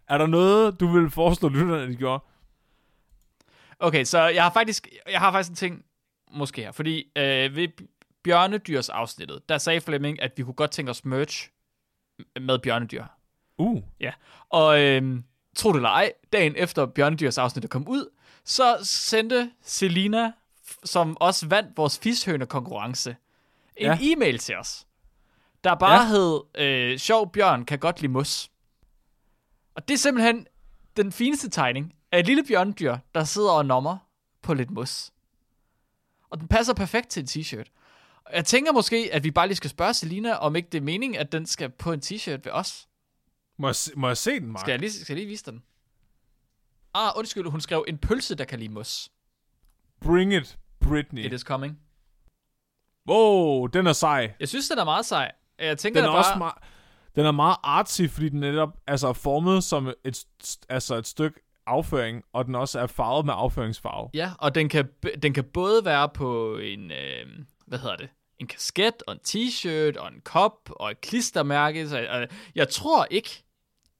er 0.09 0.19
der 0.19 0.27
noget, 0.27 0.81
du 0.81 0.89
vil 0.89 1.11
foreslå 1.11 1.49
lytterne, 1.49 1.83
at 1.83 1.89
de 1.89 1.97
gjorde? 1.97 2.25
Okay, 3.79 4.05
så 4.05 4.23
jeg 4.29 4.43
har 4.43 4.51
faktisk, 4.53 4.89
jeg 5.11 5.21
har 5.21 5.33
faktisk 5.33 5.51
en 5.51 5.57
ting, 5.57 5.85
måske 6.33 6.63
her. 6.63 6.73
Fordi 6.73 6.99
øh, 7.17 7.57
ved 7.57 7.69
Bjørnedyrs 8.25 8.89
afsnittet, 8.89 9.49
der 9.49 9.59
sagde 9.59 9.81
Flemming, 9.81 10.23
at 10.23 10.33
vi 10.37 10.43
kunne 10.43 10.55
godt 10.55 10.71
tænke 10.71 10.91
os 10.91 11.05
merch 11.05 11.51
med 12.41 12.59
bjørnedyr. 12.59 13.05
Uh, 13.59 13.83
Og 14.49 14.81
øh, 14.83 15.21
tro 15.57 15.69
det 15.73 15.77
eller 15.77 15.89
ej, 15.89 16.13
dagen 16.33 16.55
efter 16.57 16.87
Bjørnedyrs 16.87 17.39
afsnittet 17.39 17.71
kom 17.71 17.89
ud, 17.89 18.11
så 18.45 18.77
sendte 18.83 19.51
Selina, 19.63 20.33
som 20.85 21.17
også 21.21 21.47
vandt 21.49 21.77
vores 21.77 21.99
fishøne-konkurrence, 21.99 23.17
en 23.77 23.87
Ja. 23.87 23.93
ja. 23.93 23.99
e-mail 24.13 24.39
til 24.39 24.57
os, 24.57 24.87
der 25.69 25.75
bare 25.75 26.03
Ja. 26.03 26.09
hed, 26.09 26.41
øh, 26.59 26.99
sjov 26.99 27.33
bjørn 27.33 27.65
kan 27.65 27.79
godt 27.79 28.01
lide 28.01 28.13
mos. 28.13 28.51
Og 29.75 29.89
det 29.89 29.95
er 29.95 29.99
simpelthen 29.99 30.47
den 30.97 31.13
fineste 31.13 31.49
tegning 31.51 31.95
af 32.13 32.19
et 32.19 32.27
lille 32.27 32.45
bjørnedyr, 32.45 32.97
der 33.15 33.25
sidder 33.25 33.51
og 33.51 33.67
nommer 33.67 33.99
på 34.43 34.55
lidt 34.55 34.71
mos. 34.71 35.13
Og 36.31 36.41
den 36.41 36.49
passer 36.49 36.75
perfekt 36.75 37.09
til 37.09 37.21
en 37.21 37.27
t-shirt. 37.27 37.71
Jeg 38.33 38.45
tænker 38.45 38.73
måske, 38.73 39.09
at 39.13 39.25
vi 39.25 39.31
bare 39.31 39.47
lige 39.47 39.57
skal 39.57 39.71
spørge 39.71 39.95
Selina, 39.95 40.35
om 40.35 40.57
ikke 40.57 40.69
det 40.73 40.79
er 40.79 40.83
meningen, 40.83 41.21
at 41.21 41.33
den 41.33 41.47
skal 41.47 41.69
på 41.71 41.93
en 41.93 42.01
t-shirt 42.05 42.41
ved 42.45 42.53
os. 42.53 42.89
må 43.59 43.69
jeg, 43.69 43.77
se- 43.77 43.93
må 43.97 44.07
jeg 44.07 44.17
se 44.17 44.41
den, 44.41 44.49
Mark? 44.53 44.61
Skal 44.61 44.73
jeg 44.73 44.81
lige, 44.81 44.93
skal 44.93 45.13
jeg 45.15 45.17
lige 45.17 45.29
vise 45.29 45.45
den? 45.51 45.63
Ah, 46.95 47.13
undskyld, 47.17 47.47
hun 47.51 47.61
skrev 47.61 47.85
en 47.89 47.99
pølse, 47.99 48.35
der 48.35 48.45
kan 48.45 48.59
lide 48.59 48.73
mos. 48.73 49.11
Bring 50.01 50.35
it, 50.35 50.59
Britney. 50.81 51.25
It 51.25 51.33
is 51.33 51.41
coming. 51.41 51.79
Wow, 53.09 53.67
den 53.67 53.87
er 53.87 53.93
sej. 53.93 54.35
Jeg 54.41 54.49
synes, 54.49 54.69
den 54.69 54.79
er 54.79 54.85
meget 54.85 55.07
sej. 55.07 55.33
Jeg 55.59 55.79
tænker 55.79 56.01
Den 56.01 56.09
er 56.09 56.13
da 56.13 56.19
også 56.19 56.31
bare... 56.31 56.39
meget, 56.39 56.55
den 57.17 57.27
er 57.27 57.33
meget 57.33 57.57
artsy, 57.63 58.03
fordi 58.11 58.29
den 58.29 58.41
netop 58.41 58.77
altså, 58.87 59.09
er 59.09 59.13
formet 59.13 59.65
som 59.65 59.93
et, 60.05 60.25
altså 60.69 60.95
et 60.95 61.07
stykke 61.07 61.41
afføring, 61.67 62.23
og 62.33 62.45
den 62.45 62.55
også 62.55 62.81
er 62.81 62.87
farvet 62.87 63.27
med 63.27 63.35
afføringsfarve. 63.37 64.11
Ja, 64.15 64.31
og 64.39 64.55
den 64.55 64.69
kan, 64.69 64.89
den 65.23 65.35
kan 65.35 65.45
både 65.45 65.85
være 65.85 66.09
på 66.09 66.59
en... 66.59 66.91
Øh, 66.91 67.27
hvad 67.67 67.79
hedder 67.79 67.97
det? 67.97 68.09
En 68.39 68.47
kasket, 68.47 69.03
og 69.07 69.13
en 69.13 69.21
t-shirt, 69.29 70.01
og 70.01 70.09
en 70.09 70.21
kop, 70.25 70.71
og 70.71 70.91
et 70.91 71.01
klistermærke. 71.01 71.89
Så, 71.89 72.01
øh, 72.01 72.29
jeg 72.55 72.69
tror 72.69 73.07
ikke, 73.11 73.45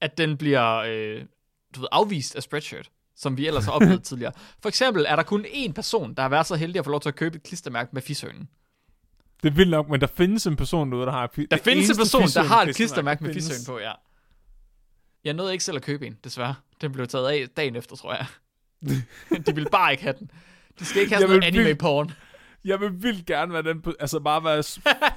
at 0.01 0.17
den 0.17 0.37
bliver 0.37 0.75
øh, 0.75 1.25
du 1.75 1.79
ved, 1.79 1.87
afvist 1.91 2.35
af 2.35 2.43
Spreadshirt, 2.43 2.89
som 3.15 3.37
vi 3.37 3.47
ellers 3.47 3.65
har 3.65 3.71
oplevet 3.71 4.03
tidligere. 4.09 4.33
For 4.61 4.69
eksempel 4.69 5.05
er 5.07 5.15
der 5.15 5.23
kun 5.23 5.45
én 5.45 5.71
person, 5.71 6.13
der 6.13 6.21
har 6.21 6.29
været 6.29 6.45
så 6.45 6.55
heldig 6.55 6.79
at 6.79 6.85
få 6.85 6.91
lov 6.91 6.99
til 6.99 7.09
at 7.09 7.15
købe 7.15 7.35
et 7.35 7.43
klistermærke 7.43 7.89
med 7.93 8.01
fishønen. 8.01 8.49
Det 9.43 9.49
er 9.49 9.53
vildt 9.53 9.71
nok, 9.71 9.89
men 9.89 10.01
der 10.01 10.07
findes 10.07 10.47
en 10.47 10.55
person 10.55 10.91
derude, 10.91 11.05
der 11.05 11.11
har... 11.11 11.27
Der 11.51 11.57
findes 11.57 11.89
en 11.89 11.95
person, 11.97 12.21
der 12.21 12.43
har 12.43 12.61
et 12.61 12.75
klistermærke 12.75 13.23
med 13.23 13.33
fishøn 13.33 13.55
på, 13.67 13.79
ja. 13.79 13.91
Jeg 15.23 15.33
nåede 15.33 15.51
ikke 15.51 15.63
selv 15.63 15.77
at 15.77 15.83
købe 15.83 16.07
en, 16.07 16.17
desværre. 16.23 16.55
Den 16.81 16.91
blev 16.91 17.07
taget 17.07 17.27
af 17.27 17.47
dagen 17.57 17.75
efter, 17.75 17.95
tror 17.95 18.13
jeg. 18.13 18.25
De 19.47 19.55
ville 19.55 19.69
bare 19.71 19.91
ikke 19.91 20.03
have 20.03 20.15
den. 20.19 20.31
De 20.79 20.85
skal 20.85 21.01
ikke 21.01 21.15
have 21.15 21.21
sådan 21.27 21.39
noget 21.39 21.55
anime-porn. 21.59 22.11
Jeg 22.65 22.79
vil 22.81 23.03
vildt 23.03 23.25
gerne 23.25 23.53
være 23.53 23.63
den... 23.63 23.83
Altså 23.99 24.19
bare 24.19 24.43
være 24.43 24.57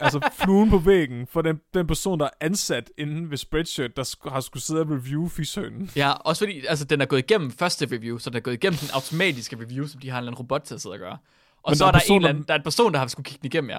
altså 0.00 0.30
fluen 0.44 0.70
på 0.70 0.78
væggen 0.78 1.26
for 1.26 1.42
den, 1.42 1.60
den 1.74 1.86
person, 1.86 2.20
der 2.20 2.24
er 2.26 2.30
ansat 2.40 2.90
inden 2.98 3.30
ved 3.30 3.36
Spreadshirt, 3.38 3.96
der 3.96 4.04
sk- 4.04 4.30
har 4.30 4.40
skulle 4.40 4.62
sidde 4.62 4.80
og 4.80 4.90
review 4.90 5.28
fishønen. 5.28 5.90
Ja, 5.96 6.10
også 6.12 6.44
fordi 6.44 6.66
altså, 6.66 6.84
den 6.84 7.00
er 7.00 7.04
gået 7.06 7.18
igennem 7.18 7.50
første 7.50 7.86
review, 7.92 8.18
så 8.18 8.30
den 8.30 8.36
er 8.36 8.40
gået 8.40 8.54
igennem 8.54 8.76
den 8.78 8.88
automatiske 8.94 9.56
review, 9.56 9.86
som 9.86 10.00
de 10.00 10.10
har 10.10 10.18
en 10.18 10.22
eller 10.22 10.30
anden 10.32 10.38
robot 10.38 10.62
til 10.62 10.74
at 10.74 10.80
sidde 10.80 10.92
og 10.92 10.98
gøre. 10.98 11.18
Og 11.62 11.70
Men 11.70 11.76
så 11.76 11.84
der 11.84 11.88
er 11.90 11.92
er 11.92 11.92
der, 11.92 11.98
en 11.98 12.02
personer- 12.02 12.16
eller 12.16 12.28
anden, 12.28 12.44
der 12.48 12.54
er 12.54 12.58
en 12.58 12.64
person, 12.64 12.92
der 12.92 12.98
har 12.98 13.06
skulle 13.06 13.24
kigge 13.24 13.38
den 13.42 13.46
igennem, 13.46 13.70
ja. 13.70 13.78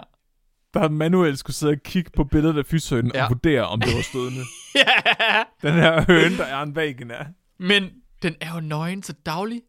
Der 0.73 0.89
manuelt 0.89 1.39
skulle 1.39 1.55
sidde 1.55 1.71
og 1.71 1.83
kigge 1.83 2.11
på 2.15 2.23
billedet 2.23 2.57
af 2.57 2.65
fishønen 2.65 3.11
ja. 3.13 3.17
Ja. 3.17 3.23
og 3.23 3.29
vurdere, 3.29 3.67
om 3.67 3.81
det 3.81 3.95
var 3.95 4.01
stødende. 4.01 4.41
ja. 4.75 5.43
den 5.61 5.73
her 5.73 6.05
høne, 6.07 6.37
der 6.37 6.45
er 6.45 6.61
en 6.61 6.75
vagina. 6.75 7.27
Men 7.59 7.89
den 8.21 8.35
er 8.41 8.53
jo 8.53 8.59
nøgen 8.59 9.01
til 9.01 9.15
daglig. 9.25 9.61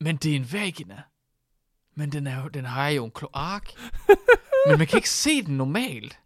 Men 0.00 0.16
det 0.16 0.32
er 0.32 0.36
en 0.36 0.52
vagina. 0.52 1.02
Men 1.96 2.12
den, 2.12 2.26
er 2.26 2.42
jo, 2.42 2.48
den 2.48 2.64
har 2.64 2.88
jo 2.88 3.04
en 3.04 3.10
kloak. 3.10 3.70
Men 4.66 4.78
man 4.78 4.86
kan 4.86 4.98
ikke 4.98 5.10
se 5.10 5.42
den 5.42 5.56
normalt. 5.56 6.18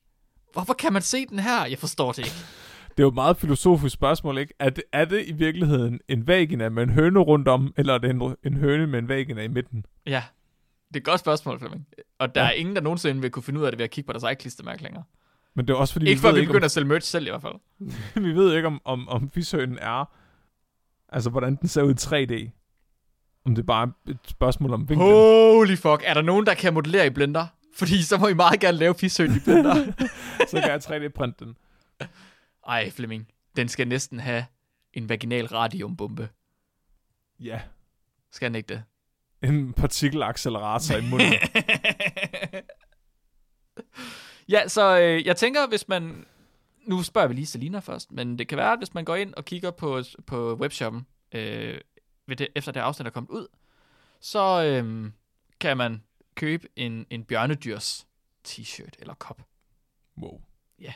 Hvorfor 0.52 0.74
kan 0.74 0.92
man 0.92 1.02
se 1.02 1.26
den 1.26 1.38
her? 1.38 1.64
Jeg 1.66 1.78
forstår 1.78 2.12
det 2.12 2.18
ikke. 2.18 2.36
Det 2.90 2.98
er 2.98 3.02
jo 3.02 3.08
et 3.08 3.14
meget 3.14 3.36
filosofisk 3.36 3.94
spørgsmål, 3.94 4.38
ikke? 4.38 4.54
Er 4.58 4.70
det, 4.70 4.84
er 4.92 5.04
det 5.04 5.26
i 5.26 5.32
virkeligheden 5.32 6.00
en 6.08 6.26
vagina 6.26 6.68
med 6.68 6.82
en 6.82 6.90
høne 6.90 7.18
rundt 7.18 7.48
om, 7.48 7.74
eller 7.76 7.94
er 7.94 7.98
det 7.98 8.10
en, 8.10 8.36
en 8.44 8.56
høne 8.56 8.86
med 8.86 8.98
en 8.98 9.08
vagina 9.08 9.42
i 9.42 9.48
midten? 9.48 9.84
Ja, 10.06 10.22
det 10.90 10.96
er 10.96 11.00
et 11.00 11.04
godt 11.04 11.20
spørgsmål, 11.20 11.58
Flemming. 11.58 11.86
Og 12.18 12.34
der 12.34 12.40
Ja. 12.42 12.46
er 12.48 12.52
ingen, 12.52 12.74
der 12.76 12.80
nogensinde 12.82 13.20
vil 13.20 13.30
kunne 13.30 13.42
finde 13.42 13.60
ud 13.60 13.64
af 13.64 13.72
det 13.72 13.78
ved 13.78 13.84
at 13.84 13.90
kigge 13.90 14.06
på 14.06 14.12
deres 14.12 14.22
eget 14.22 14.38
klistermærke 14.38 14.82
længere. 14.82 15.02
Men 15.54 15.68
det 15.68 15.74
er 15.74 15.78
også 15.78 15.92
fordi, 15.92 16.06
Ikke 16.08 16.20
før 16.20 16.28
ved 16.28 16.34
vi 16.34 16.40
ikke, 16.40 16.48
begynder 16.50 16.64
at 16.64 16.70
sælge 16.70 16.88
merch 16.88 17.10
selv 17.10 17.26
i 17.26 17.30
hvert 17.30 17.42
fald. 17.42 17.52
om, 18.16 18.24
vi 18.24 18.34
ved 18.34 18.54
ikke, 18.56 18.66
om, 18.66 18.80
om, 18.84 19.08
om 19.08 19.30
fishønen 19.30 19.78
er... 19.78 20.04
Altså, 21.08 21.30
hvordan 21.30 21.56
den 21.56 21.68
ser 21.68 21.82
ud 21.82 21.90
i 21.90 21.96
3D. 21.96 22.50
Om 23.46 23.54
det 23.54 23.62
er 23.62 23.66
bare 23.66 23.92
et 24.08 24.18
spørgsmål 24.28 24.72
om 24.72 24.88
vinklen. 24.88 25.10
Holy 25.10 25.76
fuck, 25.76 26.02
er 26.04 26.14
der 26.14 26.22
nogen, 26.22 26.46
der 26.46 26.54
kan 26.54 26.74
modellere 26.74 27.06
i 27.06 27.10
Blender? 27.10 27.46
Fordi 27.76 28.02
så 28.02 28.18
må 28.18 28.28
I 28.28 28.34
meget 28.34 28.60
gerne 28.60 28.78
lave 28.78 28.94
fishøn 28.94 29.36
i 29.36 29.38
Blender. 29.44 29.74
Så 30.50 30.60
kan 30.60 30.70
jeg 30.70 30.80
3D-printe 30.84 31.44
den. 31.44 31.56
Ej, 32.68 32.90
Flemming. 32.90 33.28
Den 33.56 33.68
skal 33.68 33.88
næsten 33.88 34.20
have 34.20 34.44
en 34.92 35.08
vaginal 35.08 35.46
radiumbombe. 35.46 36.28
Ja. 37.40 37.60
Skal 38.32 38.48
den 38.48 38.54
ikke 38.54 38.68
det? 38.68 38.82
En 39.42 39.72
partikelaccelerator 39.72 40.96
i 40.96 41.10
munden. 41.10 41.32
ja, 44.48 44.68
så 44.68 45.00
øh, 45.00 45.26
jeg 45.26 45.36
tænker, 45.36 45.68
hvis 45.68 45.88
man... 45.88 46.26
Nu 46.86 47.02
spørger 47.02 47.28
vi 47.28 47.34
lige 47.34 47.46
Selina 47.46 47.78
først, 47.78 48.12
men 48.12 48.38
det 48.38 48.48
kan 48.48 48.58
være, 48.58 48.72
at 48.72 48.78
hvis 48.78 48.94
man 48.94 49.04
går 49.04 49.16
ind 49.16 49.34
og 49.34 49.44
kigger 49.44 49.70
på, 49.70 50.02
på 50.26 50.54
webshoppen, 50.54 51.06
øh, 51.32 51.80
ved 52.26 52.36
det, 52.36 52.48
efter 52.54 52.72
det 52.72 52.80
afsnit 52.80 53.06
er 53.06 53.10
kommet 53.10 53.30
ud, 53.30 53.46
så 54.20 54.64
øh, 54.64 55.12
kan 55.60 55.76
man 55.76 56.02
købe 56.34 56.68
en, 56.76 57.06
en 57.10 57.24
bjørnedyrs 57.24 58.06
t-shirt 58.48 58.92
eller 58.98 59.14
kop. 59.14 59.42
Wow. 60.18 60.40
Ja. 60.78 60.92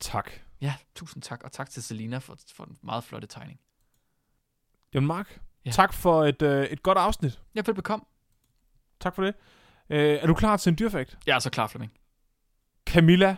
Tak. 0.00 0.30
Ja, 0.60 0.74
tusind 0.94 1.22
tak, 1.22 1.42
og 1.44 1.52
tak 1.52 1.70
til 1.70 1.82
Selina 1.82 2.18
for, 2.18 2.38
for 2.54 2.64
en 2.64 2.78
meget 2.82 3.04
flotte 3.04 3.28
tegning. 3.28 3.60
Jan 4.94 5.06
Mark, 5.06 5.40
Ja. 5.66 5.70
tak 5.70 5.92
for 5.92 6.24
et, 6.24 6.42
øh, 6.42 6.64
et 6.66 6.82
godt 6.82 6.98
afsnit. 6.98 7.40
Ja, 7.54 7.62
velbekomme. 7.66 8.04
Tak 9.00 9.14
for 9.14 9.22
det. 9.24 9.34
Øh, 9.90 9.98
er 9.98 10.26
du 10.26 10.34
klar 10.34 10.56
til 10.56 10.70
en 10.70 10.78
dyrfakt? 10.78 11.18
Jeg 11.26 11.34
er 11.34 11.38
så 11.38 11.50
klar, 11.50 11.66
Flemming. 11.66 11.92
Camilla 12.86 13.36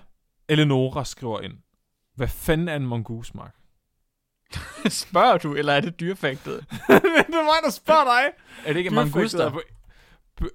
Eleonora 0.49 1.05
skriver 1.05 1.41
ind. 1.41 1.59
Hvad 2.15 2.29
fanden 2.29 2.69
er 2.69 2.77
en 2.77 2.87
mongoose, 2.87 3.37
Mark? 3.37 3.55
Spørger 5.05 5.39
du, 5.39 5.55
eller 5.55 5.73
er 5.73 5.81
det 5.81 6.01
dyrfægtet? 6.01 6.61
det 6.71 7.35
er 7.35 7.45
mig, 7.45 7.55
der 7.65 7.71
spørger 7.71 8.05
dig. 8.05 8.33
Er 8.65 8.73
det 8.73 8.79
ikke 8.79 8.89
en 8.89 8.95
manguster? 8.95 9.45
er 9.47 9.51
på- 9.51 10.49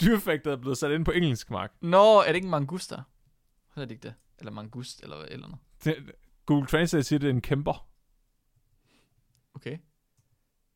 Dyrefægtet 0.00 0.52
er 0.52 0.56
blevet 0.56 0.78
sat 0.78 0.90
ind 0.90 1.04
på 1.04 1.10
engelsk, 1.10 1.50
Mark. 1.50 1.72
Nå, 1.80 2.20
er 2.20 2.26
det 2.26 2.34
ikke 2.34 2.44
en 2.44 2.50
manguster? 2.50 3.02
Hedder 3.74 3.86
det 3.86 3.94
ikke 3.94 4.02
det? 4.02 4.14
Eller 4.38 4.52
mangust, 4.52 5.00
eller 5.02 5.16
eller 5.16 5.48
noget. 5.48 5.58
Det- 5.84 6.12
Google 6.46 6.66
Translate 6.66 7.02
siger, 7.04 7.18
det 7.18 7.26
er 7.26 7.30
en 7.30 7.40
kæmper. 7.40 7.86
Okay. 9.54 9.78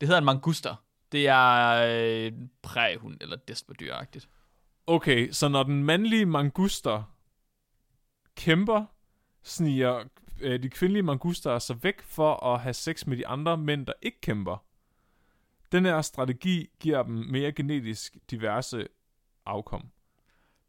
Det 0.04 0.08
hedder 0.08 0.18
en 0.18 0.24
manguster. 0.24 0.84
Det 1.12 1.28
er 1.28 1.70
øh, 1.88 2.32
præhund, 2.62 3.16
eller 3.20 3.36
despertyragtigt. 3.36 4.28
Okay, 4.86 5.30
så 5.30 5.48
når 5.48 5.62
den 5.62 5.84
mandlige 5.84 6.26
manguster 6.26 7.02
kæmper, 8.36 8.84
sniger 9.42 10.04
øh, 10.40 10.62
de 10.62 10.70
kvindelige 10.70 11.02
manguster 11.02 11.58
sig 11.58 11.82
væk 11.82 12.02
for 12.02 12.46
at 12.46 12.60
have 12.60 12.74
sex 12.74 13.06
med 13.06 13.16
de 13.16 13.26
andre 13.26 13.56
mænd, 13.56 13.86
der 13.86 13.92
ikke 14.02 14.20
kæmper. 14.20 14.64
Den 15.72 15.84
her 15.84 16.02
strategi 16.02 16.70
giver 16.80 17.02
dem 17.02 17.14
mere 17.14 17.52
genetisk 17.52 18.16
diverse 18.30 18.88
afkom. 19.46 19.90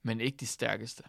Men 0.03 0.21
ikke 0.21 0.37
de 0.37 0.47
stærkeste. 0.47 1.03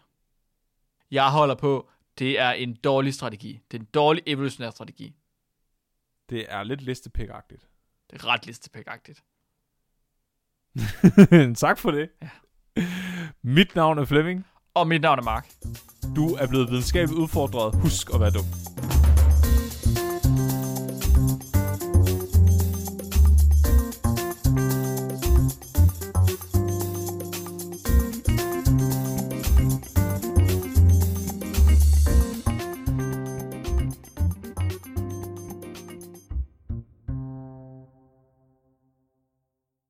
Jeg 1.11 1.31
holder 1.31 1.55
på, 1.55 1.89
det 2.19 2.39
er 2.39 2.51
en 2.51 2.75
dårlig 2.75 3.13
strategi. 3.13 3.61
Det 3.71 3.77
er 3.77 3.81
en 3.81 3.89
dårlig 3.93 4.23
evolutionær 4.25 4.69
strategi. 4.69 5.15
Det 6.29 6.45
er 6.49 6.63
lidt 6.63 6.81
listepækagtigt. 6.81 7.67
Det 8.11 8.21
er 8.21 8.25
ret 8.25 8.45
listepækagtigt. 8.45 9.23
tak 11.63 11.79
for 11.79 11.91
det. 11.91 12.09
Ja. 12.21 12.29
Mit 13.43 13.75
navn 13.75 13.97
er 13.97 14.05
Flemming. 14.05 14.45
Og 14.73 14.87
mit 14.87 15.01
navn 15.01 15.19
er 15.19 15.23
Mark. 15.23 15.47
Du 16.15 16.27
er 16.35 16.47
blevet 16.47 16.69
videnskabeligt 16.69 17.19
udfordret. 17.19 17.75
Husk 17.81 18.13
at 18.13 18.19
være 18.19 18.31
dum. 18.31 18.45